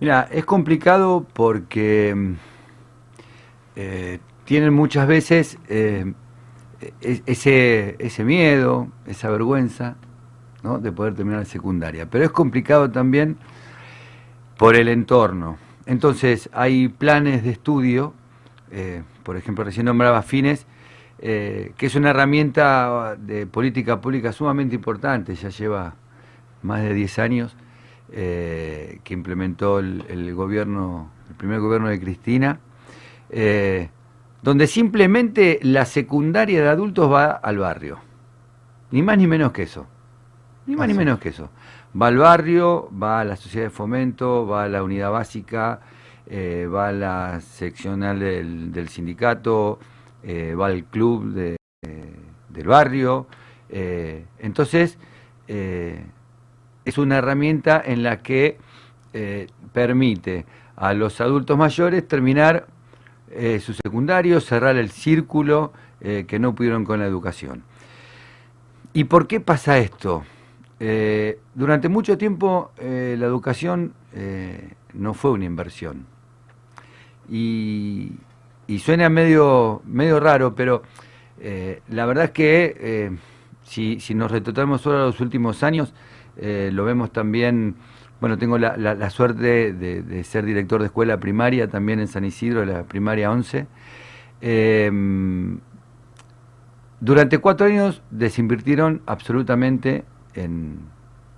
Mira, 0.03 0.27
es 0.33 0.45
complicado 0.45 1.25
porque 1.33 2.13
mm, 2.13 2.33
eh, 3.77 4.19
tienen 4.45 4.75
muchas 4.75 5.07
veces 5.07 5.59
eh, 5.69 6.13
e- 7.01 7.23
ese, 7.27 7.95
ese 8.01 8.25
miedo, 8.25 8.89
esa 9.07 9.31
vergüenza 9.31 9.95
¿no? 10.65 10.81
de 10.81 10.91
poder 10.91 11.15
terminar 11.15 11.39
la 11.39 11.45
secundaria. 11.45 12.11
Pero 12.11 12.25
es 12.25 12.33
complicado 12.33 12.91
también 12.91 13.37
por 14.59 14.75
el 14.75 14.89
entorno. 14.89 15.57
Entonces, 15.87 16.51
hay 16.53 16.89
planes 16.89 17.45
de 17.45 17.51
estudio, 17.51 18.13
eh, 18.73 19.05
por 19.23 19.37
ejemplo, 19.37 19.63
recién 19.63 19.87
nombraba 19.87 20.23
Fines, 20.23 20.67
que 21.21 21.73
es 21.79 21.95
una 21.95 22.11
herramienta 22.11 23.15
de 23.17 23.47
política 23.47 24.01
pública 24.01 24.33
sumamente 24.33 24.75
importante, 24.75 25.37
ya 25.37 25.51
lleva 25.51 25.95
más 26.63 26.83
de 26.83 26.93
10 26.93 27.21
años, 27.21 27.57
eh, 28.15 29.01
que 29.05 29.15
implementó 29.15 29.79
el, 29.79 30.05
el 30.09 30.35
gobierno, 30.35 31.11
el 31.31 31.35
primer 31.35 31.61
gobierno 31.61 31.89
de 31.89 31.99
Cristina, 31.99 32.61
eh, 33.31 33.89
donde 34.43 34.67
simplemente 34.67 35.59
la 35.63 35.87
secundaria 35.87 36.63
de 36.63 36.69
adultos 36.69 37.11
va 37.11 37.31
al 37.31 37.59
barrio. 37.59 37.99
Ni 38.91 39.03
más 39.03 39.17
ni 39.17 39.27
menos 39.27 39.53
que 39.53 39.63
eso. 39.63 39.87
Ni 40.67 40.77
más 40.77 40.89
ni 40.89 40.95
menos 40.95 41.19
que 41.21 41.31
eso. 41.31 41.49
Va 42.01 42.09
al 42.09 42.19
barrio, 42.19 42.91
va 42.93 43.21
a 43.21 43.25
la 43.25 43.37
sociedad 43.37 43.67
de 43.67 43.71
fomento, 43.71 44.47
va 44.47 44.65
a 44.65 44.69
la 44.69 44.83
unidad 44.83 45.11
básica, 45.11 45.81
eh, 46.27 46.69
va 46.73 46.89
a 46.89 46.93
la 46.93 47.41
seccional 47.41 48.21
del, 48.21 48.73
del 48.73 48.89
sindicato, 48.89 49.79
va 50.25 50.67
al 50.67 50.85
club 50.85 51.33
de- 51.33 51.57
del 52.51 52.67
barrio. 52.67 53.27
entonces, 54.39 54.99
es 56.85 56.99
una 56.99 57.19
herramienta 57.19 57.83
en 57.85 58.03
la 58.03 58.23
que 58.23 58.59
eh, 59.13 59.47
permite 59.73 60.47
a 60.77 60.95
los 60.95 61.21
adultos 61.21 61.57
mayores 61.57 62.07
terminar 62.09 62.67
eh, 63.31 63.61
su 63.61 63.75
secundario, 63.75 64.41
cerrar 64.41 64.77
el 64.77 64.91
círculo 64.91 65.73
eh, 66.01 66.25
que 66.27 66.39
no 66.39 66.55
pudieron 66.55 66.85
con 66.85 67.01
la 67.01 67.07
educación. 67.07 67.63
¿Y 68.93 69.05
por 69.05 69.27
qué 69.27 69.41
pasa 69.41 69.79
esto? 69.79 70.25
Durante 71.55 71.89
mucho 71.89 72.19
tiempo 72.19 72.73
la 72.77 73.27
educación 73.27 73.95
no 74.93 75.15
fue 75.15 75.31
una 75.31 75.45
inversión. 75.45 76.07
Y, 77.31 78.15
y 78.67 78.81
suena 78.81 79.09
medio, 79.09 79.81
medio 79.85 80.19
raro, 80.19 80.57
pero 80.57 80.83
la 81.89 82.05
verdad 82.05 82.25
es 82.25 82.31
que 82.33 83.17
si, 83.63 84.01
si 84.01 84.15
nos 84.15 84.33
retrotamos 84.33 84.81
solo 84.81 85.05
a 85.05 85.07
los 85.07 85.21
últimos 85.21 85.63
años, 85.63 85.95
eh, 86.37 86.71
lo 86.73 86.85
vemos 86.85 87.13
también, 87.13 87.77
bueno, 88.21 88.39
tengo 88.39 88.59
la, 88.59 88.77
la- 88.77 89.11
suerte 89.11 89.73
de, 89.73 90.25
ser 90.25 90.45
director 90.45 90.81
de 90.81 90.87
escuela 90.87 91.19
primaria 91.19 91.69
también 91.69 92.01
en 92.01 92.09
San 92.09 92.25
Isidro, 92.25 92.65
la 92.65 92.85
primaria 92.85 93.31
11. 93.31 93.67
Eh, 94.41 94.91
durante 97.01 97.39
cuatro 97.39 97.67
años 97.67 98.01
desinvirtieron 98.11 99.03
absolutamente 99.07 100.05
en, 100.35 100.79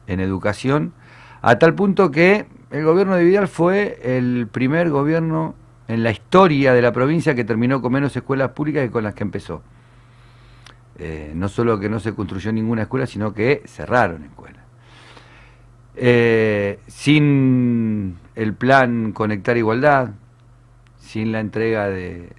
en 0.07 0.21
educación, 0.21 0.93
a 1.41 1.59
tal 1.59 1.75
punto 1.75 2.11
que 2.11 2.47
el 2.71 2.85
gobierno 2.85 3.15
de 3.17 3.25
Vidal 3.25 3.49
fue 3.49 3.99
el 4.03 4.47
primer 4.51 4.91
gobierno 4.91 5.55
en 5.89 6.03
la 6.03 6.11
historia 6.11 6.73
de 6.73 6.83
la 6.83 6.93
provincia 6.93 7.35
que 7.35 7.45
terminó 7.45 7.81
con 7.81 7.93
menos 7.93 8.17
escuelas 8.17 8.51
públicas 8.51 8.83
que 8.85 8.91
con 8.91 9.05
las 9.05 9.15
que 9.15 9.23
empezó. 9.23 9.63
Eh, 10.99 11.33
no 11.35 11.49
solo 11.49 11.79
que 11.81 11.89
no 11.89 11.99
se 12.01 12.15
construyó 12.15 12.53
ninguna 12.53 12.83
escuela, 12.83 13.07
sino 13.07 13.33
que 13.35 13.63
cerraron 13.67 14.25
escuelas. 14.25 14.64
Eh, 15.97 16.81
sin 16.89 18.17
el 18.35 18.55
plan 18.55 19.13
Conectar 19.13 19.57
Igualdad, 19.57 20.11
sin 20.99 21.31
la 21.31 21.41
entrega 21.41 21.89
de, 21.89 22.31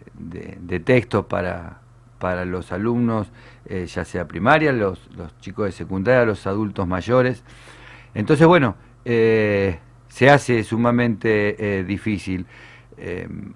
textos 0.84 1.26
para, 1.26 1.80
para 2.20 2.44
los 2.44 2.72
alumnos, 2.72 3.32
eh, 3.66 3.86
ya 3.88 4.04
sea 4.04 4.28
primaria, 4.28 4.74
los, 4.74 5.00
chicos 5.40 5.66
de 5.66 5.72
secundaria, 5.72 6.26
los 6.26 6.46
adultos 6.48 6.88
mayores. 6.88 7.44
Entonces, 8.14 8.46
bueno, 8.46 8.76
eh, 9.06 9.80
se 10.10 10.30
hace 10.30 10.64
sumamente 10.64 11.84
difícil. 11.86 12.46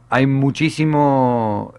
Hay 0.10 0.28
muchísimo 0.28 1.74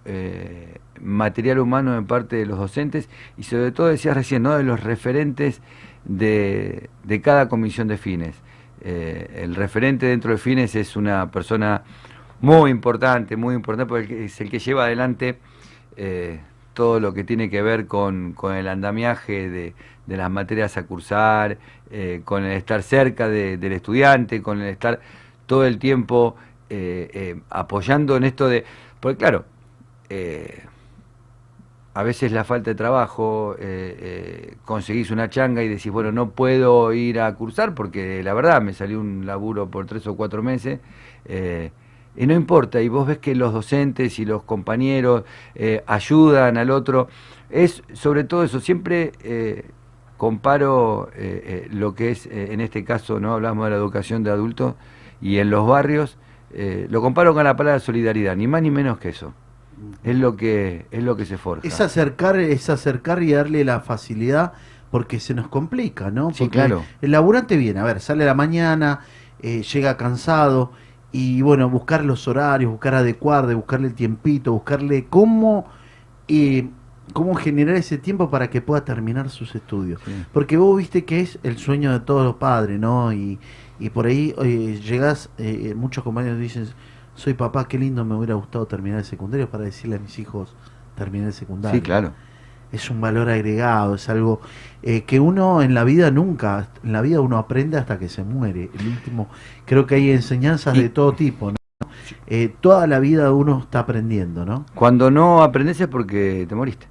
material 1.01 1.59
humano 1.59 1.95
de 1.95 2.03
parte 2.03 2.37
de 2.37 2.47
los 2.47 2.59
docentes 2.59 3.09
y 3.37 3.43
sobre 3.45 3.73
todo, 3.73 3.89
decías 3.89 4.17
recién, 4.17 4.43
¿no? 4.43 4.57
de 4.57 4.63
los 4.63 4.83
referentes 4.83 5.61
de, 6.05 6.89
de 7.05 7.21
cada 7.21 7.49
comisión 7.49 7.89
de 7.89 7.99
fines. 7.99 8.37
Eh, 8.83 9.43
el 9.43 9.55
referente 9.55 10.07
dentro 10.07 10.33
de 10.33 10.39
fines 10.39 10.75
es 10.75 10.97
una 10.97 11.31
persona 11.31 11.83
muy 12.41 12.71
importante, 12.71 13.37
muy 13.37 13.55
importante, 13.55 13.87
porque 13.89 14.25
es 14.25 14.41
el 14.41 14.49
que 14.51 14.59
lleva 14.59 14.85
adelante 14.85 15.39
eh, 15.97 16.41
todo 16.73 16.99
lo 17.01 17.13
que 17.13 17.25
tiene 17.25 17.51
que 17.51 17.61
ver 17.61 17.87
con, 17.87 18.33
con 18.33 18.55
el 18.55 18.69
andamiaje 18.69 19.51
de, 19.51 19.75
de 20.07 20.17
las 20.17 20.31
materias 20.31 20.77
a 20.79 20.85
cursar, 20.85 21.59
eh, 21.91 22.23
con 22.25 22.45
el 22.45 22.53
estar 22.53 22.83
cerca 22.83 23.29
de- 23.29 23.59
del 23.59 23.73
estudiante, 23.73 24.41
con 24.41 24.61
el 24.63 24.69
estar 24.69 25.01
todo 25.47 25.67
el 25.67 25.79
tiempo 25.79 26.37
eh, 26.71 27.41
apoyando 27.51 28.17
en 28.17 28.25
esto 28.25 28.49
de... 28.49 28.65
Porque 29.01 29.19
claro, 29.19 29.45
eh, 30.09 30.65
a 32.01 32.03
veces 32.03 32.33
la 32.33 32.45
falta 32.45 32.71
de 32.71 32.75
trabajo, 32.75 33.57
eh, 33.59 33.97
eh, 34.01 34.57
conseguís 34.65 35.11
una 35.11 35.29
changa 35.29 35.63
y 35.63 35.69
decís, 35.69 35.93
bueno, 35.93 36.11
no 36.13 36.31
puedo 36.31 36.95
ir 36.95 37.21
a 37.21 37.35
cursar 37.35 37.75
porque 37.75 38.23
la 38.23 38.33
verdad 38.33 38.63
me 38.63 38.73
salió 38.73 38.99
un 38.99 39.27
laburo 39.27 39.71
por 39.71 39.85
tres 39.85 40.07
o 40.07 40.17
cuatro 40.17 40.43
meses. 40.43 40.81
eh, 41.27 41.73
y 42.17 42.27
no 42.27 42.33
importa, 42.35 42.81
y 42.81 42.89
vos 42.89 43.07
ves 43.07 43.19
que 43.19 43.35
los 43.35 43.53
docentes 43.53 44.19
y 44.19 44.25
los 44.25 44.43
compañeros 44.43 45.25
ayudan 45.87 46.57
al 46.57 46.71
otro. 46.71 47.09
Es 47.51 47.83
sobre 47.93 48.25
todo 48.25 48.43
eso, 48.43 48.61
siempre 48.61 49.13
comparo 50.17 51.09
lo 51.71 51.95
que 51.95 52.11
es, 52.11 52.27
en 52.27 52.61
este 52.61 52.83
caso, 52.85 53.21
no 53.21 53.33
hablamos 53.35 53.65
de 53.67 53.71
la 53.71 53.77
educación 53.77 54.25
de 54.25 54.31
adultos, 54.33 54.75
y 55.21 55.39
en 55.39 55.51
los 55.51 55.67
barrios, 55.69 56.19
lo 56.89 57.01
comparo 57.01 57.33
con 57.33 57.45
la 57.45 57.55
palabra 57.55 57.79
solidaridad, 57.79 58.35
ni 58.35 58.49
más 58.49 58.61
ni 58.61 58.73
menos 58.73 58.99
que 58.99 59.11
eso. 59.11 59.33
Es 60.03 60.17
lo 60.17 60.37
que, 60.37 60.87
es 60.91 61.03
lo 61.03 61.17
que 61.17 61.27
se 61.27 61.39
forja. 61.39 61.67
Es 61.67 61.81
acercar, 61.81 62.39
es 62.39 62.71
acercar 62.71 63.23
y 63.23 63.33
darle 63.33 63.65
la 63.65 63.81
facilidad 63.81 64.53
porque 64.91 65.21
se 65.21 65.35
nos 65.35 65.49
complica, 65.49 66.11
¿no? 66.11 66.31
Sí, 66.31 66.45
Porque 66.45 66.59
claro. 66.59 66.85
El 67.01 67.13
laburante 67.13 67.57
viene, 67.57 67.81
a 67.81 67.85
ver, 67.85 68.01
sale 68.01 68.25
a 68.25 68.27
la 68.27 68.35
mañana, 68.35 69.01
eh, 69.41 69.63
llega 69.63 69.97
cansado 69.97 70.73
y 71.13 71.43
bueno, 71.43 71.69
buscar 71.71 72.05
los 72.05 72.27
horarios, 72.29 72.71
buscar 72.71 72.95
adecuar, 72.95 73.53
buscarle 73.55 73.89
el 73.89 73.95
tiempito, 73.95 74.53
buscarle 74.53 75.07
cómo, 75.07 75.67
eh, 76.29 76.69
cómo 77.13 77.35
generar 77.35 77.77
ese 77.77 77.99
tiempo 77.99 78.31
para 78.31 78.51
que 78.51 78.61
pueda 78.61 78.85
terminar 78.85 79.31
sus 79.31 79.55
estudios. 79.55 80.01
Porque 80.33 80.57
vos 80.57 80.77
viste 80.77 81.05
que 81.05 81.21
es 81.21 81.39
el 81.43 81.59
sueño 81.59 81.93
de 81.93 82.01
todos 82.01 82.25
los 82.25 82.37
padres, 82.37 82.79
¿no? 82.79 83.13
Y, 83.13 83.39
y 83.79 83.91
por 83.91 84.07
ahí 84.07 84.35
eh, 84.43 84.81
llegás, 84.83 85.31
eh, 85.39 85.75
muchos 85.77 86.05
compañeros 86.05 86.39
dicen, 86.39 86.69
soy 87.21 87.35
papá, 87.35 87.69
qué 87.69 87.79
lindo 87.79 88.05
me 88.05 88.15
hubiera 88.17 88.35
gustado 88.35 88.67
terminar 88.67 88.99
el 89.01 89.05
secundario 89.05 89.51
para 89.51 89.65
decirle 89.65 89.97
a 89.97 89.99
mis 89.99 90.19
hijos, 90.19 90.55
terminé 90.97 91.27
el 91.27 91.33
secundario. 91.33 91.79
Sí, 91.79 91.83
claro. 91.83 92.13
Es 92.73 92.89
un 92.91 93.01
valor 93.01 93.29
agregado, 93.29 93.97
es 93.97 94.09
algo 94.09 94.41
eh, 94.83 95.03
que 95.03 95.19
uno 95.21 95.61
en 95.61 95.75
la 95.75 95.83
vida 95.85 96.11
nunca, 96.13 96.69
en 96.85 96.93
la 96.93 97.01
vida 97.03 97.21
uno 97.21 97.37
aprende 97.37 97.77
hasta 97.79 97.99
que 97.99 98.09
se 98.09 98.23
muere. 98.23 98.71
El 98.79 98.87
último, 98.89 99.29
creo 99.67 99.87
que 99.87 99.97
hay 99.97 100.11
enseñanzas 100.11 100.77
de 100.77 100.89
todo 100.89 101.13
tipo, 101.15 101.51
¿no? 101.51 101.57
Eh, 102.29 102.55
toda 102.61 102.87
la 102.87 103.01
vida 103.01 103.33
uno 103.33 103.61
está 103.61 103.81
aprendiendo, 103.81 104.47
¿no? 104.47 104.67
Cuando 104.75 105.11
no 105.11 105.43
aprendes 105.43 105.81
es 105.81 105.89
porque 105.89 106.47
te 106.49 106.55
moriste. 106.55 106.87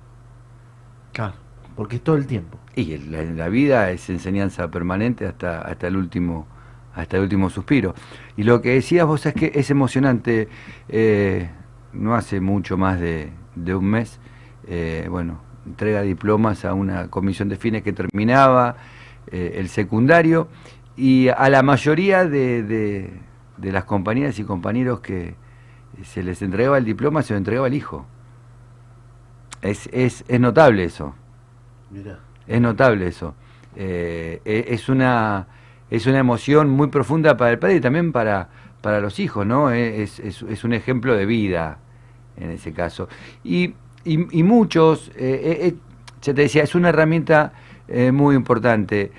Claro, 1.13 1.33
porque 1.75 1.97
es 1.97 2.03
todo 2.03 2.15
el 2.17 2.27
tiempo. 2.27 2.57
Y 2.75 2.93
el- 2.93 3.11
la, 3.11 3.23
la 3.23 3.49
vida 3.49 3.91
es 3.91 4.09
enseñanza 4.09 4.69
permanente 4.71 5.25
hasta, 5.27 5.61
hasta 5.61 5.87
el 5.87 5.97
último 5.97 6.47
hasta 6.95 7.17
el 7.17 7.23
último 7.23 7.49
suspiro. 7.49 7.93
Y 8.37 8.43
lo 8.43 8.61
que 8.61 8.71
decías 8.73 9.05
vos 9.05 9.25
es 9.25 9.33
que 9.33 9.51
es 9.55 9.69
emocionante. 9.71 10.47
eh, 10.89 11.49
no 11.93 12.13
hace 12.15 12.39
mucho 12.39 12.77
más 12.77 12.99
de, 12.99 13.31
de 13.55 13.73
un 13.73 13.85
mes, 13.85 14.19
eh, 14.67 15.07
bueno, 15.09 15.41
entrega 15.65 16.01
diplomas 16.03 16.63
a 16.65 16.73
una 16.75 17.07
comisión 17.09 17.49
de 17.49 17.55
fines 17.57 17.81
que 17.83 17.93
terminaba. 17.93 18.75
eh, 19.31 19.53
el 19.59 19.69
secundario 19.69 20.47
y 20.97 21.27
a 21.29 21.49
la 21.49 21.61
mayoría 21.63 22.25
de, 22.25 22.63
de- 22.63 23.09
de 23.57 23.71
las 23.71 23.83
compañeras 23.85 24.39
y 24.39 24.43
compañeros 24.43 25.01
que 25.01 25.35
se 26.03 26.23
les 26.23 26.41
entregaba 26.41 26.77
el 26.77 26.85
diploma, 26.85 27.21
se 27.23 27.33
lo 27.33 27.37
entregaba 27.37 27.67
el 27.67 27.73
hijo. 27.73 28.05
Es, 29.61 29.89
es, 29.91 30.23
es 30.27 30.39
notable 30.39 30.83
eso. 30.85 31.13
Mirá. 31.91 32.19
Es 32.47 32.61
notable 32.61 33.07
eso. 33.07 33.35
E- 33.75 34.41
es, 34.45 34.89
una, 34.89 35.47
es 35.89 36.05
una 36.07 36.19
emoción 36.19 36.69
muy 36.69 36.87
profunda 36.87 37.37
para 37.37 37.51
el 37.51 37.59
padre 37.59 37.75
y 37.75 37.81
también 37.81 38.11
para, 38.11 38.49
para 38.81 38.99
los 39.01 39.19
hijos, 39.19 39.45
¿no? 39.45 39.71
Eh, 39.71 40.03
Es, 40.03 40.19
es- 40.19 40.41
es 40.43 40.63
un 40.63 40.73
ejemplo 40.73 41.15
de 41.15 41.25
vida 41.25 41.79
en 42.37 42.51
ese 42.51 42.73
caso. 42.73 43.07
Y, 43.43 43.73
y- 44.05 44.39
y 44.39 44.43
muchos, 44.43 45.09
eh, 45.15 45.57
eh, 45.67 45.75
ya 46.21 46.33
te 46.33 46.41
decía, 46.43 46.63
es 46.63 46.75
una 46.75 46.89
herramienta 46.89 47.53
eh, 47.87 48.11
muy 48.11 48.35
importante, 48.35 49.11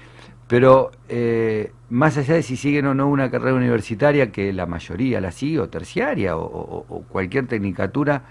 pero 0.49 0.91
eh, 1.09 1.73
más 1.91 2.17
allá 2.17 2.35
de 2.35 2.43
si 2.43 2.57
siguen 2.57 2.87
o 2.87 2.95
no 2.95 3.09
una 3.09 3.31
carrera 3.31 3.55
universitaria, 3.57 4.31
que 4.33 4.53
la 4.53 4.67
mayoría 4.67 5.21
la 5.21 5.33
sigue, 5.33 5.61
o 5.61 5.69
terciaria, 5.69 6.37
o, 6.37 6.43
o- 6.45 6.87
o 6.89 7.03
cualquier 7.03 7.47
tecnicatura, 7.47 8.25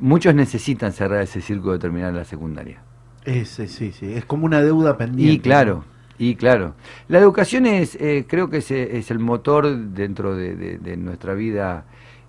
muchos 0.00 0.34
necesitan 0.34 0.92
cerrar 0.92 1.22
ese 1.22 1.40
círculo 1.40 1.72
de 1.74 1.78
terminar 1.78 2.12
la 2.12 2.24
secundaria. 2.24 2.82
Ese, 3.24 3.68
sí, 3.68 3.92
sí. 3.92 4.12
Es 4.12 4.24
como 4.24 4.46
una 4.46 4.62
deuda 4.62 4.96
pendiente. 4.96 5.34
Y 5.34 5.38
claro, 5.40 5.84
y 6.18 6.34
claro. 6.34 6.74
La 7.08 7.18
educación 7.18 7.66
es, 7.66 7.94
eh, 8.00 8.24
creo 8.28 8.50
que 8.50 8.58
es, 8.58 8.70
eh, 8.70 8.96
es 8.98 9.10
el 9.10 9.18
motor 9.20 9.68
dentro 9.76 10.34
de, 10.34 10.56
de- 10.56 10.78
de 10.78 10.96
nuestra 10.96 11.34
vida 11.34 11.84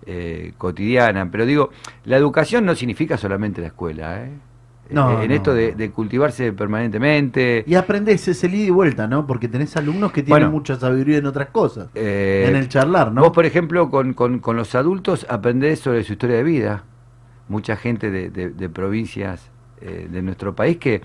eh, 0.06 0.54
cotidiana. 0.58 1.30
Pero 1.32 1.46
digo, 1.46 1.70
la 2.06 2.18
educación 2.18 2.66
no 2.66 2.76
significa 2.76 3.18
solamente 3.18 3.62
la 3.62 3.68
escuela, 3.68 4.24
¿eh? 4.24 4.30
No, 4.92 5.20
Eh, 5.20 5.24
en 5.26 5.30
no, 5.30 5.36
esto 5.36 5.54
de, 5.54 5.74
de 5.76 5.92
cultivarse 5.92 6.52
permanentemente. 6.52 7.64
Y 7.68 7.76
aprendés 7.76 8.28
ese 8.28 8.48
ida 8.48 8.66
y 8.66 8.70
vuelta, 8.72 9.08
¿no? 9.08 9.28
Porque 9.28 9.48
tenés 9.48 9.78
alumnos 9.78 10.12
que 10.12 10.24
tienen 10.24 10.46
Bueno. 10.46 10.52
mucha 10.52 10.78
sabiduría 10.78 11.18
en 11.20 11.28
otras 11.28 11.50
cosas. 11.50 11.90
Eh, 11.94 12.46
en 12.50 12.56
el 12.56 12.70
charlar, 12.70 13.12
¿no? 13.12 13.22
Vos, 13.22 13.32
por 13.32 13.46
ejemplo, 13.46 13.92
con, 13.92 14.14
con- 14.14 14.40
con 14.40 14.56
los 14.56 14.74
adultos 14.74 15.28
aprendés 15.30 15.80
sobre 15.80 16.04
su 16.04 16.14
historia 16.14 16.38
de 16.38 16.44
vida. 16.44 16.84
Mucha 17.50 17.76
gente 17.76 18.10
de, 18.10 18.30
de- 18.32 18.50
de 18.50 18.70
provincias 18.70 19.52
eh, 19.82 20.08
de 20.10 20.22
nuestro 20.24 20.56
país 20.56 20.78
que, 20.78 21.02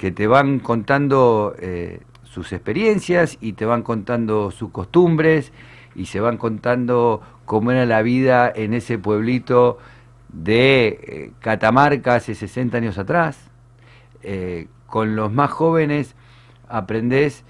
que 0.00 0.10
te 0.10 0.26
van 0.26 0.60
contando 0.60 1.54
eh, 1.58 2.00
sus 2.22 2.54
experiencias 2.54 3.36
y 3.38 3.52
te 3.52 3.66
van 3.66 3.82
contando 3.82 4.50
sus 4.50 4.70
costumbres 4.70 5.52
y 5.94 6.06
se 6.06 6.20
van 6.20 6.38
contando 6.38 7.20
cómo 7.44 7.70
era 7.70 7.84
la 7.84 8.00
vida 8.00 8.50
en 8.50 8.72
ese 8.72 8.96
pueblito 8.96 9.76
de 10.30 10.86
eh, 10.88 11.32
Catamarca 11.40 12.14
hace 12.14 12.34
60 12.34 12.78
años 12.78 12.96
atrás. 12.96 13.50
Eh, 14.22 14.68
con 14.86 15.16
los 15.16 15.30
más 15.30 15.50
jóvenes 15.50 16.16
aprendés 16.66 17.44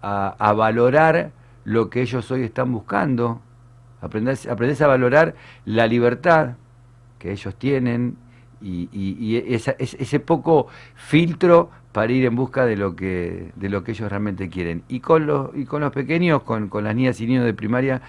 a, 0.00 0.34
a 0.38 0.52
valorar 0.54 1.32
lo 1.64 1.90
que 1.90 2.00
ellos 2.00 2.30
hoy 2.30 2.44
están 2.44 2.72
buscando, 2.72 3.42
aprendés, 4.00 4.46
aprendés 4.46 4.80
a 4.80 4.86
valorar 4.86 5.34
la 5.66 5.86
libertad 5.86 6.54
que 7.18 7.30
ellos 7.30 7.54
tienen 7.56 8.16
y, 8.64 8.88
y- 8.92 9.54
ese 9.54 10.20
poco 10.20 10.68
filtro 10.94 11.70
para 11.92 12.12
ir 12.12 12.24
en 12.24 12.34
busca 12.34 12.64
de 12.66 12.76
lo 12.76 12.96
que 12.96 13.52
de 13.56 13.68
lo 13.68 13.84
que 13.84 13.92
ellos 13.92 14.08
realmente 14.10 14.48
quieren. 14.48 14.82
Y 14.88 15.00
con 15.00 15.26
los 15.26 15.50
y 15.56 15.64
con 15.66 15.82
los 15.82 15.92
pequeños, 15.92 16.42
con, 16.42 16.68
con 16.68 16.84
las 16.84 16.94
niñas 16.96 17.20
y 17.20 17.26
niños 17.26 17.44
de 17.44 17.54
primaria, 17.54 18.02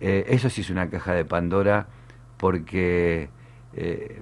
eh, 0.00 0.24
eso 0.28 0.50
sí 0.50 0.62
es 0.62 0.70
una 0.70 0.90
caja 0.90 1.14
de 1.14 1.24
Pandora 1.24 1.86
porque 2.38 3.28
eh, 3.74 4.20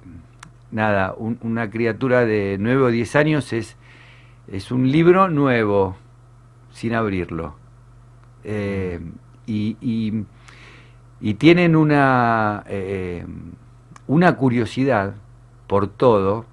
nada, 0.71 1.13
un- 1.17 1.39
una 1.41 1.69
criatura 1.69 2.25
de 2.25 2.57
9 2.59 2.81
o 2.83 2.87
10 2.89 3.15
años 3.15 3.51
es, 3.53 3.75
es 4.47 4.71
un 4.71 4.91
libro 4.91 5.27
nuevo, 5.29 5.97
sin 6.71 6.93
abrirlo. 6.93 7.55
Eh, 8.43 8.99
y, 9.47 9.77
y- 9.81 10.25
y 11.21 11.33
tienen 11.33 11.75
una, 11.75 12.63
una 14.07 14.35
curiosidad 14.37 15.15
por 15.69 15.87
todo 15.87 16.47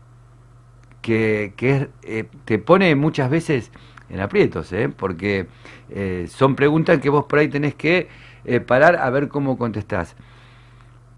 que, 1.00 1.54
que 1.56 1.88
eh, 2.02 2.26
te 2.44 2.58
pone 2.58 2.94
muchas 2.94 3.30
veces 3.30 3.72
en 4.10 4.20
aprietos, 4.20 4.72
¿eh? 4.74 4.90
porque 4.94 5.46
eh, 5.88 6.26
son 6.28 6.54
preguntas 6.54 7.00
que 7.00 7.08
vos 7.08 7.24
por 7.24 7.38
ahí 7.38 7.48
tenés 7.48 7.74
que 7.74 8.08
eh, 8.44 8.60
parar 8.60 8.96
a 8.96 9.08
ver 9.08 9.28
cómo 9.28 9.56
contestás. 9.56 10.16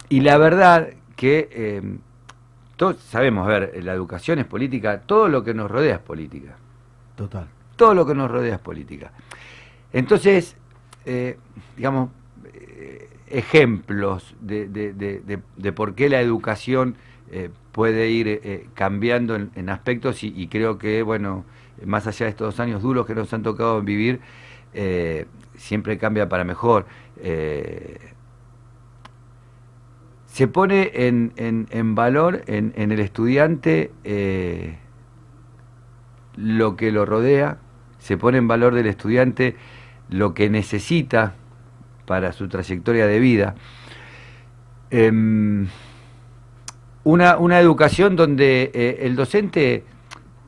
Y 0.09 0.21
la 0.21 0.39
verdad 0.39 0.91
que 1.17 1.49
eh, 1.51 1.83
todos 2.77 2.99
sabemos, 2.99 3.47
a 3.47 3.51
ver, 3.51 3.85
la 3.85 3.93
educación 3.95 4.39
es 4.39 4.47
política, 4.47 5.01
todo 5.01 5.29
lo 5.29 5.43
que 5.43 5.53
nos 5.53 5.69
rodea 5.69 5.97
es 5.97 6.01
política. 6.01 6.55
Total. 7.17 7.49
Todo 7.75 7.95
lo 7.95 8.07
que 8.07 8.15
nos 8.15 8.31
rodea 8.31 8.55
es 8.55 8.61
política. 8.61 9.11
Entonces, 9.93 10.57
digamos, 11.77 12.11
ejemplos 13.27 14.37
de- 14.41 14.69
de- 14.69 15.41
de 15.57 15.73
por 15.73 15.95
qué 15.95 16.09
la 16.09 16.21
educación 16.21 16.97
eh, 17.31 17.51
puede 17.73 18.11
ir 18.11 18.29
eh, 18.29 18.67
cambiando 18.75 19.37
en, 19.37 19.69
aspectos 19.69 20.23
y, 20.25 20.49
creo 20.49 20.79
que, 20.79 21.03
bueno, 21.03 21.45
más 21.85 22.07
allá 22.07 22.27
de 22.27 22.31
estos 22.31 22.59
años 22.61 22.83
duros 22.83 23.07
que 23.07 23.15
nos 23.15 23.33
han 23.33 23.43
tocado 23.43 23.83
vivir, 23.83 24.21
eh, 24.75 25.27
siempre 25.57 25.99
cambia 25.99 26.29
para 26.29 26.45
mejor. 26.45 26.87
Eh, 27.21 27.99
se 30.27 30.47
pone 30.47 30.91
en, 30.95 31.33
en- 31.37 31.67
en 31.71 31.95
valor 31.95 32.43
en, 32.47 32.73
el 32.77 33.01
estudiante 33.01 33.91
eh, 34.05 34.79
lo 36.37 36.77
que 36.77 36.93
lo 36.93 37.05
rodea, 37.05 37.59
se 37.99 38.17
pone 38.17 38.39
en 38.39 38.47
valor 38.47 38.75
del 38.75 38.87
estudiante 38.87 39.57
lo 40.09 40.35
que 40.35 40.49
necesita 40.51 41.35
para 42.07 42.33
su 42.33 42.49
trayectoria 42.49 43.07
de 43.07 43.19
vida. 43.19 43.55
Una, 47.09 47.39
una 47.39 47.59
educación 47.59 48.17
donde 48.17 48.71
eh, 48.75 48.99
el 49.03 49.17
docente 49.17 49.85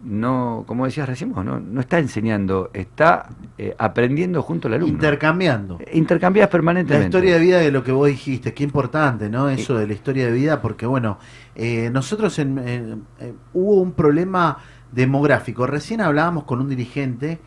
no, 0.04 0.64
como 0.66 0.84
decías 0.86 1.06
recién, 1.08 1.32
vos, 1.32 1.44
no, 1.44 1.60
no 1.60 1.80
está 1.80 1.98
enseñando, 1.98 2.70
está 2.72 3.28
eh, 3.58 3.74
aprendiendo 3.78 4.42
junto 4.42 4.68
al 4.68 4.74
alumno. 4.74 4.94
Intercambiando. 4.94 5.78
Intercambias 5.92 6.46
La 6.46 6.50
permanentemente. 6.50 7.06
historia 7.06 7.34
de 7.34 7.40
vida 7.40 7.58
de 7.58 7.70
lo 7.70 7.84
que 7.84 7.92
vos 7.92 8.08
dijiste, 8.08 8.54
qué 8.54 8.64
importante, 8.64 9.28
¿no? 9.28 9.48
Eso 9.50 9.76
de 9.76 9.86
la 9.86 9.92
historia 9.92 10.26
de 10.26 10.32
vida, 10.32 10.60
porque 10.62 10.86
bueno, 10.86 11.18
eh, 11.54 11.90
nosotros 11.92 12.38
en, 12.38 12.58
en- 12.58 13.02
eh, 13.20 13.32
hubo 13.52 13.80
un 13.80 13.92
problema 13.92 14.56
demográfico. 14.90 15.66
Recién 15.66 16.00
hablábamos 16.00 16.44
con 16.44 16.60
un 16.60 16.68
dirigente, 16.68 17.38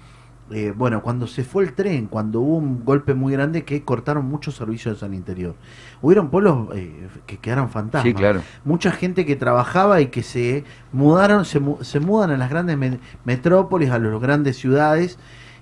eh, 0.54 0.74
bueno, 0.76 1.02
cuando 1.02 1.28
se 1.28 1.44
fue 1.44 1.64
el 1.64 1.74
tren, 1.74 2.08
cuando 2.08 2.40
hubo 2.42 2.58
un 2.58 2.86
golpe 2.86 3.14
muy 3.14 3.34
grande 3.34 3.64
que 3.64 3.84
cortaron 3.84 4.26
muchos 4.26 4.56
servicios 4.56 5.02
en 5.04 5.10
el 5.10 5.16
interior. 5.16 5.56
Hubieron 6.02 6.30
pueblos 6.30 6.70
eh, 6.76 7.08
que 7.26 7.38
quedaron 7.38 7.70
fantasmas. 7.70 8.04
Sí, 8.10 8.14
claro. 8.14 8.42
Mucha 8.64 8.92
gente 8.92 9.26
que 9.26 9.36
trabajaba 9.36 10.00
y 10.02 10.08
que 10.08 10.24
se 10.24 10.64
mudaron, 10.92 11.46
se, 11.46 11.62
se 11.82 12.00
mudan 12.00 12.32
a 12.32 12.38
las 12.38 12.50
grandes 12.50 12.78
me- 12.78 13.00
metrópolis, 13.26 13.90
a 13.90 14.00
las 14.00 14.22
grandes 14.22 14.58
ciudades, 14.58 15.18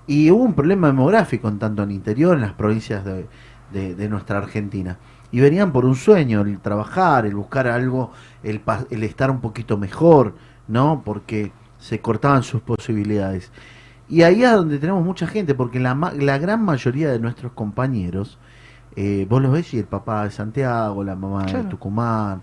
y 0.07 0.29
hubo 0.31 0.43
un 0.43 0.53
problema 0.53 0.87
demográfico 0.87 1.47
en 1.47 1.59
tanto 1.59 1.83
en 1.83 1.89
el 1.89 1.95
interior, 1.95 2.35
en 2.35 2.41
las 2.41 2.53
provincias 2.53 3.05
de, 3.05 3.27
de- 3.71 3.95
de 3.95 4.09
nuestra 4.09 4.37
Argentina. 4.39 4.97
Y 5.31 5.39
venían 5.39 5.71
por 5.71 5.85
un 5.85 5.95
sueño, 5.95 6.41
el 6.41 6.59
trabajar, 6.59 7.25
el 7.25 7.35
buscar 7.35 7.67
algo, 7.67 8.11
el, 8.43 8.59
el 8.89 9.03
estar 9.03 9.31
un 9.31 9.39
poquito 9.39 9.77
mejor, 9.77 10.33
¿no? 10.67 11.03
Porque 11.05 11.53
se 11.79 11.99
cortaban 12.01 12.43
sus 12.43 12.61
posibilidades. 12.61 13.49
Y 14.11 14.23
ahí 14.23 14.43
es 14.43 14.51
donde 14.51 14.77
tenemos 14.77 15.05
mucha 15.05 15.25
gente, 15.25 15.55
porque 15.55 15.79
la, 15.79 15.95
la 16.19 16.37
gran 16.37 16.65
mayoría 16.65 17.09
de 17.09 17.17
nuestros 17.17 17.53
compañeros, 17.53 18.37
eh, 18.97 19.25
vos 19.29 19.41
los 19.41 19.53
ves 19.53 19.73
y 19.73 19.79
el 19.79 19.85
papá 19.85 20.25
de 20.25 20.31
Santiago, 20.31 21.01
la 21.05 21.15
mamá 21.15 21.45
de. 21.45 21.63
Tucumán, 21.63 22.41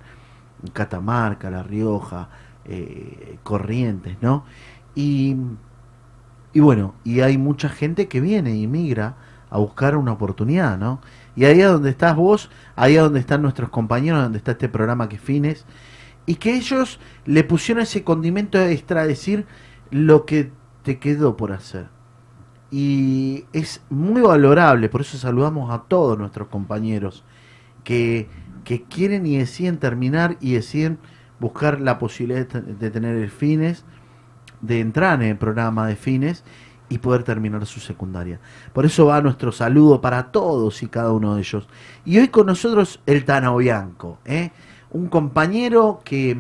Catamarca, 0.72 1.50
La 1.50 1.62
Rioja, 1.62 2.30
eh, 2.64 3.38
Corrientes, 3.42 4.16
¿no? 4.22 4.44
Y, 4.94 5.36
y 6.54 6.60
bueno, 6.60 6.94
y 7.04 7.20
hay 7.20 7.36
mucha 7.36 7.68
gente 7.68 8.08
que 8.08 8.22
viene 8.22 8.56
y 8.56 8.66
migra 8.66 9.16
a 9.50 9.58
buscar 9.58 9.94
una 9.98 10.12
oportunidad, 10.12 10.78
¿no? 10.78 11.02
Y 11.36 11.44
ahí 11.44 11.60
es 11.60 11.68
donde 11.68 11.90
estás 11.90 12.16
vos, 12.16 12.50
ahí 12.76 12.96
es 12.96 13.02
donde 13.02 13.20
están 13.20 13.42
nuestros 13.42 13.68
compañeros, 13.68 14.22
donde 14.22 14.38
está 14.38 14.52
este 14.52 14.70
programa 14.70 15.10
que 15.10 15.16
es 15.16 15.22
Fines, 15.22 15.66
y 16.24 16.36
que 16.36 16.56
ellos 16.56 16.98
le 17.26 17.44
pusieron 17.44 17.82
ese 17.82 18.04
condimento 18.04 18.58
extra 18.58 19.06
decir 19.06 19.44
lo 19.90 20.24
que 20.24 20.50
te 20.88 20.98
quedó 20.98 21.36
por 21.36 21.52
hacer. 21.52 21.88
Y 22.70 23.44
es 23.52 23.82
muy 23.90 24.22
valorable, 24.22 24.88
por 24.88 25.02
eso 25.02 25.18
saludamos 25.18 25.70
a 25.70 25.82
todos 25.82 26.18
nuestros 26.18 26.48
compañeros 26.48 27.24
que, 27.84 28.26
que 28.64 28.84
quieren 28.84 29.26
y 29.26 29.36
deciden 29.36 29.76
terminar 29.76 30.38
y 30.40 30.54
deciden 30.54 30.98
buscar 31.40 31.78
la 31.82 31.98
posibilidad 31.98 32.38
de, 32.40 32.44
te- 32.46 32.62
de 32.62 32.90
tener 32.90 33.16
el 33.16 33.28
fines, 33.30 33.84
de 34.62 34.80
entrar 34.80 35.22
en 35.22 35.28
el 35.28 35.36
programa 35.36 35.86
de 35.86 35.96
fines 35.96 36.42
y 36.88 36.96
poder 36.96 37.22
terminar 37.22 37.66
su 37.66 37.80
secundaria. 37.80 38.40
Por 38.72 38.86
eso 38.86 39.04
va 39.04 39.20
nuestro 39.20 39.52
saludo 39.52 40.00
para 40.00 40.32
todos 40.32 40.82
y 40.82 40.86
cada 40.88 41.12
uno 41.12 41.34
de 41.34 41.42
ellos. 41.42 41.68
Y 42.06 42.16
hoy 42.18 42.28
con 42.28 42.46
nosotros 42.46 43.02
el 43.04 43.26
Tano 43.26 43.58
Bianco, 43.58 44.20
¿eh? 44.24 44.52
un 44.90 45.08
compañero 45.08 46.00
que 46.02 46.38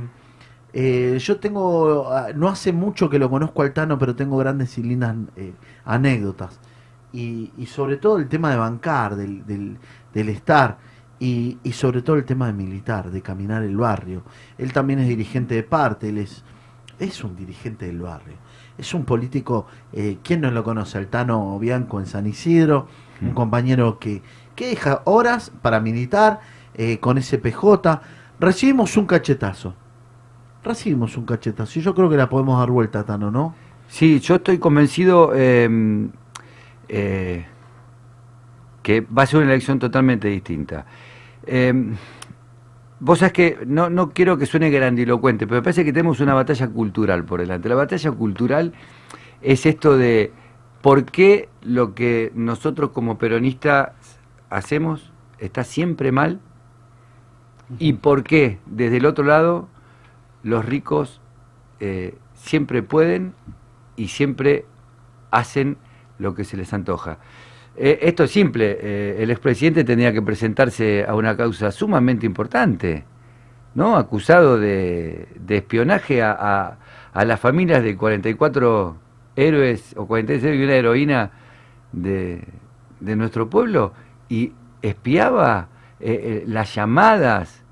Eh, 0.72 1.18
yo 1.20 1.38
tengo, 1.38 2.10
ah, 2.12 2.28
no 2.34 2.48
hace 2.48 2.72
mucho 2.72 3.08
que 3.08 3.18
lo 3.18 3.30
conozco 3.30 3.62
al 3.62 3.72
Tano, 3.72 3.98
pero 3.98 4.14
tengo 4.14 4.36
grandes 4.36 4.76
y 4.78 4.82
lindas 4.82 5.16
eh, 5.36 5.52
anécdotas. 5.84 6.60
Y, 7.12 7.52
y 7.56 7.66
sobre 7.66 7.96
todo 7.96 8.18
el 8.18 8.28
tema 8.28 8.50
de 8.50 8.56
bancar, 8.56 9.16
del, 9.16 9.46
del, 9.46 9.78
del 10.12 10.28
estar, 10.28 10.78
y, 11.20 11.58
y 11.64 11.72
sobre 11.72 12.02
todo 12.02 12.16
el 12.16 12.24
tema 12.24 12.46
de 12.46 12.52
militar, 12.52 13.10
de 13.10 13.22
caminar 13.22 13.62
el 13.62 13.76
barrio. 13.76 14.22
Él 14.56 14.72
también 14.72 15.00
es 15.00 15.08
dirigente 15.08 15.54
de 15.54 15.62
parte, 15.62 16.10
él 16.10 16.18
es, 16.18 16.44
es 16.98 17.24
un 17.24 17.36
dirigente 17.36 17.86
del 17.86 18.00
barrio. 18.00 18.36
Es 18.76 18.94
un 18.94 19.04
político, 19.04 19.66
eh, 19.92 20.18
¿quién 20.22 20.40
no 20.40 20.50
lo 20.50 20.62
conoce? 20.62 20.98
Altano 20.98 21.58
Bianco 21.58 21.98
en 21.98 22.06
San 22.06 22.26
Isidro, 22.26 22.86
un 23.20 23.32
compañero 23.32 23.98
que, 23.98 24.22
que 24.54 24.68
deja 24.68 25.02
horas 25.04 25.50
para 25.62 25.80
militar 25.80 26.40
eh, 26.74 26.98
con 26.98 27.18
ese 27.18 27.38
PJ. 27.38 28.00
Recibimos 28.38 28.96
un 28.96 29.06
cachetazo. 29.06 29.74
Recibimos 30.68 31.16
un 31.16 31.24
cachetazo. 31.24 31.80
Yo 31.80 31.94
creo 31.94 32.10
que 32.10 32.18
la 32.18 32.28
podemos 32.28 32.58
dar 32.58 32.70
vuelta, 32.70 33.02
Tano, 33.02 33.30
¿no? 33.30 33.54
Sí, 33.88 34.20
yo 34.20 34.34
estoy 34.34 34.58
convencido 34.58 35.32
eh, 35.34 35.66
eh, 36.90 37.46
que 38.82 39.00
va 39.00 39.22
a 39.22 39.26
ser 39.26 39.40
una 39.40 39.50
elección 39.50 39.78
totalmente 39.78 40.28
distinta. 40.28 40.84
Eh, 41.46 41.72
vos 43.00 43.18
sabés 43.18 43.32
que 43.32 43.58
no, 43.66 43.88
no 43.88 44.10
quiero 44.10 44.36
que 44.36 44.44
suene 44.44 44.68
grandilocuente, 44.68 45.46
pero 45.46 45.60
me 45.60 45.64
parece 45.64 45.86
que 45.86 45.92
tenemos 45.94 46.20
una 46.20 46.34
batalla 46.34 46.68
cultural 46.68 47.24
por 47.24 47.40
delante. 47.40 47.70
La 47.70 47.74
batalla 47.74 48.10
cultural 48.12 48.74
es 49.40 49.64
esto 49.64 49.96
de 49.96 50.32
por 50.82 51.06
qué 51.06 51.48
lo 51.62 51.94
que 51.94 52.30
nosotros 52.34 52.90
como 52.90 53.16
peronistas 53.16 53.92
hacemos 54.50 55.14
está 55.38 55.64
siempre 55.64 56.12
mal 56.12 56.40
y 57.78 57.94
por 57.94 58.22
qué 58.22 58.58
desde 58.66 58.98
el 58.98 59.06
otro 59.06 59.24
lado 59.24 59.68
los 60.42 60.64
ricos 60.64 61.20
eh, 61.80 62.16
siempre 62.34 62.82
pueden 62.82 63.34
y 63.96 64.08
siempre 64.08 64.64
hacen 65.30 65.76
lo 66.18 66.34
que 66.34 66.44
se 66.44 66.56
les 66.56 66.72
antoja. 66.72 67.18
Eh, 67.76 68.00
esto 68.02 68.24
es 68.24 68.32
simple, 68.32 68.76
eh, 68.80 69.16
el 69.20 69.30
expresidente 69.30 69.84
tenía 69.84 70.12
que 70.12 70.20
presentarse 70.20 71.04
a 71.08 71.14
una 71.14 71.36
causa 71.36 71.70
sumamente 71.70 72.26
importante, 72.26 73.04
¿no? 73.74 73.96
Acusado 73.96 74.58
de, 74.58 75.28
de 75.38 75.56
espionaje 75.58 76.22
a, 76.22 76.78
las 77.14 77.40
familias 77.40 77.82
de 77.82 77.96
44 77.96 78.96
héroes 79.36 79.94
o 79.96 80.06
46 80.06 80.60
y 80.60 80.64
una 80.64 80.74
heroína 80.74 81.30
de, 81.92 82.44
nuestro 83.00 83.48
pueblo 83.48 83.92
y 84.28 84.52
espiaba 84.82 85.68
eh, 86.00 86.44
las 86.46 86.74
llamadas 86.74 87.64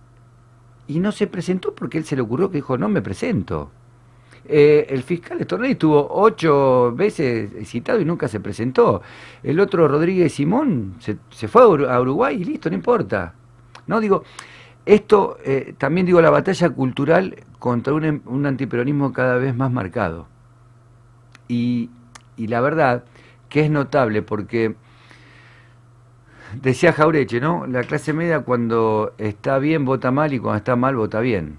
y 0.89 1.01
no 1.01 1.12
se 1.12 1.26
presentó 1.26 1.74
porque 1.74 1.99
él 1.99 2.05
se 2.05 2.16
le 2.16 2.22
ocurrió 2.22 2.51
que 2.51 2.59
dijo, 2.59 2.78
no 2.78 2.89
me 2.89 3.03
presento. 3.03 3.70
Eh, 4.49 4.87
el 4.91 5.03
fiscal 5.03 5.41
Estornelli 5.41 5.72
estuvo 5.72 6.07
ocho 6.11 6.93
veces 6.95 7.51
citado 7.68 8.01
y 8.01 8.05
nunca 8.05 8.28
se 8.28 8.39
presentó. 8.41 9.03
El 9.43 9.59
otro, 9.59 9.89
Rodríguez 9.89 10.32
Simón, 10.34 10.95
se, 11.01 11.16
se 11.30 11.49
fue 11.49 11.62
a 11.62 11.66
Ur- 11.66 11.89
a 11.91 12.01
Uruguay 12.01 12.41
y 12.41 12.45
listo, 12.45 12.68
no 12.70 12.76
importa. 12.76 13.34
No, 13.89 14.01
digo, 14.01 14.22
esto 14.84 15.39
eh, 15.45 15.74
también 15.78 16.07
digo 16.07 16.20
la 16.20 16.30
batalla 16.30 16.70
cultural 16.70 17.34
contra 17.59 17.93
un, 17.95 18.05
em- 18.05 18.20
un 18.26 18.47
antiperonismo 18.47 19.12
cada 19.12 19.37
vez 19.37 19.57
más 19.57 19.72
marcado. 19.72 20.28
Y, 21.49 21.91
y 22.37 22.47
la 22.49 22.61
verdad 22.61 23.05
que 23.49 23.61
es 23.64 23.70
notable 23.70 24.22
porque 24.22 24.74
decía 26.62 26.92
Jaureche, 26.92 27.40
¿no? 27.40 27.66
La 27.66 27.82
clase 27.84 28.12
media 28.12 28.40
cuando 28.40 29.14
está 29.18 29.59
bien 29.59 29.84
vota 29.84 30.11
mal 30.11 30.32
y 30.32 30.38
cuando 30.38 30.59
está 30.59 30.76
mal 30.76 30.97
vota 30.97 31.20
bien. 31.20 31.59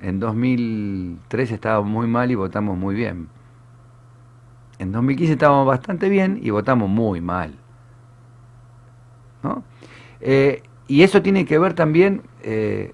En 0.00 0.18
2003 0.20 1.50
estábamos 1.52 1.90
muy 1.90 2.06
mal 2.06 2.30
y 2.30 2.34
votamos 2.34 2.76
muy 2.78 2.94
bien. 2.94 3.28
En 4.78 4.90
2015 4.92 5.34
estábamos 5.34 5.66
bastante 5.66 6.08
bien 6.08 6.38
y 6.42 6.48
votamos 6.50 6.88
muy 6.88 7.20
mal. 7.20 7.58
¿no? 9.42 9.64
Eh, 10.20 10.62
y 10.88 11.02
eso 11.02 11.22
tiene 11.22 11.44
que 11.44 11.58
ver 11.58 11.74
también 11.74 12.22
eh, 12.42 12.92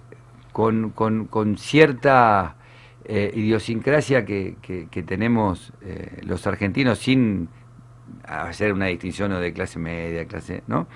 con, 0.53 0.91
con- 0.91 1.27
con 1.27 1.59
cierta 1.59 2.57
eh, 3.05 3.33
idiosincrasia 3.35 4.25
que, 4.25 4.57
que- 4.63 4.89
que 4.91 5.03
tenemos 5.03 5.73
los 6.23 6.47
argentinos 6.47 6.99
sin 6.99 7.49
hacer 8.25 8.73
una 8.73 8.87
distinción 8.87 9.31
de 9.41 9.53
clase 9.53 9.79
media, 9.79 10.27
clase, 10.27 10.63
¿no? 10.67 10.87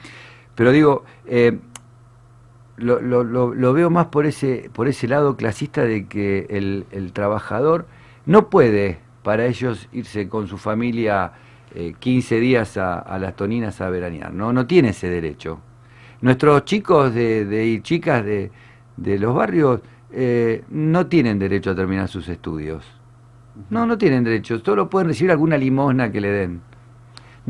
Pero 0.54 0.72
digo, 0.72 1.04
eh, 1.26 1.58
lo, 2.76 3.00
lo- 3.00 3.72
veo 3.72 3.90
más 3.90 4.06
por 4.06 4.26
ese, 4.26 4.70
por 4.72 4.88
ese 4.88 5.06
lado 5.08 5.36
clasista 5.36 5.84
de 5.84 6.06
que 6.06 6.46
el, 6.50 6.86
el 6.92 7.12
trabajador 7.12 7.86
no 8.26 8.48
puede 8.48 8.98
para 9.22 9.44
ellos 9.46 9.88
irse 9.92 10.28
con 10.28 10.46
su 10.48 10.56
familia 10.56 11.32
eh, 11.74 11.94
15 11.98 12.40
días 12.40 12.76
a, 12.78 13.18
las 13.18 13.36
toninas 13.36 13.80
a 13.80 13.90
veranear, 13.90 14.32
¿no? 14.32 14.52
No 14.52 14.66
tiene 14.66 14.90
ese 14.90 15.08
derecho. 15.10 15.60
Nuestros 16.22 16.64
chicos 16.64 17.14
de, 17.14 17.44
de- 17.44 17.80
chicas 17.82 18.24
de, 18.24 18.50
de 18.96 19.18
los 19.18 19.34
barrios 19.34 19.80
eh, 20.12 20.64
no 20.70 21.06
tienen 21.06 21.38
derecho 21.38 21.70
a 21.70 21.74
terminar 21.74 22.08
sus 22.08 22.28
estudios. 22.28 22.84
No, 23.68 23.84
no 23.86 23.98
tienen 23.98 24.24
derecho, 24.24 24.58
solo 24.60 24.88
pueden 24.88 25.08
recibir 25.08 25.30
alguna 25.32 25.58
limosna 25.58 26.10
que 26.10 26.20
le 26.20 26.28
den. 26.30 26.60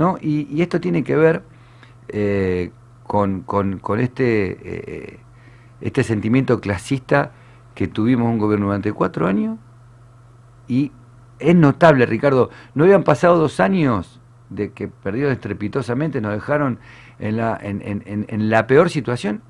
¿No? 0.01 0.17
Y, 0.19 0.63
esto 0.63 0.81
tiene 0.81 1.05
que 1.05 1.15
ver 1.15 1.43
eh, 2.09 2.73
con, 3.07 3.43
con- 3.43 3.81
este, 4.01 4.57
eh, 4.63 5.21
este 5.83 6.03
sentimiento 6.05 6.59
clasista 6.59 7.33
que 7.75 7.87
tuvimos 7.87 8.27
un 8.29 8.39
gobierno 8.39 8.67
durante 8.67 8.93
cuatro 8.95 9.27
años 9.27 9.59
y 10.67 10.91
es 11.39 11.55
notable, 11.55 12.07
Ricardo, 12.07 12.49
no 12.75 12.85
habían 12.85 13.03
pasado 13.05 13.37
dos 13.39 13.61
años 13.61 14.21
de 14.49 14.73
que 14.73 14.89
perdieron 14.89 15.33
estrepitosamente, 15.33 16.23
nos 16.23 16.33
dejaron 16.33 16.79
en 17.19 17.37
la, 17.37 17.59
en, 17.61 17.83
en- 17.83 18.25
en- 18.27 18.51
la 18.51 18.67
peor 18.67 18.89
situación 18.89 19.43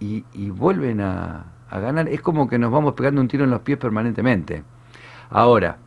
y, 0.00 0.24
vuelven 0.50 1.00
a 1.00 1.46
ganar. 1.70 2.08
Es 2.08 2.20
como 2.20 2.48
que 2.48 2.58
nos 2.58 2.70
vamos 2.72 2.94
pegando 2.94 3.20
un 3.20 3.28
tiro 3.28 3.44
en 3.44 3.50
los 3.50 3.60
pies 3.60 3.78
permanentemente. 3.78 4.64
Ahora, 5.30 5.78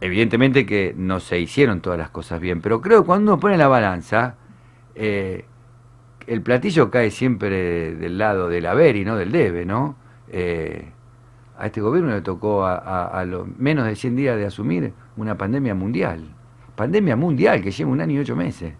evidentemente 0.00 0.66
que 0.66 0.94
no 0.96 1.20
se 1.20 1.38
hicieron 1.40 1.80
todas 1.80 1.98
las 1.98 2.10
cosas 2.10 2.40
bien, 2.40 2.60
pero 2.60 2.80
creo 2.80 3.00
que 3.02 3.06
cuando 3.06 3.32
uno 3.32 3.40
pone 3.40 3.56
la 3.56 3.68
balanza, 3.68 4.34
eh, 4.94 5.44
el 6.26 6.42
platillo 6.42 6.90
cae 6.90 7.10
siempre 7.10 7.94
del 7.94 8.18
lado 8.18 8.48
del 8.48 8.66
haber 8.66 8.96
y 8.96 9.04
no 9.04 9.16
del 9.16 9.32
debe, 9.32 9.64
¿no? 9.66 9.96
Eh, 10.28 10.90
a 11.58 11.66
este 11.66 11.80
gobierno 11.80 12.10
le 12.10 12.22
tocó 12.22 12.64
a, 12.64 12.76
a- 12.76 13.06
a 13.20 13.24
los 13.24 13.46
menos 13.58 13.86
de 13.86 13.94
100 13.94 14.16
días 14.16 14.36
de 14.36 14.46
asumir 14.46 14.92
una 15.16 15.36
pandemia 15.36 15.74
mundial. 15.74 16.24
Pandemia 16.74 17.14
mundial 17.16 17.62
que 17.62 17.70
lleva 17.70 17.90
un 17.90 18.00
año 18.00 18.14
y 18.14 18.18
ocho 18.18 18.34
meses. 18.34 18.74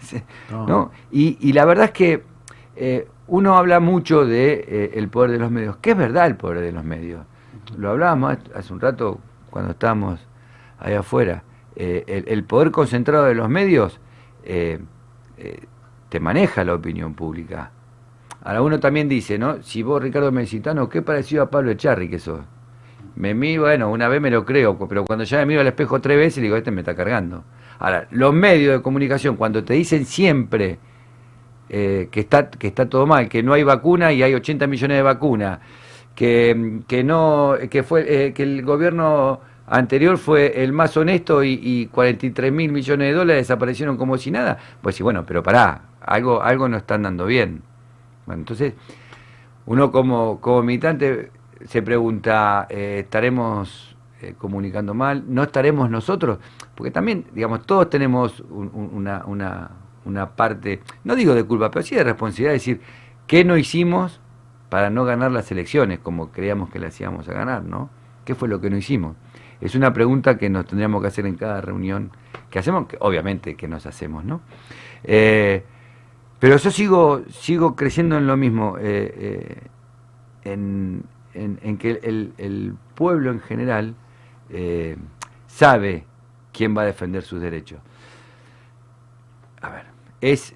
¿no? 0.66 0.90
Y, 1.10 1.36
y 1.40 1.52
la 1.52 1.64
verdad 1.64 1.86
es 1.86 1.90
que 1.92 2.22
eh, 2.76 3.08
uno 3.26 3.56
habla 3.56 3.80
mucho 3.80 4.24
de 4.24 4.64
eh, 4.66 4.90
el 4.94 5.08
poder 5.08 5.32
de 5.32 5.38
los 5.38 5.50
medios, 5.50 5.76
que 5.76 5.90
es 5.90 5.96
verdad 5.96 6.26
el 6.26 6.36
poder 6.36 6.60
de 6.60 6.72
los 6.72 6.84
medios. 6.84 7.24
Lo 7.76 7.90
hablábamos 7.90 8.38
hace 8.54 8.72
un 8.72 8.80
rato 8.80 9.18
cuando 9.52 9.72
estábamos 9.72 10.18
ahí 10.80 10.94
afuera. 10.94 11.44
Eh, 11.76 12.24
el, 12.26 12.44
poder 12.44 12.70
concentrado 12.70 13.24
de 13.26 13.34
los 13.34 13.48
medios 13.48 14.00
eh, 14.44 14.80
eh, 15.38 15.60
te 16.08 16.18
maneja 16.18 16.64
la 16.64 16.74
opinión 16.74 17.14
pública. 17.14 17.70
Ahora 18.42 18.62
uno 18.62 18.80
también 18.80 19.08
dice, 19.08 19.38
¿no? 19.38 19.62
Si 19.62 19.82
vos, 19.82 20.02
Ricardo 20.02 20.32
Mexicano, 20.32 20.88
qué 20.88 21.02
parecido 21.02 21.44
a 21.44 21.50
Pablo 21.50 21.70
Echarri 21.70 22.08
que 22.08 22.18
sos. 22.18 22.40
Me 23.14 23.34
miro, 23.34 23.62
bueno, 23.62 23.90
una 23.90 24.08
vez 24.08 24.20
me 24.20 24.30
lo 24.30 24.44
creo, 24.44 24.76
pero 24.88 25.04
cuando 25.04 25.24
ya 25.24 25.38
me 25.38 25.46
miro 25.46 25.60
al 25.60 25.66
espejo 25.66 26.00
tres 26.00 26.16
veces, 26.16 26.42
digo, 26.42 26.56
este 26.56 26.70
me 26.70 26.80
está 26.80 26.96
cargando. 26.96 27.44
Ahora, 27.78 28.08
los 28.10 28.32
medios 28.32 28.76
de 28.76 28.82
comunicación, 28.82 29.36
cuando 29.36 29.62
te 29.62 29.74
dicen 29.74 30.06
siempre 30.06 30.78
que, 31.68 32.08
está, 32.12 32.50
que 32.50 32.66
está 32.66 32.88
todo 32.88 33.06
mal, 33.06 33.28
que 33.28 33.42
no 33.42 33.52
hay 33.52 33.62
vacuna 33.62 34.12
y 34.12 34.22
hay 34.22 34.34
80 34.34 34.66
millones 34.66 34.96
de 34.96 35.02
vacunas, 35.02 35.60
que, 36.14 36.80
que, 36.88 37.04
no, 37.04 37.54
que, 37.70 37.82
fue, 37.82 38.26
eh, 38.26 38.32
que 38.32 38.42
el 38.42 38.62
gobierno 38.64 39.40
anterior 39.66 40.18
fue 40.18 40.62
el 40.62 40.72
más 40.72 40.96
honesto 40.96 41.42
y, 41.42 41.58
y 41.62 41.86
43 41.86 42.52
mil 42.52 42.72
millones 42.72 43.08
de 43.08 43.14
dólares 43.14 43.42
desaparecieron 43.48 43.96
como 43.96 44.18
si 44.18 44.30
nada, 44.30 44.58
pues 44.82 44.96
sí, 44.96 45.02
bueno, 45.02 45.24
pero 45.26 45.42
pará, 45.42 45.82
algo, 46.00 46.42
algo 46.42 46.68
no 46.68 46.76
están 46.76 47.02
dando 47.02 47.26
bien. 47.26 47.62
Bueno, 48.26 48.40
entonces, 48.42 48.74
uno 49.66 49.92
como, 49.92 50.40
como 50.40 50.62
militante 50.62 51.30
se 51.66 51.82
pregunta, 51.82 52.66
eh, 52.68 53.00
¿estaremos 53.04 53.96
eh, 54.20 54.34
comunicando 54.38 54.94
mal? 54.94 55.24
¿No 55.28 55.42
estaremos 55.44 55.88
nosotros? 55.90 56.38
Porque 56.74 56.90
también, 56.90 57.24
digamos, 57.32 57.64
todos 57.66 57.88
tenemos 57.90 58.40
un- 58.50 58.70
un- 58.74 58.90
una, 58.92 59.24
una, 59.26 59.70
una 60.04 60.30
parte, 60.30 60.80
no 61.04 61.14
digo 61.14 61.34
de 61.34 61.44
culpa, 61.44 61.70
pero 61.70 61.84
sí 61.84 61.94
de 61.94 62.04
responsabilidad, 62.04 62.50
de 62.50 62.54
decir, 62.54 62.80
¿qué 63.26 63.44
no 63.44 63.56
hicimos 63.56 64.20
para 64.72 64.88
no 64.88 65.04
ganar 65.04 65.30
las 65.30 65.52
elecciones 65.52 65.98
como 65.98 66.32
creíamos 66.32 66.70
que 66.70 66.78
las 66.78 66.98
íbamos 66.98 67.28
a 67.28 67.34
ganar, 67.34 67.62
¿no? 67.62 67.90
¿Qué 68.24 68.34
fue 68.34 68.48
lo 68.48 68.58
que 68.58 68.70
no 68.70 68.78
hicimos? 68.78 69.16
Es 69.60 69.74
una 69.74 69.92
pregunta 69.92 70.38
que 70.38 70.48
nos 70.48 70.64
tendríamos 70.64 71.02
que 71.02 71.08
hacer 71.08 71.26
en 71.26 71.34
cada 71.34 71.60
reunión 71.60 72.10
que 72.48 72.58
hacemos, 72.58 72.86
que 72.86 72.96
obviamente 73.00 73.54
que 73.54 73.68
nos 73.68 73.84
hacemos, 73.84 74.24
¿no? 74.24 74.40
Eh, 75.04 75.62
pero 76.38 76.56
yo 76.56 76.70
sigo, 76.70 77.20
sigo 77.28 77.76
creciendo 77.76 78.16
en 78.16 78.26
lo 78.26 78.38
mismo, 78.38 78.78
eh, 78.78 79.12
eh, 79.14 79.60
en, 80.44 81.04
en, 81.34 81.76
que 81.76 82.00
el, 82.02 82.32
el 82.38 82.74
pueblo 82.94 83.30
en 83.30 83.40
general 83.40 83.94
sabe 85.48 86.06
quién 86.50 86.74
va 86.74 86.80
a 86.80 86.86
defender 86.86 87.24
sus 87.24 87.42
derechos. 87.42 87.78
A 89.60 89.68
ver, 89.68 89.84
es 90.22 90.54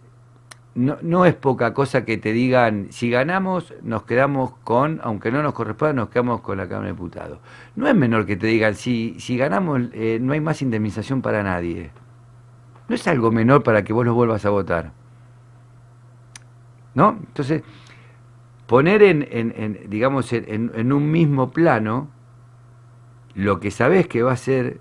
no, 0.77 0.99
no 1.03 1.27
es 1.27 1.35
poca 1.35 1.75
cosa 1.75 2.05
que 2.05 2.19
te 2.19 2.33
digan, 2.33 2.89
si 2.91 3.11
ganamos, 3.11 3.75
nos 3.83 4.05
quedamos 4.05 4.53
con, 4.65 5.01
aunque 5.03 5.33
no 5.33 5.43
nos 5.43 5.55
corresponda, 5.55 5.95
nos 5.95 6.09
quedamos 6.11 6.43
con 6.43 6.59
la 6.59 6.69
Cámara 6.69 6.87
de 6.89 6.93
Diputados. 6.93 7.39
No 7.77 7.89
es 7.89 7.95
menor 7.97 8.27
que 8.27 8.37
te 8.37 8.47
digan, 8.47 8.75
si, 8.77 9.17
si 9.19 9.37
ganamos, 9.37 9.83
eh, 9.93 10.19
no 10.21 10.33
hay 10.35 10.41
más 10.41 10.63
indemnización 10.63 11.23
para 11.23 11.43
nadie. 11.43 11.91
No 12.89 12.95
es 12.95 13.09
algo 13.09 13.33
menor 13.33 13.63
para 13.65 13.83
que 13.85 13.93
vos 13.93 14.05
lo 14.07 14.15
vuelvas 14.15 14.45
a 14.47 14.51
votar. 14.51 14.93
¿No? 16.95 17.19
Entonces, 17.27 17.63
poner 18.67 19.03
en, 19.03 19.27
en- 19.31 19.55
en, 19.57 19.91
digamos, 19.91 20.33
en, 20.33 20.71
en- 20.75 20.93
un 20.93 21.11
mismo 21.11 21.51
plano 21.51 22.09
lo 23.35 23.61
que 23.61 23.71
sabés 23.71 24.07
que 24.09 24.23
va 24.23 24.33
a 24.33 24.37
ser 24.37 24.81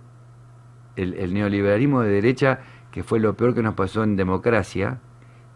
el 0.95 1.33
neoliberalismo 1.33 2.01
de 2.01 2.09
derecha, 2.09 2.59
que 2.91 3.03
fue 3.03 3.19
lo 3.19 3.35
peor 3.35 3.53
que 3.53 3.61
nos 3.61 3.73
pasó 3.73 4.03
en 4.03 4.15
democracia, 4.15 4.99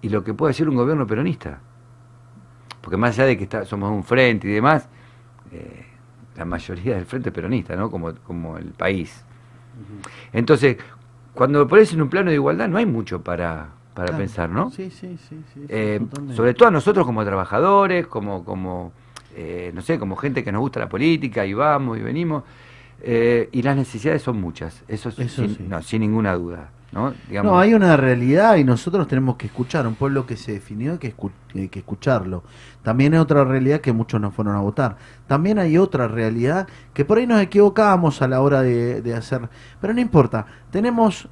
y 0.01 0.09
lo 0.09 0.23
que 0.23 0.33
puede 0.33 0.53
ser 0.53 0.69
un 0.69 0.75
gobierno 0.75 1.05
peronista. 1.07 1.59
Porque 2.81 2.97
más 2.97 3.17
allá 3.17 3.27
de 3.27 3.37
que 3.37 3.43
está, 3.43 3.65
somos 3.65 3.91
un 3.91 4.03
frente 4.03 4.47
y 4.47 4.51
demás, 4.51 4.87
eh, 5.51 5.85
la 6.37 6.45
mayoría 6.45 6.95
del 6.95 7.05
frente 7.05 7.29
es 7.29 7.35
peronista, 7.35 7.75
¿no? 7.75 7.91
Como, 7.91 8.13
como 8.15 8.57
el 8.57 8.71
país. 8.71 9.23
Entonces, 10.33 10.77
cuando 11.33 11.59
lo 11.59 11.67
pones 11.67 11.91
en 11.93 12.01
un 12.01 12.09
plano 12.09 12.29
de 12.29 12.35
igualdad, 12.35 12.67
no 12.67 12.77
hay 12.77 12.85
mucho 12.85 13.21
para, 13.21 13.69
para 13.93 14.07
Claro. 14.07 14.17
pensar, 14.17 14.49
¿no? 14.49 14.69
Sí, 14.71 14.89
sí, 14.89 15.17
sí. 15.29 15.43
sí, 15.53 15.65
Eh, 15.69 15.99
sobre 16.35 16.53
todo 16.53 16.67
a 16.69 16.71
nosotros 16.71 17.05
como 17.05 17.23
trabajadores, 17.25 18.07
como, 18.07 18.43
como 18.45 18.91
eh, 19.35 19.71
no 19.73 19.81
sé, 19.81 19.99
como 19.99 20.15
gente 20.15 20.43
que 20.43 20.51
nos 20.51 20.61
gusta 20.61 20.79
la 20.79 20.89
política 20.89 21.45
y 21.45 21.53
vamos 21.53 21.97
y 21.97 22.01
venimos. 22.01 22.43
eh, 23.01 23.47
y 23.51 23.61
las 23.61 23.77
necesidades 23.77 24.21
son 24.21 24.41
muchas, 24.41 24.83
eso, 24.87 25.09
es 25.09 25.19
Eso 25.19 25.43
sin, 25.45 25.55
sí. 25.55 25.65
no, 25.69 25.81
sin 25.81 26.01
ninguna 26.01 26.33
duda. 26.35 26.69
¿No? 26.91 27.13
Hay 27.59 27.73
una 27.73 27.95
realidad 27.97 28.55
y 28.55 28.63
nosotros 28.63 29.07
tenemos 29.07 29.35
que 29.35 29.47
escuchar. 29.47 29.85
Un 29.87 29.95
pueblo 29.95 30.25
que 30.25 30.37
se 30.37 30.53
definió 30.53 30.97
que, 30.99 31.13
hay 31.53 31.69
que 31.69 31.79
escucharlo. 31.79 32.43
También 32.83 33.13
hay 33.13 33.19
otra 33.19 33.43
realidad 33.43 33.81
que 33.81 33.93
muchos 33.93 34.19
no 34.19 34.31
fueron 34.31 34.55
a 34.55 34.59
votar. 34.59 34.97
También 35.27 35.59
hay 35.59 35.77
otra 35.77 36.07
realidad 36.07 36.67
que 36.93 37.05
por 37.05 37.17
ahí 37.17 37.27
nos 37.27 37.41
equivocábamos 37.41 38.21
a 38.21 38.27
la 38.27 38.41
hora 38.41 38.61
de, 38.61 39.01
de 39.01 39.13
hacer. 39.13 39.49
Pero 39.79 39.93
no 39.93 40.01
importa. 40.01 40.45
Tenemos 40.71 41.29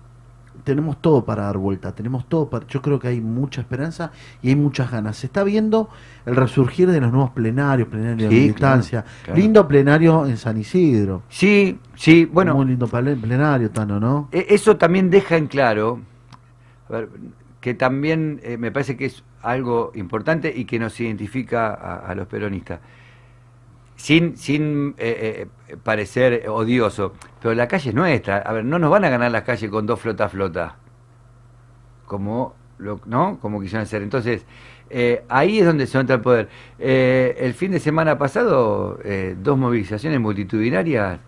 tenemos 0.67 1.01
todo 1.01 1.23
para 1.23 1.43
dar 1.43 1.57
vuelta. 1.57 1.95
Tenemos 1.95 2.27
todo 2.27 2.49
para. 2.49 2.67
Yo 2.67 2.81
creo 2.81 2.99
que 2.99 3.07
hay 3.07 3.21
mucha 3.21 3.61
esperanza 3.61 4.11
y 4.41 4.49
hay 4.49 4.57
muchas 4.57 4.91
ganas. 4.91 5.15
Se 5.15 5.27
está 5.27 5.45
viendo 5.45 5.89
el 6.25 6.35
resurgir 6.35 6.91
de 6.91 6.99
los 6.99 7.09
nuevos 7.09 7.31
plenarios, 7.31 7.87
plenarios 7.87 8.29
de 8.29 8.35
Sí, 8.35 8.53
claro, 8.53 8.83
claro. 9.23 9.39
Lindo 9.39 9.65
plenario 9.65 10.25
en 10.25 10.35
San 10.35 10.57
Isidro. 10.57 11.23
Sí, 11.29 11.79
sí, 11.95 12.25
bueno. 12.25 12.53
Muy 12.55 12.65
lindo 12.65 12.85
plenario, 12.87 13.71
Tano, 13.71 13.97
¿no? 13.97 14.27
E- 14.33 14.47
Eso 14.49 14.75
también 14.75 15.09
deja 15.09 15.37
en 15.37 15.47
claro 15.47 16.01
a 16.89 16.91
ver, 16.91 17.09
que 17.61 17.73
también 17.73 18.41
eh, 18.43 18.57
me 18.57 18.69
parece 18.71 18.97
que 18.97 19.05
es 19.05 19.23
algo 19.41 19.93
importante 19.95 20.53
y 20.53 20.65
que 20.65 20.79
nos 20.79 20.99
identifica 20.99 21.73
a, 21.73 21.95
a 22.09 22.13
los 22.15 22.27
peronistas. 22.27 22.81
Sin, 23.97 24.37
sin 24.37 24.93
eh, 24.99 25.47
eh, 25.67 25.75
parecer 25.83 26.47
odioso, 26.49 27.13
pero 27.41 27.53
la 27.55 27.67
calle 27.67 27.89
es 27.89 27.95
nuestra. 27.95 28.37
A 28.37 28.53
ver, 28.53 28.63
no 28.63 28.77
nos 28.79 28.91
van 28.91 29.03
a 29.05 29.09
ganar 29.09 29.31
la 29.31 29.43
calle 29.43 29.69
con 29.69 29.85
dos 29.87 29.99
flota 29.99 30.29
flota, 30.29 30.75
como 32.05 32.53
lo, 32.77 33.01
¿no? 33.05 33.39
Como 33.39 33.59
quisieron 33.59 33.83
hacer. 33.83 34.03
Entonces, 34.03 34.45
eh, 34.89 35.23
ahí 35.29 35.59
es 35.59 35.65
donde 35.65 35.87
se 35.87 35.97
nota 35.97 36.13
el 36.13 36.21
poder. 36.21 36.47
Eh, 36.79 37.35
el 37.39 37.53
fin 37.55 37.71
de 37.71 37.79
semana 37.79 38.17
pasado, 38.17 38.99
dos 39.41 39.57
movilizaciones 39.57 40.19
multitudinarias, 40.19 41.19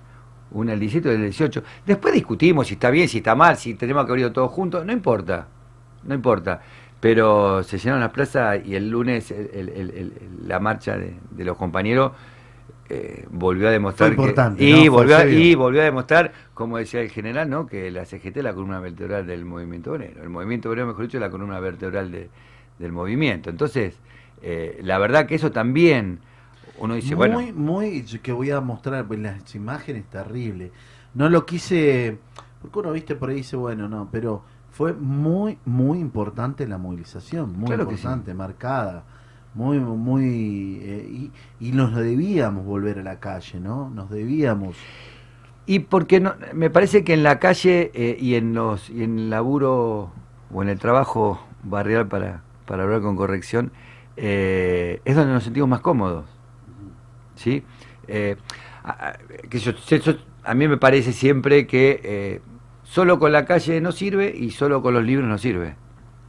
una 0.52 0.74
el 0.74 0.80
17 0.80 1.10
y 1.10 1.16
el 1.16 1.22
18. 1.24 1.64
Después 1.86 2.14
discutimos 2.14 2.68
si 2.68 2.76
está 2.76 2.92
bien, 2.92 3.08
si 3.08 3.18
está 3.18 3.34
mal, 3.36 3.58
si 3.58 3.74
tenemos 3.74 4.06
que 4.06 4.12
abrirlo 4.12 4.32
todos 4.32 4.52
juntos, 4.52 4.86
no 4.86 4.94
importa, 4.94 5.48
no 6.04 6.14
importa. 6.14 6.62
Pero 7.00 7.64
se 7.64 7.80
llenaron 7.80 8.02
las 8.02 8.12
plazas 8.12 8.60
y 8.64 8.76
el 8.76 8.90
lunes 8.90 9.32
el- 9.32 10.14
la 10.46 10.60
marcha 10.60 10.98
de 10.98 11.44
los 11.46 11.58
compañeros 11.58 12.12
eh, 12.90 13.28
volvió 13.30 13.68
a 13.68 13.72
demostrar 13.72 14.14
Fue 14.16 14.26
importante, 14.26 14.60
que, 14.60 14.70
y, 14.70 14.88
volvió 14.88 15.30
y 15.30 15.54
volvió 15.54 15.82
a 15.82 15.86
demostrar, 15.86 16.32
como 16.56 16.78
decía 16.78 17.02
el 17.02 17.10
general, 17.10 17.50
¿no? 17.50 17.68
que 17.68 17.92
la 17.92 18.06
CGT 18.06 18.38
es 18.38 18.44
la 18.44 18.54
columna 18.54 18.80
vertebral 18.80 19.28
del 19.28 19.46
movimiento 19.46 19.92
obrero. 19.92 20.24
El 20.24 20.30
movimiento 20.30 20.70
obrero, 20.70 20.88
mejor 20.88 21.04
dicho, 21.04 21.18
es 21.18 21.22
la 21.22 21.30
columna 21.30 21.60
vertebral 21.60 22.12
de- 22.12 22.30
del 22.80 22.92
movimiento. 22.92 23.50
Entonces, 23.52 24.00
eh, 24.42 24.80
la 24.84 24.98
verdad 24.98 25.28
que 25.28 25.36
eso 25.36 25.52
también, 25.52 26.20
uno 26.80 26.96
dice, 26.96 27.16
muy, 27.16 27.30
bueno, 27.30 27.54
muy, 27.54 28.04
que 28.24 28.32
voy 28.32 28.50
a 28.52 28.60
mostrar 28.62 29.06
pues, 29.06 29.20
las 29.20 29.54
imágenes 29.54 30.06
terribles. 30.06 30.72
No 31.14 31.30
lo 31.30 31.46
quise, 31.46 32.18
porque 32.62 32.80
uno 32.80 32.92
viste 32.92 33.16
por 33.16 33.30
ahí 33.30 33.36
dice, 33.38 33.56
bueno, 33.56 33.88
no, 33.88 34.10
pero 34.12 34.44
fue 34.72 34.94
muy, 34.94 35.58
muy 35.66 36.00
importante 36.00 36.68
la 36.68 36.78
movilización, 36.78 37.54
muy 37.54 37.68
Claro 37.68 37.84
importante, 37.84 38.34
marcada, 38.34 39.04
muy, 39.56 39.80
muy, 39.80 40.80
eh, 40.82 41.08
y, 41.60 41.68
y 41.70 41.72
nos 41.72 41.96
debíamos 41.96 42.66
volver 42.66 43.00
a 43.00 43.04
la 43.04 43.20
calle, 43.20 43.60
¿no? 43.60 43.90
Nos 43.90 44.10
debíamos. 44.10 44.76
Y 45.66 45.80
porque 45.80 46.20
no, 46.20 46.34
me 46.54 46.70
parece 46.70 47.04
que 47.04 47.14
en 47.14 47.24
la 47.24 47.40
calle 47.40 47.92
eh, 47.94 48.18
y 48.20 48.36
en 48.36 48.54
los 48.54 48.90
y 48.90 49.04
en 49.04 49.20
el 49.20 49.30
laburo 49.30 50.12
o 50.54 50.62
en 50.64 50.70
el 50.70 50.80
trabajo 50.80 51.40
barrial 51.64 52.08
para, 52.08 52.42
para 52.66 52.84
hablar 52.84 53.02
con 53.02 53.16
corrección 53.16 53.72
eh, 54.18 55.02
es 55.06 55.16
donde 55.16 55.34
nos 55.34 55.44
sentimos 55.44 55.70
más 55.70 55.82
cómodos. 55.82 56.26
¿Sí? 57.36 57.64
Eh, 58.08 58.36
a, 58.84 59.10
a- 59.10 59.18
que 59.50 59.60
yo- 59.60 59.72
yo- 59.74 60.14
a 60.44 60.54
mí 60.54 60.68
me 60.68 60.78
parece 60.78 61.14
siempre 61.14 61.68
que 61.68 62.42
solo 62.84 63.20
con 63.20 63.32
la 63.32 63.46
calle 63.46 63.80
no 63.82 63.92
sirve 63.92 64.34
y 64.36 64.50
solo 64.52 64.82
con 64.82 64.94
los 64.94 65.04
libros 65.04 65.28
no 65.28 65.38
sirve. 65.38 65.76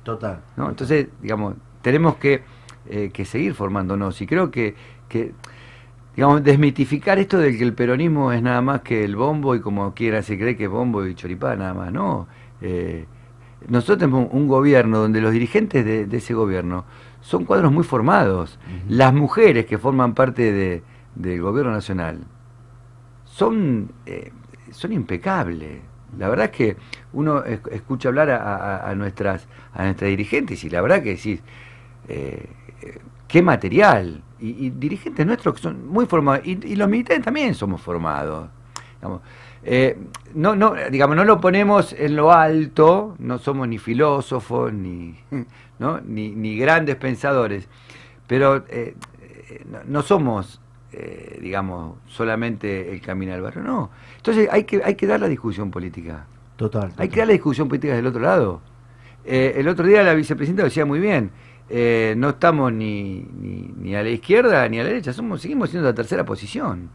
Total. 0.04 0.40
¿no? 0.56 0.68
Entonces, 0.68 1.08
digamos, 1.22 1.54
tenemos 1.82 2.16
que, 2.16 2.42
eh, 2.88 3.10
que 3.12 3.24
seguir 3.24 3.54
formándonos 3.54 4.20
y 4.20 4.26
creo 4.26 4.50
que, 4.50 4.74
que, 5.08 5.32
digamos, 6.16 6.42
desmitificar 6.44 7.18
esto 7.18 7.38
de 7.38 7.56
que 7.56 7.64
el 7.64 7.74
peronismo 7.74 8.32
es 8.32 8.42
nada 8.42 8.60
más 8.62 8.82
que 8.82 9.04
el 9.04 9.16
bombo 9.16 9.54
y 9.54 9.60
como 9.60 9.94
quiera 9.94 10.22
se 10.22 10.38
cree 10.38 10.56
que 10.56 10.64
es 10.64 10.70
bombo 10.70 11.06
y 11.06 11.14
choripá 11.14 11.56
nada 11.56 11.74
más, 11.74 11.92
no. 11.92 12.28
Eh, 12.62 13.06
nosotros 13.68 13.98
tenemos 13.98 14.28
un 14.32 14.48
gobierno 14.48 14.98
donde 14.98 15.20
los 15.20 15.32
dirigentes 15.32 15.84
de, 15.84 16.06
de 16.06 16.16
ese 16.16 16.34
gobierno 16.34 16.84
son 17.20 17.44
cuadros 17.44 17.72
muy 17.72 17.84
formados. 17.84 18.58
Las 18.88 19.12
mujeres 19.14 19.66
que 19.66 19.78
forman 19.78 20.14
parte 20.14 20.52
de- 20.52 20.82
del 21.14 21.40
gobierno 21.42 21.72
nacional 21.72 22.20
son, 23.24 23.92
eh, 24.06 24.32
son 24.72 24.92
impecables. 24.92 25.80
La 26.18 26.28
verdad 26.28 26.46
es 26.46 26.50
que 26.52 26.76
uno 27.12 27.44
es- 27.44 27.60
escucha 27.70 28.08
hablar 28.08 28.30
a, 28.30 28.36
a- 28.56 28.90
a 28.90 28.94
nuestras, 28.94 29.46
a 29.72 29.84
nuestras 29.84 30.10
dirigentes 30.10 30.64
y 30.64 30.70
la 30.70 30.80
verdad 30.80 31.02
que 31.02 31.10
decís, 31.10 31.40
eh, 32.08 32.46
qué 33.28 33.42
material. 33.42 34.22
Y, 34.38 34.66
y 34.66 34.70
dirigentes 34.70 35.26
nuestros 35.26 35.54
que 35.54 35.60
son 35.62 35.86
muy 35.88 36.06
formados, 36.06 36.46
y, 36.46 36.52
y 36.66 36.76
los 36.76 36.88
militares 36.88 37.22
también 37.22 37.54
somos 37.54 37.80
formados. 37.80 38.48
Digamos, 38.96 39.20
eh, 39.62 39.98
no, 40.34 40.56
no, 40.56 40.74
digamos, 40.90 41.16
no 41.16 41.24
lo 41.24 41.40
ponemos 41.40 41.92
en 41.92 42.16
lo 42.16 42.32
alto, 42.32 43.14
no 43.18 43.38
somos 43.38 43.68
ni 43.68 43.78
filósofos, 43.78 44.72
ni, 44.72 45.16
¿no? 45.78 46.00
ni, 46.00 46.30
ni 46.30 46.56
grandes 46.56 46.96
pensadores, 46.96 47.68
pero 48.26 48.64
eh, 48.68 48.94
no, 49.70 49.80
no 49.86 50.02
somos, 50.02 50.60
eh, 50.92 51.38
digamos, 51.42 51.98
solamente 52.06 52.90
el 52.90 53.00
camino 53.02 53.34
al 53.34 53.42
barrio, 53.42 53.62
no. 53.62 53.90
Entonces 54.16 54.48
hay 54.50 54.64
que, 54.64 54.82
hay 54.82 54.94
que 54.94 55.06
dar 55.06 55.20
la 55.20 55.28
discusión 55.28 55.70
política. 55.70 56.26
Total. 56.56 56.92
Hay 56.96 57.08
que 57.08 57.18
dar 57.18 57.26
la 57.26 57.32
discusión 57.32 57.68
política 57.68 57.94
del 57.94 58.06
otro 58.06 58.20
lado. 58.20 58.60
El 59.22 59.68
otro 59.68 59.86
día 59.86 60.02
la 60.02 60.14
vicepresidenta 60.14 60.64
decía 60.64 60.86
muy 60.86 60.98
bien, 60.98 61.30
eh, 61.72 62.14
no 62.16 62.30
estamos 62.30 62.72
ni, 62.72 63.20
ni, 63.40 63.72
ni 63.76 63.94
a 63.94 64.02
la 64.02 64.10
izquierda 64.10 64.68
ni 64.68 64.80
a 64.80 64.82
la 64.82 64.88
derecha, 64.88 65.12
somos, 65.12 65.40
seguimos 65.40 65.70
siendo 65.70 65.88
la 65.88 65.94
tercera 65.94 66.24
posición. 66.24 66.90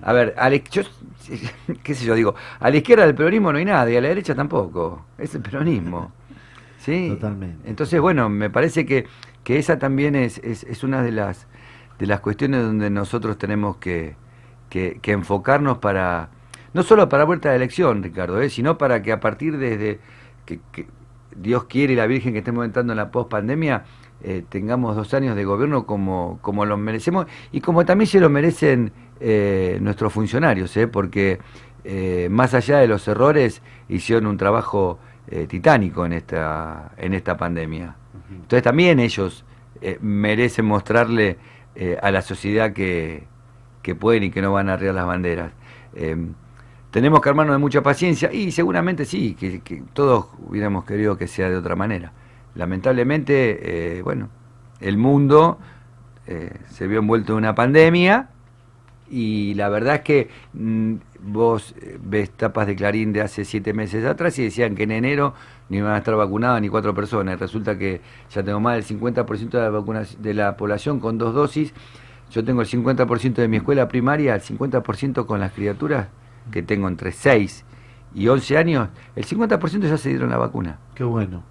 A 0.00 0.12
ver, 0.14 0.34
a 0.38 0.48
la, 0.48 0.56
yo, 0.56 0.82
qué 1.82 1.94
sé 1.94 2.06
yo, 2.06 2.14
digo, 2.14 2.34
a 2.58 2.70
la 2.70 2.76
izquierda 2.78 3.04
del 3.04 3.14
peronismo 3.14 3.52
no 3.52 3.58
hay 3.58 3.66
nada 3.66 3.90
y 3.90 3.96
a 3.96 4.00
la 4.00 4.08
derecha 4.08 4.34
tampoco, 4.34 5.04
es 5.18 5.34
el 5.34 5.42
peronismo. 5.42 6.10
¿Sí? 6.78 7.10
Totalmente. 7.10 7.68
Entonces, 7.68 8.00
bueno, 8.00 8.30
me 8.30 8.48
parece 8.48 8.86
que, 8.86 9.06
que 9.44 9.58
esa 9.58 9.78
también 9.78 10.14
es, 10.14 10.38
es, 10.38 10.64
es 10.64 10.82
una 10.82 11.02
de 11.02 11.12
las, 11.12 11.46
de 11.98 12.06
las 12.06 12.20
cuestiones 12.20 12.62
donde 12.62 12.88
nosotros 12.88 13.36
tenemos 13.36 13.76
que, 13.76 14.16
que, 14.70 15.00
que 15.02 15.12
enfocarnos 15.12 15.78
para, 15.78 16.30
no 16.72 16.82
solo 16.82 17.10
para 17.10 17.24
vuelta 17.24 17.50
de 17.50 17.56
elección, 17.56 18.02
Ricardo, 18.02 18.40
¿eh? 18.40 18.48
sino 18.48 18.78
para 18.78 19.02
que 19.02 19.12
a 19.12 19.20
partir 19.20 19.58
de 19.58 20.00
que, 20.46 20.60
que 20.72 20.86
Dios 21.40 21.64
quiere 21.64 21.92
y 21.92 21.96
la 21.96 22.06
Virgen 22.06 22.32
que 22.32 22.40
estemos 22.40 22.64
entrando 22.64 22.92
en 22.92 22.96
la 22.96 23.10
pospandemia, 23.10 23.84
eh, 24.22 24.44
tengamos 24.48 24.96
dos 24.96 25.12
años 25.14 25.36
de 25.36 25.44
gobierno 25.44 25.86
como, 25.86 26.38
como 26.40 26.64
los 26.64 26.78
merecemos 26.78 27.26
y 27.52 27.60
como 27.60 27.84
también 27.84 28.08
se 28.08 28.18
lo 28.20 28.30
merecen 28.30 28.92
eh, 29.18 29.78
nuestros 29.80 30.12
funcionarios, 30.12 30.76
¿eh? 30.76 30.88
porque 30.88 31.38
eh, 31.84 32.28
más 32.30 32.52
allá 32.52 32.78
de 32.78 32.88
los 32.88 33.08
errores 33.08 33.62
hicieron 33.88 34.26
un 34.26 34.36
trabajo 34.36 34.98
titánico 35.48 36.06
en 36.06 36.12
esta, 36.12 36.92
en 36.96 37.12
esta 37.12 37.36
pandemia. 37.36 37.96
Entonces 38.30 38.62
también 38.62 39.00
ellos 39.00 39.44
merecen 40.00 40.66
mostrarle 40.66 41.36
a 42.00 42.12
la 42.12 42.22
sociedad 42.22 42.72
que, 42.72 43.24
que 43.82 43.96
pueden 43.96 44.22
y 44.22 44.30
que 44.30 44.40
no 44.40 44.52
van 44.52 44.68
a 44.68 44.74
arriar 44.74 44.94
las 44.94 45.04
banderas. 45.04 45.50
Tenemos 46.96 47.20
que 47.20 47.28
armarnos 47.28 47.56
de 47.56 47.58
mucha 47.58 47.82
paciencia 47.82 48.32
y 48.32 48.50
seguramente 48.52 49.04
sí, 49.04 49.34
que, 49.34 49.82
todos 49.92 50.28
hubiéramos 50.38 50.86
querido 50.86 51.18
que 51.18 51.28
sea 51.28 51.50
de 51.50 51.56
otra 51.58 51.76
manera. 51.76 52.12
Lamentablemente, 52.54 53.98
eh, 53.98 54.00
bueno, 54.00 54.30
el 54.80 54.96
mundo 54.96 55.58
eh, 56.26 56.54
se 56.70 56.86
vio 56.86 57.00
envuelto 57.00 57.32
en 57.32 57.40
una 57.40 57.54
pandemia 57.54 58.30
y 59.10 59.52
la 59.56 59.68
verdad 59.68 59.96
es 59.96 60.00
que 60.00 60.30
mm, 60.54 60.94
vos 61.20 61.74
eh, 61.82 61.98
ves 62.02 62.30
tapas 62.30 62.66
de 62.66 62.76
Clarín 62.76 63.12
de 63.12 63.20
hace 63.20 63.44
siete 63.44 63.74
meses 63.74 64.02
atrás 64.06 64.38
y 64.38 64.44
decían 64.44 64.74
que 64.74 64.84
en 64.84 64.92
enero 64.92 65.34
ni 65.68 65.82
van 65.82 65.92
a 65.92 65.98
estar 65.98 66.16
vacunadas 66.16 66.62
ni 66.62 66.70
cuatro 66.70 66.94
personas. 66.94 67.38
Resulta 67.38 67.76
que 67.76 68.00
ya 68.30 68.42
tengo 68.42 68.58
más 68.58 68.74
del 68.74 68.98
50% 68.98 69.50
de 69.50 69.92
la, 69.92 70.06
de 70.18 70.32
la 70.32 70.56
población 70.56 70.98
con 71.00 71.18
dos 71.18 71.34
dosis. 71.34 71.74
Yo 72.30 72.42
tengo 72.42 72.62
el 72.62 72.66
50% 72.66 73.34
de 73.34 73.48
mi 73.48 73.58
escuela 73.58 73.86
primaria, 73.86 74.34
el 74.34 74.40
50% 74.40 75.26
con 75.26 75.40
las 75.40 75.52
criaturas 75.52 76.06
que 76.50 76.62
tengo 76.62 76.88
entre 76.88 77.12
6 77.12 77.64
y 78.14 78.28
11 78.28 78.58
años, 78.58 78.88
el 79.14 79.26
50% 79.26 79.88
ya 79.88 79.98
se 79.98 80.08
dieron 80.08 80.30
la 80.30 80.38
vacuna. 80.38 80.78
Qué 80.94 81.04
bueno. 81.04 81.42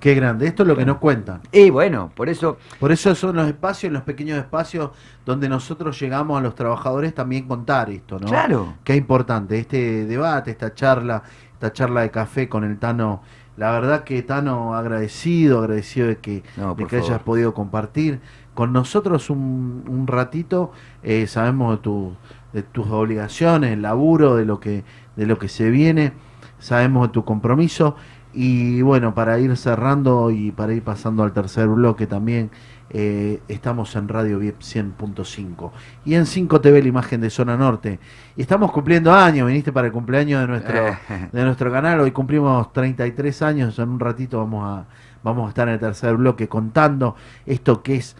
Qué 0.00 0.14
grande. 0.14 0.46
Esto 0.46 0.62
es 0.62 0.68
lo 0.68 0.76
que 0.76 0.86
nos 0.86 0.96
cuentan. 0.96 1.42
Y 1.52 1.68
bueno, 1.68 2.10
por 2.16 2.30
eso... 2.30 2.56
Por 2.78 2.90
eso 2.90 3.14
son 3.14 3.36
los 3.36 3.46
espacios, 3.46 3.92
los 3.92 4.02
pequeños 4.02 4.38
espacios 4.38 4.90
donde 5.26 5.46
nosotros 5.46 6.00
llegamos 6.00 6.38
a 6.38 6.42
los 6.42 6.54
trabajadores 6.54 7.14
también 7.14 7.46
contar 7.46 7.90
esto, 7.90 8.18
¿no? 8.18 8.26
Claro. 8.26 8.74
Qué 8.82 8.96
importante 8.96 9.58
este 9.58 10.06
debate, 10.06 10.52
esta 10.52 10.74
charla, 10.74 11.22
esta 11.52 11.70
charla 11.74 12.00
de 12.00 12.10
café 12.10 12.48
con 12.48 12.64
el 12.64 12.78
Tano. 12.78 13.22
La 13.58 13.72
verdad 13.72 14.04
que 14.04 14.22
Tano 14.22 14.74
agradecido, 14.74 15.58
agradecido 15.58 16.06
de 16.06 16.16
que, 16.16 16.42
No, 16.56 16.74
de 16.74 16.86
que 16.86 16.96
hayas 16.96 17.20
podido 17.20 17.52
compartir 17.52 18.20
con 18.54 18.72
nosotros 18.72 19.28
un, 19.28 19.84
un 19.86 20.06
ratito. 20.06 20.72
Eh, 21.02 21.26
sabemos 21.26 21.76
de, 21.76 21.82
tu, 21.82 22.14
de 22.52 22.62
tus 22.62 22.88
obligaciones, 22.88 23.72
el 23.72 23.82
laburo, 23.82 24.36
de 24.36 24.44
lo 24.44 24.60
que 24.60 24.84
de 25.16 25.26
lo 25.26 25.38
que 25.38 25.48
se 25.48 25.70
viene. 25.70 26.12
Sabemos 26.58 27.08
de 27.08 27.12
tu 27.12 27.24
compromiso. 27.24 27.96
Y 28.32 28.80
bueno, 28.82 29.14
para 29.14 29.38
ir 29.40 29.56
cerrando 29.56 30.30
y 30.30 30.52
para 30.52 30.72
ir 30.72 30.82
pasando 30.82 31.24
al 31.24 31.32
tercer 31.32 31.66
bloque 31.66 32.06
también, 32.06 32.50
eh, 32.88 33.40
estamos 33.48 33.94
en 33.96 34.08
Radio 34.08 34.38
VIP 34.38 34.60
100.5 34.60 35.70
y 36.04 36.14
en 36.14 36.26
5 36.26 36.60
TV 36.60 36.82
la 36.82 36.88
imagen 36.88 37.20
de 37.20 37.28
Zona 37.28 37.56
Norte. 37.56 37.98
Y 38.36 38.42
estamos 38.42 38.70
cumpliendo 38.72 39.12
años, 39.12 39.46
viniste 39.46 39.72
para 39.72 39.88
el 39.88 39.92
cumpleaños 39.92 40.40
de 40.42 40.46
nuestro, 40.46 40.96
de 41.32 41.44
nuestro 41.44 41.72
canal, 41.72 42.00
hoy 42.00 42.12
cumplimos 42.12 42.72
33 42.72 43.42
años, 43.42 43.78
en 43.78 43.88
un 43.88 44.00
ratito 44.00 44.38
vamos 44.38 44.64
a, 44.64 44.86
vamos 45.24 45.46
a 45.46 45.48
estar 45.50 45.68
en 45.68 45.74
el 45.74 45.80
tercer 45.80 46.16
bloque 46.16 46.48
contando 46.48 47.16
esto 47.46 47.82
que 47.82 47.96
es 47.96 48.16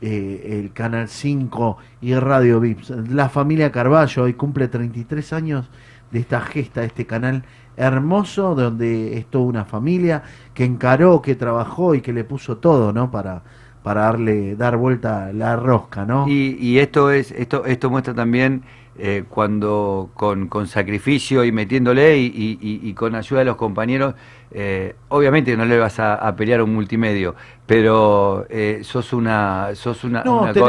eh, 0.00 0.58
el 0.60 0.72
Canal 0.72 1.08
5 1.08 1.76
y 2.00 2.14
Radio 2.14 2.60
VIP. 2.60 2.80
La 3.10 3.28
familia 3.28 3.70
Carballo 3.70 4.22
hoy 4.24 4.34
cumple 4.34 4.68
33 4.68 5.32
años 5.32 5.68
de 6.10 6.20
esta 6.20 6.40
gesta, 6.40 6.80
de 6.80 6.88
este 6.88 7.06
canal 7.06 7.44
hermoso, 7.76 8.54
donde 8.54 9.18
es 9.18 9.26
toda 9.26 9.44
una 9.44 9.64
familia 9.64 10.22
que 10.54 10.64
encaró, 10.64 11.22
que 11.22 11.34
trabajó 11.34 11.94
y 11.94 12.00
que 12.00 12.12
le 12.12 12.24
puso 12.24 12.58
todo, 12.58 12.92
¿no? 12.92 13.10
Para, 13.10 13.42
para 13.82 14.02
darle, 14.02 14.56
dar 14.56 14.76
vuelta 14.76 15.32
la 15.32 15.56
rosca, 15.56 16.04
¿no? 16.04 16.28
Y, 16.28 16.56
y 16.60 16.78
esto 16.78 17.10
es, 17.10 17.30
esto, 17.32 17.64
esto 17.64 17.90
muestra 17.90 18.14
también 18.14 18.62
eh, 19.02 19.24
cuando 19.28 20.10
con, 20.14 20.48
con 20.48 20.66
sacrificio 20.66 21.44
y 21.44 21.52
metiéndole 21.52 22.18
y, 22.18 22.26
y- 22.26 22.58
y- 22.60 22.88
y 22.88 22.94
con 22.94 23.14
ayuda 23.14 23.40
de 23.40 23.44
los 23.46 23.56
compañeros, 23.56 24.14
eh, 24.52 24.96
obviamente 25.08 25.56
no 25.56 25.64
le 25.64 25.78
vas 25.78 25.98
a, 26.00 26.14
a 26.16 26.34
pelear 26.36 26.60
a 26.60 26.64
un 26.64 26.74
multimedio, 26.74 27.34
pero 27.66 28.46
eh, 28.50 28.80
sos 28.82 29.12
una, 29.12 29.70
sos 29.74 30.02
una, 30.04 30.22
No, 30.24 30.42
una 30.42 30.52
del 30.52 30.62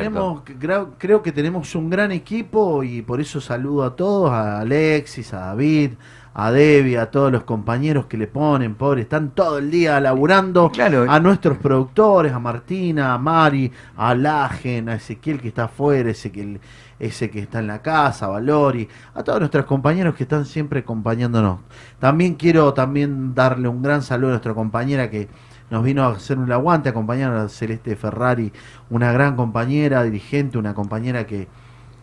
tenemos, 0.00 0.44
tenemos- 0.44 0.88
creo, 0.98 1.22
que 1.22 1.30
tenemos 1.32 1.74
un 1.74 1.90
gran 1.90 2.10
equipo 2.10 2.82
y 2.82 3.02
por 3.02 3.20
eso 3.20 3.40
saludo 3.40 3.84
a 3.84 3.94
todos, 3.96 4.30
a 4.30 4.60
Alexis, 4.60 5.32
a 5.34 5.38
David, 5.40 5.90
a 6.34 6.50
Debbie, 6.50 6.96
a 6.96 7.10
todos 7.10 7.30
los 7.30 7.44
compañeros 7.44 8.06
que 8.06 8.16
le 8.16 8.26
ponen, 8.26 8.74
pobre, 8.74 9.02
están 9.02 9.32
todo 9.32 9.58
el 9.58 9.70
día 9.70 10.00
laburando, 10.00 10.70
a 11.10 11.20
nuestros 11.20 11.58
productores, 11.58 12.32
a 12.32 12.38
Martina, 12.38 13.12
a 13.12 13.18
Mari, 13.18 13.70
a 13.98 14.14
Lagen, 14.14 14.88
a 14.88 14.94
Ezequiel 14.94 15.38
que 15.38 15.48
está 15.48 15.64
afuera, 15.64 16.08
Ezequiel, 16.10 16.58
ese 17.02 17.30
que 17.30 17.40
está 17.40 17.58
en 17.58 17.66
la 17.66 17.82
casa, 17.82 18.28
Valori, 18.28 18.88
a 19.14 19.22
todos 19.22 19.40
nuestros 19.40 19.64
compañeros 19.66 20.14
que 20.14 20.22
están 20.22 20.46
siempre 20.46 20.80
acompañándonos. 20.80 21.58
También 21.98 22.34
quiero 22.34 22.72
también 22.74 23.34
darle 23.34 23.68
un 23.68 23.82
gran 23.82 24.02
saludo 24.02 24.28
a 24.28 24.32
nuestra 24.32 24.54
compañera 24.54 25.10
que 25.10 25.28
nos 25.70 25.82
vino 25.84 26.04
a 26.04 26.12
hacer 26.12 26.38
un 26.38 26.52
aguante, 26.52 26.88
acompañar 26.90 27.32
a 27.34 27.48
Celeste 27.48 27.96
Ferrari, 27.96 28.52
una 28.90 29.10
gran 29.12 29.36
compañera, 29.36 30.02
dirigente, 30.02 30.58
una 30.58 30.74
compañera 30.74 31.26
que, 31.26 31.48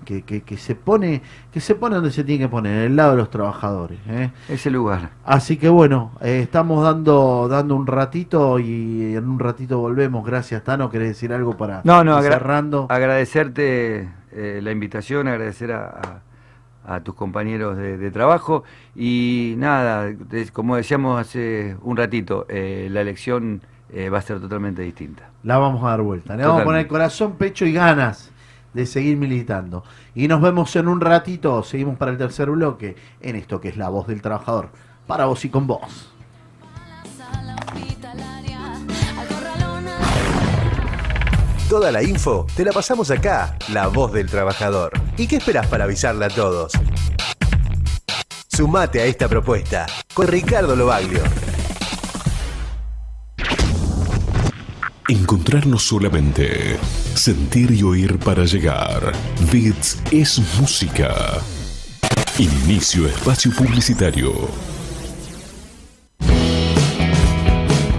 que, 0.05 0.23
que- 0.23 0.41
que 0.41 0.57
se 0.57 0.73
pone, 0.75 1.21
que 1.51 1.59
se 1.59 1.75
pone 1.75 1.95
donde 1.95 2.11
se 2.11 2.23
tiene 2.23 2.45
que 2.45 2.49
poner, 2.49 2.73
en 2.79 2.83
el 2.91 2.95
lado 2.95 3.11
de 3.11 3.17
los 3.17 3.29
trabajadores. 3.29 3.99
¿eh? 4.07 4.31
Ese 4.49 4.71
lugar. 4.71 5.11
Así 5.23 5.57
que 5.57 5.69
bueno, 5.69 6.11
eh, 6.21 6.39
estamos 6.41 6.83
dando, 6.83 7.47
dando 7.47 7.75
un 7.75 7.85
ratito 7.85 8.57
y 8.59 9.13
en 9.15 9.29
un 9.29 9.37
ratito 9.39 9.77
volvemos. 9.79 10.25
Gracias, 10.25 10.63
Tano. 10.63 10.89
¿Querés 10.89 11.09
decir 11.09 11.31
algo 11.31 11.55
para 11.55 11.81
No, 11.83 12.03
no, 12.03 12.15
agra- 12.17 12.33
cerrando? 12.39 12.87
agradecerte 12.89 14.09
eh, 14.31 14.59
la 14.63 14.71
invitación, 14.71 15.27
agradecer 15.27 15.71
a, 15.71 15.87
a- 15.87 16.21
a 16.95 17.01
tus 17.01 17.13
compañeros 17.13 17.77
de, 17.77 17.97
de 17.97 18.09
trabajo 18.09 18.63
y 18.95 19.53
nada, 19.57 20.11
como 20.53 20.75
decíamos 20.75 21.19
hace 21.21 21.75
un 21.83 21.95
ratito, 21.97 22.45
eh, 22.49 22.87
la 22.89 23.01
elección 23.01 23.61
eh, 23.91 24.09
va 24.09 24.19
a 24.19 24.21
ser 24.21 24.39
totalmente 24.39 24.81
distinta. 24.81 25.29
La 25.43 25.57
vamos 25.59 25.83
a 25.83 25.89
dar 25.89 26.01
vuelta. 26.01 26.35
Le 26.35 26.43
vamos 26.43 26.61
a 26.61 26.65
poner 26.65 26.87
corazón, 26.87 27.33
pecho 27.33 27.65
y 27.65 27.73
ganas 27.73 28.31
de 28.73 28.85
seguir 28.87 29.17
militando. 29.17 29.83
Y 30.15 30.27
nos 30.27 30.41
vemos 30.41 30.75
en 30.77 30.87
un 30.87 31.01
ratito. 31.01 31.61
Seguimos 31.63 31.97
para 31.97 32.11
el 32.11 32.17
tercer 32.17 32.49
bloque 32.49 32.95
en 33.21 33.35
esto 33.35 33.59
que 33.61 33.69
es 33.69 33.77
la 33.77 33.89
voz 33.89 34.07
del 34.07 34.21
trabajador. 34.21 34.69
Para 35.05 35.25
vos 35.25 35.43
y 35.45 35.49
con 35.49 35.67
vos. 35.67 36.11
Toda 41.69 41.91
la 41.91 42.01
info 42.01 42.47
te 42.55 42.65
la 42.65 42.71
pasamos 42.71 43.11
acá, 43.11 43.55
la 43.71 43.85
voz 43.85 44.11
del 44.11 44.25
trabajador. 44.25 44.91
¿Y 45.17 45.27
qué 45.27 45.35
esperás 45.35 45.67
para 45.67 45.83
avisarle 45.83 46.25
a 46.25 46.29
todos? 46.29 46.71
Sumate 48.47 49.01
a 49.01 49.05
esta 49.05 49.27
propuesta 49.27 49.85
con 50.15 50.27
Ricardo 50.27 50.75
Lobaglio. 50.75 51.21
Encontrar 55.07 55.67
no 55.67 55.77
solamente 55.77 56.79
sentir 57.13 57.69
y 57.69 57.83
oír 57.83 58.17
para 58.17 58.45
llegar. 58.45 59.11
Bits 59.51 60.01
es 60.09 60.39
música. 60.59 61.13
Inicio 62.39 63.05
espacio 63.05 63.51
publicitario. 63.51 64.33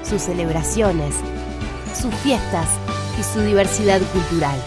sus 0.04 0.22
celebraciones, 0.22 1.16
sus 1.94 2.14
fiestas 2.16 2.68
y 3.20 3.24
su 3.24 3.42
diversidad 3.42 4.02
cultural. 4.14 4.58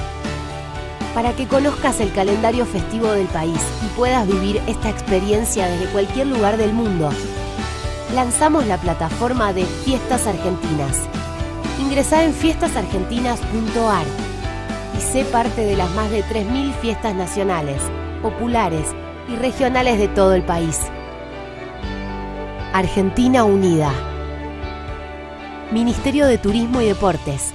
Para 1.14 1.34
que 1.34 1.46
conozcas 1.46 2.00
el 2.00 2.12
calendario 2.12 2.64
festivo 2.64 3.12
del 3.12 3.26
país 3.26 3.60
y 3.84 3.96
puedas 3.96 4.26
vivir 4.26 4.60
esta 4.66 4.88
experiencia 4.88 5.66
desde 5.66 5.92
cualquier 5.92 6.28
lugar 6.28 6.56
del 6.56 6.72
mundo, 6.72 7.10
lanzamos 8.14 8.66
la 8.66 8.78
plataforma 8.78 9.52
de 9.52 9.64
Fiestas 9.64 10.26
Argentinas. 10.26 11.00
Ingresá 11.80 12.24
en 12.24 12.32
fiestasargentinas.ar 12.32 14.06
y 14.96 15.00
sé 15.00 15.24
parte 15.26 15.62
de 15.64 15.76
las 15.76 15.90
más 15.94 16.10
de 16.10 16.22
3.000 16.24 16.72
fiestas 16.80 17.14
nacionales, 17.14 17.82
populares 18.22 18.86
y 19.28 19.36
regionales 19.36 19.98
de 19.98 20.08
todo 20.08 20.34
el 20.34 20.42
país. 20.42 20.80
Argentina 22.72 23.44
Unida. 23.44 23.92
Ministerio 25.72 26.26
de 26.26 26.38
Turismo 26.38 26.80
y 26.80 26.86
Deportes. 26.86 27.52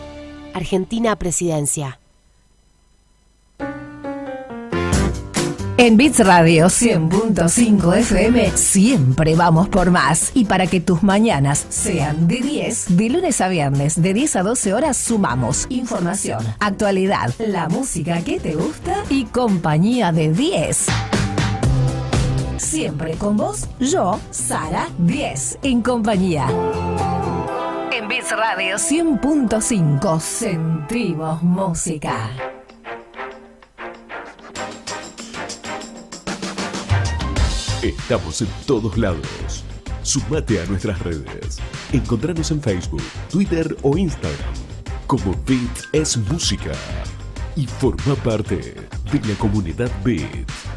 Argentina 0.53 1.15
Presidencia. 1.15 1.99
En 5.80 5.98
Bits 5.98 6.19
Radio 6.19 6.68
100.5 6.68 7.98
FM 7.98 8.52
siempre 8.57 9.35
vamos 9.35 9.69
por 9.69 9.89
más. 9.89 10.31
Y 10.35 10.45
para 10.45 10.68
que 10.68 10.81
tus 10.81 11.02
mañanas 11.02 11.65
sean 11.69 12.27
de 12.27 12.38
10, 12.38 12.98
de 12.98 13.10
lunes 13.10 13.41
a 13.41 13.48
viernes, 13.48 13.99
de 13.99 14.14
10 14.14 14.35
a 14.35 14.44
12 14.44 14.73
horas, 14.76 14.98
sumamos 14.98 15.65
información, 15.69 16.44
actualidad, 16.60 17.34
la 17.39 17.69
música 17.69 18.22
que 18.22 18.39
te 18.39 18.53
gusta 18.53 19.03
y 19.10 19.26
compañía 19.26 20.11
de 20.11 20.31
10. 20.31 21.16
Siempre 22.57 23.15
con 23.15 23.38
vos, 23.38 23.67
yo, 23.79 24.19
Sara 24.31 24.89
10, 24.97 25.59
en 25.63 25.81
compañía. 25.81 26.47
En 27.91 28.07
Bits 28.07 28.31
Radio 28.31 28.75
100.5 28.75 30.19
sentimos 30.19 31.41
música. 31.43 32.31
Estamos 37.81 38.41
en 38.41 38.47
todos 38.65 38.97
lados. 38.97 39.63
Sumate 40.01 40.61
a 40.61 40.65
nuestras 40.65 40.99
redes. 40.99 41.59
Encontranos 41.91 42.51
en 42.51 42.61
Facebook, 42.61 43.03
Twitter 43.29 43.75
o 43.84 43.97
Instagram 43.97 44.67
como 45.07 45.34
Beat 45.45 45.85
es 45.93 46.17
Música. 46.17 46.73
Y 47.55 47.65
forma 47.65 48.13
parte 48.15 48.75
de 49.11 49.27
la 49.27 49.35
comunidad 49.39 49.89
Beat. 50.03 50.77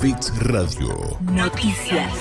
Fix 0.00 0.32
Radio. 0.44 1.18
Noticias. 1.32 2.12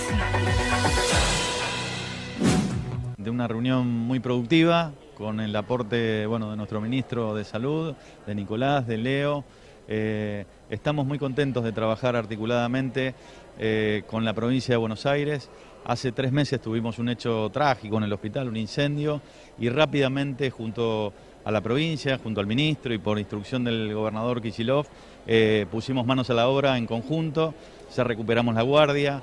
de 3.17 3.29
una 3.29 3.47
reunión 3.47 3.87
muy 3.87 4.19
productiva 4.19 4.93
con 5.15 5.39
el 5.39 5.55
aporte 5.55 6.25
bueno, 6.25 6.49
de 6.49 6.57
nuestro 6.57 6.81
ministro 6.81 7.35
de 7.35 7.43
Salud, 7.43 7.93
de 8.25 8.35
Nicolás, 8.35 8.87
de 8.87 8.97
Leo. 8.97 9.43
Eh, 9.87 10.45
estamos 10.71 11.05
muy 11.05 11.19
contentos 11.19 11.63
de 11.63 11.71
trabajar 11.71 12.15
articuladamente 12.15 13.13
eh, 13.59 14.03
con 14.07 14.25
la 14.25 14.33
provincia 14.33 14.73
de 14.73 14.77
Buenos 14.77 15.05
Aires. 15.05 15.49
Hace 15.85 16.11
tres 16.11 16.31
meses 16.31 16.59
tuvimos 16.59 16.97
un 16.97 17.09
hecho 17.09 17.49
trágico 17.53 17.97
en 17.97 18.05
el 18.05 18.13
hospital, 18.13 18.47
un 18.47 18.57
incendio, 18.57 19.21
y 19.59 19.69
rápidamente 19.69 20.49
junto 20.49 21.13
a 21.45 21.51
la 21.51 21.61
provincia, 21.61 22.17
junto 22.17 22.41
al 22.41 22.47
ministro 22.47 22.93
y 22.93 22.97
por 22.97 23.19
instrucción 23.19 23.63
del 23.63 23.93
gobernador 23.93 24.41
Kisilov, 24.41 24.85
eh, 25.27 25.65
pusimos 25.69 26.05
manos 26.05 26.29
a 26.29 26.33
la 26.33 26.47
obra 26.47 26.77
en 26.77 26.85
conjunto, 26.85 27.53
ya 27.95 28.03
recuperamos 28.03 28.55
la 28.55 28.61
guardia, 28.61 29.21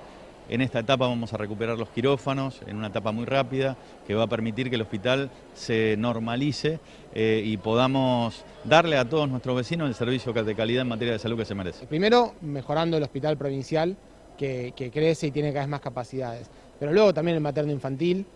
en 0.49 0.61
esta 0.61 0.81
etapa 0.81 1.07
vamos 1.07 1.33
a 1.33 1.39
recuperar 1.39 1.79
los 1.79 1.89
quirófanos 1.89 2.61
en 2.67 2.77
una 2.77 2.89
etapa 2.89 3.13
muy 3.13 3.25
rápida 3.25 3.77
que 4.07 4.15
va 4.15 4.25
a 4.25 4.27
permitir 4.27 4.69
que 4.69 4.77
el 4.77 4.83
hospital 4.83 5.31
se 5.55 5.97
normalice 5.97 6.81
eh, 7.15 7.43
y 7.43 7.57
podamos 7.57 8.45
darle 8.65 8.99
a 8.99 9.09
todos 9.09 9.29
nuestros 9.29 9.57
vecinos 9.57 9.89
el 9.89 9.95
servicio 9.95 10.35
de 10.35 10.55
calidad 10.55 10.83
en 10.83 10.89
materia 10.89 11.15
de 11.15 11.19
salud 11.19 11.39
que 11.39 11.47
se 11.47 11.55
merece. 11.55 11.87
Primero, 11.87 12.35
mejorando 12.43 12.99
el 12.99 13.03
hospital 13.03 13.39
provincial, 13.39 13.97
que, 14.37 14.75
crece 14.93 15.29
y 15.29 15.31
tiene 15.31 15.49
cada 15.49 15.65
vez 15.65 15.71
más 15.71 15.81
capacidades. 15.81 16.51
Pero 16.79 16.93
luego 16.93 17.15
también 17.15 17.37
el 17.37 17.43
materno 17.43 17.73
infantil 17.73 18.27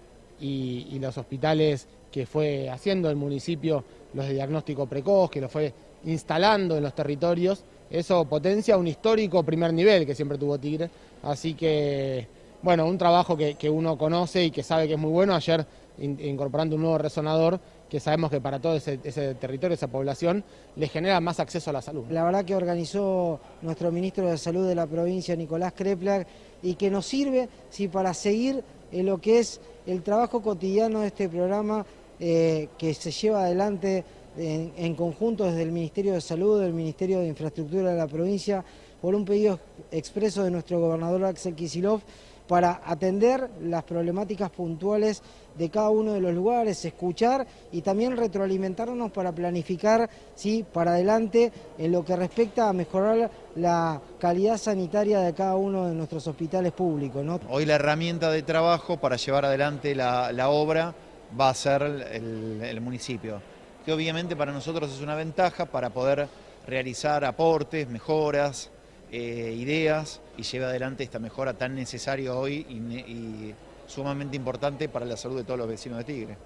y 0.41 0.99
los 1.01 1.19
hospitales 1.19 1.89
que 2.11 2.27
fue 2.27 2.69
haciendo 2.71 3.11
el 3.11 3.17
municipio, 3.17 3.85
los 4.15 4.27
de 4.27 4.35
diagnóstico 4.35 4.87
precoz, 4.87 5.31
que 5.31 5.41
lo 5.41 5.49
fue 5.49 5.73
instalando 6.05 6.77
en 6.77 6.83
los 6.83 6.95
territorios. 6.95 7.65
Eso 7.91 8.25
potencia 8.27 8.77
un 8.77 8.87
histórico 8.87 9.43
primer 9.43 9.73
nivel 9.73 10.07
que 10.07 10.15
siempre 10.15 10.39
tuvo 10.39 10.59
Tigre. 10.59 10.91
Así 11.23 11.55
que, 11.55 12.27
bueno, 12.63 12.87
un 12.87 12.99
trabajo 12.99 13.37
que, 13.37 13.71
uno 13.71 13.97
conoce 13.97 14.45
y 14.45 14.51
que 14.51 14.63
sabe 14.63 14.87
que 14.87 14.95
es 14.95 14.99
muy 14.99 15.11
bueno. 15.11 15.35
Ayer 15.35 15.67
in- 15.99 16.19
incorporando 16.21 16.77
un 16.77 16.83
nuevo 16.83 16.99
resonador 16.99 17.59
que 17.89 18.01
sabemos 18.01 18.31
que 18.31 18.41
para 18.41 18.61
todo 18.61 18.75
ese, 18.75 18.99
territorio, 19.37 19.75
esa 19.75 19.89
población, 19.89 20.45
le 20.77 20.89
genera 20.89 21.21
más 21.21 21.41
acceso 21.41 21.71
a 21.71 21.73
la 21.73 21.81
salud. 21.81 22.05
La 22.11 22.23
verdad 22.23 22.45
que 22.45 22.55
organizó 22.55 23.41
nuestro 23.63 23.91
ministro 23.91 24.29
de 24.29 24.37
Salud 24.37 24.69
de 24.69 24.75
la 24.75 24.87
provincia, 24.87 25.35
Nicolás 25.35 25.73
Krepler, 25.73 26.27
y 26.63 26.75
que 26.75 26.91
nos 26.91 27.07
sirve 27.07 27.49
sí, 27.71 27.89
para 27.89 28.13
seguir 28.13 28.63
en 28.93 29.07
lo 29.07 29.19
que 29.23 29.39
es 29.39 29.61
el 29.87 30.03
trabajo 30.03 30.43
cotidiano 30.43 31.01
de 31.01 31.07
este 31.07 31.31
programa 31.31 31.87
eh, 32.21 32.69
que 32.77 32.93
se 32.93 33.11
lleva 33.11 33.45
adelante 33.45 34.05
en, 34.39 34.95
conjunto 34.95 35.45
desde 35.45 35.63
el 35.63 35.73
Ministerio 35.73 36.13
de 36.13 36.21
Salud, 36.21 36.61
del 36.61 36.73
Ministerio 36.73 37.21
de 37.21 37.29
Infraestructura 37.29 37.91
de 37.91 37.97
la 37.97 38.07
provincia, 38.07 38.65
por 39.01 39.15
un 39.15 39.25
pedido 39.25 39.59
expreso 39.91 40.45
de 40.45 40.51
nuestro 40.51 40.81
gobernador 40.81 41.25
Axel 41.25 41.55
Kisilov 41.55 42.01
para 42.47 42.81
atender 42.87 43.51
las 43.63 43.85
problemáticas 43.85 44.49
puntuales 44.49 45.23
de 45.57 45.69
cada 45.69 45.91
uno 45.91 46.15
de 46.15 46.21
los 46.21 46.33
lugares, 46.33 46.83
escuchar 46.85 47.47
y 47.73 47.83
también 47.83 48.17
retroalimentarnos 48.17 49.13
para 49.13 49.33
planificar 49.33 50.09
¿sí? 50.35 50.65
para 50.73 50.93
adelante 50.93 51.53
en 51.77 51.93
lo 51.93 52.05
que 52.05 52.17
respecta 52.17 52.69
a 52.69 52.73
mejorar 52.73 53.31
la 53.57 54.01
calidad 54.19 54.57
sanitaria 54.57 55.21
de 55.21 55.35
cada 55.35 55.57
uno 55.57 55.89
de 55.89 55.95
nuestros 55.95 56.27
hospitales 56.27 56.73
públicos. 56.73 57.25
Hoy 57.51 57.67
la 57.67 57.75
herramienta 57.75 58.31
de 58.31 58.43
trabajo 58.43 58.97
para 58.97 59.17
llevar 59.17 59.45
adelante 59.45 59.95
la, 59.95 60.49
obra 60.49 60.95
va 61.39 61.51
a 61.51 61.55
ser 61.55 61.83
el 61.83 62.81
municipio, 62.81 63.43
que 63.89 63.95
obviamente 63.95 64.37
para 64.37 64.53
nosotros 64.53 64.93
es 64.93 65.01
una 65.01 65.15
ventaja 65.15 65.65
para 65.65 65.89
poder 65.89 66.29
realizar 66.67 67.25
aportes, 67.25 67.89
mejoras, 67.89 68.69
eh, 69.11 69.57
ideas 69.57 70.21
y 70.37 70.43
llevar 70.43 70.69
adelante 70.69 71.05
esta 71.05 71.19
mejora 71.19 71.55
tan 71.55 71.75
necesaria 71.75 72.35
hoy 72.35 72.67
y, 72.69 72.75
y 72.75 73.55
sumamente 73.87 74.37
importante 74.37 74.91
para 74.91 75.07
la 75.07 75.17
salud 75.17 75.39
de 75.39 75.45
todos 75.45 75.61
los 75.61 75.69
vecinos 75.69 75.97
de 76.01 76.05
Tigre. 76.05 76.37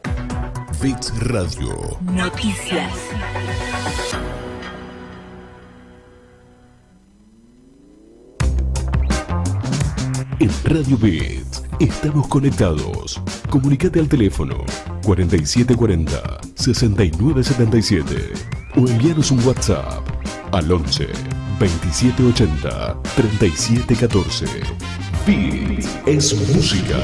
Fix 0.81 1.13
Radio. 1.19 1.99
Noticias. 2.03 2.93
En 10.43 10.51
Radio 10.65 10.99
Bits 10.99 11.63
estamos 11.79 12.27
conectados. 12.27 13.23
Comunicate 13.49 14.01
al 14.01 14.09
teléfono 14.09 14.57
4740-6977 15.03 18.03
o 18.75 18.89
envíanos 18.89 19.31
un 19.31 19.39
WhatsApp 19.47 20.03
al 20.51 20.73
11 20.73 21.07
2780 21.61 23.01
3714. 23.15 24.47
Bits 25.25 25.89
es 26.07 26.35
música. 26.57 26.99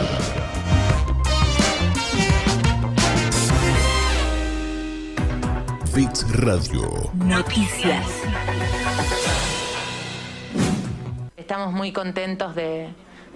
Bits 5.95 6.29
Radio. 6.33 7.13
Noticias. 7.15 8.05
Estamos 11.37 11.73
muy 11.73 11.93
contentos 11.93 12.57
de, 12.57 12.89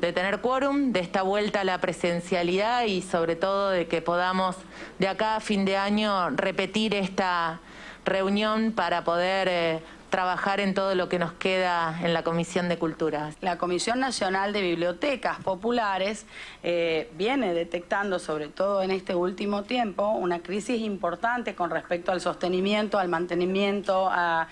de 0.02 0.12
tener 0.12 0.40
quórum, 0.40 0.92
de 0.92 0.98
esta 1.00 1.22
vuelta 1.22 1.60
a 1.60 1.64
la 1.64 1.78
presencialidad 1.80 2.84
y 2.84 3.02
sobre 3.02 3.36
todo 3.36 3.70
de 3.70 3.86
que 3.86 4.02
podamos 4.02 4.56
de 4.98 5.06
acá 5.06 5.36
a 5.36 5.40
fin 5.40 5.64
de 5.64 5.76
año 5.76 6.28
repetir 6.30 6.92
esta 6.94 7.60
reunión 8.04 8.72
para 8.72 9.04
poder 9.04 9.46
eh, 9.48 9.80
trabajar 10.10 10.58
en 10.58 10.74
todo 10.74 10.96
lo 10.96 11.08
que 11.08 11.20
nos 11.20 11.32
queda 11.34 12.00
en 12.02 12.12
la 12.12 12.24
Comisión 12.24 12.68
de 12.68 12.78
Cultura. 12.78 13.30
La 13.40 13.58
Comisión 13.58 14.00
Nacional 14.00 14.52
de 14.52 14.60
Bibliotecas 14.60 15.38
Populares 15.38 16.26
eh, 16.64 17.08
viene 17.16 17.54
detectando, 17.54 18.18
sobre 18.18 18.48
todo 18.48 18.82
en 18.82 18.90
este 18.90 19.14
último 19.14 19.62
tiempo, 19.62 20.08
una 20.10 20.40
crisis 20.40 20.80
importante 20.80 21.54
con 21.54 21.70
respecto 21.70 22.10
al 22.10 22.20
sostenimiento, 22.20 22.98
al 22.98 23.08
mantenimiento 23.08 24.08
a- 24.10 24.48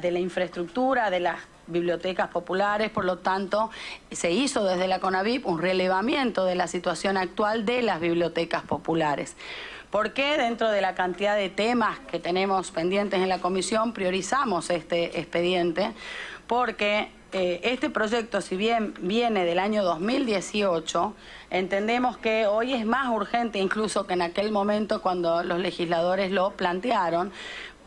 de 0.00 0.10
la 0.10 0.18
infraestructura 0.18 1.08
de 1.08 1.20
las 1.20 1.36
bibliotecas 1.72 2.28
populares, 2.28 2.90
por 2.90 3.04
lo 3.04 3.18
tanto, 3.18 3.70
se 4.10 4.30
hizo 4.30 4.64
desde 4.64 4.86
la 4.86 5.00
CONAVIP 5.00 5.46
un 5.46 5.60
relevamiento 5.60 6.44
de 6.44 6.54
la 6.54 6.66
situación 6.66 7.16
actual 7.16 7.64
de 7.64 7.82
las 7.82 8.00
bibliotecas 8.00 8.62
populares. 8.62 9.36
¿Por 9.90 10.14
qué 10.14 10.38
dentro 10.38 10.70
de 10.70 10.80
la 10.80 10.94
cantidad 10.94 11.36
de 11.36 11.50
temas 11.50 11.98
que 12.00 12.18
tenemos 12.18 12.70
pendientes 12.70 13.20
en 13.20 13.28
la 13.28 13.40
comisión 13.40 13.92
priorizamos 13.92 14.70
este 14.70 15.20
expediente? 15.20 15.92
Porque 16.46 17.10
eh, 17.32 17.60
este 17.62 17.88
proyecto, 17.88 18.42
si 18.42 18.56
bien 18.56 18.92
viene 19.00 19.46
del 19.46 19.58
año 19.58 19.82
2018, 19.82 21.14
entendemos 21.50 22.18
que 22.18 22.46
hoy 22.46 22.74
es 22.74 22.84
más 22.84 23.08
urgente 23.08 23.58
incluso 23.58 24.06
que 24.06 24.12
en 24.12 24.20
aquel 24.22 24.52
momento 24.52 25.00
cuando 25.00 25.42
los 25.42 25.58
legisladores 25.58 26.30
lo 26.30 26.50
plantearon 26.50 27.32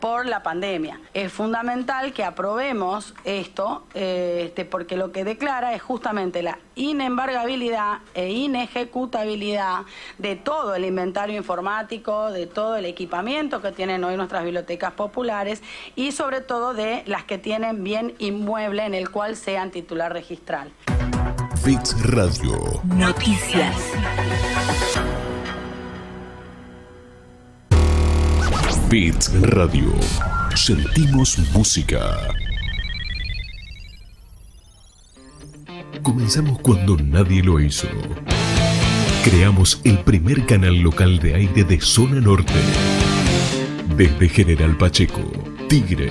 por 0.00 0.26
la 0.26 0.42
pandemia. 0.42 1.00
Es 1.14 1.32
fundamental 1.32 2.12
que 2.12 2.24
aprobemos 2.24 3.14
esto, 3.24 3.84
eh, 3.94 4.44
este, 4.46 4.64
porque 4.64 4.96
lo 4.96 5.12
que 5.12 5.24
declara 5.24 5.74
es 5.74 5.82
justamente 5.82 6.42
la 6.42 6.58
inembargabilidad 6.74 7.98
e 8.14 8.30
inejecutabilidad 8.30 9.80
de 10.18 10.36
todo 10.36 10.74
el 10.74 10.84
inventario 10.84 11.36
informático, 11.36 12.30
de 12.30 12.46
todo 12.46 12.76
el 12.76 12.84
equipamiento 12.84 13.62
que 13.62 13.72
tienen 13.72 14.04
hoy 14.04 14.16
nuestras 14.16 14.44
bibliotecas 14.44 14.92
populares 14.92 15.62
y 15.94 16.12
sobre 16.12 16.40
todo 16.40 16.74
de 16.74 17.02
las 17.06 17.24
que 17.24 17.38
tienen 17.38 17.82
bien 17.82 18.14
inmueble 18.18 18.84
en 18.84 18.94
el 18.94 19.10
cual 19.10 19.36
sean 19.36 19.70
titular 19.70 20.12
registral. 20.12 20.72
Bits 21.64 21.96
Radio. 22.10 22.80
Noticias. 22.84 23.74
Bits 28.88 29.32
Radio. 29.40 29.92
Sentimos 30.54 31.38
música. 31.52 32.28
Comenzamos 36.02 36.60
cuando 36.60 36.96
nadie 36.96 37.42
lo 37.42 37.58
hizo. 37.58 37.88
Creamos 39.24 39.80
el 39.82 39.98
primer 39.98 40.46
canal 40.46 40.76
local 40.76 41.18
de 41.18 41.34
aire 41.34 41.64
de 41.64 41.80
zona 41.80 42.20
norte. 42.20 42.54
Desde 43.96 44.28
General 44.28 44.76
Pacheco, 44.76 45.32
Tigre. 45.68 46.10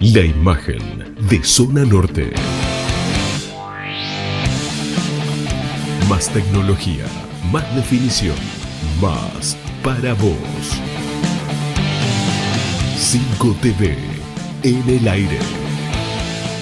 La 0.00 0.22
imagen 0.22 1.14
de 1.28 1.44
zona 1.44 1.84
norte. 1.84 2.32
Más 6.08 6.28
tecnología, 6.30 7.04
más 7.52 7.76
definición, 7.76 8.34
para 9.82 10.14
vos. 10.14 10.36
5 12.96 13.56
TV 13.60 13.96
en 14.62 14.88
el 14.88 15.08
aire. 15.08 15.38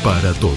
Para 0.02 0.32
todos. 0.32 0.56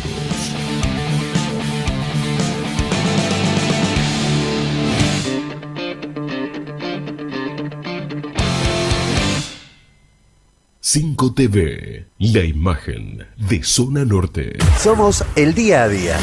Cinco 10.80 11.34
TV, 11.34 12.06
la 12.20 12.44
imagen 12.44 13.26
de 13.36 13.64
zona 13.64 14.06
norte. 14.06 14.58
Somos 14.80 15.26
el 15.36 15.56
día 15.56 15.84
a 15.84 15.90
día. 15.90 16.18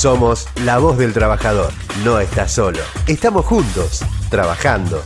Somos 0.00 0.48
la 0.64 0.78
voz 0.78 0.96
del 0.96 1.12
trabajador. 1.12 1.74
No 2.04 2.20
estás 2.20 2.52
solo. 2.52 2.78
Estamos 3.06 3.44
juntos, 3.44 4.00
trabajando. 4.30 5.02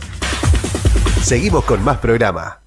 Seguimos 1.21 1.65
con 1.65 1.83
más 1.83 1.97
programa. 1.97 2.64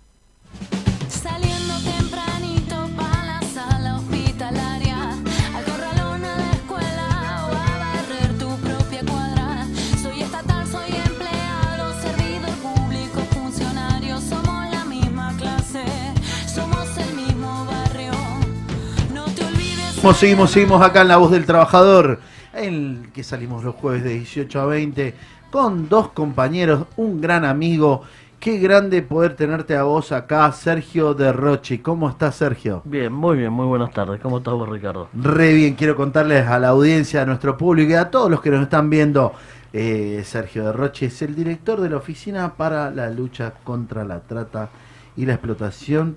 Seguimos, 19.98 20.16
seguimos, 20.16 20.50
seguimos 20.52 20.82
acá 20.82 21.00
en 21.02 21.08
La 21.08 21.16
Voz 21.16 21.32
del 21.32 21.44
Trabajador, 21.44 22.20
en 22.54 23.02
el 23.04 23.12
que 23.12 23.24
salimos 23.24 23.64
los 23.64 23.74
jueves 23.74 24.04
de 24.04 24.10
18 24.10 24.60
a 24.60 24.66
20, 24.66 25.12
con 25.50 25.88
dos 25.88 26.10
compañeros, 26.10 26.86
un 26.96 27.20
gran 27.20 27.44
amigo. 27.44 28.02
Qué 28.38 28.58
grande 28.58 29.02
poder 29.02 29.34
tenerte 29.34 29.74
a 29.74 29.82
vos 29.82 30.12
acá, 30.12 30.52
Sergio 30.52 31.14
de 31.14 31.32
Rochi. 31.32 31.78
¿Cómo 31.78 32.08
estás, 32.08 32.36
Sergio? 32.36 32.80
Bien, 32.84 33.12
muy 33.12 33.38
bien, 33.38 33.52
muy 33.52 33.66
buenas 33.66 33.90
tardes. 33.90 34.20
¿Cómo 34.20 34.38
estás 34.38 34.54
vos, 34.54 34.68
Ricardo? 34.68 35.08
Re 35.14 35.52
bien, 35.52 35.74
quiero 35.74 35.96
contarles 35.96 36.46
a 36.46 36.60
la 36.60 36.68
audiencia, 36.68 37.22
a 37.22 37.26
nuestro 37.26 37.56
público 37.56 37.90
y 37.90 37.94
a 37.96 38.08
todos 38.08 38.30
los 38.30 38.40
que 38.40 38.50
nos 38.50 38.62
están 38.62 38.88
viendo. 38.90 39.32
eh, 39.72 40.22
Sergio 40.24 40.64
de 40.66 40.72
Roche 40.72 41.06
es 41.06 41.20
el 41.22 41.34
director 41.34 41.80
de 41.80 41.90
la 41.90 41.96
Oficina 41.96 42.54
para 42.54 42.92
la 42.92 43.10
Lucha 43.10 43.52
contra 43.64 44.04
la 44.04 44.20
Trata 44.20 44.68
y 45.16 45.26
la 45.26 45.32
Explotación 45.32 46.16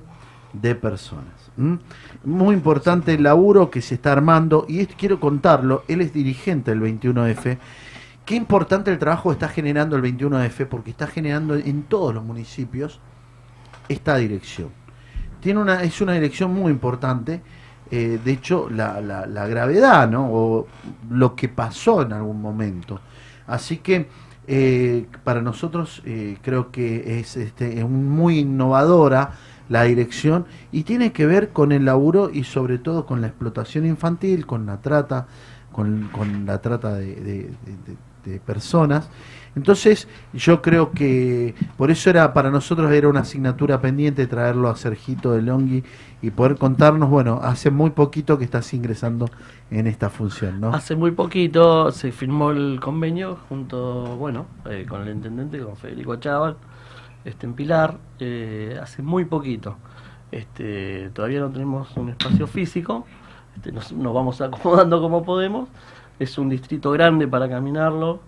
de 0.53 0.75
Personas. 0.75 1.40
Muy 1.57 2.55
importante 2.55 3.13
el 3.13 3.23
laburo 3.23 3.69
que 3.69 3.81
se 3.81 3.95
está 3.95 4.13
armando 4.13 4.65
y 4.67 4.85
quiero 4.85 5.19
contarlo. 5.19 5.83
Él 5.87 6.01
es 6.01 6.13
dirigente 6.13 6.71
del 6.71 6.81
21F. 6.81 7.57
Qué 8.25 8.35
importante 8.35 8.91
el 8.91 8.99
trabajo 8.99 9.29
que 9.29 9.33
está 9.33 9.49
generando 9.49 9.95
el 9.95 10.03
21F 10.03 10.67
porque 10.67 10.91
está 10.91 11.07
generando 11.07 11.55
en 11.55 11.83
todos 11.83 12.13
los 12.13 12.23
municipios 12.23 12.99
esta 13.89 14.15
dirección. 14.17 14.69
Tiene 15.41 15.59
una, 15.59 15.83
es 15.83 15.99
una 16.01 16.13
dirección 16.13 16.53
muy 16.53 16.71
importante. 16.71 17.41
eh, 17.89 18.19
de 18.23 18.31
hecho, 18.31 18.69
la, 18.69 19.01
gravedad, 19.47 20.09
¿no? 20.09 20.29
O 20.31 20.67
lo 21.09 21.35
que 21.35 21.49
pasó 21.49 22.03
en 22.03 22.13
algún 22.13 22.41
momento. 22.41 23.01
Así 23.47 23.77
que 23.77 24.07
eh, 24.47 25.07
para 25.23 25.41
nosotros 25.41 26.01
eh, 26.05 26.37
creo 26.41 26.71
que 26.71 27.19
es 27.19 27.35
este, 27.37 27.79
es 27.79 27.87
muy 27.87 28.39
innovadora 28.39 29.31
la 29.71 29.83
dirección 29.83 30.45
y 30.71 30.83
tiene 30.83 31.13
que 31.13 31.25
ver 31.25 31.49
con 31.49 31.71
el 31.71 31.85
laburo 31.85 32.29
y 32.31 32.43
sobre 32.43 32.77
todo 32.77 33.05
con 33.05 33.21
la 33.21 33.27
explotación 33.27 33.85
infantil, 33.85 34.45
con 34.45 34.65
la 34.65 34.81
trata, 34.81 35.27
con, 35.71 36.09
la 36.45 36.61
trata 36.61 36.95
de 36.95 37.49
personas. 38.45 39.09
Entonces, 39.55 40.07
yo 40.33 40.61
creo 40.61 40.91
que 40.91 41.55
por 41.77 41.91
eso 41.91 42.09
era 42.09 42.33
para 42.33 42.51
nosotros 42.51 42.91
era 42.91 43.09
una 43.09 43.21
asignatura 43.21 43.81
pendiente 43.81 44.27
traerlo 44.27 44.69
a 44.69 44.75
Sergito 44.75 45.31
de 45.31 45.41
Longhi 45.41 45.83
y 46.21 46.31
poder 46.31 46.55
contarnos, 46.55 47.09
bueno, 47.09 47.39
hace 47.43 47.69
muy 47.69 47.89
poquito 47.89 48.37
que 48.37 48.45
estás 48.45 48.73
ingresando 48.73 49.29
en 49.69 49.87
esta 49.87 50.09
función, 50.09 50.61
¿no? 50.61 50.73
Hace 50.73 50.95
muy 50.95 51.11
poquito 51.11 51.91
se 51.91 52.11
firmó 52.11 52.51
el 52.51 52.79
convenio 52.81 53.39
junto, 53.49 54.15
bueno, 54.17 54.45
eh, 54.69 54.85
con 54.87 55.01
el 55.01 55.15
intendente, 55.15 55.59
con 55.59 55.75
Federico 55.75 56.15
Chaval, 56.15 56.55
este, 57.25 57.45
en 57.45 57.53
Pilar, 57.53 57.97
eh, 58.19 58.79
hace 58.81 59.01
muy 59.01 59.25
poquito. 59.25 59.77
Este, 60.31 61.09
todavía 61.13 61.41
no 61.41 61.49
tenemos 61.49 61.95
un 61.97 62.09
espacio 62.09 62.47
físico, 62.47 63.05
este, 63.55 63.71
nos, 63.71 63.93
vamos 63.95 64.41
acomodando 64.41 65.01
como 65.01 65.23
podemos. 65.23 65.69
Es 66.19 66.37
un 66.37 66.49
distrito 66.49 66.91
grande 66.91 67.27
para 67.27 67.49
caminarlo, 67.49 68.19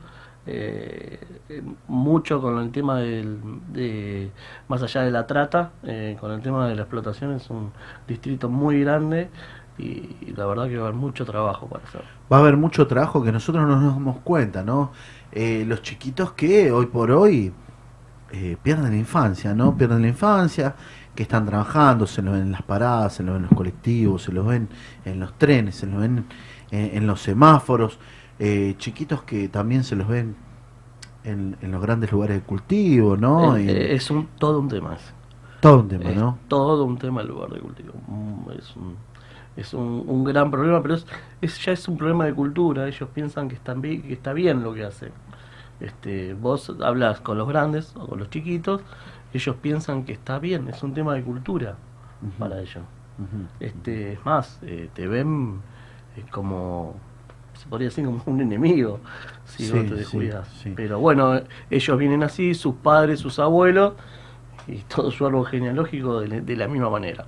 eh, 0.45 1.19
eh, 1.49 1.63
mucho 1.87 2.41
con 2.41 2.59
el 2.59 2.71
tema 2.71 2.97
del, 2.99 3.39
de, 3.71 4.31
más 4.67 4.81
allá 4.81 5.01
de 5.01 5.11
la 5.11 5.27
trata, 5.27 5.71
con 6.19 6.31
el 6.31 6.41
tema 6.41 6.67
de 6.67 6.75
la 6.75 6.81
explotación, 6.81 7.33
es 7.33 7.49
un 7.49 7.71
distrito 8.07 8.49
muy 8.49 8.81
grande 8.81 9.29
y, 9.77 10.33
la 10.35 10.45
verdad 10.45 10.67
que 10.67 10.77
va 10.77 10.85
a 10.85 10.87
haber 10.87 10.99
mucho 10.99 11.23
trabajo 11.23 11.67
para 11.67 11.83
hacer. 11.85 12.01
Va 12.31 12.37
a 12.37 12.39
haber 12.39 12.57
mucho 12.57 12.87
trabajo 12.87 13.23
que 13.23 13.31
nosotros 13.31 13.67
no 13.67 13.79
nos 13.79 13.93
damos 13.93 14.17
cuenta, 14.23 14.63
¿no? 14.63 14.91
Los 15.31 15.81
chiquitos 15.83 16.33
que 16.33 16.71
hoy 16.71 16.87
por 16.87 17.11
hoy 17.11 17.53
eh, 18.33 18.57
pierden 18.63 18.91
la 18.91 18.97
infancia, 18.97 19.55
¿no? 19.55 19.77
Pierden 19.77 20.01
la 20.03 20.09
infancia, 20.09 20.75
que 21.15 21.23
están 21.23 21.45
trabajando, 21.45 22.07
se 22.07 22.21
lo 22.23 22.33
ven 22.33 22.43
en 22.43 22.51
las 22.53 22.63
paradas, 22.63 23.15
se 23.15 23.23
lo 23.23 23.33
ven 23.33 23.43
en 23.43 23.49
los 23.49 23.57
colectivos, 23.57 24.23
se 24.23 24.33
lo 24.33 24.45
ven 24.45 24.69
en 25.05 25.19
los 25.21 25.37
trenes, 25.39 25.75
se 25.77 25.87
lo 25.87 25.99
ven 25.99 26.25
en, 26.71 26.97
en 26.97 27.07
los 27.07 27.21
semáforos, 27.21 27.99
eh, 28.39 28.75
chiquitos 28.79 29.23
que 29.23 29.49
también 29.49 29.83
se 29.85 29.95
los 29.95 30.07
ven 30.07 30.35
en, 31.23 31.57
en 31.61 31.71
los 31.71 31.81
grandes 31.81 32.11
lugares 32.11 32.37
de 32.37 32.43
cultivo, 32.43 33.17
¿no? 33.17 33.57
Eh, 33.57 33.63
Y- 33.63 33.69
eh, 33.69 33.93
es 33.95 34.09
un, 34.11 34.27
todo 34.39 34.59
un 34.59 34.67
tema. 34.69 34.97
Todo 35.59 35.79
un 35.81 35.87
tema, 35.87 36.11
Es 36.11 36.15
¿no? 36.15 36.39
Todo 36.47 36.83
un 36.85 36.97
tema 36.97 37.21
el 37.21 37.27
lugar 37.29 37.49
de 37.51 37.59
cultivo. 37.61 37.93
Mm, 38.07 38.51
Es 38.57 38.75
un, 38.75 38.97
es 39.55 39.73
un, 39.73 40.03
un 40.07 40.23
gran 40.23 40.51
problema, 40.51 40.81
pero 40.81 40.95
es, 40.95 41.05
es- 41.41 41.59
ya 41.65 41.71
es 41.73 41.87
un 41.87 41.97
problema 41.97 42.25
de 42.25 42.33
cultura. 42.33 42.87
Ellos 42.87 43.09
piensan 43.13 43.47
que, 43.49 43.55
están 43.55 43.81
que 43.81 44.13
está 44.13 44.33
bien 44.33 44.63
lo 44.63 44.73
que 44.73 44.83
hacen. 44.85 45.11
Este, 45.83 46.33
vos 46.33 46.71
hablas 46.81 47.21
con 47.21 47.37
los 47.37 47.47
grandes 47.47 47.93
o 47.95 48.07
con 48.07 48.19
los 48.19 48.29
chiquitos, 48.29 48.81
ellos 49.33 49.55
piensan 49.61 50.05
que 50.05 50.13
está 50.13 50.39
bien, 50.39 50.67
es 50.69 50.81
un 50.83 50.93
tema 50.93 51.13
de 51.13 51.23
cultura 51.23 51.77
para 52.39 52.59
ellos. 52.61 52.83
Este, 53.59 54.13
es 54.13 54.25
más, 54.25 54.59
eh, 54.63 54.89
te 54.93 55.07
ven 55.07 55.61
eh, 56.17 56.25
como, 56.31 56.95
se 57.53 57.67
podría 57.67 57.89
decir, 57.89 58.05
como 58.05 58.21
un 58.25 58.41
enemigo 58.41 59.01
si 59.45 59.63
Sí, 59.63 59.71
vos 59.71 59.85
te 59.85 59.95
descuidas. 59.95 60.47
sí. 60.61 60.73
Pero 60.75 60.99
bueno, 60.99 61.35
eh, 61.37 61.45
ellos 61.69 61.97
vienen 61.97 62.23
así, 62.23 62.53
sus 62.55 62.75
padres, 62.75 63.19
sus 63.19 63.39
abuelos, 63.39 63.93
y 64.67 64.77
todo 64.83 65.11
su 65.11 65.25
árbol 65.25 65.45
genealógico 65.47 66.21
de, 66.21 66.41
de 66.41 66.55
la 66.57 66.67
misma 66.67 66.89
manera. 66.89 67.27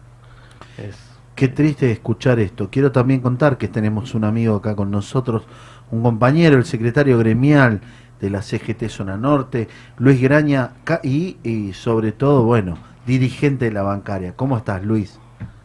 Es, 0.78 1.20
Qué 1.36 1.50
triste 1.50 1.92
escuchar 1.92 2.40
esto. 2.40 2.70
Quiero 2.72 2.92
también 2.94 3.20
contar 3.22 3.58
que 3.58 3.68
tenemos 3.68 4.16
un 4.16 4.24
amigo 4.24 4.56
acá 4.56 4.76
con 4.76 4.90
nosotros, 4.90 5.44
un 5.92 6.02
compañero, 6.02 6.58
el 6.58 6.66
secretario 6.66 7.18
gremial 7.18 7.82
de 8.26 8.32
la 8.32 8.42
CGT 8.42 8.90
Zona 8.90 9.18
Norte, 9.18 9.68
Luis 9.98 10.22
Graña, 10.22 10.72
y, 11.04 11.38
y 11.44 11.74
sobre 11.74 12.12
todo, 12.12 12.44
bueno, 12.44 12.78
dirigente 13.06 13.66
de 13.66 13.72
la 13.72 13.84
bancaria. 13.84 14.34
¿Cómo 14.36 14.58
estás, 14.58 14.84
Luis? 14.84 15.20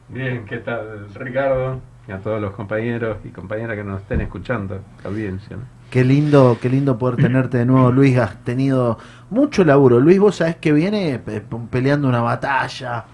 Bien, 0.09 0.45
¿qué 0.45 0.59
tal, 0.59 1.09
Ricardo? 1.15 1.81
Y 2.09 2.13
a 2.13 2.19
todos 2.19 2.41
los 2.41 2.53
compañeros 2.53 3.19
y 3.25 3.29
compañeras 3.29 3.77
que 3.77 3.85
nos 3.85 4.01
estén 4.03 4.21
escuchando, 4.21 4.81
la 5.05 5.11
audiencia. 5.11 5.57
¿no? 5.57 5.63
Qué 5.91 6.05
lindo, 6.05 6.59
qué 6.61 6.69
lindo 6.69 6.99
poder 6.99 7.17
tenerte 7.17 7.59
de 7.59 7.67
nuevo, 7.67 7.91
Luis. 7.93 8.17
Has 8.19 8.37
tenido 8.45 8.99
mucho 9.29 9.65
laburo. 9.65 10.01
Luis, 10.01 10.19
vos 10.19 10.37
sabés 10.37 10.57
que 10.57 10.73
viene 10.73 11.19
pe- 11.19 11.43
peleando 11.71 12.09
una 12.09 12.21
batalla. 12.21 13.05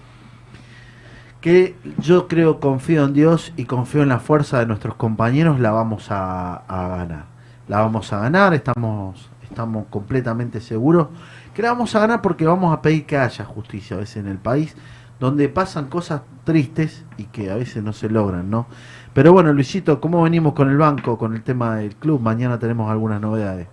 Que 1.41 1.75
yo 1.99 2.27
creo, 2.27 2.59
confío 2.59 3.05
en 3.05 3.13
Dios 3.13 3.53
y 3.57 3.65
confío 3.65 4.01
en 4.01 4.09
la 4.09 4.19
fuerza 4.19 4.59
de 4.59 4.65
nuestros 4.65 4.95
compañeros, 4.95 5.59
la 5.59 5.71
vamos 5.71 6.09
a, 6.11 6.55
a 6.67 6.87
ganar. 6.97 7.25
La 7.67 7.79
vamos 7.81 8.11
a 8.11 8.19
ganar, 8.19 8.53
estamos, 8.53 9.29
estamos 9.49 9.85
completamente 9.89 10.61
seguros 10.61 11.07
que 11.53 11.61
la 11.61 11.69
vamos 11.71 11.95
a 11.95 11.99
ganar 11.99 12.21
porque 12.21 12.45
vamos 12.45 12.73
a 12.73 12.81
pedir 12.81 13.05
que 13.05 13.17
haya 13.17 13.45
justicia 13.45 13.95
a 13.95 13.99
veces 13.99 14.17
en 14.17 14.27
el 14.27 14.37
país, 14.37 14.75
donde 15.19 15.49
pasan 15.49 15.87
cosas 15.87 16.21
tristes 16.43 17.05
y 17.17 17.25
que 17.25 17.49
a 17.51 17.55
veces 17.55 17.83
no 17.83 17.93
se 17.93 18.09
logran, 18.09 18.49
¿no? 18.49 18.67
Pero 19.13 19.33
bueno, 19.33 19.51
Luisito, 19.53 19.99
¿cómo 19.99 20.21
venimos 20.23 20.53
con 20.53 20.69
el 20.69 20.77
banco, 20.77 21.17
con 21.17 21.33
el 21.35 21.43
tema 21.43 21.77
del 21.77 21.95
club? 21.95 22.21
Mañana 22.21 22.59
tenemos 22.59 22.91
algunas 22.91 23.19
novedades. 23.19 23.67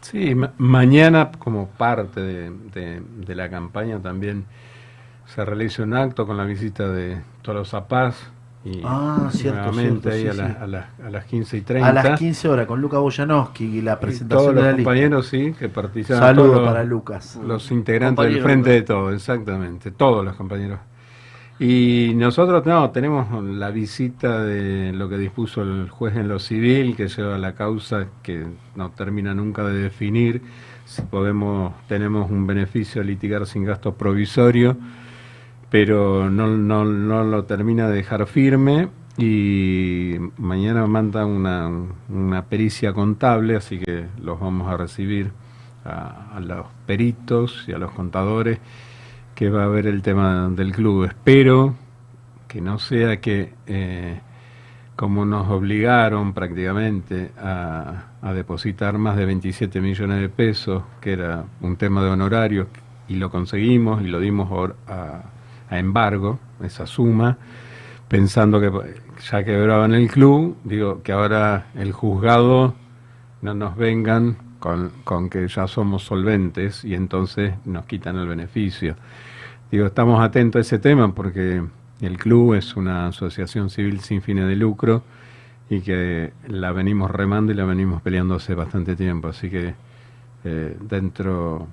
Sí, 0.00 0.34
ma- 0.34 0.52
mañana 0.58 1.30
como 1.38 1.68
parte 1.70 2.20
de, 2.20 3.34
la 3.34 3.48
campaña 3.50 4.00
también 4.02 4.46
se 5.26 5.44
realiza 5.44 5.82
un 5.84 5.94
acto 5.94 6.26
con 6.26 6.36
la 6.36 6.44
visita 6.44 6.88
de 6.88 7.22
Tolosa 7.42 7.88
Paz 7.88 8.32
y 8.64 8.80
Ah, 8.84 9.28
cierto, 9.32 9.58
nuevamente 9.72 10.12
cierto, 10.12 10.16
ahí 10.16 10.22
sí, 10.22 10.28
a, 10.28 10.34
la- 10.34 10.48
sí. 10.48 10.56
a 10.60 10.66
las- 10.66 11.00
a 11.06 11.10
las 11.10 11.24
15 11.24 11.56
y 11.56 11.60
30. 11.62 11.88
A 11.88 11.92
las 11.92 12.18
15 12.18 12.48
horas 12.48 12.66
con 12.66 12.80
Luca 12.80 12.98
Boyanowski 12.98 13.64
y 13.78 13.82
la 13.82 13.94
Y 13.94 13.96
presentación 13.96 14.28
todos 14.38 14.48
de 14.50 14.54
los 14.54 14.64
la 14.64 14.70
lista. 14.72 14.84
compañeros, 14.84 15.26
sí, 15.26 15.52
que 15.58 15.68
participan. 15.68 16.18
Saludo 16.20 16.46
todos 16.46 16.60
los- 16.62 16.68
para 16.70 16.84
Lucas. 16.84 17.40
Los 17.44 17.70
integrantes 17.72 18.24
del 18.24 18.42
Frente 18.42 18.70
de 18.70 18.82
Todo, 18.82 19.12
exactamente, 19.12 19.90
todos 19.90 20.24
los 20.24 20.36
compañeros. 20.36 20.78
Y 21.58 22.12
nosotros 22.16 22.64
no, 22.66 22.90
tenemos 22.90 23.44
la 23.44 23.70
visita 23.70 24.42
de 24.42 24.92
lo 24.92 25.08
que 25.08 25.18
dispuso 25.18 25.62
el 25.62 25.88
juez 25.90 26.16
en 26.16 26.26
lo 26.28 26.38
civil, 26.38 26.96
que 26.96 27.08
lleva 27.08 27.38
la 27.38 27.54
causa 27.54 28.06
que 28.22 28.46
no 28.74 28.90
termina 28.90 29.34
nunca 29.34 29.62
de 29.64 29.74
definir 29.74 30.42
si 30.86 31.02
podemos, 31.02 31.72
tenemos 31.88 32.30
un 32.30 32.46
beneficio 32.46 33.00
de 33.02 33.06
litigar 33.08 33.46
sin 33.46 33.64
gasto 33.64 33.94
provisorio, 33.94 34.76
pero 35.72 36.28
no, 36.28 36.48
no, 36.48 36.84
no 36.84 37.24
lo 37.24 37.44
termina 37.44 37.88
de 37.88 37.96
dejar 37.96 38.26
firme 38.26 38.90
y 39.16 40.16
mañana 40.36 40.86
manda 40.86 41.24
una, 41.24 41.66
una 42.10 42.44
pericia 42.44 42.92
contable, 42.92 43.56
así 43.56 43.78
que 43.78 44.04
los 44.20 44.38
vamos 44.38 44.70
a 44.70 44.76
recibir 44.76 45.32
a, 45.86 46.38
los 46.40 46.66
peritos 46.84 47.64
y 47.68 47.72
a 47.72 47.78
los 47.78 47.90
contadores 47.92 48.58
que 49.34 49.48
va 49.48 49.64
a 49.64 49.68
ver 49.68 49.86
el 49.86 50.02
tema 50.02 50.50
del 50.50 50.72
club. 50.72 51.04
Espero 51.04 51.74
que 52.48 52.60
no 52.60 52.78
sea 52.78 53.22
que, 53.22 53.54
eh, 53.66 54.20
como 54.94 55.24
nos 55.24 55.48
obligaron 55.48 56.34
prácticamente 56.34 57.30
a, 57.38 58.08
a 58.20 58.34
depositar 58.34 58.98
más 58.98 59.16
de 59.16 59.24
27 59.24 59.80
millones 59.80 60.20
de 60.20 60.28
pesos, 60.28 60.82
que 61.00 61.14
era 61.14 61.46
un 61.62 61.76
tema 61.76 62.04
de 62.04 62.10
honorarios, 62.10 62.66
y 63.08 63.14
lo 63.14 63.30
conseguimos 63.30 64.02
y 64.02 64.08
lo 64.08 64.20
dimos 64.20 64.50
a, 64.86 65.22
a 65.72 65.78
embargo, 65.78 66.38
esa 66.62 66.86
suma, 66.86 67.38
pensando 68.06 68.60
que 68.60 68.70
ya 69.30 69.42
quebraban 69.42 69.94
el 69.94 70.10
club, 70.10 70.56
digo 70.64 71.02
que 71.02 71.12
ahora 71.12 71.68
el 71.74 71.92
juzgado 71.92 72.74
no 73.40 73.54
nos 73.54 73.74
vengan 73.76 74.36
con, 74.58 74.92
con 75.02 75.30
que 75.30 75.48
ya 75.48 75.66
somos 75.66 76.02
solventes 76.02 76.84
y 76.84 76.94
entonces 76.94 77.54
nos 77.64 77.86
quitan 77.86 78.16
el 78.16 78.28
beneficio. 78.28 78.96
Digo, 79.70 79.86
estamos 79.86 80.22
atentos 80.22 80.58
a 80.58 80.60
ese 80.60 80.78
tema 80.78 81.14
porque 81.14 81.62
el 82.02 82.18
club 82.18 82.54
es 82.54 82.76
una 82.76 83.06
asociación 83.06 83.70
civil 83.70 84.00
sin 84.00 84.20
fines 84.20 84.46
de 84.46 84.56
lucro 84.56 85.02
y 85.70 85.80
que 85.80 86.34
la 86.48 86.72
venimos 86.72 87.10
remando 87.10 87.50
y 87.50 87.54
la 87.54 87.64
venimos 87.64 88.02
peleando 88.02 88.34
hace 88.34 88.54
bastante 88.54 88.94
tiempo. 88.94 89.28
Así 89.28 89.48
que 89.48 89.74
eh, 90.44 90.76
dentro 90.82 91.66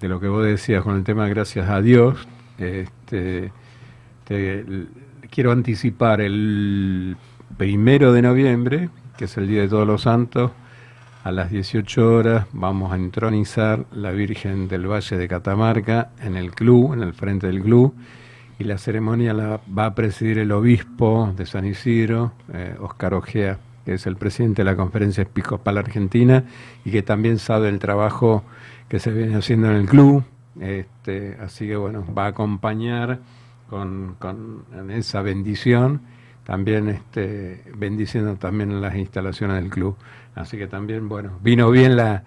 de 0.00 0.08
lo 0.08 0.20
que 0.20 0.28
vos 0.28 0.44
decías 0.44 0.84
con 0.84 0.94
el 0.94 1.02
tema 1.02 1.26
gracias 1.26 1.68
a 1.68 1.80
Dios, 1.82 2.28
este, 2.58 3.52
quiero 5.30 5.52
anticipar 5.52 6.20
el 6.20 7.16
primero 7.56 8.12
de 8.12 8.22
noviembre, 8.22 8.90
que 9.16 9.26
es 9.26 9.36
el 9.36 9.48
Día 9.48 9.62
de 9.62 9.68
Todos 9.68 9.86
los 9.86 10.02
Santos, 10.02 10.52
a 11.24 11.30
las 11.30 11.50
18 11.50 12.14
horas 12.14 12.46
vamos 12.52 12.92
a 12.92 12.96
entronizar 12.96 13.86
la 13.92 14.10
Virgen 14.10 14.66
del 14.66 14.90
Valle 14.90 15.16
de 15.16 15.28
Catamarca 15.28 16.10
en 16.20 16.36
el 16.36 16.50
club, 16.50 16.94
en 16.94 17.02
el 17.02 17.12
frente 17.14 17.46
del 17.46 17.62
club, 17.62 17.94
y 18.58 18.64
la 18.64 18.76
ceremonia 18.76 19.32
la 19.32 19.60
va 19.76 19.86
a 19.86 19.94
presidir 19.94 20.38
el 20.38 20.50
obispo 20.50 21.32
de 21.36 21.46
San 21.46 21.64
Isidro, 21.64 22.32
eh, 22.52 22.74
Oscar 22.80 23.14
Ojea, 23.14 23.58
que 23.84 23.94
es 23.94 24.06
el 24.06 24.16
presidente 24.16 24.62
de 24.62 24.66
la 24.70 24.76
Conferencia 24.76 25.22
Episcopal 25.22 25.78
Argentina 25.78 26.44
y 26.84 26.90
que 26.90 27.02
también 27.02 27.38
sabe 27.38 27.68
el 27.68 27.78
trabajo 27.78 28.42
que 28.88 28.98
se 28.98 29.12
viene 29.12 29.36
haciendo 29.36 29.70
en 29.70 29.76
el 29.76 29.86
club. 29.86 30.24
Este, 30.60 31.36
así 31.40 31.66
que 31.66 31.76
bueno, 31.76 32.04
va 32.16 32.24
a 32.26 32.28
acompañar 32.28 33.20
con, 33.70 34.16
con 34.18 34.64
esa 34.90 35.22
bendición, 35.22 36.02
también 36.44 36.88
este, 36.88 37.62
bendiciendo 37.76 38.36
también 38.36 38.80
las 38.80 38.96
instalaciones 38.96 39.56
del 39.62 39.70
club. 39.70 39.96
Así 40.34 40.58
que 40.58 40.66
también, 40.66 41.08
bueno, 41.08 41.38
vino 41.42 41.70
bien 41.70 41.96
la, 41.96 42.24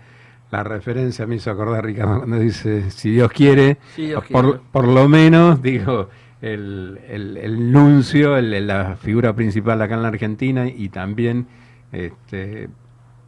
la 0.52 0.64
referencia, 0.64 1.28
me 1.28 1.36
hizo 1.36 1.52
acordar 1.52 1.86
Ricardo 1.86 2.18
cuando 2.20 2.40
dice, 2.40 2.90
si 2.92 3.12
Dios 3.12 3.32
quiere, 3.32 3.78
Si 3.96 4.08
Dios 4.08 4.24
por, 4.32 4.46
quiere. 4.46 4.60
por 4.72 4.88
lo 4.88 5.08
menos, 5.10 5.62
digo, 5.62 6.10
el, 6.42 7.00
el, 7.08 7.38
el 7.38 7.72
nuncio, 7.72 8.38
el- 8.38 8.66
la 8.68 8.96
figura 8.96 9.34
principal 9.36 9.82
acá 9.82 9.96
en 9.96 10.02
la 10.04 10.08
Argentina 10.10 10.68
y 10.68 10.90
también 10.90 11.48
este, 11.92 12.70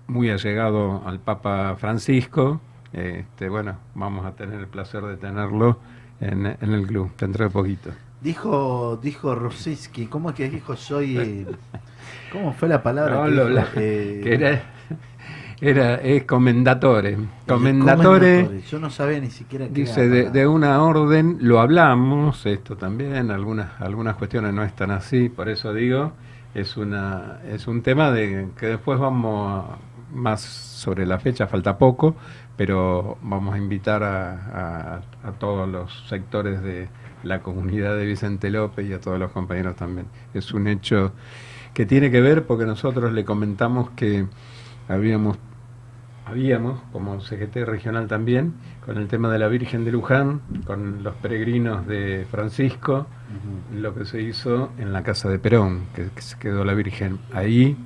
muy 0.08 0.30
allegado 0.30 1.04
al 1.06 1.20
Papa 1.20 1.76
Francisco. 1.78 2.62
Este, 2.94 3.50
bueno, 3.50 3.78
vamos 3.96 4.26
a 4.26 4.32
tener 4.32 4.60
el 4.60 4.68
placer 4.68 5.04
de 5.04 5.18
tenerlo 5.18 5.80
en, 6.20 6.46
en 6.46 6.74
el 6.74 6.88
club 6.88 7.12
dentro 7.18 7.46
de 7.46 7.50
poquito. 7.52 7.92
Dijo, 8.22 8.98
dijo 9.02 9.36
Rusinski, 9.36 10.08
¿cómo 10.08 10.30
es 10.30 10.36
que 10.36 10.50
dijo 10.50 10.76
soy? 10.76 11.18
eh, 11.18 11.46
¿Cómo 12.32 12.54
fue 12.54 12.68
la 12.68 12.82
palabra? 12.82 13.16
No, 13.16 13.26
que 13.26 13.32
lo- 13.32 13.46
dijo? 13.46 13.56
la- 13.56 13.68
Eh, 13.76 14.22
que 14.24 14.34
era, 14.34 14.62
era 15.62 15.96
es 15.96 16.24
comendatore. 16.24 17.18
Comendatore. 17.48 17.98
comendatore. 17.98 18.62
Yo 18.62 18.80
no 18.80 18.90
sabía 18.90 19.20
ni 19.20 19.30
siquiera 19.32 19.66
qué 19.68 19.72
Dice 19.74 20.08
de, 20.08 20.48
una 20.48 20.82
orden, 20.84 21.38
lo 21.42 21.60
hablamos, 21.60 22.46
esto 22.46 22.76
también, 22.78 23.32
algunas, 23.32 23.80
algunas 23.82 24.16
cuestiones 24.16 24.54
no 24.54 24.64
están 24.64 24.92
así, 24.92 25.30
por 25.30 25.50
eso 25.50 25.74
digo, 25.74 26.14
es 26.56 26.78
una, 26.78 27.40
es 27.50 27.68
un 27.68 27.82
tema 27.82 28.12
de 28.12 28.50
que 28.58 28.68
después 28.68 29.00
vamos 29.00 29.66
a- 29.72 29.78
más 30.14 30.42
sobre 30.42 31.06
la 31.06 31.20
fecha, 31.20 31.48
falta 31.48 31.78
poco, 31.78 32.16
pero 32.58 33.18
vamos 33.22 33.54
a 33.56 33.58
invitar 33.58 34.04
a, 34.04 34.96
a- 34.96 35.02
a 35.28 35.32
todos 35.40 35.70
los 35.70 36.08
sectores 36.10 36.62
de 36.62 36.90
la 37.24 37.42
comunidad 37.42 37.96
de 37.96 38.06
Vicente 38.06 38.50
López 38.50 38.88
y 38.90 38.94
a 38.94 39.00
todos 39.00 39.20
los 39.20 39.32
compañeros 39.32 39.76
también. 39.76 40.08
Es 40.34 40.54
un 40.54 40.68
hecho 40.68 41.12
que 41.74 41.86
tiene 41.86 42.10
que 42.12 42.22
ver 42.22 42.46
porque 42.46 42.66
nosotros 42.66 43.12
le 43.14 43.24
comentamos 43.26 43.90
que 43.92 44.26
habíamos 44.88 45.38
habíamos, 46.26 46.82
como 46.92 47.22
CGT 47.22 47.64
regional 47.66 48.08
también, 48.08 48.54
con 48.86 48.98
el 48.98 49.08
tema 49.08 49.30
de 49.30 49.40
la 49.40 49.48
Virgen 49.48 49.86
de 49.86 49.94
Luján, 49.94 50.42
con 50.66 51.02
los 51.02 51.16
peregrinos 51.16 51.88
de 51.88 52.28
Francisco, 52.30 53.08
lo 53.74 53.96
que 53.96 54.04
se 54.04 54.22
hizo 54.22 54.72
en 54.78 54.92
la 54.92 55.04
casa 55.04 55.30
de 55.30 55.40
Perón, 55.40 55.84
que, 55.96 56.10
que 56.14 56.22
se 56.22 56.38
quedó 56.38 56.66
la 56.66 56.74
Virgen 56.74 57.20
ahí. 57.34 57.78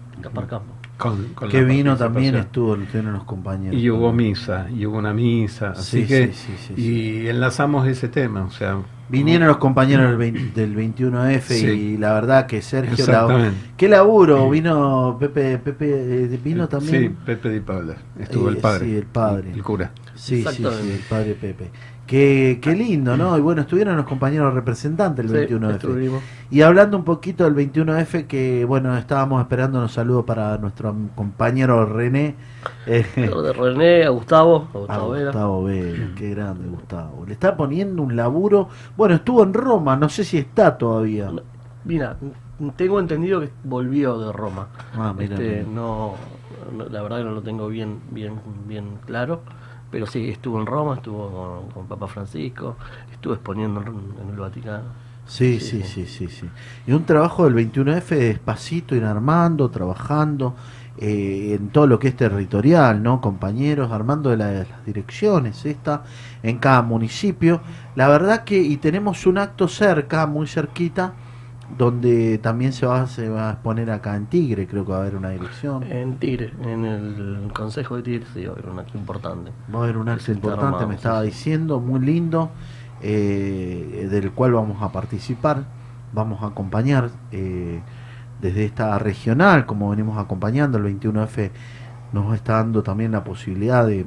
Con, 1.02 1.34
con 1.34 1.50
que 1.50 1.62
la 1.62 1.68
vino 1.68 1.98
también, 1.98 2.36
estuvo, 2.36 2.76
estuvieron 2.76 3.14
los 3.14 3.24
compañeros. 3.24 3.80
Y 3.80 3.90
hubo 3.90 4.14
misa, 4.14 4.68
y 4.70 4.86
hubo 4.86 4.98
una 4.98 5.14
misa, 5.14 5.72
así 5.72 6.02
Sí, 6.02 6.08
que 6.08 6.28
sí, 6.34 6.54
sí, 6.68 6.74
sí, 6.76 6.82
y 6.82 7.28
enlazamos 7.28 7.88
ese 7.88 8.08
tema, 8.08 8.44
o 8.46 8.52
sea, 8.52 8.78
Vinieron 9.10 9.46
los 9.50 9.58
compañeros 9.58 10.08
del, 10.08 10.16
20 10.18 10.52
del 10.62 10.74
21F 10.74 11.42
Sí. 11.42 11.66
y 11.68 11.98
la 11.98 12.14
verdad 12.14 12.46
que 12.46 12.62
Sergio... 12.62 12.92
la- 13.08 13.14
Exactamente. 13.14 13.58
qué 13.76 13.90
laburo, 13.90 14.50
vino 14.50 15.18
Pepe, 15.20 15.58
Pepe 15.58 15.86
eh, 16.34 16.40
vino 16.42 16.70
también. 16.70 17.02
Sí, 17.02 17.16
Pepe 17.26 17.50
Di 17.50 17.60
Paula, 17.60 17.96
estuvo 18.18 18.48
Eh, 18.48 18.52
el 18.54 18.58
padre, 18.60 18.86
Sí, 18.86 18.96
el 18.96 19.06
padre. 19.06 19.52
el 19.54 19.64
cura. 19.64 19.92
Sí, 20.16 20.44
sí, 20.44 20.56
sí, 20.64 20.92
el 20.94 21.00
padre 21.10 21.34
Pepe. 21.34 21.72
Qué, 22.12 22.60
qué 22.62 22.76
lindo, 22.76 23.16
¿no? 23.16 23.38
Y 23.38 23.42
bueno, 23.42 23.62
estuvieron 23.62 23.96
los 23.96 24.06
compañeros 24.06 24.54
representantes 24.54 25.26
del 25.32 25.48
Sí, 25.48 25.54
21F. 25.54 25.76
estuvimos. 25.76 26.24
Y 26.50 26.62
hablando 26.62 26.98
un 26.98 27.06
poquito 27.06 27.46
del 27.46 27.56
21F, 27.56 28.28
que 28.28 28.66
bueno, 28.66 28.98
estábamos 28.98 29.40
esperando 29.42 29.78
unos 29.80 29.94
saludos 29.94 30.26
para 30.26 30.58
nuestro 30.58 30.94
compañero 31.16 31.86
René. 31.86 32.36
Eh, 32.86 33.06
de 33.16 33.54
René, 33.54 34.04
a 34.04 34.10
Gustavo, 34.10 34.68
a 34.74 34.78
a 34.78 34.80
Gustavo 34.80 35.10
Vera. 35.10 35.32
Gustavo 35.32 35.64
Vela, 35.64 36.12
qué 36.16 36.30
grande 36.32 36.68
Gustavo. 36.68 37.26
Le 37.26 37.34
está 37.34 37.56
poniendo 37.56 38.04
un 38.04 38.16
laburo. 38.16 38.68
Bueno, 38.98 39.16
estuvo 39.16 39.44
en 39.44 39.54
Roma, 39.54 39.96
no 39.96 40.10
sé 40.10 40.24
si 40.26 40.38
está 40.38 40.78
todavía. 40.78 41.32
Mira, 41.86 42.18
tengo 42.76 43.00
entendido 43.00 43.40
que 43.40 43.50
volvió 43.64 44.20
de 44.20 44.32
Roma. 44.34 44.68
Ah, 44.94 45.14
mira, 45.18 45.36
Este, 45.36 45.50
mira. 45.50 45.64
no, 45.64 46.16
la 46.90 47.02
verdad 47.02 47.20
que 47.20 47.24
no 47.24 47.32
lo 47.32 47.42
tengo 47.42 47.68
bien, 47.68 48.00
bien, 48.12 48.40
bien 48.68 49.00
claro. 49.06 49.42
Pero 49.92 50.08
sí, 50.08 50.30
estuvo 50.30 50.60
en 50.60 50.66
Roma, 50.68 50.96
estuvo 50.96 51.32
con, 51.32 51.72
con 51.72 51.88
Papa 51.88 52.08
Francisco, 52.08 52.78
estuvo 53.12 53.34
exponiendo 53.34 53.82
en, 53.82 54.18
en 54.22 54.30
el 54.30 54.38
Vaticano. 54.40 54.96
Sí, 55.26 55.60
sí, 55.62 55.84
sí, 55.84 56.08
sí, 56.08 56.28
sí. 56.30 56.52
Y 56.86 56.92
un 56.92 57.06
trabajo 57.06 57.46
del 57.46 57.54
21F 57.54 58.16
despacito, 58.16 58.96
ir 58.96 59.06
armando, 59.06 59.70
trabajando 59.72 60.58
eh, 60.98 61.56
en 61.58 61.70
todo 61.72 61.88
lo 61.88 62.00
que 62.00 62.10
es 62.10 62.18
territorial, 62.18 63.02
¿no? 63.02 63.22
Compañeros, 63.22 63.92
armando 63.92 64.30
de 64.32 64.38
la- 64.38 64.52
las 64.66 64.86
direcciones, 64.86 65.66
esta, 65.66 66.04
en 66.44 66.58
cada 66.60 66.82
municipio. 66.82 67.62
La 67.96 68.08
verdad 68.10 68.44
que, 68.44 68.58
y 68.62 68.78
tenemos 68.78 69.26
un 69.26 69.38
acto 69.38 69.68
cerca, 69.70 70.26
muy 70.28 70.48
cerquita, 70.48 71.21
donde 71.78 72.38
también 72.38 72.74
se 72.74 72.86
va, 72.86 73.08
se 73.08 73.30
va 73.30 73.50
a 73.50 73.52
exponer 73.54 73.92
acá 73.92 74.16
en 74.16 74.28
Tigre, 74.28 74.68
creo 74.68 74.86
que 74.86 74.92
va 74.92 74.98
a 74.98 75.02
haber 75.02 75.16
una 75.16 75.30
dirección. 75.30 75.84
En 75.84 76.18
Tigre, 76.18 76.54
en 76.64 76.86
el 76.86 77.52
Consejo 77.54 77.98
de 77.98 78.04
Tigre, 78.04 78.26
sí, 78.34 78.46
va 78.46 78.52
a 78.52 78.54
haber 78.54 78.70
un 78.70 78.80
acto 78.80 78.98
importante. 78.98 79.52
Va 79.74 79.80
a 79.80 79.84
haber 79.84 79.98
un 79.98 80.10
acto 80.10 80.32
importante, 80.32 80.86
me 80.86 80.94
sí, 80.94 80.98
estaba 80.98 81.22
diciendo, 81.22 81.80
muy 81.80 82.00
lindo, 82.00 82.52
eh, 83.02 84.08
del 84.10 84.32
cual 84.32 84.54
vamos 84.54 84.82
a 84.82 84.92
participar, 84.92 85.64
vamos 86.14 86.44
a 86.44 86.48
acompañar 86.48 87.10
eh, 87.32 87.82
desde 88.42 88.66
esta 88.66 88.98
regional, 89.00 89.66
como 89.66 89.90
venimos 89.90 90.18
acompañando, 90.18 90.78
el 90.78 91.00
21F 91.00 91.52
nos 92.14 92.36
está 92.36 92.58
dando 92.58 92.84
también 92.84 93.12
la 93.12 93.24
posibilidad 93.24 93.86
de, 93.86 94.06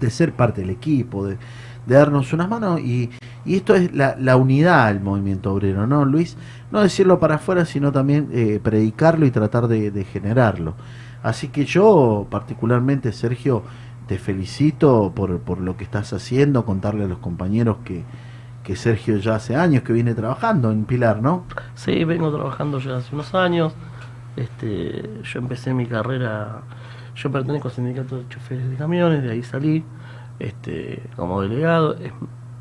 de 0.00 0.10
ser 0.10 0.32
parte 0.32 0.62
del 0.62 0.70
equipo, 0.70 1.26
de, 1.26 1.38
de 1.86 1.94
darnos 1.94 2.32
unas 2.32 2.48
manos 2.48 2.80
y, 2.80 3.10
y 3.44 3.56
esto 3.56 3.74
es 3.74 3.94
la, 3.94 4.16
la 4.18 4.36
unidad 4.36 4.92
del 4.92 5.00
movimiento 5.02 5.52
obrero, 5.52 5.86
¿no, 5.86 6.04
Luis? 6.04 6.36
No 6.70 6.80
decirlo 6.80 7.18
para 7.18 7.36
afuera, 7.36 7.64
sino 7.64 7.90
también 7.90 8.28
eh, 8.32 8.60
predicarlo 8.62 9.26
y 9.26 9.30
tratar 9.30 9.66
de, 9.68 9.90
de 9.90 10.04
generarlo. 10.04 10.74
Así 11.22 11.48
que 11.48 11.64
yo, 11.64 12.26
particularmente, 12.30 13.12
Sergio, 13.12 13.62
te 14.06 14.18
felicito 14.18 15.12
por, 15.14 15.38
por 15.40 15.60
lo 15.60 15.76
que 15.76 15.84
estás 15.84 16.12
haciendo, 16.12 16.64
contarle 16.64 17.04
a 17.04 17.08
los 17.08 17.18
compañeros 17.18 17.78
que, 17.84 18.04
que 18.64 18.76
Sergio 18.76 19.18
ya 19.18 19.36
hace 19.36 19.56
años 19.56 19.82
que 19.82 19.92
viene 19.92 20.14
trabajando 20.14 20.70
en 20.70 20.84
Pilar, 20.84 21.22
¿no? 21.22 21.44
Sí, 21.74 22.04
vengo 22.04 22.32
trabajando 22.32 22.78
ya 22.78 22.96
hace 22.96 23.14
unos 23.14 23.34
años. 23.34 23.72
Este, 24.36 25.10
yo 25.22 25.38
empecé 25.40 25.74
mi 25.74 25.86
carrera, 25.86 26.62
yo 27.16 27.30
pertenezco 27.30 27.68
al 27.68 27.74
sindicato 27.74 28.16
de 28.16 28.28
choferes 28.28 28.70
de 28.70 28.76
camiones, 28.76 29.22
de 29.22 29.32
ahí 29.32 29.42
salí, 29.42 29.84
este, 30.40 31.02
como 31.16 31.40
delegado. 31.42 31.96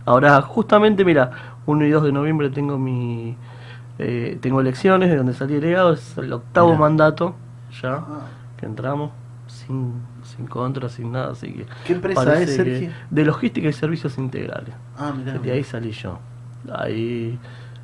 Ahora, 0.06 0.42
justamente, 0.42 1.04
mira, 1.04 1.32
1 1.66 1.86
y 1.86 1.90
2 1.90 2.04
de 2.04 2.12
noviembre 2.12 2.50
tengo 2.50 2.78
mi 2.78 3.36
eh, 4.02 4.38
tengo 4.42 4.62
elecciones 4.62 5.10
de 5.10 5.18
donde 5.18 5.34
salí 5.34 5.56
delegado, 5.56 5.92
es 5.92 6.18
el 6.18 6.32
octavo 6.32 6.70
Mirá. 6.70 6.80
mandato 6.80 7.36
ya 7.82 8.06
que 8.58 8.66
entramos 8.66 9.12
sin, 9.48 9.94
sin 10.24 10.48
contra, 10.48 10.88
sin 10.88 11.12
nada, 11.12 11.32
así 11.32 11.52
que 11.52 11.66
¿Qué 11.86 11.94
empresa 11.94 12.42
es, 12.42 12.56
Sergio? 12.56 12.92
de 13.10 13.26
logística 13.26 13.68
y 13.68 13.74
servicios 13.74 14.18
integrales. 14.18 14.74
Ah, 14.98 15.14
mirá. 15.16 15.38
De 15.38 15.52
ahí 15.52 15.64
salí 15.64 15.92
yo. 15.92 16.18
Ahí 16.74 17.38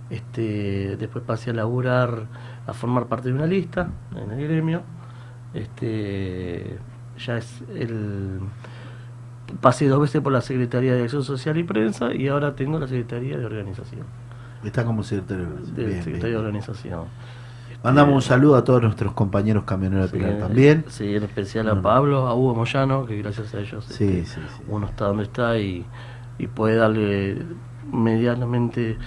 este, 0.09 0.95
después 0.97 1.23
pasé 1.25 1.49
a 1.49 1.53
laburar, 1.53 2.27
a 2.65 2.73
formar 2.73 3.07
parte 3.07 3.29
de 3.29 3.33
una 3.33 3.45
lista 3.47 3.89
en 4.15 4.31
el 4.31 4.47
gremio. 4.47 4.83
Este, 5.53 6.77
ya 7.17 7.37
es 7.37 7.61
el. 7.75 8.39
Pasé 9.61 9.87
dos 9.87 10.01
veces 10.01 10.21
por 10.21 10.33
la 10.33 10.41
Secretaría 10.41 10.93
de 10.93 11.03
Acción 11.03 11.23
Social 11.23 11.57
y 11.57 11.63
Prensa 11.63 12.13
y 12.13 12.27
ahora 12.27 12.55
tengo 12.55 12.79
la 12.79 12.87
Secretaría 12.87 13.37
de 13.37 13.45
Organización. 13.45 14.05
Está 14.63 14.83
como 14.85 15.03
secretario. 15.03 15.47
De 15.75 15.85
Bien, 15.85 16.03
Secretaría 16.03 16.19
bien. 16.19 16.31
de 16.31 16.37
Organización. 16.37 17.11
Mandamos 17.83 18.15
un 18.15 18.21
saludo 18.23 18.55
a 18.55 18.63
todos 18.63 18.81
nuestros 18.81 19.13
compañeros 19.13 19.63
camioneros 19.65 20.11
de 20.11 20.17
Pilar 20.17 20.37
también. 20.39 20.85
Sí, 20.87 21.15
en 21.15 21.23
especial 21.23 21.69
a. 21.69 21.81
Pablo, 21.81 22.27
a 22.27 22.33
Hugo 22.35 22.55
Moyano, 22.55 23.05
que 23.05 23.17
gracias 23.21 23.53
a 23.53 23.59
ellos 23.59 23.85
Sí, 23.85 24.05
este, 24.19 24.23
sí, 24.25 24.41
uno 24.67 24.87
está 24.87 25.05
donde 25.05 25.23
está 25.23 25.57
y, 25.59 25.85
y 26.39 26.47
puede 26.47 26.77
darle 26.77 27.45
medianamente 27.91 28.97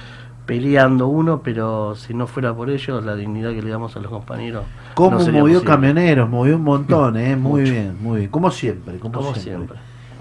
peleando 0.46 1.08
uno, 1.08 1.42
pero 1.42 1.94
si 1.96 2.14
no 2.14 2.26
fuera 2.26 2.54
por 2.54 2.70
ellos, 2.70 3.04
la 3.04 3.14
dignidad 3.16 3.50
que 3.50 3.62
le 3.62 3.70
damos 3.70 3.96
a 3.96 4.00
los 4.00 4.10
compañeros. 4.10 4.64
¿Cómo 4.94 5.18
no 5.18 5.28
movió 5.32 5.60
posible. 5.60 5.64
camioneros? 5.64 6.28
Movió 6.30 6.56
un 6.56 6.62
montón, 6.64 7.16
¿eh? 7.16 7.36
Muy 7.40 7.62
bien, 7.62 7.96
muy 8.00 8.18
bien. 8.20 8.30
Como 8.30 8.50
siempre, 8.50 8.98
como, 8.98 9.12
Como 9.12 9.34
siempre. 9.34 9.76
siempre. 9.76 9.78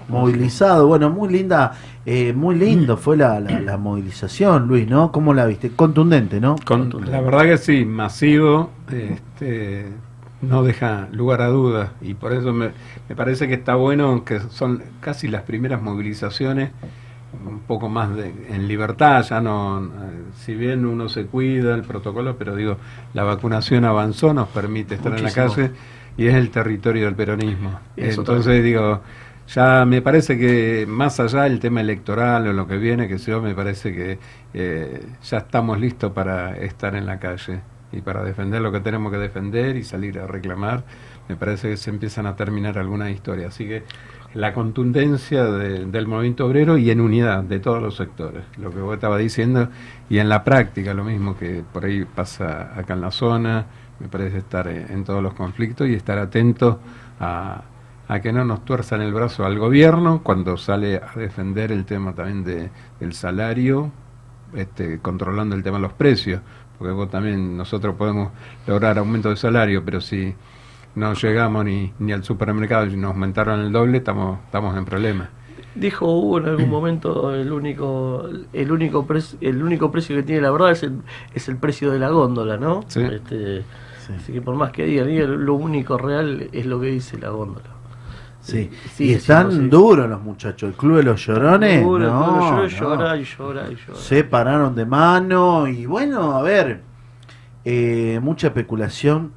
Movilizado, 0.08 0.86
bueno, 0.86 1.10
muy 1.10 1.28
linda, 1.30 1.72
eh, 2.06 2.32
muy 2.32 2.54
lindo 2.56 2.96
fue 2.96 3.16
la, 3.16 3.40
la, 3.40 3.60
la 3.60 3.76
movilización, 3.76 4.66
Luis, 4.66 4.88
¿no? 4.88 5.12
¿Cómo 5.12 5.34
la 5.34 5.46
viste? 5.46 5.70
Contundente, 5.70 6.40
¿no? 6.40 6.56
Con- 6.64 6.90
la 7.10 7.20
verdad 7.20 7.42
que 7.44 7.58
sí, 7.58 7.84
masivo, 7.84 8.70
este, 8.90 9.86
no 10.40 10.62
deja 10.62 11.08
lugar 11.12 11.42
a 11.42 11.48
dudas 11.48 11.90
y 12.00 12.14
por 12.14 12.32
eso 12.32 12.52
me, 12.52 12.70
me 13.08 13.16
parece 13.16 13.48
que 13.48 13.54
está 13.54 13.74
bueno 13.74 14.24
que 14.24 14.40
son 14.40 14.82
casi 15.00 15.28
las 15.28 15.42
primeras 15.42 15.82
movilizaciones 15.82 16.70
un 17.46 17.60
poco 17.60 17.88
más 17.88 18.14
de, 18.16 18.32
en 18.48 18.66
libertad, 18.68 19.22
ya 19.28 19.40
no, 19.40 19.84
eh, 19.84 19.88
si 20.36 20.54
bien 20.54 20.86
uno 20.86 21.08
se 21.10 21.26
cuida 21.26 21.74
el 21.74 21.82
protocolo, 21.84 22.36
pero 22.38 22.56
digo, 22.56 22.78
la 23.12 23.24
vacunación 23.24 23.84
avanzó, 23.84 24.32
nos 24.32 24.48
permite 24.48 24.94
estar 24.94 25.14
en 25.14 25.22
la 25.22 25.32
calle 25.32 25.72
y 26.16 26.26
es 26.26 26.34
el 26.34 26.50
territorio 26.50 27.04
del 27.04 27.14
peronismo. 27.14 27.80
Eso 27.96 28.20
Entonces 28.20 28.24
también. 28.24 28.64
digo, 28.64 29.02
ya 29.48 29.84
me 29.86 30.02
parece 30.02 30.38
que 30.38 30.86
más 30.88 31.20
allá 31.20 31.42
del 31.44 31.58
tema 31.60 31.80
electoral 31.80 32.46
o 32.48 32.52
lo 32.52 32.66
que 32.66 32.76
viene, 32.78 33.08
que 33.08 33.18
yo, 33.18 33.40
me 33.42 33.54
parece 33.54 33.94
que 33.94 34.18
eh, 34.54 35.06
ya 35.22 35.38
estamos 35.38 35.80
listos 35.80 36.12
para 36.12 36.56
estar 36.58 36.94
en 36.94 37.06
la 37.06 37.18
calle 37.18 37.60
y 37.90 38.00
para 38.02 38.22
defender 38.22 38.60
lo 38.60 38.70
que 38.70 38.80
tenemos 38.80 39.10
que 39.10 39.18
defender 39.18 39.76
y 39.76 39.84
salir 39.84 40.18
a 40.18 40.26
reclamar. 40.26 40.84
Me 41.28 41.36
parece 41.36 41.70
que 41.70 41.76
se 41.78 41.90
empiezan 41.90 42.26
a 42.26 42.36
terminar 42.36 42.78
algunas 42.78 43.10
historias. 43.10 43.54
Así 43.54 43.66
que 43.66 43.82
la 44.34 44.52
contundencia 44.52 45.44
de- 45.44 45.86
del 45.86 46.06
movimiento 46.06 46.46
obrero 46.46 46.76
y 46.76 46.90
en 46.90 47.00
unidad 47.00 47.42
de 47.44 47.60
todos 47.60 47.82
los 47.82 47.96
sectores, 47.96 48.44
lo 48.58 48.70
que 48.70 48.80
vos 48.80 48.94
estabas 48.94 49.18
diciendo, 49.20 49.68
y 50.10 50.18
en 50.18 50.28
la 50.28 50.44
práctica 50.44 50.92
lo 50.94 51.04
mismo 51.04 51.36
que 51.38 51.62
por 51.72 51.84
ahí 51.86 52.04
pasa 52.04 52.72
acá 52.78 52.92
en 52.94 53.00
la 53.00 53.10
zona, 53.10 53.66
me 54.00 54.08
parece 54.08 54.38
estar 54.38 54.68
en, 54.68 54.90
en 54.92 55.04
todos 55.04 55.22
los 55.22 55.32
conflictos 55.34 55.88
y 55.88 55.94
estar 55.94 56.18
atento 56.18 56.80
a, 57.20 57.62
a 58.08 58.20
que 58.20 58.32
no 58.32 58.44
nos 58.44 58.64
tuerzan 58.64 59.02
el 59.02 59.12
brazo 59.12 59.44
al 59.44 59.58
gobierno 59.58 60.22
cuando 60.22 60.56
sale 60.56 60.96
a 60.96 61.12
defender 61.14 61.70
el 61.70 61.84
tema 61.84 62.14
también 62.14 62.42
de, 62.42 62.70
del 62.98 63.12
salario, 63.12 63.90
este, 64.54 64.98
controlando 65.00 65.54
el 65.54 65.62
tema 65.62 65.76
de 65.76 65.82
los 65.82 65.92
precios, 65.92 66.40
porque 66.78 66.92
vos 66.92 67.10
también 67.10 67.56
nosotros 67.56 67.94
podemos 67.96 68.30
lograr 68.66 68.98
aumento 68.98 69.28
de 69.28 69.36
salario, 69.36 69.84
pero 69.84 70.00
si 70.00 70.34
no 70.94 71.12
llegamos 71.12 71.64
ni, 71.66 71.92
ni 71.98 72.12
al 72.12 72.24
supermercado 72.24 72.86
y 72.86 72.96
nos 72.96 73.12
aumentaron 73.12 73.60
el 73.60 73.72
doble, 73.72 73.98
estamos, 73.98 74.38
estamos 74.46 74.76
en 74.76 74.84
problemas. 74.86 75.28
Dijo 75.74 76.06
Hugo 76.06 76.38
en 76.38 76.46
algún 76.46 76.70
momento 76.70 77.32
el 77.34 77.52
único 77.52 78.28
el 78.52 78.72
único 78.72 79.06
precio 79.06 79.38
el 79.40 79.62
único 79.62 79.92
precio 79.92 80.16
que 80.16 80.24
tiene 80.24 80.40
la 80.40 80.50
verdad 80.50 80.72
es 80.72 80.82
el, 80.82 81.02
es 81.34 81.48
el 81.48 81.56
precio 81.56 81.92
de 81.92 82.00
la 82.00 82.08
góndola, 82.08 82.56
¿no? 82.56 82.84
Sí. 82.88 83.02
Este, 83.02 83.64
Así 84.16 84.32
que 84.32 84.40
por 84.40 84.54
más 84.56 84.72
que 84.72 84.84
digan, 84.84 85.44
lo 85.44 85.54
único 85.54 85.98
real 85.98 86.48
es 86.52 86.66
lo 86.66 86.80
que 86.80 86.86
dice 86.86 87.18
la 87.18 87.28
góndola. 87.28 87.77
Sí, 88.48 88.70
Sí, 88.94 89.04
y 89.04 89.12
están 89.14 89.68
duros 89.68 90.08
los 90.08 90.22
muchachos. 90.22 90.70
El 90.70 90.76
Club 90.76 90.96
de 90.96 91.02
los 91.02 91.24
Llorones. 91.26 91.82
Duro, 91.82 92.10
no, 92.10 92.26
duro, 92.26 92.66
llora, 92.66 92.66
no. 92.66 92.66
llora 92.68 93.16
y 93.16 93.24
llora 93.24 93.70
y 93.70 93.76
llora. 93.76 93.98
Se 93.98 94.24
pararon 94.24 94.74
de 94.74 94.86
mano 94.86 95.68
y 95.68 95.86
bueno, 95.86 96.32
a 96.32 96.42
ver, 96.42 96.82
eh, 97.64 98.18
mucha 98.22 98.48
especulación 98.48 99.32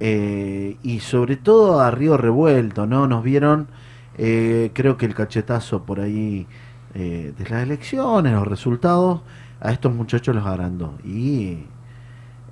eh, 0.00 0.76
y 0.82 1.00
sobre 1.00 1.36
todo 1.36 1.80
a 1.80 1.90
Río 1.90 2.16
Revuelto, 2.16 2.86
¿no? 2.86 3.06
Nos 3.06 3.22
vieron, 3.22 3.68
eh, 4.16 4.70
creo 4.74 4.96
que 4.96 5.06
el 5.06 5.14
cachetazo 5.14 5.84
por 5.84 6.00
ahí 6.00 6.46
eh, 6.94 7.32
de 7.36 7.48
las 7.48 7.62
elecciones, 7.62 8.32
los 8.32 8.46
resultados, 8.46 9.22
a 9.60 9.72
estos 9.72 9.92
muchachos 9.92 10.34
los 10.34 10.46
agrandó 10.46 10.94
y 11.04 11.64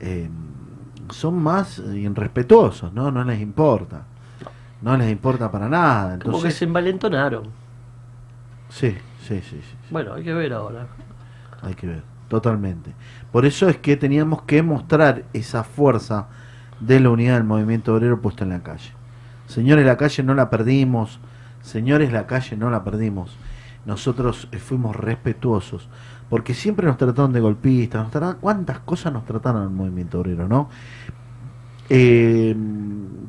eh, 0.01 0.29
son 1.11 1.41
más 1.43 1.79
irrespetuosos, 1.79 2.93
¿no? 2.93 3.11
No 3.11 3.25
les 3.25 3.41
importa. 3.41 4.07
No 4.81 4.97
les 4.97 5.11
importa 5.11 5.51
para 5.51 5.69
nada. 5.69 6.19
Como 6.23 6.43
que 6.43 6.49
Entonces, 6.49 6.55
se 6.57 6.65
envalentonaron. 6.67 7.55
sí, 8.69 8.97
sí, 9.21 9.41
sí, 9.43 9.61
sí. 9.63 9.77
Bueno, 9.91 10.15
hay 10.15 10.23
que 10.25 10.35
ver 10.35 10.53
ahora. 10.53 10.87
Hay 11.63 11.75
que 11.75 11.87
ver, 11.87 12.03
totalmente. 12.29 12.95
Por 13.33 13.47
eso 13.47 13.69
es 13.69 13.79
que 13.79 13.97
teníamos 13.97 14.43
que 14.43 14.63
mostrar 14.63 15.25
esa 15.33 15.65
fuerza 15.65 16.29
de 16.81 17.01
la 17.01 17.11
unidad 17.11 17.35
del 17.35 17.45
movimiento 17.45 17.95
obrero 17.95 18.21
puesta 18.21 18.45
en 18.45 18.51
la 18.51 18.63
calle. 18.63 18.93
Señores, 19.47 19.87
la 19.87 19.97
calle 19.97 20.23
no 20.23 20.35
la 20.35 20.51
perdimos. 20.51 21.21
Señores, 21.63 22.13
la 22.13 22.27
calle 22.27 22.57
no 22.57 22.71
la 22.71 22.85
perdimos. 22.85 23.37
Nosotros 23.87 24.49
fuimos 24.59 24.95
respetuosos. 24.97 25.89
Porque 26.29 26.55
siempre 26.55 26.87
nos 26.87 26.97
trataron 26.99 27.33
de 27.33 27.41
golpistas. 27.41 28.03
Nos 28.03 28.11
trataron, 28.11 28.37
¿Cuántas 28.41 28.81
cosas 28.81 29.13
nos 29.13 29.25
trataron 29.25 29.63
el 29.63 29.71
movimiento 29.71 30.21
obrero, 30.21 30.49
no? 30.49 30.69
Eh, 31.89 32.55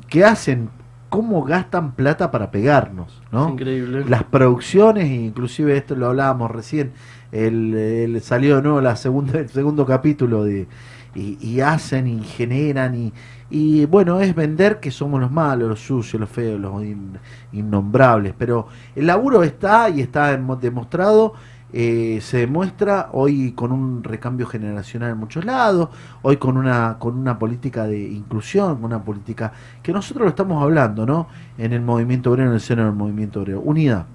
¿Qué 0.08 0.24
hacen? 0.24 0.70
¿Cómo 1.08 1.42
gastan 1.42 1.92
plata 1.92 2.30
para 2.30 2.50
pegarnos? 2.50 3.22
¿no? 3.32 3.46
Es 3.46 3.52
increíble. 3.54 4.04
Las 4.08 4.24
producciones, 4.24 5.10
inclusive 5.10 5.76
esto 5.76 5.94
lo 5.96 6.08
hablábamos 6.08 6.50
recién, 6.50 6.92
el, 7.32 7.74
el- 7.74 8.20
salió 8.22 8.56
de 8.56 8.62
nuevo 8.62 8.80
la 8.80 8.96
segunda, 8.96 9.38
el 9.38 9.48
segundo 9.48 9.86
capítulo 9.86 10.44
de 10.44 10.66
y, 11.14 11.38
y 11.40 11.60
hacen 11.62 12.06
y 12.06 12.22
generan 12.22 12.94
y, 12.94 13.12
y 13.50 13.86
bueno, 13.86 14.20
es 14.20 14.34
vender 14.34 14.78
que 14.78 14.90
somos 14.90 15.18
los 15.20 15.30
malos, 15.30 15.68
los 15.68 15.80
sucios, 15.80 16.20
los 16.20 16.28
feos, 16.28 16.60
los 16.60 16.82
in- 16.84 17.18
innombrables, 17.52 18.34
pero 18.36 18.68
el 18.94 19.06
laburo 19.06 19.42
está 19.42 19.88
y 19.88 20.00
está 20.02 20.30
demo- 20.36 20.56
demostrado, 20.56 21.32
eh, 21.72 22.20
se 22.22 22.38
demuestra 22.38 23.10
hoy 23.12 23.52
con 23.52 23.72
un 23.72 24.02
recambio 24.02 24.46
generacional 24.46 25.10
en 25.10 25.18
muchos 25.18 25.44
lados, 25.44 25.90
hoy 26.22 26.38
con 26.38 26.56
una, 26.56 26.96
con 26.98 27.18
una 27.18 27.38
política 27.38 27.86
de 27.86 28.00
inclusión, 28.00 28.82
una 28.82 29.02
política 29.02 29.52
que 29.82 29.92
nosotros 29.92 30.24
lo 30.24 30.30
estamos 30.30 30.62
hablando, 30.62 31.04
¿no? 31.04 31.28
En 31.58 31.72
el 31.72 31.82
movimiento 31.82 32.30
obrero, 32.30 32.48
en 32.48 32.54
el 32.54 32.60
seno 32.60 32.84
del 32.84 32.94
movimiento 32.94 33.40
obrero. 33.40 33.60
Unidad. 33.60 34.06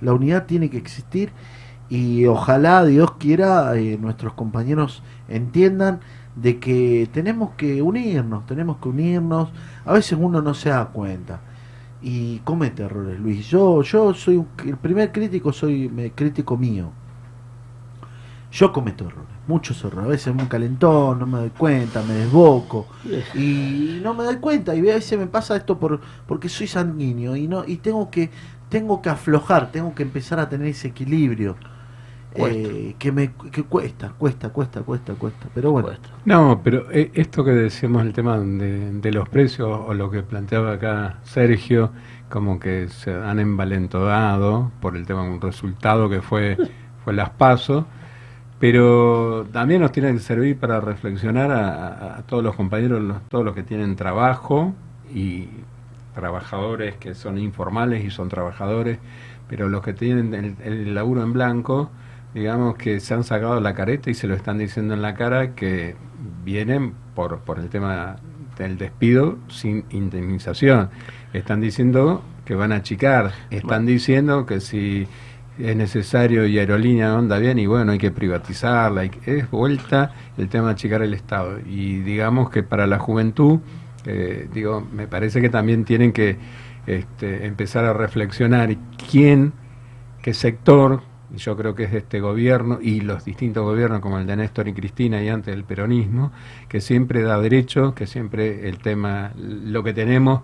La 0.00 0.12
unidad 0.14 0.46
tiene 0.46 0.70
que 0.70 0.78
existir 0.78 1.30
y 1.90 2.24
ojalá 2.26 2.84
Dios 2.84 3.12
quiera 3.12 3.74
eh, 3.76 3.98
nuestros 4.00 4.32
compañeros 4.34 5.02
entiendan 5.28 6.00
de 6.36 6.58
que 6.58 7.08
tenemos 7.12 7.50
que 7.56 7.82
unirnos, 7.82 8.46
tenemos 8.46 8.78
que 8.78 8.88
unirnos. 8.88 9.50
A 9.84 9.92
veces 9.92 10.16
uno 10.18 10.40
no 10.40 10.54
se 10.54 10.70
da 10.70 10.86
cuenta 10.86 11.40
y 12.02 12.38
comete 12.40 12.82
errores, 12.84 13.18
Luis. 13.20 13.46
Yo, 13.48 13.82
yo 13.82 14.14
soy 14.14 14.36
un- 14.38 14.48
el 14.66 14.76
primer 14.78 15.12
crítico, 15.12 15.52
soy 15.52 15.88
me- 15.88 16.12
crítico 16.12 16.56
mío. 16.56 16.92
Yo 18.50 18.72
cometo 18.72 19.04
errores, 19.06 19.28
muchos 19.46 19.84
errores. 19.84 20.06
A 20.06 20.08
veces 20.08 20.34
muy 20.34 20.46
calentón, 20.46 21.18
no 21.18 21.26
me 21.26 21.38
doy 21.38 21.50
cuenta, 21.50 22.02
me 22.02 22.14
desboco 22.14 22.86
y 23.34 24.00
no 24.02 24.14
me 24.14 24.24
doy 24.24 24.36
cuenta. 24.36 24.74
Y 24.74 24.78
a 24.80 24.94
veces 24.94 25.18
me 25.18 25.26
pasa 25.26 25.56
esto 25.56 25.78
por 25.78 26.00
porque 26.26 26.48
soy 26.48 26.66
sanguíneo 26.66 27.36
y 27.36 27.46
no 27.46 27.64
y 27.66 27.76
tengo 27.76 28.10
que 28.10 28.30
tengo 28.70 29.02
que 29.02 29.10
aflojar, 29.10 29.70
tengo 29.70 29.94
que 29.94 30.02
empezar 30.02 30.40
a 30.40 30.48
tener 30.48 30.68
ese 30.68 30.88
equilibrio. 30.88 31.56
Eh, 32.34 32.94
que 32.98 33.12
me 33.12 33.32
que 33.52 33.64
cuesta, 33.64 34.12
cuesta, 34.18 34.50
cuesta, 34.50 34.82
cuesta, 34.82 35.14
cuesta. 35.14 35.48
Pero 35.54 35.72
bueno, 35.72 35.88
No, 36.24 36.60
pero 36.62 36.90
eh, 36.92 37.10
esto 37.14 37.44
que 37.44 37.52
decíamos, 37.52 38.02
el 38.02 38.12
tema 38.12 38.38
de, 38.38 38.92
de 38.92 39.12
los 39.12 39.28
precios, 39.28 39.68
o 39.86 39.94
lo 39.94 40.10
que 40.10 40.22
planteaba 40.22 40.72
acá 40.74 41.20
Sergio, 41.22 41.90
como 42.28 42.58
que 42.60 42.88
se 42.88 43.14
han 43.14 43.38
envalentonado 43.38 44.70
por 44.80 44.96
el 44.96 45.06
tema 45.06 45.22
de 45.24 45.30
un 45.30 45.40
resultado 45.40 46.10
que 46.10 46.20
fue, 46.20 46.60
fue 47.04 47.14
las 47.14 47.30
pasos, 47.30 47.84
pero 48.60 49.46
también 49.52 49.82
nos 49.82 49.92
tiene 49.92 50.12
que 50.14 50.20
servir 50.20 50.58
para 50.58 50.80
reflexionar 50.80 51.50
a, 51.52 51.88
a- 51.88 52.18
a 52.18 52.22
todos 52.26 52.42
los 52.44 52.56
compañeros, 52.56 53.02
los- 53.02 53.22
todos 53.28 53.44
los 53.44 53.54
que 53.54 53.62
tienen 53.64 53.96
trabajo 53.96 54.74
y 55.14 55.48
trabajadores 56.14 56.96
que 56.96 57.14
son 57.14 57.38
informales 57.38 58.04
y 58.04 58.10
son 58.10 58.28
trabajadores, 58.28 58.98
pero 59.48 59.68
los 59.68 59.82
que 59.82 59.92
tienen 59.94 60.34
el, 60.34 60.56
el 60.62 60.94
laburo 60.94 61.22
en 61.22 61.32
blanco, 61.32 61.90
digamos 62.34 62.76
que 62.76 63.00
se 63.00 63.14
han 63.14 63.24
sacado 63.24 63.60
la 63.60 63.74
careta 63.74 64.10
y 64.10 64.14
se 64.14 64.26
lo 64.26 64.34
están 64.34 64.58
diciendo 64.58 64.94
en 64.94 65.02
la 65.02 65.14
cara 65.14 65.54
que 65.54 65.96
vienen 66.44 66.94
por, 67.14 67.40
por 67.40 67.58
el 67.58 67.68
tema 67.68 68.16
del 68.56 68.76
despido 68.78 69.38
sin 69.48 69.84
indemnización. 69.90 70.90
Están 71.32 71.60
diciendo 71.60 72.22
que 72.44 72.54
van 72.54 72.72
a 72.72 72.76
achicar, 72.76 73.32
están 73.50 73.86
diciendo 73.86 74.46
que 74.46 74.60
si 74.60 75.06
es 75.58 75.76
necesario 75.76 76.46
y 76.46 76.58
aerolínea 76.58 77.08
no 77.08 77.18
anda 77.18 77.38
bien 77.38 77.58
y 77.58 77.66
bueno, 77.66 77.92
hay 77.92 77.98
que 77.98 78.10
privatizarla, 78.10 79.02
hay 79.02 79.10
que- 79.10 79.38
es 79.38 79.50
vuelta 79.50 80.12
el 80.36 80.48
tema 80.48 80.66
de 80.68 80.72
achicar 80.72 81.02
el 81.02 81.14
Estado. 81.14 81.58
Y 81.66 81.98
digamos 81.98 82.50
que 82.50 82.62
para 82.62 82.86
la 82.86 82.98
juventud, 82.98 83.60
eh, 84.06 84.48
digo, 84.52 84.86
me 84.92 85.06
parece 85.06 85.40
que 85.40 85.48
también 85.50 85.84
tienen 85.84 86.12
que 86.12 86.36
este, 86.86 87.44
empezar 87.46 87.84
a 87.84 87.92
reflexionar 87.92 88.74
quién, 89.10 89.52
qué 90.22 90.32
sector, 90.32 91.02
yo 91.36 91.56
creo 91.56 91.74
que 91.74 91.84
es 91.84 91.94
este 91.94 92.20
gobierno 92.20 92.78
y 92.80 93.00
los 93.00 93.24
distintos 93.24 93.64
gobiernos 93.64 94.00
como 94.00 94.18
el 94.18 94.26
de 94.26 94.36
Néstor 94.36 94.68
y 94.68 94.72
Cristina 94.72 95.22
y 95.22 95.28
antes 95.28 95.54
el 95.54 95.64
peronismo, 95.64 96.32
que 96.68 96.80
siempre 96.80 97.22
da 97.22 97.40
derecho, 97.40 97.94
que 97.94 98.06
siempre 98.06 98.68
el 98.68 98.78
tema, 98.78 99.32
lo 99.36 99.82
que 99.82 99.92
tenemos, 99.92 100.42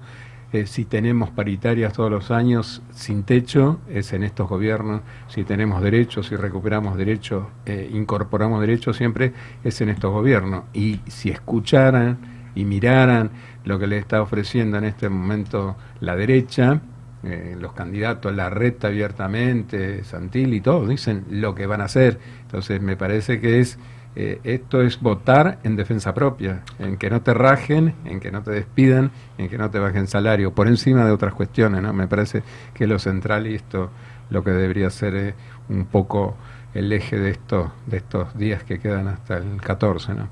eh, 0.53 0.67
si 0.67 0.85
tenemos 0.85 1.31
paritarias 1.31 1.95
todos 1.95 2.11
los 2.11 2.31
años 2.31 2.81
sin 2.91 3.25
techo, 3.25 3.81
es 3.89 4.13
en 4.13 4.23
estos 4.23 4.49
gobiernos, 4.49 5.01
si 5.27 5.43
tenemos 5.43 5.83
derechos, 5.83 6.29
si 6.29 6.37
recuperamos 6.37 6.97
derechos, 6.97 7.47
eh, 7.67 7.91
incorporamos 7.93 8.61
derechos, 8.61 8.97
siempre 8.97 9.33
es 9.65 9.81
en 9.81 9.89
estos 9.89 10.13
gobiernos. 10.13 10.65
Y 10.73 11.01
si 11.09 11.31
escucharan 11.31 12.19
y 12.55 12.65
miraran 12.65 13.31
lo 13.65 13.79
que 13.79 13.87
le 13.87 13.99
está 13.99 14.23
ofreciendo 14.23 14.79
en 14.79 14.85
este 14.85 15.09
momento 15.09 15.77
la 15.99 16.15
derecha, 16.15 16.81
eh, 17.27 17.57
los 17.59 17.73
candidatos, 17.73 18.35
la 18.35 18.51
reta 18.51 18.89
abiertamente, 18.89 20.05
Santilli, 20.05 20.61
todos 20.61 20.89
dicen 20.89 21.25
lo 21.31 21.55
que 21.55 21.67
van 21.67 21.81
a 21.81 21.85
hacer. 21.85 22.19
Entonces 22.43 22.81
me 22.81 22.97
parece 22.97 23.41
que 23.41 23.61
es 23.61 23.79
eh, 24.17 24.41
esto 24.45 24.81
es 24.81 25.01
votar 25.01 25.59
en 25.65 25.75
defensa 25.75 26.15
propia, 26.15 26.63
en 26.79 26.99
que 26.99 27.11
no 27.11 27.23
te 27.23 27.35
rajen, 27.35 27.95
en 28.05 28.21
que 28.21 28.31
no 28.31 28.43
te 28.43 28.53
despidan, 28.53 29.11
en 29.39 29.49
que 29.49 29.59
no 29.59 29.71
te 29.71 29.81
bajen 29.81 30.07
salario, 30.07 30.53
por 30.55 30.69
encima 30.69 31.05
de 31.05 31.11
otras 31.11 31.35
cuestiones, 31.35 31.83
¿no? 31.83 31.93
Me 31.93 32.07
parece 32.07 32.45
que 32.75 32.87
lo 32.87 33.01
central 33.01 33.49
y 33.49 33.57
esto 33.57 33.91
lo 34.31 34.45
que 34.45 34.53
debería 34.53 34.89
ser 34.91 35.17
eh, 35.17 35.35
un 35.69 35.87
poco 35.87 36.37
el 36.75 36.93
eje 36.93 37.19
de 37.19 37.31
estos 37.31 37.71
de 37.87 37.97
estos 37.99 38.37
días 38.37 38.63
que 38.63 38.79
quedan 38.79 39.09
hasta 39.09 39.39
el 39.39 39.61
14, 39.61 40.15
¿no? 40.15 40.29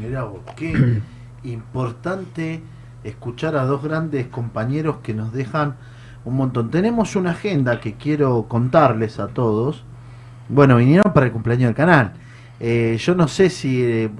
Mirá 0.00 0.22
vos, 0.22 0.42
qué 0.56 1.00
importante 1.42 2.62
escuchar 3.04 3.56
a 3.56 3.64
dos 3.64 3.82
grandes 3.82 4.26
compañeros 4.28 4.98
que 5.02 5.14
nos 5.14 5.32
dejan 5.32 5.76
un 6.24 6.36
montón. 6.36 6.70
Tenemos 6.70 7.16
una 7.16 7.30
agenda 7.32 7.80
que 7.80 7.94
quiero 7.94 8.46
contarles 8.48 9.18
a 9.18 9.28
todos. 9.28 9.84
Bueno, 10.48 10.76
vinieron 10.76 11.12
para 11.12 11.26
el 11.26 11.32
cumpleaños 11.32 11.68
del 11.68 11.74
canal. 11.74 12.12
Eh, 12.60 12.96
yo 13.00 13.14
no 13.14 13.26
sé 13.26 13.50
si 13.50 13.82
eh, 13.82 14.10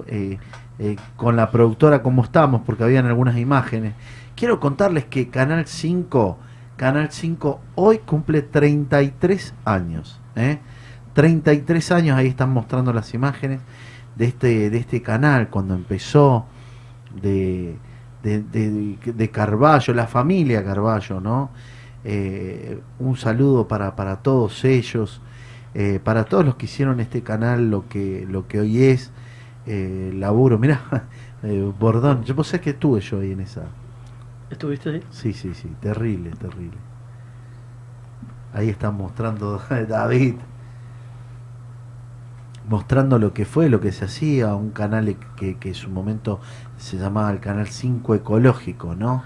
eh, 0.79 0.95
con 1.15 1.35
la 1.35 1.51
productora 1.51 2.01
cómo 2.01 2.23
estamos, 2.23 2.61
porque 2.65 2.83
habían 2.83 3.05
algunas 3.05 3.37
imágenes. 3.37 3.93
Quiero 4.35 4.59
contarles 4.59 5.05
que 5.05 5.29
Canal 5.29 5.67
5, 5.67 6.37
Canal 6.75 7.09
5 7.11 7.61
hoy 7.75 7.99
cumple 7.99 8.41
33 8.41 9.53
años. 9.65 10.19
¿eh? 10.35 10.59
33 11.13 11.91
años, 11.91 12.17
ahí 12.17 12.27
están 12.27 12.49
mostrando 12.49 12.91
las 12.91 13.13
imágenes 13.13 13.61
de 14.15 14.25
este, 14.25 14.69
de 14.69 14.77
este 14.77 15.01
canal 15.01 15.49
cuando 15.49 15.75
empezó 15.75 16.45
de, 17.21 17.77
de, 18.23 18.41
de, 18.43 18.97
de 19.13 19.31
Carballo, 19.31 19.93
la 19.93 20.07
familia 20.07 20.63
Carballo, 20.63 21.19
¿no? 21.21 21.51
Eh, 22.05 22.81
un 22.99 23.17
saludo 23.17 23.67
para, 23.67 23.95
para 23.95 24.21
todos 24.21 24.65
ellos, 24.65 25.21
eh, 25.73 25.99
para 26.03 26.25
todos 26.25 26.45
los 26.45 26.55
que 26.55 26.65
hicieron 26.65 26.99
este 26.99 27.23
canal 27.23 27.69
lo 27.69 27.87
que, 27.89 28.25
lo 28.29 28.47
que 28.47 28.59
hoy 28.61 28.83
es, 28.83 29.13
eh, 29.65 30.11
laburo, 30.15 30.59
mirá, 30.59 31.07
Bordón, 31.79 32.23
yo 32.23 32.41
sé 32.43 32.61
que 32.61 32.71
estuve 32.71 33.01
yo 33.01 33.19
ahí 33.19 33.31
en 33.33 33.41
esa. 33.41 33.75
¿Estuviste 34.49 34.89
ahí? 34.89 35.03
Sí, 35.09 35.31
sí, 35.33 35.53
sí, 35.53 35.77
terrible, 35.79 36.31
terrible. 36.35 36.79
Ahí 38.51 38.69
están 38.69 38.95
mostrando 38.95 39.61
David. 39.89 40.35
mostrando 42.65 43.19
lo 43.19 43.33
que 43.33 43.45
fue, 43.45 43.69
lo 43.69 43.79
que 43.81 43.91
se 43.91 44.05
hacía, 44.05 44.55
un 44.55 44.71
canal 44.71 45.17
que, 45.35 45.57
que 45.57 45.69
en 45.69 45.75
su 45.75 45.89
momento 45.89 46.39
se 46.83 46.97
llamaba 46.97 47.31
el 47.31 47.39
Canal 47.39 47.67
5 47.67 48.13
Ecológico, 48.15 48.93
¿no? 48.93 49.23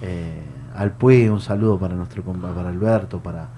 Eh, 0.00 0.42
al 0.74 0.92
Puy, 0.92 1.28
un 1.28 1.42
saludo 1.42 1.78
para 1.78 1.94
nuestro 1.94 2.24
compa, 2.24 2.54
para 2.54 2.70
Alberto, 2.70 3.22
para, 3.22 3.48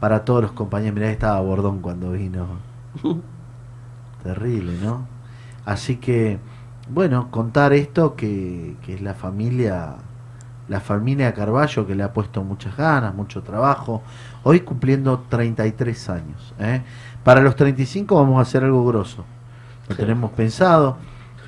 para 0.00 0.24
todos 0.24 0.42
los 0.42 0.50
compañeros. 0.50 0.96
Mirá, 0.96 1.08
estaba 1.08 1.40
Bordón 1.40 1.78
cuando 1.78 2.10
vino. 2.10 2.44
Terrible, 4.24 4.72
¿no? 4.82 5.06
Así 5.64 5.96
que, 5.96 6.40
bueno, 6.90 7.30
contar 7.30 7.72
esto 7.72 8.16
que, 8.16 8.74
que 8.82 8.94
es 8.94 9.00
la 9.00 9.14
familia, 9.14 9.94
la 10.66 10.80
familia 10.80 11.34
Carballo 11.34 11.86
que 11.86 11.94
le 11.94 12.02
ha 12.02 12.12
puesto 12.12 12.42
muchas 12.42 12.76
ganas, 12.76 13.14
mucho 13.14 13.44
trabajo. 13.44 14.02
Hoy 14.42 14.62
cumpliendo 14.62 15.20
33 15.28 16.10
años. 16.10 16.52
¿eh? 16.58 16.82
Para 17.22 17.42
los 17.42 17.54
35 17.54 18.16
vamos 18.16 18.40
a 18.40 18.42
hacer 18.42 18.64
algo 18.64 18.84
grosso. 18.84 19.24
Lo 19.88 19.94
tenemos 19.94 20.32
pensado. 20.32 20.96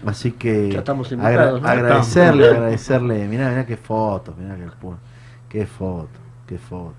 Así 0.07 0.33
que 0.33 0.71
Ya 0.73 0.79
estamos 0.81 1.11
agra- 1.13 1.25
invitados, 1.25 1.63
¿no? 1.63 1.69
agradecerle, 1.69 2.47
agradecerle. 2.47 3.29
Mirá, 3.29 3.49
mirá 3.51 3.67
qué 3.67 3.77
fotos, 3.77 4.37
mirá 4.37 4.57
qué, 4.57 4.67
qué 5.49 5.67
fotos, 5.67 6.21
qué 6.47 6.59
fotos. 6.59 6.95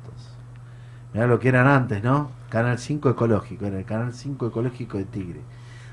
Mirá 1.13 1.27
lo 1.27 1.39
que 1.39 1.49
eran 1.49 1.67
antes, 1.67 2.03
¿no? 2.03 2.31
Canal 2.49 2.77
5 2.77 3.09
ecológico, 3.09 3.65
era 3.65 3.77
el 3.79 3.85
Canal 3.85 4.13
5 4.13 4.47
ecológico 4.47 4.97
de 4.97 5.05
Tigre. 5.05 5.41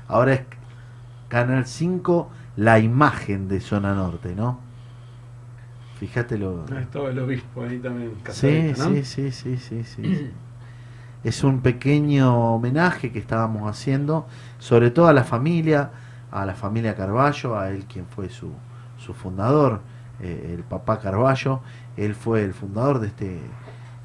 Ahora 0.07 0.33
es 0.33 0.41
Canal 1.29 1.65
5 1.65 2.29
la 2.55 2.79
imagen 2.79 3.47
de 3.47 3.59
Zona 3.59 3.93
Norte, 3.93 4.35
¿no? 4.35 4.59
Fíjate 5.99 6.37
lo... 6.37 6.65
Ah, 6.71 6.81
Estaba 6.81 7.09
el 7.09 7.19
obispo 7.19 7.63
ahí 7.63 7.79
también. 7.79 8.11
Sí, 8.29 8.73
sí, 8.75 9.03
sí, 9.05 9.31
sí, 9.31 9.57
sí, 9.57 9.83
sí. 9.83 10.31
Es 11.23 11.43
un 11.43 11.61
pequeño 11.61 12.55
homenaje 12.55 13.11
que 13.11 13.19
estábamos 13.19 13.69
haciendo, 13.69 14.27
sobre 14.59 14.91
todo 14.91 15.07
a 15.07 15.13
la 15.13 15.23
familia, 15.23 15.91
a 16.33 16.45
la 16.45 16.55
familia 16.55 16.95
Carballo, 16.95 17.57
a 17.57 17.69
él 17.69 17.85
quien 17.85 18.05
fue 18.07 18.29
su, 18.29 18.51
su 18.97 19.13
fundador, 19.13 19.81
eh, 20.19 20.55
el 20.57 20.63
papá 20.63 20.99
Carballo, 20.99 21.61
él 21.95 22.15
fue 22.15 22.43
el 22.43 22.53
fundador 22.53 22.99
de 22.99 23.07
este, 23.07 23.39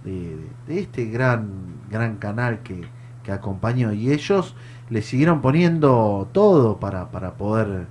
de, 0.05 0.80
este 0.80 1.06
gran, 1.06 1.48
gran 1.90 2.16
canal 2.16 2.60
que, 2.60 2.82
que 3.24 3.32
acompañó 3.32 3.92
y 3.92 4.12
ellos 4.12 4.55
le 4.90 5.00
siguieron 5.00 5.40
poniendo 5.40 6.28
todo 6.32 6.78
para, 6.78 7.10
para 7.10 7.32
poder 7.32 7.86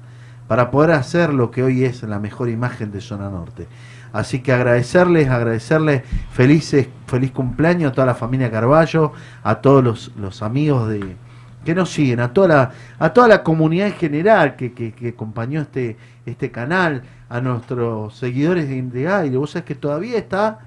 para 0.47 0.71
poder 0.71 0.91
hacer 0.91 1.33
lo 1.33 1.51
que 1.51 1.61
hoy 1.61 1.83
es 1.83 2.03
la 2.03 2.19
mejor 2.19 2.47
imagen 2.47 2.89
de 2.93 3.01
Zona 3.01 3.29
Norte. 3.29 3.67
Así 4.13 4.39
que 4.39 4.53
agradecerles, 4.53 5.27
agradecerles 5.27 6.03
felices, 6.31 6.87
feliz 7.05 7.31
cumpleaños 7.31 7.91
a 7.91 7.93
toda 7.93 8.07
la 8.07 8.15
familia 8.15 8.49
Carballo, 8.49 9.11
a 9.43 9.55
todos 9.55 9.83
los, 9.83 10.11
los 10.15 10.41
amigos 10.41 10.87
de 10.87 11.17
que 11.67 11.75
nos 11.75 11.89
siguen, 11.89 12.21
a 12.21 12.31
toda 12.31 12.47
la, 12.47 12.71
a 12.97 13.11
toda 13.11 13.27
la 13.27 13.43
comunidad 13.43 13.87
en 13.87 13.93
general 13.95 14.55
que, 14.55 14.71
que, 14.71 14.93
que 14.93 15.09
acompañó 15.09 15.59
este, 15.59 15.97
este 16.25 16.49
canal, 16.49 17.03
a 17.27 17.41
nuestros 17.41 18.15
seguidores 18.15 18.69
de, 18.69 18.81
de 18.83 19.09
aire. 19.09 19.35
Vos 19.35 19.51
sabés 19.51 19.65
que 19.65 19.75
todavía 19.75 20.17
está, 20.17 20.59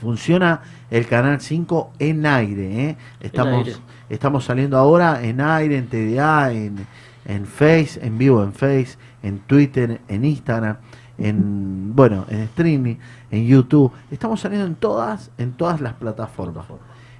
funciona 0.00 0.60
el 0.90 1.06
canal 1.06 1.40
5 1.40 1.92
en 2.00 2.26
aire. 2.26 2.88
¿eh? 2.88 2.96
Estamos, 3.20 3.68
aire. 3.68 3.78
estamos 4.08 4.44
saliendo 4.44 4.76
ahora 4.76 5.22
en 5.22 5.40
aire, 5.40 5.78
en 5.78 5.86
TDA, 5.86 6.50
en, 6.50 6.84
en 7.24 7.46
Face, 7.46 8.04
en 8.04 8.18
vivo 8.18 8.42
en 8.42 8.52
Face, 8.52 8.96
en 9.22 9.38
Twitter, 9.38 10.00
en 10.08 10.24
Instagram, 10.24 10.78
en 11.16 11.94
bueno, 11.94 12.26
en 12.28 12.40
streaming, 12.40 12.96
en 13.30 13.46
YouTube. 13.46 13.92
Estamos 14.10 14.40
saliendo 14.40 14.66
en 14.66 14.74
todas, 14.74 15.30
en 15.38 15.52
todas 15.52 15.80
las 15.80 15.92
plataformas. 15.92 16.66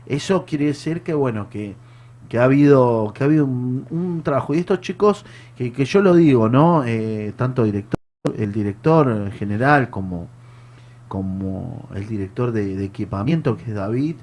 Eso 0.04 0.44
quiere 0.44 0.64
decir 0.64 1.02
que 1.02 1.14
bueno, 1.14 1.48
que, 1.48 1.76
que 2.32 2.38
ha 2.38 2.44
habido, 2.44 3.12
que 3.14 3.22
ha 3.22 3.26
habido 3.26 3.44
un, 3.44 4.22
trabajo. 4.24 4.54
Y 4.54 4.58
estos 4.58 4.80
chicos, 4.80 5.26
que, 5.54 5.70
que 5.70 5.84
yo 5.84 6.00
lo 6.00 6.14
digo, 6.14 6.48
¿no? 6.48 6.82
Eh, 6.82 7.34
tanto 7.36 7.62
director, 7.62 8.00
el 8.34 8.52
director 8.52 9.30
general 9.32 9.90
como, 9.90 10.28
como 11.08 11.90
el 11.94 12.08
director 12.08 12.52
de, 12.52 12.82
equipamiento, 12.82 13.58
que 13.58 13.64
es 13.64 13.74
David, 13.74 14.16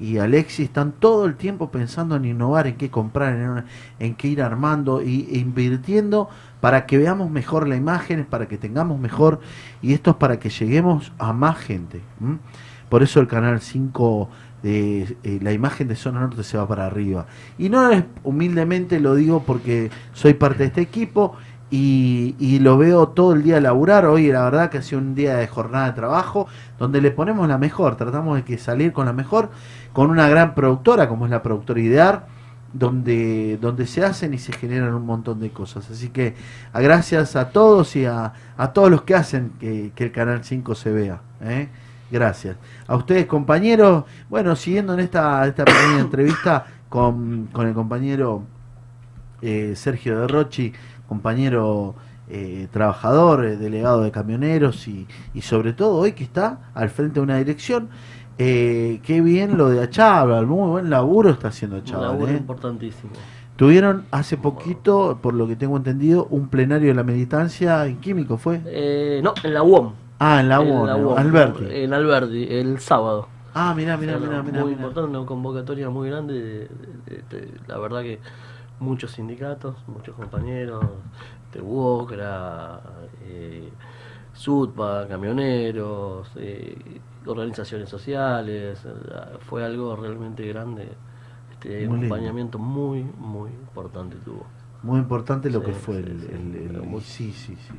y 0.00 0.18
Alexis, 0.18 0.66
están 0.66 0.90
todo 0.90 1.24
el 1.24 1.36
tiempo 1.36 1.70
pensando 1.70 2.16
en 2.16 2.24
innovar, 2.24 2.66
en 2.66 2.74
qué 2.74 2.90
comprar, 2.90 3.36
en, 3.36 3.64
en 4.00 4.16
qué 4.16 4.26
ir 4.26 4.42
armando 4.42 5.00
y, 5.00 5.28
e 5.30 5.38
invirtiendo 5.38 6.28
para 6.60 6.84
que 6.84 6.98
veamos 6.98 7.30
mejor 7.30 7.68
la 7.68 7.76
imagen, 7.76 8.24
para 8.24 8.48
que 8.48 8.58
tengamos 8.58 8.98
mejor, 8.98 9.38
y 9.82 9.92
esto 9.92 10.10
es 10.10 10.16
para 10.16 10.40
que 10.40 10.50
lleguemos 10.50 11.12
a 11.16 11.32
más 11.32 11.58
gente. 11.58 12.00
Por 12.88 13.04
eso 13.04 13.20
el 13.20 13.28
canal 13.28 13.60
5 13.60 14.28
eh, 14.64 15.38
la 15.42 15.52
imagen 15.52 15.88
de 15.88 15.96
Zona 15.96 16.20
Norte 16.20 16.44
se 16.44 16.56
va 16.56 16.66
para 16.68 16.86
arriba. 16.86 17.26
Y 17.58 17.68
no 17.68 17.90
es 17.90 18.04
humildemente 18.22 19.00
lo 19.00 19.14
digo 19.14 19.42
porque 19.44 19.90
soy 20.12 20.34
parte 20.34 20.58
de 20.58 20.66
este 20.66 20.80
equipo 20.80 21.36
y, 21.70 22.36
y 22.38 22.58
lo 22.58 22.76
veo 22.76 23.08
todo 23.08 23.32
el 23.32 23.42
día 23.42 23.60
laburar. 23.60 24.06
Hoy 24.06 24.30
la 24.30 24.44
verdad 24.44 24.70
que 24.70 24.78
ha 24.78 24.82
sido 24.82 25.00
un 25.00 25.14
día 25.14 25.36
de 25.36 25.48
jornada 25.48 25.86
de 25.86 25.92
trabajo 25.92 26.46
donde 26.78 27.00
le 27.00 27.10
ponemos 27.10 27.48
la 27.48 27.58
mejor, 27.58 27.96
tratamos 27.96 28.44
de 28.44 28.58
salir 28.58 28.92
con 28.92 29.06
la 29.06 29.12
mejor, 29.12 29.50
con 29.92 30.10
una 30.10 30.28
gran 30.28 30.54
productora 30.54 31.08
como 31.08 31.24
es 31.24 31.30
la 31.30 31.42
productora 31.42 31.80
Idear, 31.80 32.26
donde, 32.72 33.58
donde 33.60 33.86
se 33.86 34.04
hacen 34.04 34.34
y 34.34 34.38
se 34.38 34.52
generan 34.52 34.94
un 34.94 35.06
montón 35.06 35.40
de 35.40 35.50
cosas. 35.50 35.90
Así 35.90 36.08
que 36.08 36.34
gracias 36.72 37.36
a 37.36 37.50
todos 37.50 37.96
y 37.96 38.06
a, 38.06 38.32
a 38.56 38.72
todos 38.72 38.90
los 38.90 39.02
que 39.02 39.14
hacen 39.14 39.52
que, 39.60 39.92
que 39.94 40.04
el 40.04 40.12
Canal 40.12 40.44
5 40.44 40.74
se 40.74 40.90
vea. 40.90 41.20
¿eh? 41.40 41.68
Gracias. 42.12 42.56
A 42.86 42.94
ustedes, 42.94 43.24
compañeros, 43.24 44.04
bueno, 44.28 44.54
siguiendo 44.54 44.92
en 44.92 45.00
esta, 45.00 45.46
esta 45.46 45.64
pequeña 45.64 46.00
entrevista 46.00 46.66
con, 46.90 47.48
con 47.52 47.66
el 47.66 47.72
compañero 47.72 48.42
eh, 49.40 49.72
Sergio 49.74 50.20
de 50.20 50.28
Rochi, 50.28 50.74
compañero 51.08 51.94
eh, 52.28 52.68
trabajador, 52.70 53.46
eh, 53.46 53.56
delegado 53.56 54.02
de 54.02 54.10
camioneros 54.10 54.86
y, 54.88 55.06
y 55.32 55.40
sobre 55.40 55.72
todo 55.72 55.96
hoy 55.96 56.12
que 56.12 56.22
está 56.22 56.70
al 56.74 56.90
frente 56.90 57.14
de 57.14 57.20
una 57.20 57.38
dirección. 57.38 57.88
Eh, 58.36 59.00
qué 59.04 59.20
bien 59.22 59.56
lo 59.56 59.70
de 59.70 59.82
Achával, 59.82 60.46
muy 60.46 60.68
buen 60.68 60.90
laburo 60.90 61.30
está 61.30 61.48
haciendo 61.48 61.76
Un 61.76 61.82
Achával. 61.82 62.08
laburo 62.08 62.32
¿eh? 62.32 62.36
importantísimo. 62.36 63.12
Tuvieron 63.56 64.04
hace 64.10 64.36
poquito, 64.36 65.18
por 65.22 65.34
lo 65.34 65.46
que 65.46 65.56
tengo 65.56 65.76
entendido, 65.76 66.26
un 66.30 66.48
plenario 66.48 66.88
de 66.88 66.94
la 66.94 67.04
militancia 67.04 67.86
en 67.86 67.98
químico, 67.98 68.36
¿fue? 68.36 68.60
Eh, 68.66 69.20
no, 69.22 69.34
en 69.42 69.54
la 69.54 69.62
UOM. 69.62 69.92
Ah, 70.24 70.38
en 70.40 70.48
la 70.48 70.60
UOM, 70.60 70.88
en 70.88 71.18
Alberti. 71.18 71.64
En 71.68 71.92
Alberti, 71.92 72.46
el 72.48 72.78
sábado. 72.78 73.26
Ah, 73.54 73.74
mirá, 73.74 73.96
mirá, 73.96 74.16
O 74.16 74.20
sea, 74.20 74.28
mirá, 74.28 74.42
mirá, 74.44 74.60
Muy 74.60 74.70
mirá. 74.70 74.82
importante, 74.82 75.16
una 75.18 75.26
convocatoria 75.26 75.90
muy 75.90 76.08
grande. 76.10 76.34
de- 76.34 76.68
de- 77.06 77.22
de- 77.28 77.60
la 77.66 77.76
verdad 77.78 78.02
que 78.02 78.20
muchos 78.78 79.10
sindicatos, 79.10 79.74
muchos 79.88 80.14
compañeros, 80.14 80.84
de 81.52 81.60
UOCRA, 81.60 82.80
eh, 83.24 83.68
SUTPA, 84.32 85.08
camioneros, 85.08 86.30
eh, 86.36 87.00
organizaciones 87.26 87.88
sociales. 87.88 88.80
eh, 88.84 89.38
Fue 89.40 89.64
algo 89.64 89.96
realmente 89.96 90.46
grande. 90.46 90.88
Este 91.50 91.68
Muy 91.68 91.98
lindo. 91.98 92.14
acompañamiento 92.14 92.58
muy, 92.60 93.02
muy 93.18 93.50
importante 93.50 94.16
tuvo. 94.24 94.46
Muy 94.84 95.00
importante 95.00 95.50
lo 95.50 95.58
Sí, 95.60 95.66
que 95.66 95.72
fue 95.72 95.96
sí, 95.96 96.00
el, 96.02 96.76
el- 96.76 96.82
muy- 96.82 97.00
sí, 97.00 97.32
sí, 97.32 97.56
sí. 97.56 97.72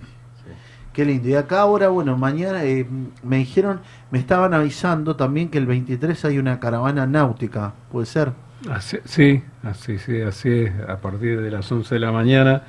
Qué 0.94 1.06
lindo. 1.06 1.28
Y 1.30 1.36
acá 1.36 1.62
ahora, 1.62 1.90
bueno, 1.90 2.18
mañana 2.18 2.64
eh, 2.66 2.88
me 3.24 3.38
dijeron, 3.38 3.82
me 4.12 4.20
estaban 4.20 4.54
avisando 4.54 5.16
también 5.16 5.50
que 5.50 5.58
el 5.58 5.66
23 5.66 6.24
hay 6.26 6.38
una 6.38 6.60
caravana 6.60 7.06
náutica, 7.08 7.74
¿puede 7.92 8.06
ser? 8.06 8.34
Así- 8.70 9.00
sí, 9.06 9.44
así, 9.64 9.98
sí, 10.00 10.22
así 10.22 10.50
es. 10.50 10.74
A 10.88 11.02
partir 11.02 11.42
de 11.42 11.52
las 11.52 11.70
11 11.72 11.96
de 11.96 12.00
la 12.00 12.12
mañana 12.12 12.64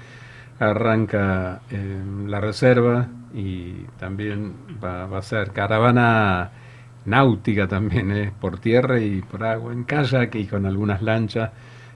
arranca 0.58 1.62
eh, 1.70 2.02
la 2.26 2.40
reserva 2.40 3.08
y 3.32 3.84
también 3.98 4.54
va, 4.82 5.06
va 5.06 5.18
a 5.18 5.22
ser 5.22 5.52
caravana 5.52 6.52
náutica 7.04 7.68
también, 7.68 8.10
eh, 8.12 8.32
por 8.40 8.58
tierra 8.60 9.00
y 9.00 9.22
por 9.22 9.44
agua, 9.44 9.72
en 9.72 9.84
kayak 9.84 10.34
y 10.36 10.46
con 10.46 10.66
algunas 10.66 11.02
lanchas 11.02 11.50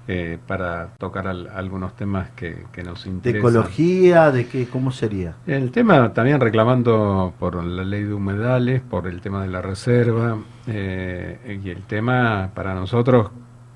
eh, 0.09 0.39
para 0.47 0.94
tocar 0.98 1.28
al- 1.28 1.48
algunos 1.48 1.94
temas 1.97 2.30
que, 2.30 2.66
que 2.72 2.82
nos 2.82 3.05
¿De 3.05 3.10
interesan. 3.10 3.39
ecología? 3.39 4.30
¿De 4.32 4.47
qué? 4.48 4.66
¿Cómo 4.68 4.90
sería? 4.90 5.36
El 5.47 5.70
tema 5.70 6.12
también 6.14 6.40
reclamando 6.40 7.35
por 7.39 7.62
la 7.64 7.85
ley 7.85 8.05
de 8.05 8.14
humedales, 8.14 8.80
por 8.82 9.06
el 9.06 9.20
tema 9.20 9.43
de 9.43 9.48
la 9.48 9.62
reserva, 9.62 10.39
eh, 10.66 11.60
y 11.64 11.70
el 11.70 11.82
tema 11.86 12.51
para 12.55 12.74
nosotros, 12.74 13.30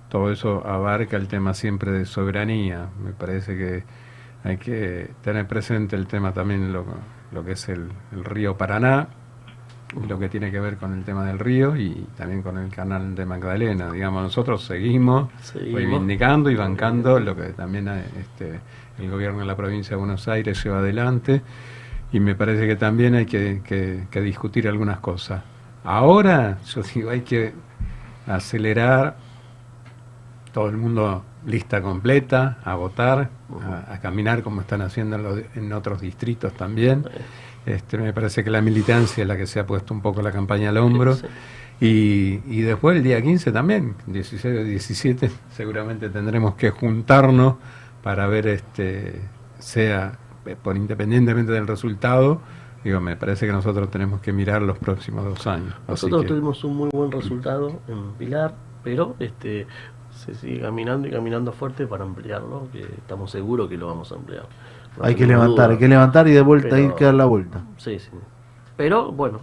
todo 0.08 0.30
eso 0.32 0.66
abarca 0.66 1.16
el 1.16 1.28
tema 1.28 1.54
siempre 1.54 1.90
de 1.92 2.04
soberanía. 2.06 2.88
Me 3.02 3.12
parece 3.12 3.56
que 3.56 3.84
hay 4.44 4.56
que 4.58 5.10
tener 5.22 5.46
presente 5.46 5.96
el 5.96 6.06
tema 6.06 6.32
también, 6.32 6.72
lo, 6.72 6.84
lo 7.32 7.44
que 7.44 7.52
es 7.52 7.68
el, 7.68 7.88
el 8.12 8.24
río 8.24 8.56
Paraná, 8.58 9.08
lo 10.08 10.18
que 10.18 10.28
tiene 10.28 10.50
que 10.50 10.58
ver 10.60 10.76
con 10.76 10.94
el 10.94 11.04
tema 11.04 11.24
del 11.24 11.38
río 11.38 11.76
y 11.76 12.06
también 12.16 12.42
con 12.42 12.56
el 12.58 12.70
canal 12.70 13.14
de 13.14 13.26
Magdalena. 13.26 13.90
Digamos, 13.92 14.22
nosotros 14.22 14.64
seguimos, 14.64 15.28
Seguimos. 15.42 15.74
reivindicando 15.74 16.50
y 16.50 16.54
bancando 16.56 17.20
lo 17.20 17.36
que 17.36 17.50
también 17.50 17.88
eh, 17.88 18.04
este, 18.18 18.60
el 18.98 19.10
gobierno 19.10 19.40
de 19.40 19.46
la 19.46 19.56
provincia 19.56 19.90
de 19.90 19.96
Buenos 19.96 20.26
Aires 20.28 20.62
lleva 20.64 20.78
adelante 20.78 21.42
y 22.12 22.20
me 22.20 22.34
parece 22.34 22.66
que 22.66 22.76
también 22.76 23.14
hay 23.14 23.26
que, 23.26 23.62
que- 23.64 24.04
que 24.10 24.20
discutir 24.20 24.66
algunas 24.68 24.98
cosas. 25.00 25.42
Ahora, 25.84 26.58
yo 26.66 26.82
digo, 26.94 27.10
hay 27.10 27.22
que 27.22 27.52
acelerar, 28.26 29.16
todo 30.52 30.68
el 30.68 30.76
mundo 30.76 31.24
lista 31.46 31.80
completa, 31.82 32.58
a 32.64 32.74
votar, 32.76 33.30
a, 33.88 33.94
a 33.94 34.00
caminar 34.00 34.42
como 34.42 34.60
están 34.60 34.82
haciendo 34.82 35.16
en, 35.16 35.22
los- 35.22 35.40
en 35.56 35.72
otros 35.72 36.00
distritos 36.00 36.52
también. 36.54 37.04
Este, 37.66 37.96
me 37.98 38.12
parece 38.12 38.42
que 38.42 38.50
la 38.50 38.60
militancia 38.60 39.22
es 39.22 39.28
la 39.28 39.36
que 39.36 39.46
se 39.46 39.60
ha 39.60 39.66
puesto 39.66 39.94
un 39.94 40.00
poco 40.02 40.20
la 40.22 40.32
campaña 40.32 40.70
al 40.70 40.76
hombro. 40.78 41.16
Y, 41.80 42.40
y 42.46 42.60
después 42.60 42.96
el 42.96 43.02
día 43.02 43.20
15 43.20 43.50
también, 43.50 43.96
16 44.06 44.60
o 44.60 44.64
17, 44.64 45.30
seguramente 45.56 46.08
tendremos 46.10 46.54
que 46.54 46.70
juntarnos 46.70 47.54
para 48.02 48.26
ver, 48.28 48.46
este 48.46 49.20
sea 49.58 50.18
eh, 50.46 50.56
por 50.60 50.76
independientemente 50.76 51.50
del 51.52 51.66
resultado, 51.66 52.40
digo, 52.84 53.00
me 53.00 53.16
parece 53.16 53.46
que 53.46 53.52
nosotros 53.52 53.90
tenemos 53.90 54.20
que 54.20 54.32
mirar 54.32 54.62
los 54.62 54.78
próximos 54.78 55.24
dos 55.24 55.46
años. 55.46 55.74
Nosotros 55.88 56.22
que- 56.22 56.28
tuvimos 56.28 56.62
un 56.64 56.76
muy 56.76 56.90
buen 56.92 57.10
resultado 57.12 57.80
en 57.88 58.12
Pilar, 58.18 58.54
pero 58.84 59.16
este 59.18 59.66
se 60.10 60.34
sigue 60.34 60.60
caminando 60.60 61.08
y 61.08 61.10
caminando 61.10 61.52
fuerte 61.52 61.86
para 61.86 62.04
ampliarlo, 62.04 62.68
que 62.72 62.80
estamos 62.82 63.30
seguros 63.30 63.68
que 63.68 63.76
lo 63.76 63.86
vamos 63.88 64.12
a 64.12 64.16
ampliar. 64.16 64.46
Hay 65.00 65.14
que 65.14 65.26
levantar, 65.26 65.66
duda. 65.66 65.72
hay 65.72 65.78
que 65.78 65.88
levantar 65.88 66.28
y 66.28 66.32
de 66.32 66.40
vuelta 66.42 66.68
Pero- 66.70 66.82
ir 66.84 66.92
que 66.94 67.04
dar 67.04 67.14
la 67.14 67.24
vuelta. 67.24 67.62
Sí, 67.78 67.98
sí. 67.98 68.10
Pero 68.76 69.10
bueno, 69.12 69.40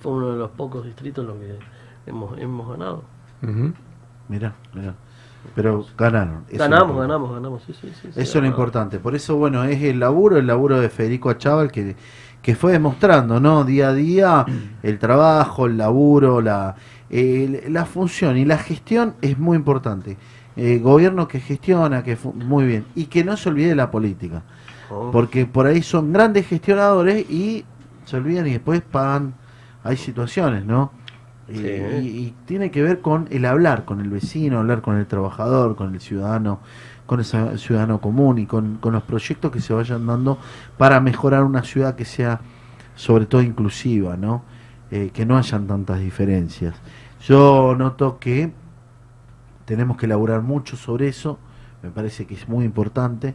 fue 0.00 0.12
uno 0.12 0.32
de 0.32 0.38
los 0.38 0.50
pocos 0.50 0.84
distritos 0.84 1.22
en 1.22 1.28
los 1.28 1.38
que 1.38 1.58
hemos, 2.06 2.38
hemos 2.38 2.68
ganado. 2.68 3.04
Mira, 4.28 4.54
mira. 4.74 4.94
Pero 5.54 5.86
ganaron. 5.96 6.44
eso 6.48 6.52
es 6.52 6.58
lo 6.58 6.68
Ganamos, 6.68 6.96
ganamos, 6.98 7.32
ganamos, 7.32 7.62
sí, 7.62 7.72
sí, 7.72 7.90
sí. 8.02 8.08
Eso 8.08 8.20
es 8.38 8.42
lo 8.42 8.46
importante. 8.46 8.98
Por 8.98 9.14
eso, 9.14 9.36
bueno, 9.36 9.64
es 9.64 9.82
el 9.82 9.98
laburo, 9.98 10.36
el 10.36 10.46
laburo 10.46 10.78
de 10.78 10.90
Federico 10.90 11.30
Achával 11.30 11.72
que, 11.72 11.96
que 12.42 12.54
fue 12.54 12.72
demostrando, 12.72 13.40
¿no? 13.40 13.64
Día 13.64 13.88
a 13.88 13.94
día, 13.94 14.44
el 14.82 14.98
trabajo, 14.98 15.64
el 15.66 15.78
laburo, 15.78 16.42
la, 16.42 16.74
el- 17.08 17.72
la 17.72 17.86
función 17.86 18.36
y 18.36 18.44
la 18.44 18.58
gestión 18.58 19.14
es 19.22 19.38
muy 19.38 19.56
importante. 19.56 20.18
Eh, 20.56 20.78
gobierno 20.78 21.26
que 21.26 21.40
gestiona, 21.40 22.02
que 22.02 22.18
muy 22.34 22.66
bien. 22.66 22.84
Y 22.94 23.06
que 23.06 23.24
no 23.24 23.36
se 23.38 23.48
olvide 23.48 23.68
de 23.70 23.76
la 23.76 23.90
política. 23.90 24.42
Oh. 24.90 25.10
Porque 25.12 25.46
por 25.46 25.66
ahí 25.66 25.82
son 25.82 26.12
grandes 26.12 26.46
gestionadores 26.46 27.30
y 27.30 27.64
se 28.04 28.16
olvidan 28.16 28.46
y 28.46 28.52
después 28.52 28.80
pagan. 28.82 29.34
Hay 29.84 29.96
situaciones, 29.96 30.64
¿no? 30.64 30.92
Y- 31.48 31.54
Sí. 31.56 31.64
y, 31.64 32.06
y 32.06 32.34
tiene 32.46 32.70
que 32.70 32.82
ver 32.82 33.00
con 33.00 33.26
el 33.30 33.44
hablar 33.44 33.84
con 33.84 34.00
el 34.00 34.08
vecino, 34.10 34.58
hablar 34.58 34.82
con 34.82 34.96
el 34.96 35.06
trabajador, 35.06 35.74
con 35.74 35.94
el 35.94 36.00
ciudadano, 36.00 36.60
con 37.06 37.18
el 37.20 37.24
ci- 37.26 37.56
ciudadano 37.58 38.00
común 38.00 38.38
y 38.38 38.46
con, 38.46 38.76
con 38.76 38.92
los 38.92 39.02
proyectos 39.02 39.50
que 39.50 39.60
se 39.60 39.72
vayan 39.72 40.06
dando 40.06 40.38
para 40.78 41.00
mejorar 41.00 41.42
una 41.44 41.62
ciudad 41.64 41.94
que 41.96 42.04
sea 42.04 42.40
sobre 42.94 43.26
todo 43.26 43.42
inclusiva, 43.42 44.16
¿no? 44.16 44.42
Eh, 44.90 45.10
que 45.14 45.24
no 45.24 45.38
hayan 45.38 45.66
tantas 45.66 46.00
diferencias. 46.00 46.74
Yo 47.26 47.74
noto 47.76 48.18
que 48.18 48.52
tenemos 49.64 49.96
que 49.96 50.06
elaborar 50.06 50.42
mucho 50.42 50.76
sobre 50.76 51.08
eso, 51.08 51.38
me 51.82 51.90
parece 51.90 52.26
que 52.26 52.34
es 52.34 52.48
muy 52.48 52.64
importante 52.64 53.34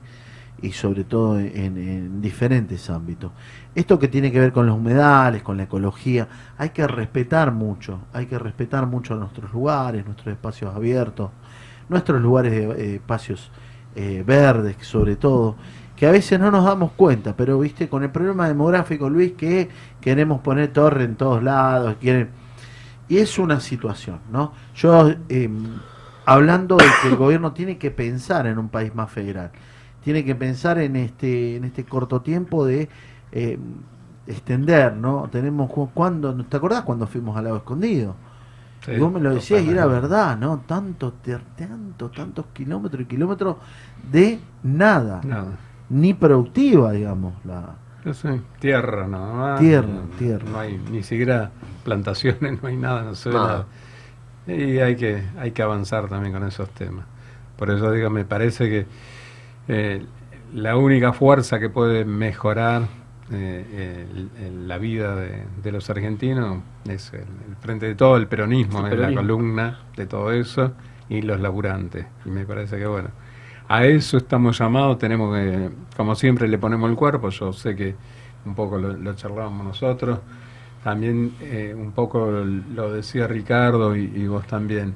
y 0.66 0.72
sobre 0.72 1.04
todo 1.04 1.40
en, 1.40 1.78
en 1.78 2.22
diferentes 2.22 2.90
ámbitos. 2.90 3.32
Esto 3.76 4.00
que 4.00 4.08
tiene 4.08 4.32
que 4.32 4.40
ver 4.40 4.52
con 4.52 4.66
los 4.66 4.76
humedales, 4.76 5.44
con 5.44 5.58
la 5.58 5.64
ecología, 5.64 6.28
hay 6.58 6.70
que 6.70 6.88
respetar 6.88 7.52
mucho, 7.52 8.00
hay 8.14 8.26
que 8.26 8.40
respetar 8.40 8.88
mucho 8.88 9.16
nuestros 9.16 9.54
lugares, 9.54 10.06
nuestros 10.06 10.34
espacios 10.34 10.76
abiertos, 10.76 11.30
nuestros 11.88 12.22
lugares 12.22 12.54
eh, 12.54 12.96
espacios 12.96 13.52
eh, 13.96 14.24
verdes 14.26 14.78
sobre 14.82 15.16
todo, 15.16 15.56
que 15.96 16.08
a 16.08 16.12
veces 16.12 16.40
no 16.40 16.52
nos 16.52 16.66
damos 16.66 16.92
cuenta, 16.94 17.36
pero 17.38 17.60
viste, 17.60 17.88
con 17.88 18.04
el 18.04 18.10
problema 18.10 18.48
demográfico, 18.48 19.10
Luis, 19.10 19.34
que 19.34 19.70
queremos 20.02 20.42
poner 20.42 20.74
torre 20.74 21.04
en 21.04 21.16
todos 21.16 21.42
lados, 21.44 21.96
quieren... 22.02 22.30
Y 23.08 23.18
es 23.20 23.38
una 23.38 23.60
situación, 23.60 24.20
¿no? 24.32 24.52
Yo, 24.76 25.12
eh, 25.30 25.48
hablando 26.26 26.76
de 26.76 26.86
que 27.02 27.08
el 27.10 27.16
gobierno 27.16 27.54
tiene 27.54 27.78
que 27.78 27.92
pensar 27.92 28.48
en 28.48 28.58
un 28.58 28.70
país 28.70 28.96
más 28.96 29.12
federal, 29.12 29.52
tiene 30.06 30.23
que 30.23 30.36
pensar 30.36 30.77
en 30.77 30.95
este, 30.95 31.57
en 31.57 31.65
este 31.65 31.84
corto 31.84 32.22
tiempo 32.22 32.65
de 32.65 32.88
eh, 33.34 33.60
extender, 34.27 34.95
¿no? 34.95 35.27
Tenemos, 35.32 35.69
cu- 35.69 35.90
cuando, 35.94 36.34
¿te 36.45 36.56
acordás 36.57 36.84
cuando 36.84 37.07
fuimos 37.07 37.36
al 37.36 37.44
lado 37.45 37.57
escondido? 37.57 38.15
Sí, 38.86 38.91
y 38.91 38.99
vos 38.99 39.11
me 39.11 39.19
lo 39.19 39.34
decías 39.34 39.64
y 39.64 39.72
era 39.72 39.88
verdad, 39.88 40.38
¿no? 40.38 40.60
Tanto, 40.60 41.11
ter- 41.14 41.41
tanto, 41.57 42.10
tantos 42.11 42.45
kilómetros 42.53 43.02
y 43.02 43.06
kilómetros 43.06 43.57
de 44.11 44.40
nada. 44.64 45.22
Nada. 45.23 45.57
Ni 45.90 46.14
productiva, 46.14 46.91
digamos. 46.91 47.34
La, 47.44 47.76
sé, 48.14 48.41
tierra 48.60 49.07
nada 49.07 49.34
más. 49.34 49.60
Tierra, 49.60 49.88
no, 49.88 50.02
tierra. 50.18 50.45
No 50.52 50.60
hay 50.60 50.80
ni 50.91 51.02
siquiera 51.02 51.49
plantaciones, 51.84 52.61
no 52.61 52.68
hay 52.69 52.77
nada, 52.77 53.02
no 53.03 53.15
se 53.15 53.30
ve 53.30 53.36
Nada. 53.36 53.48
nada. 53.48 53.65
Y 54.48 54.77
hay 54.80 54.95
que, 54.95 55.23
hay 55.40 55.52
que 55.52 55.64
avanzar 55.64 56.07
también 56.07 56.34
con 56.34 56.44
esos 56.44 56.69
temas. 56.69 57.06
Por 57.57 57.72
eso 57.72 57.91
digo, 57.91 58.10
me 58.11 58.26
parece 58.26 58.69
que 58.69 58.86
eh, 59.68 60.06
la 60.54 60.78
única 60.78 61.14
fuerza 61.14 61.60
que 61.60 61.70
puede 61.70 62.06
mejorar 62.06 62.84
eh, 63.32 64.08
el- 64.14 64.30
el- 64.46 64.68
la 64.68 64.78
vida 64.78 65.16
de, 65.16 65.44
de 65.64 65.72
los 65.72 65.90
argentinos 65.90 66.60
es 66.88 67.12
el, 67.14 67.22
el 67.22 67.56
frente 67.60 67.88
de 67.88 67.96
todo, 67.96 68.18
el 68.18 68.28
peronismo, 68.28 68.88
es 68.88 68.98
la 69.00 69.12
columna 69.14 69.80
de 69.98 70.06
todo 70.06 70.32
eso 70.32 70.74
y 71.10 71.22
los 71.24 71.40
laburantes. 71.40 72.06
Y 72.26 72.30
me 72.30 72.46
parece 72.46 72.78
que 72.78 72.86
bueno, 72.86 73.10
a 73.68 73.86
eso 73.86 74.18
estamos 74.18 74.60
llamados, 74.60 75.00
tenemos 75.00 75.36
que, 75.36 75.70
como 75.98 76.16
siempre 76.16 76.48
le 76.48 76.58
ponemos 76.60 76.90
el 76.90 76.96
cuerpo, 76.96 77.30
yo 77.30 77.52
sé 77.54 77.76
que 77.76 77.96
un 78.46 78.54
poco 78.56 78.78
lo, 78.78 78.94
lo 78.94 79.16
charlábamos 79.16 79.66
nosotros, 79.66 80.20
también 80.84 81.34
eh, 81.42 81.74
un 81.76 81.92
poco 81.94 82.30
lo 82.32 82.94
decía 82.94 83.28
Ricardo 83.28 83.96
y, 83.96 84.04
y 84.16 84.28
vos 84.28 84.46
también, 84.46 84.94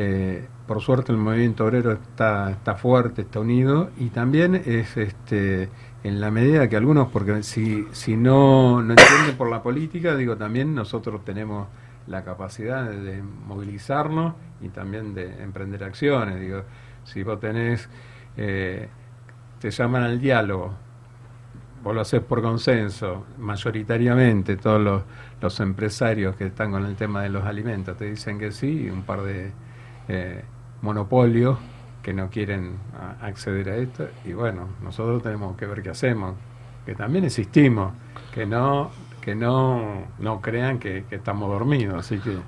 eh, 0.00 0.46
por 0.68 0.80
suerte 0.80 1.10
el 1.10 1.18
movimiento 1.18 1.64
obrero 1.64 1.90
está, 1.90 2.52
está 2.52 2.76
fuerte, 2.76 3.22
está 3.22 3.40
unido 3.40 3.90
y 3.98 4.10
también 4.10 4.54
es 4.54 4.96
este 4.96 5.70
en 6.04 6.20
la 6.20 6.30
medida 6.30 6.68
que 6.68 6.76
algunos, 6.76 7.08
porque 7.08 7.42
si, 7.42 7.84
si 7.90 8.16
no, 8.16 8.80
no 8.80 8.92
entienden 8.92 9.36
por 9.36 9.50
la 9.50 9.60
política, 9.60 10.14
digo 10.14 10.36
también 10.36 10.72
nosotros 10.72 11.24
tenemos 11.24 11.66
la 12.06 12.22
capacidad 12.22 12.88
de, 12.88 13.20
movilizarnos 13.22 14.34
y 14.60 14.68
también 14.68 15.14
de 15.14 15.42
emprender 15.42 15.82
acciones. 15.82 16.38
Digo, 16.38 16.62
si 17.02 17.24
vos 17.24 17.40
tenés, 17.40 17.88
eh, 18.36 18.88
te 19.58 19.72
llaman 19.72 20.04
al 20.04 20.20
diálogo, 20.20 20.74
vos 21.82 21.92
lo 21.92 22.02
haces 22.02 22.20
por 22.20 22.40
consenso, 22.40 23.26
mayoritariamente 23.36 24.56
todos 24.56 24.80
los, 24.80 25.02
los 25.40 25.58
empresarios 25.58 26.36
que 26.36 26.46
están 26.46 26.70
con 26.70 26.86
el 26.86 26.94
tema 26.94 27.24
de 27.24 27.30
los 27.30 27.44
alimentos 27.44 27.96
te 27.96 28.04
dicen 28.04 28.38
que 28.38 28.52
sí, 28.52 28.88
un 28.88 29.02
par 29.02 29.22
de 29.22 29.50
eh, 30.08 30.44
monopolios 30.82 31.58
que 32.02 32.12
no 32.12 32.30
quieren 32.30 32.76
acceder 33.20 33.68
a 33.68 33.76
esto, 33.76 34.06
y 34.24 34.32
bueno, 34.32 34.68
nosotros 34.82 35.22
tenemos 35.22 35.56
que 35.56 35.66
ver 35.66 35.82
qué 35.82 35.90
hacemos, 35.90 36.34
que 36.86 36.94
también 36.94 37.24
existimos, 37.24 37.92
que 38.32 38.46
no, 38.46 38.90
que 39.20 39.34
no, 39.34 40.04
no 40.18 40.40
crean 40.40 40.78
que, 40.78 41.04
estamos 41.10 41.50
dormidos, 41.50 41.98
así 41.98 42.18
que 42.18 42.38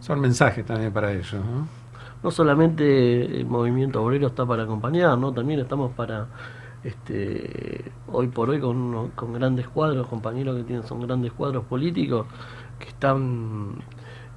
son 0.00 0.20
mensajes 0.20 0.64
también 0.64 0.92
para 0.92 1.12
ellos, 1.12 1.34
¿no? 1.34 1.84
Solamente 2.30 3.40
el 3.40 3.44
movimiento 3.44 4.02
obrero 4.02 4.28
está 4.28 4.46
para 4.46 4.62
acompañar. 4.62 5.18
También 5.34 5.60
estamos 5.60 5.92
para, 5.92 6.26
este, 6.82 7.92
hoy 8.10 8.28
por 8.28 8.48
hoy 8.48 8.60
con, 8.60 9.10
con 9.10 9.34
grandes 9.34 9.68
cuadros, 9.68 10.06
compañeros 10.06 10.56
que 10.56 10.64
tienen, 10.64 10.86
son 10.86 11.00
grandes 11.00 11.32
cuadros 11.32 11.64
políticos 11.64 12.26
que 12.78 12.88
están, 12.88 13.74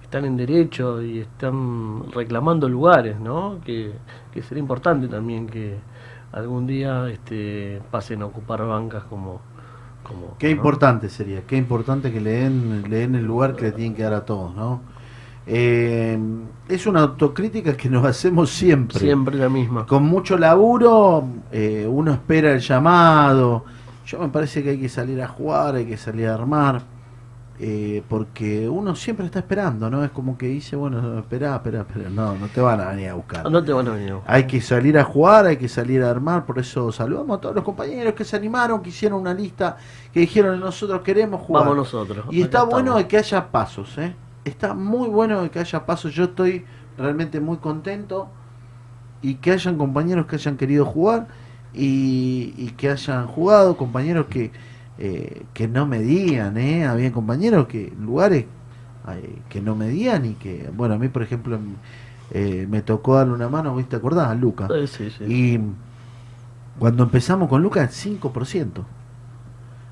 están 0.08 0.24
en 0.24 0.38
derecho 0.38 1.02
y 1.02 1.20
están 1.20 2.10
reclamando 2.14 2.70
lugares, 2.70 3.20
¿no? 3.20 3.60
Que, 3.66 3.92
que 4.34 4.42
sería 4.42 4.62
importante 4.62 5.10
también 5.10 5.48
que 5.48 5.76
algún 6.32 6.66
día 6.66 7.10
este, 7.10 7.82
pasen 7.92 8.22
a 8.22 8.28
ocupar 8.28 8.66
bancas 8.66 9.04
como... 9.04 9.42
como 10.04 10.38
Qué 10.38 10.48
¿no? 10.48 10.54
importante 10.54 11.10
sería, 11.10 11.42
qué 11.42 11.58
importante 11.58 12.10
que 12.10 12.22
le 12.22 12.32
den, 12.32 12.90
le 12.90 13.00
den 13.00 13.16
el 13.16 13.26
lugar 13.26 13.58
que 13.58 13.66
le 13.66 13.72
tienen 13.74 13.96
que 13.96 14.04
dar 14.04 14.14
a 14.14 14.24
todos, 14.24 14.56
¿no? 14.56 14.80
Eh, 15.46 16.18
es 16.70 16.88
una 16.88 17.02
autocrítica 17.02 17.76
que 17.76 17.90
nos 17.90 18.06
hacemos 18.06 18.50
siempre. 18.50 19.00
Siempre 19.00 19.36
la 19.38 19.50
misma. 19.50 19.86
Con 19.86 20.04
mucho 20.04 20.38
laburo, 20.38 21.26
eh, 21.52 21.86
uno 21.90 22.14
espera 22.14 22.54
el 22.54 22.62
llamado. 22.62 23.66
Yo 24.06 24.20
me 24.20 24.30
parece 24.30 24.64
que 24.64 24.70
hay 24.70 24.80
que 24.80 24.90
salir 24.90 25.22
a 25.22 25.28
jugar, 25.28 25.76
hay 25.76 25.86
que 25.86 25.98
salir 25.98 26.28
a 26.28 26.34
armar, 26.34 26.82
eh, 27.60 28.04
porque 28.08 28.70
uno 28.70 28.96
siempre 28.96 29.26
está 29.26 29.40
esperando, 29.40 29.90
¿no? 29.90 30.04
Es 30.04 30.12
como 30.12 30.38
que 30.38 30.46
dice, 30.48 30.76
bueno, 30.76 31.18
espera, 31.18 31.56
espera, 31.56 31.82
espera. 31.82 32.10
No, 32.10 32.36
no 32.36 32.48
te 32.50 32.62
van 32.62 32.80
a 32.80 32.90
venir 32.90 33.10
a 33.10 33.16
buscar. 33.16 33.50
No 33.50 33.64
te 33.64 33.74
van 33.74 33.88
a 33.88 33.92
venir 33.92 34.12
a 34.12 34.16
buscar. 34.16 34.36
Hay 34.36 34.46
que 34.46 34.62
salir 34.62 34.98
a 35.00 35.04
jugar, 35.04 35.48
hay 35.48 35.58
que 35.58 35.68
salir 35.68 36.04
a 36.04 36.12
armar, 36.12 36.46
por 36.46 36.60
eso 36.60 36.92
saludamos 36.92 37.40
a 37.40 37.42
todos 37.42 37.56
los 37.56 37.64
compañeros 37.64 38.14
que 38.14 38.24
se 38.24 38.36
animaron, 38.36 38.84
que 38.84 38.90
hicieron 38.90 39.22
una 39.22 39.34
lista, 39.34 39.78
que 40.14 40.20
dijeron 40.20 40.60
nosotros 40.60 41.02
queremos 41.02 41.42
jugar. 41.42 41.64
Vamos 41.64 41.78
nosotros. 41.78 42.26
Y 42.30 42.44
está 42.44 42.62
bueno 42.64 42.96
de 42.96 43.08
que 43.08 43.18
haya 43.18 43.50
pasos, 43.50 43.98
¿eh? 43.98 44.16
Está 44.46 44.76
muy 44.76 45.10
bueno 45.10 45.42
de 45.42 45.50
que 45.50 45.58
haya 45.60 45.84
pasos. 45.84 46.14
Yo 46.14 46.26
estoy 46.26 46.64
realmente 46.96 47.40
muy 47.40 47.58
contento 47.58 48.30
y 49.24 49.36
que 49.36 49.52
hayan 49.52 49.80
compañeros 49.80 50.28
que 50.28 50.36
hayan 50.36 50.58
querido 50.58 50.86
jugar 50.86 51.28
y, 51.74 52.54
y 52.56 52.74
que 52.78 52.92
hayan 52.92 53.26
jugado, 53.26 53.78
compañeros 53.78 54.28
que, 54.28 54.52
eh, 54.98 55.45
que 55.53 55.68
no 55.68 55.86
medían, 55.88 56.57
¿eh? 56.57 56.86
Había 56.86 57.11
compañeros 57.11 57.68
que, 57.68 57.94
lugares 57.99 58.45
eh, 59.10 59.41
que 59.49 59.61
no 59.61 59.76
medían 59.76 60.26
y 60.26 60.34
que, 60.36 60.69
bueno, 60.76 60.95
a 60.95 60.98
mí 60.99 61.10
por 61.10 61.24
ejemplo 61.24 61.60
eh, 62.32 62.68
me 62.69 62.82
tocó 62.82 63.15
darle 63.15 63.34
una 63.34 63.49
mano, 63.49 63.76
¿viste? 63.76 63.91
¿Te 63.91 63.98
acordás, 63.98 64.38
Luca? 64.40 64.74
Sí, 64.88 65.10
sí. 65.11 65.26
Y 65.26 65.60
cuando 66.80 67.03
empezamos 67.03 67.49
con 67.49 67.61
Luca, 67.61 67.82
el 67.82 67.90
5%. 67.90 68.86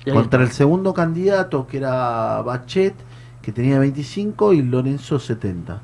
Y 0.04 0.10
ahí 0.10 0.28
Contra 0.28 0.42
el 0.42 0.50
segundo 0.52 0.94
candidato, 0.94 1.66
que 1.66 1.78
era 1.78 2.42
Bachet, 2.42 2.94
que 3.42 3.52
tenía 3.52 3.78
25, 3.78 4.52
y 4.52 4.62
Lorenzo 4.62 5.18
70. 5.18 5.82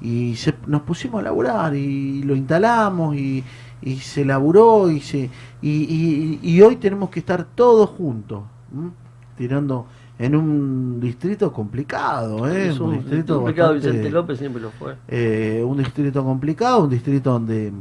Y 0.00 0.36
se- 0.36 0.54
nos 0.66 0.82
pusimos 0.82 1.20
a 1.20 1.24
laburar 1.24 1.74
y 1.76 2.22
lo 2.24 2.34
instalamos 2.36 3.16
y, 3.16 3.44
y 3.82 3.96
se 3.96 4.24
laburó 4.24 4.90
y, 4.90 5.00
se, 5.00 5.28
y, 5.60 5.70
y- 5.70 6.40
y 6.42 6.62
hoy 6.62 6.76
tenemos 6.76 7.10
que 7.10 7.20
estar 7.20 7.44
todos 7.54 7.90
juntos, 7.90 8.42
¿m? 8.72 8.90
tirando 9.36 9.86
en 10.18 10.36
un 10.36 11.00
distrito 11.00 11.52
complicado, 11.52 12.46
¿eh? 12.48 12.68
Es 12.68 12.78
un 12.78 12.92
distrito 12.92 13.34
complicado, 13.36 13.72
bastante- 13.74 13.96
Vicente 13.98 14.10
López 14.14 14.38
siempre 14.38 14.62
lo 14.62 14.70
fue. 14.70 14.94
eh, 15.08 15.64
un 15.66 15.78
distrito 15.78 16.22
complicado, 16.24 16.84
un 16.84 16.90
distrito 16.90 17.32
donde 17.32 17.72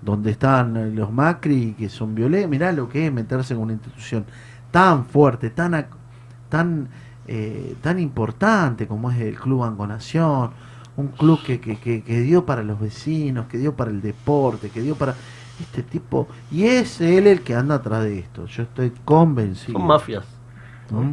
donde 0.00 0.30
están 0.30 0.94
los 0.94 1.10
Macri 1.12 1.74
que 1.76 1.88
son 1.88 2.14
violentos. 2.14 2.48
Mirá 2.50 2.70
lo 2.72 2.88
que 2.88 3.06
es 3.06 3.12
meterse 3.12 3.54
en 3.54 3.60
una 3.60 3.72
institución 3.72 4.24
tan 4.70 5.04
fuerte, 5.06 5.50
tan 5.50 5.86
tan 6.48 6.88
eh, 7.26 7.74
tan 7.82 7.98
importante 7.98 8.86
como 8.86 9.10
es 9.10 9.18
el 9.20 9.34
Club 9.38 9.60
Banco 9.60 9.86
Nación, 9.86 10.50
un 10.96 11.08
club 11.08 11.40
que, 11.44 11.60
que, 11.60 11.76
que, 11.78 12.02
que 12.02 12.20
dio 12.20 12.46
para 12.46 12.62
los 12.62 12.80
vecinos, 12.80 13.46
que 13.46 13.58
dio 13.58 13.74
para 13.74 13.90
el 13.90 14.00
deporte, 14.00 14.70
que 14.70 14.80
dio 14.82 14.94
para 14.94 15.14
este 15.62 15.82
tipo 15.82 16.28
y 16.50 16.64
es 16.64 17.00
él 17.00 17.26
el 17.26 17.42
que 17.42 17.54
anda 17.54 17.76
atrás 17.76 18.04
de 18.04 18.18
esto. 18.20 18.46
Yo 18.46 18.62
estoy 18.64 18.92
convencido. 19.04 19.78
Son 19.78 19.86
mafias. 19.86 20.24
¿Mm? 20.90 21.12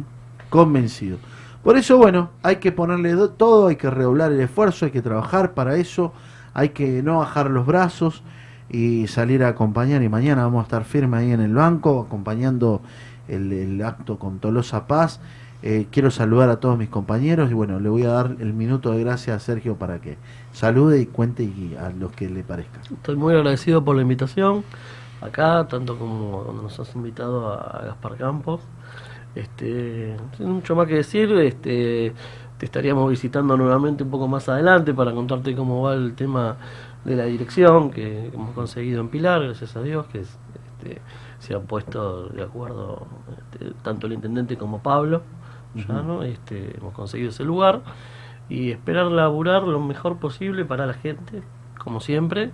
Convencido. 0.50 1.18
Por 1.62 1.76
eso, 1.76 1.98
bueno, 1.98 2.30
hay 2.42 2.56
que 2.56 2.72
ponerle 2.72 3.12
do- 3.12 3.30
todo, 3.30 3.66
hay 3.68 3.76
que 3.76 3.90
redoblar 3.90 4.32
el 4.32 4.40
esfuerzo, 4.40 4.84
hay 4.86 4.92
que 4.92 5.02
trabajar 5.02 5.54
para 5.54 5.76
eso, 5.76 6.12
hay 6.54 6.68
que 6.70 7.02
no 7.02 7.18
bajar 7.18 7.50
los 7.50 7.66
brazos 7.66 8.22
y 8.68 9.06
salir 9.08 9.42
a 9.42 9.48
acompañar. 9.48 10.02
Y 10.02 10.08
mañana 10.08 10.42
vamos 10.44 10.60
a 10.60 10.62
estar 10.64 10.84
firmes 10.84 11.20
ahí 11.20 11.32
en 11.32 11.40
el 11.40 11.54
banco, 11.54 12.04
acompañando 12.06 12.82
el, 13.28 13.52
el 13.52 13.82
acto 13.82 14.18
con 14.18 14.38
Tolosa 14.38 14.86
Paz. 14.86 15.20
Eh, 15.62 15.86
quiero 15.90 16.10
saludar 16.10 16.50
a 16.50 16.60
todos 16.60 16.76
mis 16.78 16.88
compañeros 16.88 17.50
y 17.50 17.54
bueno, 17.54 17.80
le 17.80 17.88
voy 17.88 18.04
a 18.04 18.08
dar 18.08 18.36
el 18.38 18.52
minuto 18.52 18.92
de 18.92 19.00
gracia 19.00 19.34
a 19.34 19.38
Sergio 19.38 19.76
para 19.76 20.00
que 20.00 20.18
salude 20.52 21.00
y 21.00 21.06
cuente 21.06 21.42
y 21.44 21.76
a 21.78 21.90
los 21.90 22.12
que 22.12 22.28
le 22.28 22.42
parezca. 22.42 22.80
Estoy 22.82 23.16
muy 23.16 23.34
agradecido 23.34 23.84
por 23.84 23.96
la 23.96 24.02
invitación 24.02 24.64
acá, 25.20 25.66
tanto 25.68 25.98
como 25.98 26.44
donde 26.44 26.62
nos 26.64 26.78
has 26.78 26.94
invitado 26.94 27.52
a 27.52 27.82
Gaspar 27.86 28.16
Campos. 28.16 28.60
Este, 29.34 30.16
sin 30.36 30.50
mucho 30.50 30.74
más 30.74 30.86
que 30.86 30.94
decir, 30.94 31.30
este, 31.32 32.12
te 32.58 32.64
estaríamos 32.64 33.10
visitando 33.10 33.56
nuevamente 33.56 34.02
un 34.02 34.10
poco 34.10 34.28
más 34.28 34.48
adelante 34.48 34.94
para 34.94 35.12
contarte 35.12 35.54
cómo 35.54 35.82
va 35.82 35.94
el 35.94 36.14
tema 36.14 36.56
de 37.04 37.16
la 37.16 37.24
dirección 37.24 37.90
que 37.90 38.30
hemos 38.32 38.54
conseguido 38.54 39.00
en 39.00 39.08
Pilar, 39.08 39.42
gracias 39.42 39.76
a 39.76 39.82
Dios, 39.82 40.06
que 40.06 40.20
es, 40.20 40.38
este, 40.78 41.00
se 41.38 41.54
han 41.54 41.62
puesto 41.62 42.28
de 42.28 42.42
acuerdo 42.42 43.06
este, 43.52 43.72
tanto 43.82 44.06
el 44.06 44.14
intendente 44.14 44.56
como 44.56 44.82
Pablo. 44.82 45.22
Ya. 45.76 46.02
¿no? 46.02 46.22
Este, 46.22 46.76
hemos 46.76 46.94
conseguido 46.94 47.30
ese 47.30 47.44
lugar 47.44 47.82
y 48.48 48.70
esperar 48.70 49.06
laburar 49.06 49.62
lo 49.62 49.80
mejor 49.80 50.18
posible 50.18 50.64
para 50.64 50.86
la 50.86 50.94
gente, 50.94 51.42
como 51.78 52.00
siempre. 52.00 52.52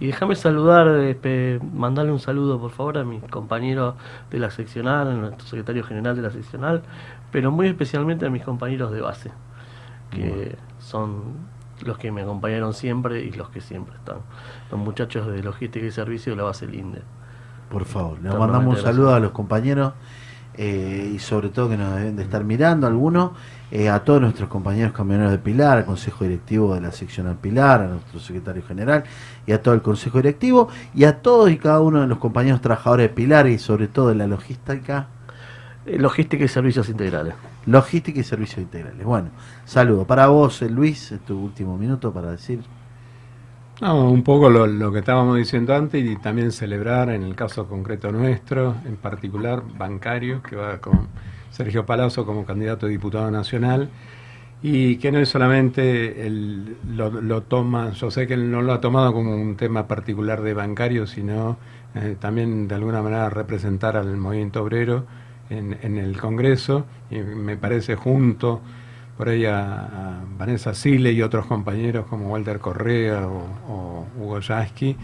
Y 0.00 0.06
déjame 0.06 0.34
saludar, 0.34 0.88
este, 0.88 1.60
mandarle 1.72 2.10
un 2.10 2.18
saludo 2.18 2.58
por 2.58 2.72
favor 2.72 2.98
a 2.98 3.04
mis 3.04 3.22
compañeros 3.24 3.94
de 4.30 4.38
la 4.38 4.50
seccional, 4.50 5.08
a 5.08 5.14
nuestro 5.14 5.46
secretario 5.46 5.84
general 5.84 6.16
de 6.16 6.22
la 6.22 6.30
seccional, 6.30 6.82
pero 7.30 7.52
muy 7.52 7.68
especialmente 7.68 8.26
a 8.26 8.30
mis 8.30 8.42
compañeros 8.42 8.90
de 8.90 9.00
base, 9.00 9.30
que 10.10 10.56
son 10.80 11.52
los 11.84 11.98
que 11.98 12.10
me 12.10 12.22
acompañaron 12.22 12.74
siempre 12.74 13.22
y 13.22 13.30
los 13.32 13.50
que 13.50 13.60
siempre 13.60 13.94
están. 13.96 14.18
Los 14.72 14.80
muchachos 14.80 15.28
de 15.28 15.42
logística 15.42 15.86
y 15.86 15.90
servicio 15.92 16.32
de 16.32 16.36
la 16.36 16.44
base 16.44 16.66
Linde. 16.66 17.02
Por 17.70 17.84
favor, 17.84 18.20
le 18.20 18.30
mandamos 18.30 18.78
un 18.78 18.82
saludo 18.82 19.14
a 19.14 19.20
los 19.20 19.30
compañeros 19.30 19.92
eh, 20.54 21.12
y 21.14 21.18
sobre 21.18 21.48
todo 21.48 21.70
que 21.70 21.76
nos 21.76 21.94
deben 21.96 22.16
de 22.16 22.22
estar 22.22 22.44
mirando 22.44 22.86
algunos, 22.86 23.32
eh, 23.70 23.88
a 23.88 24.00
todos 24.00 24.20
nuestros 24.20 24.48
compañeros 24.50 24.92
camioneros 24.92 25.32
de 25.32 25.38
Pilar, 25.38 25.78
al 25.78 25.84
Consejo 25.86 26.24
Directivo 26.24 26.74
de 26.74 26.82
la 26.82 26.92
seccional 26.92 27.36
Pilar, 27.36 27.80
a 27.80 27.86
nuestro 27.86 28.20
secretario 28.20 28.62
general 28.62 29.04
y 29.46 29.52
a 29.52 29.62
todo 29.62 29.74
el 29.74 29.80
Consejo 29.80 30.18
Directivo 30.18 30.68
y 30.94 31.04
a 31.04 31.22
todos 31.22 31.50
y 31.50 31.56
cada 31.56 31.80
uno 31.80 32.02
de 32.02 32.06
los 32.06 32.18
compañeros 32.18 32.60
trabajadores 32.60 33.08
de 33.08 33.14
Pilar 33.14 33.46
y 33.46 33.58
sobre 33.58 33.88
todo 33.88 34.08
de 34.08 34.16
la 34.16 34.26
logística. 34.26 35.08
Eh, 35.86 35.98
logística 35.98 36.44
y 36.44 36.48
servicios 36.48 36.88
integrales. 36.88 37.34
Logística 37.64 38.20
y 38.20 38.24
servicios 38.24 38.58
integrales. 38.58 39.04
Bueno, 39.06 39.30
saludo. 39.64 40.06
Para 40.06 40.26
vos, 40.26 40.60
Luis, 40.62 41.14
tu 41.26 41.38
último 41.38 41.78
minuto 41.78 42.12
para 42.12 42.30
decir. 42.30 42.60
No, 43.82 44.08
un 44.08 44.22
poco 44.22 44.48
lo, 44.48 44.92
que 44.92 45.00
estábamos 45.00 45.36
diciendo 45.36 45.74
antes 45.74 46.04
y 46.04 46.14
también 46.14 46.52
celebrar 46.52 47.10
en 47.10 47.24
el 47.24 47.34
caso 47.34 47.66
concreto 47.66 48.12
nuestro, 48.12 48.76
en 48.84 48.94
particular 48.94 49.64
bancario, 49.76 50.40
que 50.40 50.54
va 50.54 50.78
con 50.78 51.08
Sergio 51.50 51.84
Palazzo 51.84 52.24
como 52.24 52.44
candidato 52.44 52.86
a 52.86 52.88
diputado 52.88 53.28
nacional 53.32 53.90
y 54.62 54.98
que 54.98 55.10
no 55.10 55.18
es 55.18 55.30
solamente 55.30 56.24
el, 56.24 56.76
lo, 56.94 57.42
toma, 57.42 57.90
yo 57.90 58.12
sé 58.12 58.28
que 58.28 58.34
él 58.34 58.52
no 58.52 58.62
lo 58.62 58.72
ha 58.72 58.80
tomado 58.80 59.12
como 59.12 59.34
un 59.34 59.56
tema 59.56 59.88
particular 59.88 60.42
de 60.42 60.54
bancario, 60.54 61.08
sino 61.08 61.56
eh, 61.96 62.14
también 62.20 62.68
de 62.68 62.76
alguna 62.76 63.02
manera 63.02 63.30
representar 63.30 63.96
al 63.96 64.16
movimiento 64.16 64.62
obrero 64.62 65.06
en 65.50 65.98
el 65.98 66.18
Congreso 66.18 66.86
y 67.10 67.18
me 67.18 67.56
parece 67.56 67.96
junto 67.96 68.62
por 69.22 69.28
ahí 69.28 69.46
a, 69.46 69.84
a 69.84 70.24
Vanessa 70.36 70.74
Sile 70.74 71.12
y 71.12 71.22
otros 71.22 71.46
compañeros 71.46 72.06
como 72.06 72.26
Walter 72.26 72.58
Correa 72.58 73.28
o, 73.28 73.46
o 73.68 74.06
Hugo 74.18 74.40
Yasky, 74.40 74.96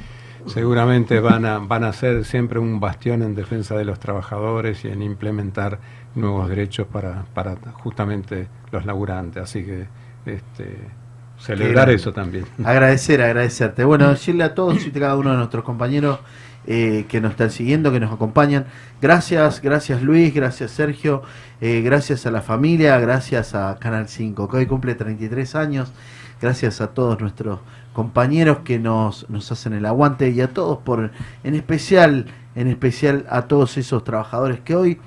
seguramente 0.45 1.21
van 1.21 1.47
a, 1.47 1.61
van 1.61 1.85
a 1.85 1.93
ser 1.93 2.25
siempre 2.25 2.59
un 2.59 2.81
bastión 2.81 3.23
en 3.23 3.37
defensa 3.37 3.77
de 3.77 3.85
los 3.85 4.01
trabajadores 4.01 4.85
y 4.85 4.89
en 4.89 5.03
implementar 5.03 5.79
nuevos 6.17 6.49
derechos 6.49 6.89
para, 6.89 7.27
para 7.33 7.55
justamente 7.75 8.49
los 8.73 8.85
laburantes. 8.85 9.41
Así 9.41 9.65
que 9.65 9.87
este, 10.27 10.79
celebrar 11.39 11.89
eso 11.91 12.13
también. 12.13 12.45
Agradecer, 12.65 13.23
agradecerte. 13.23 13.85
Bueno, 13.85 14.09
decirle 14.09 14.43
a 14.43 14.53
todos 14.53 14.85
y 14.85 14.89
a 14.89 14.93
cada 14.95 15.17
uno 15.17 15.31
de 15.31 15.37
nuestros 15.37 15.63
compañeros 15.63 16.19
eh, 16.71 17.07
que 17.09 17.21
nos 17.23 17.31
están 17.33 17.51
siguiendo, 17.51 17.91
que 17.91 17.99
nos 17.99 18.13
acompañan. 18.13 18.67
Gracias, 19.01 19.63
gracias 19.63 20.03
Luis, 20.03 20.35
gracias 20.35 20.71
Sergio, 20.71 21.23
eh, 21.63 21.81
gracias 21.83 22.27
a 22.27 22.31
la 22.31 22.43
familia, 22.43 22.99
gracias 22.99 23.55
a 23.55 23.77
Canal 23.81 24.07
5, 24.09 24.49
que 24.49 24.57
hoy 24.59 24.67
cumple 24.67 24.95
33 24.95 25.55
años. 25.55 25.93
Gracias 26.43 26.81
a 26.81 26.89
todos 26.89 27.19
nuestros 27.21 27.59
compañeros 27.95 28.59
que 28.59 28.79
nos, 28.79 29.29
nos 29.31 29.51
hacen 29.51 29.73
el 29.73 29.87
aguante 29.87 30.29
y 30.31 30.41
a 30.41 30.53
todos 30.53 30.79
por, 30.79 31.11
en 31.43 31.55
especial, 31.55 32.27
en 32.55 32.69
especial 32.69 33.27
a 33.31 33.43
todos 33.49 33.77
esos 33.77 34.05
trabajadores 34.05 34.61
que 34.61 34.77
hoy 34.77 34.99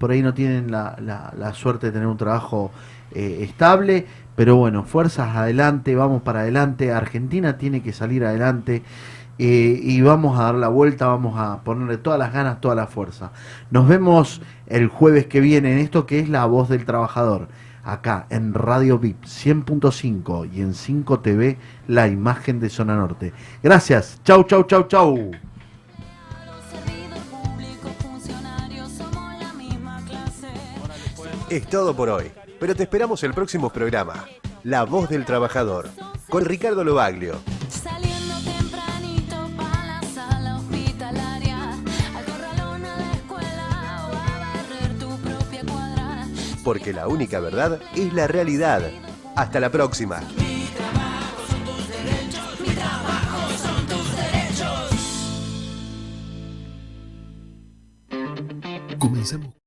por 0.00 0.10
ahí 0.10 0.22
no 0.22 0.34
tienen 0.34 0.72
la, 0.72 0.96
la- 1.00 1.52
suerte 1.54 1.86
de 1.86 1.92
tener 1.92 2.08
un 2.08 2.16
trabajo 2.16 2.72
eh, 3.14 3.38
estable, 3.42 4.06
pero 4.34 4.56
bueno, 4.56 4.82
fuerzas 4.82 5.36
adelante, 5.36 5.94
vamos 5.94 6.22
para 6.22 6.40
adelante, 6.40 6.90
Argentina 6.90 7.58
tiene 7.58 7.82
que 7.82 7.92
salir 7.92 8.24
adelante 8.24 8.82
eh, 9.38 9.80
y 9.82 10.00
vamos 10.02 10.38
a 10.38 10.44
dar 10.44 10.54
la 10.54 10.68
vuelta, 10.68 11.06
vamos 11.06 11.38
a 11.38 11.62
ponerle 11.62 11.96
todas 11.96 12.18
las 12.18 12.32
ganas, 12.32 12.60
toda 12.60 12.74
la 12.74 12.86
fuerza. 12.86 13.32
Nos 13.70 13.88
vemos 13.88 14.42
el 14.66 14.88
jueves 14.88 15.26
que 15.26 15.40
viene 15.40 15.72
en 15.72 15.78
esto 15.78 16.06
que 16.06 16.20
es 16.20 16.28
La 16.28 16.44
Voz 16.44 16.68
del 16.68 16.84
Trabajador, 16.84 17.48
acá 17.82 18.26
en 18.30 18.54
Radio 18.54 18.98
VIP 18.98 19.24
100.5 19.24 20.50
y 20.52 20.60
en 20.60 20.74
5 20.74 21.20
TV, 21.20 21.58
la 21.88 22.08
imagen 22.08 22.60
de 22.60 22.68
Zona 22.68 22.94
Norte. 22.96 23.32
Gracias, 23.62 24.20
chau, 24.24 24.44
chau, 24.44 24.64
chau, 24.64 24.86
chau. 24.86 25.30
Es 31.48 31.66
todo 31.66 31.94
por 31.94 32.08
hoy, 32.08 32.30
pero 32.58 32.74
te 32.74 32.84
esperamos 32.84 33.22
el 33.24 33.34
próximo 33.34 33.70
programa, 33.70 34.24
La 34.62 34.84
Voz 34.84 35.10
del 35.10 35.26
Trabajador, 35.26 35.90
con 36.30 36.44
Ricardo 36.46 36.82
Lobaglio. 36.82 37.34
Porque 46.64 46.92
la 46.92 47.08
única 47.08 47.40
verdad 47.40 47.80
es 47.94 48.12
la 48.12 48.26
realidad. 48.26 48.82
Hasta 49.36 49.60
la 49.60 49.70
próxima. 49.70 50.20
Comenzamos 58.98 59.61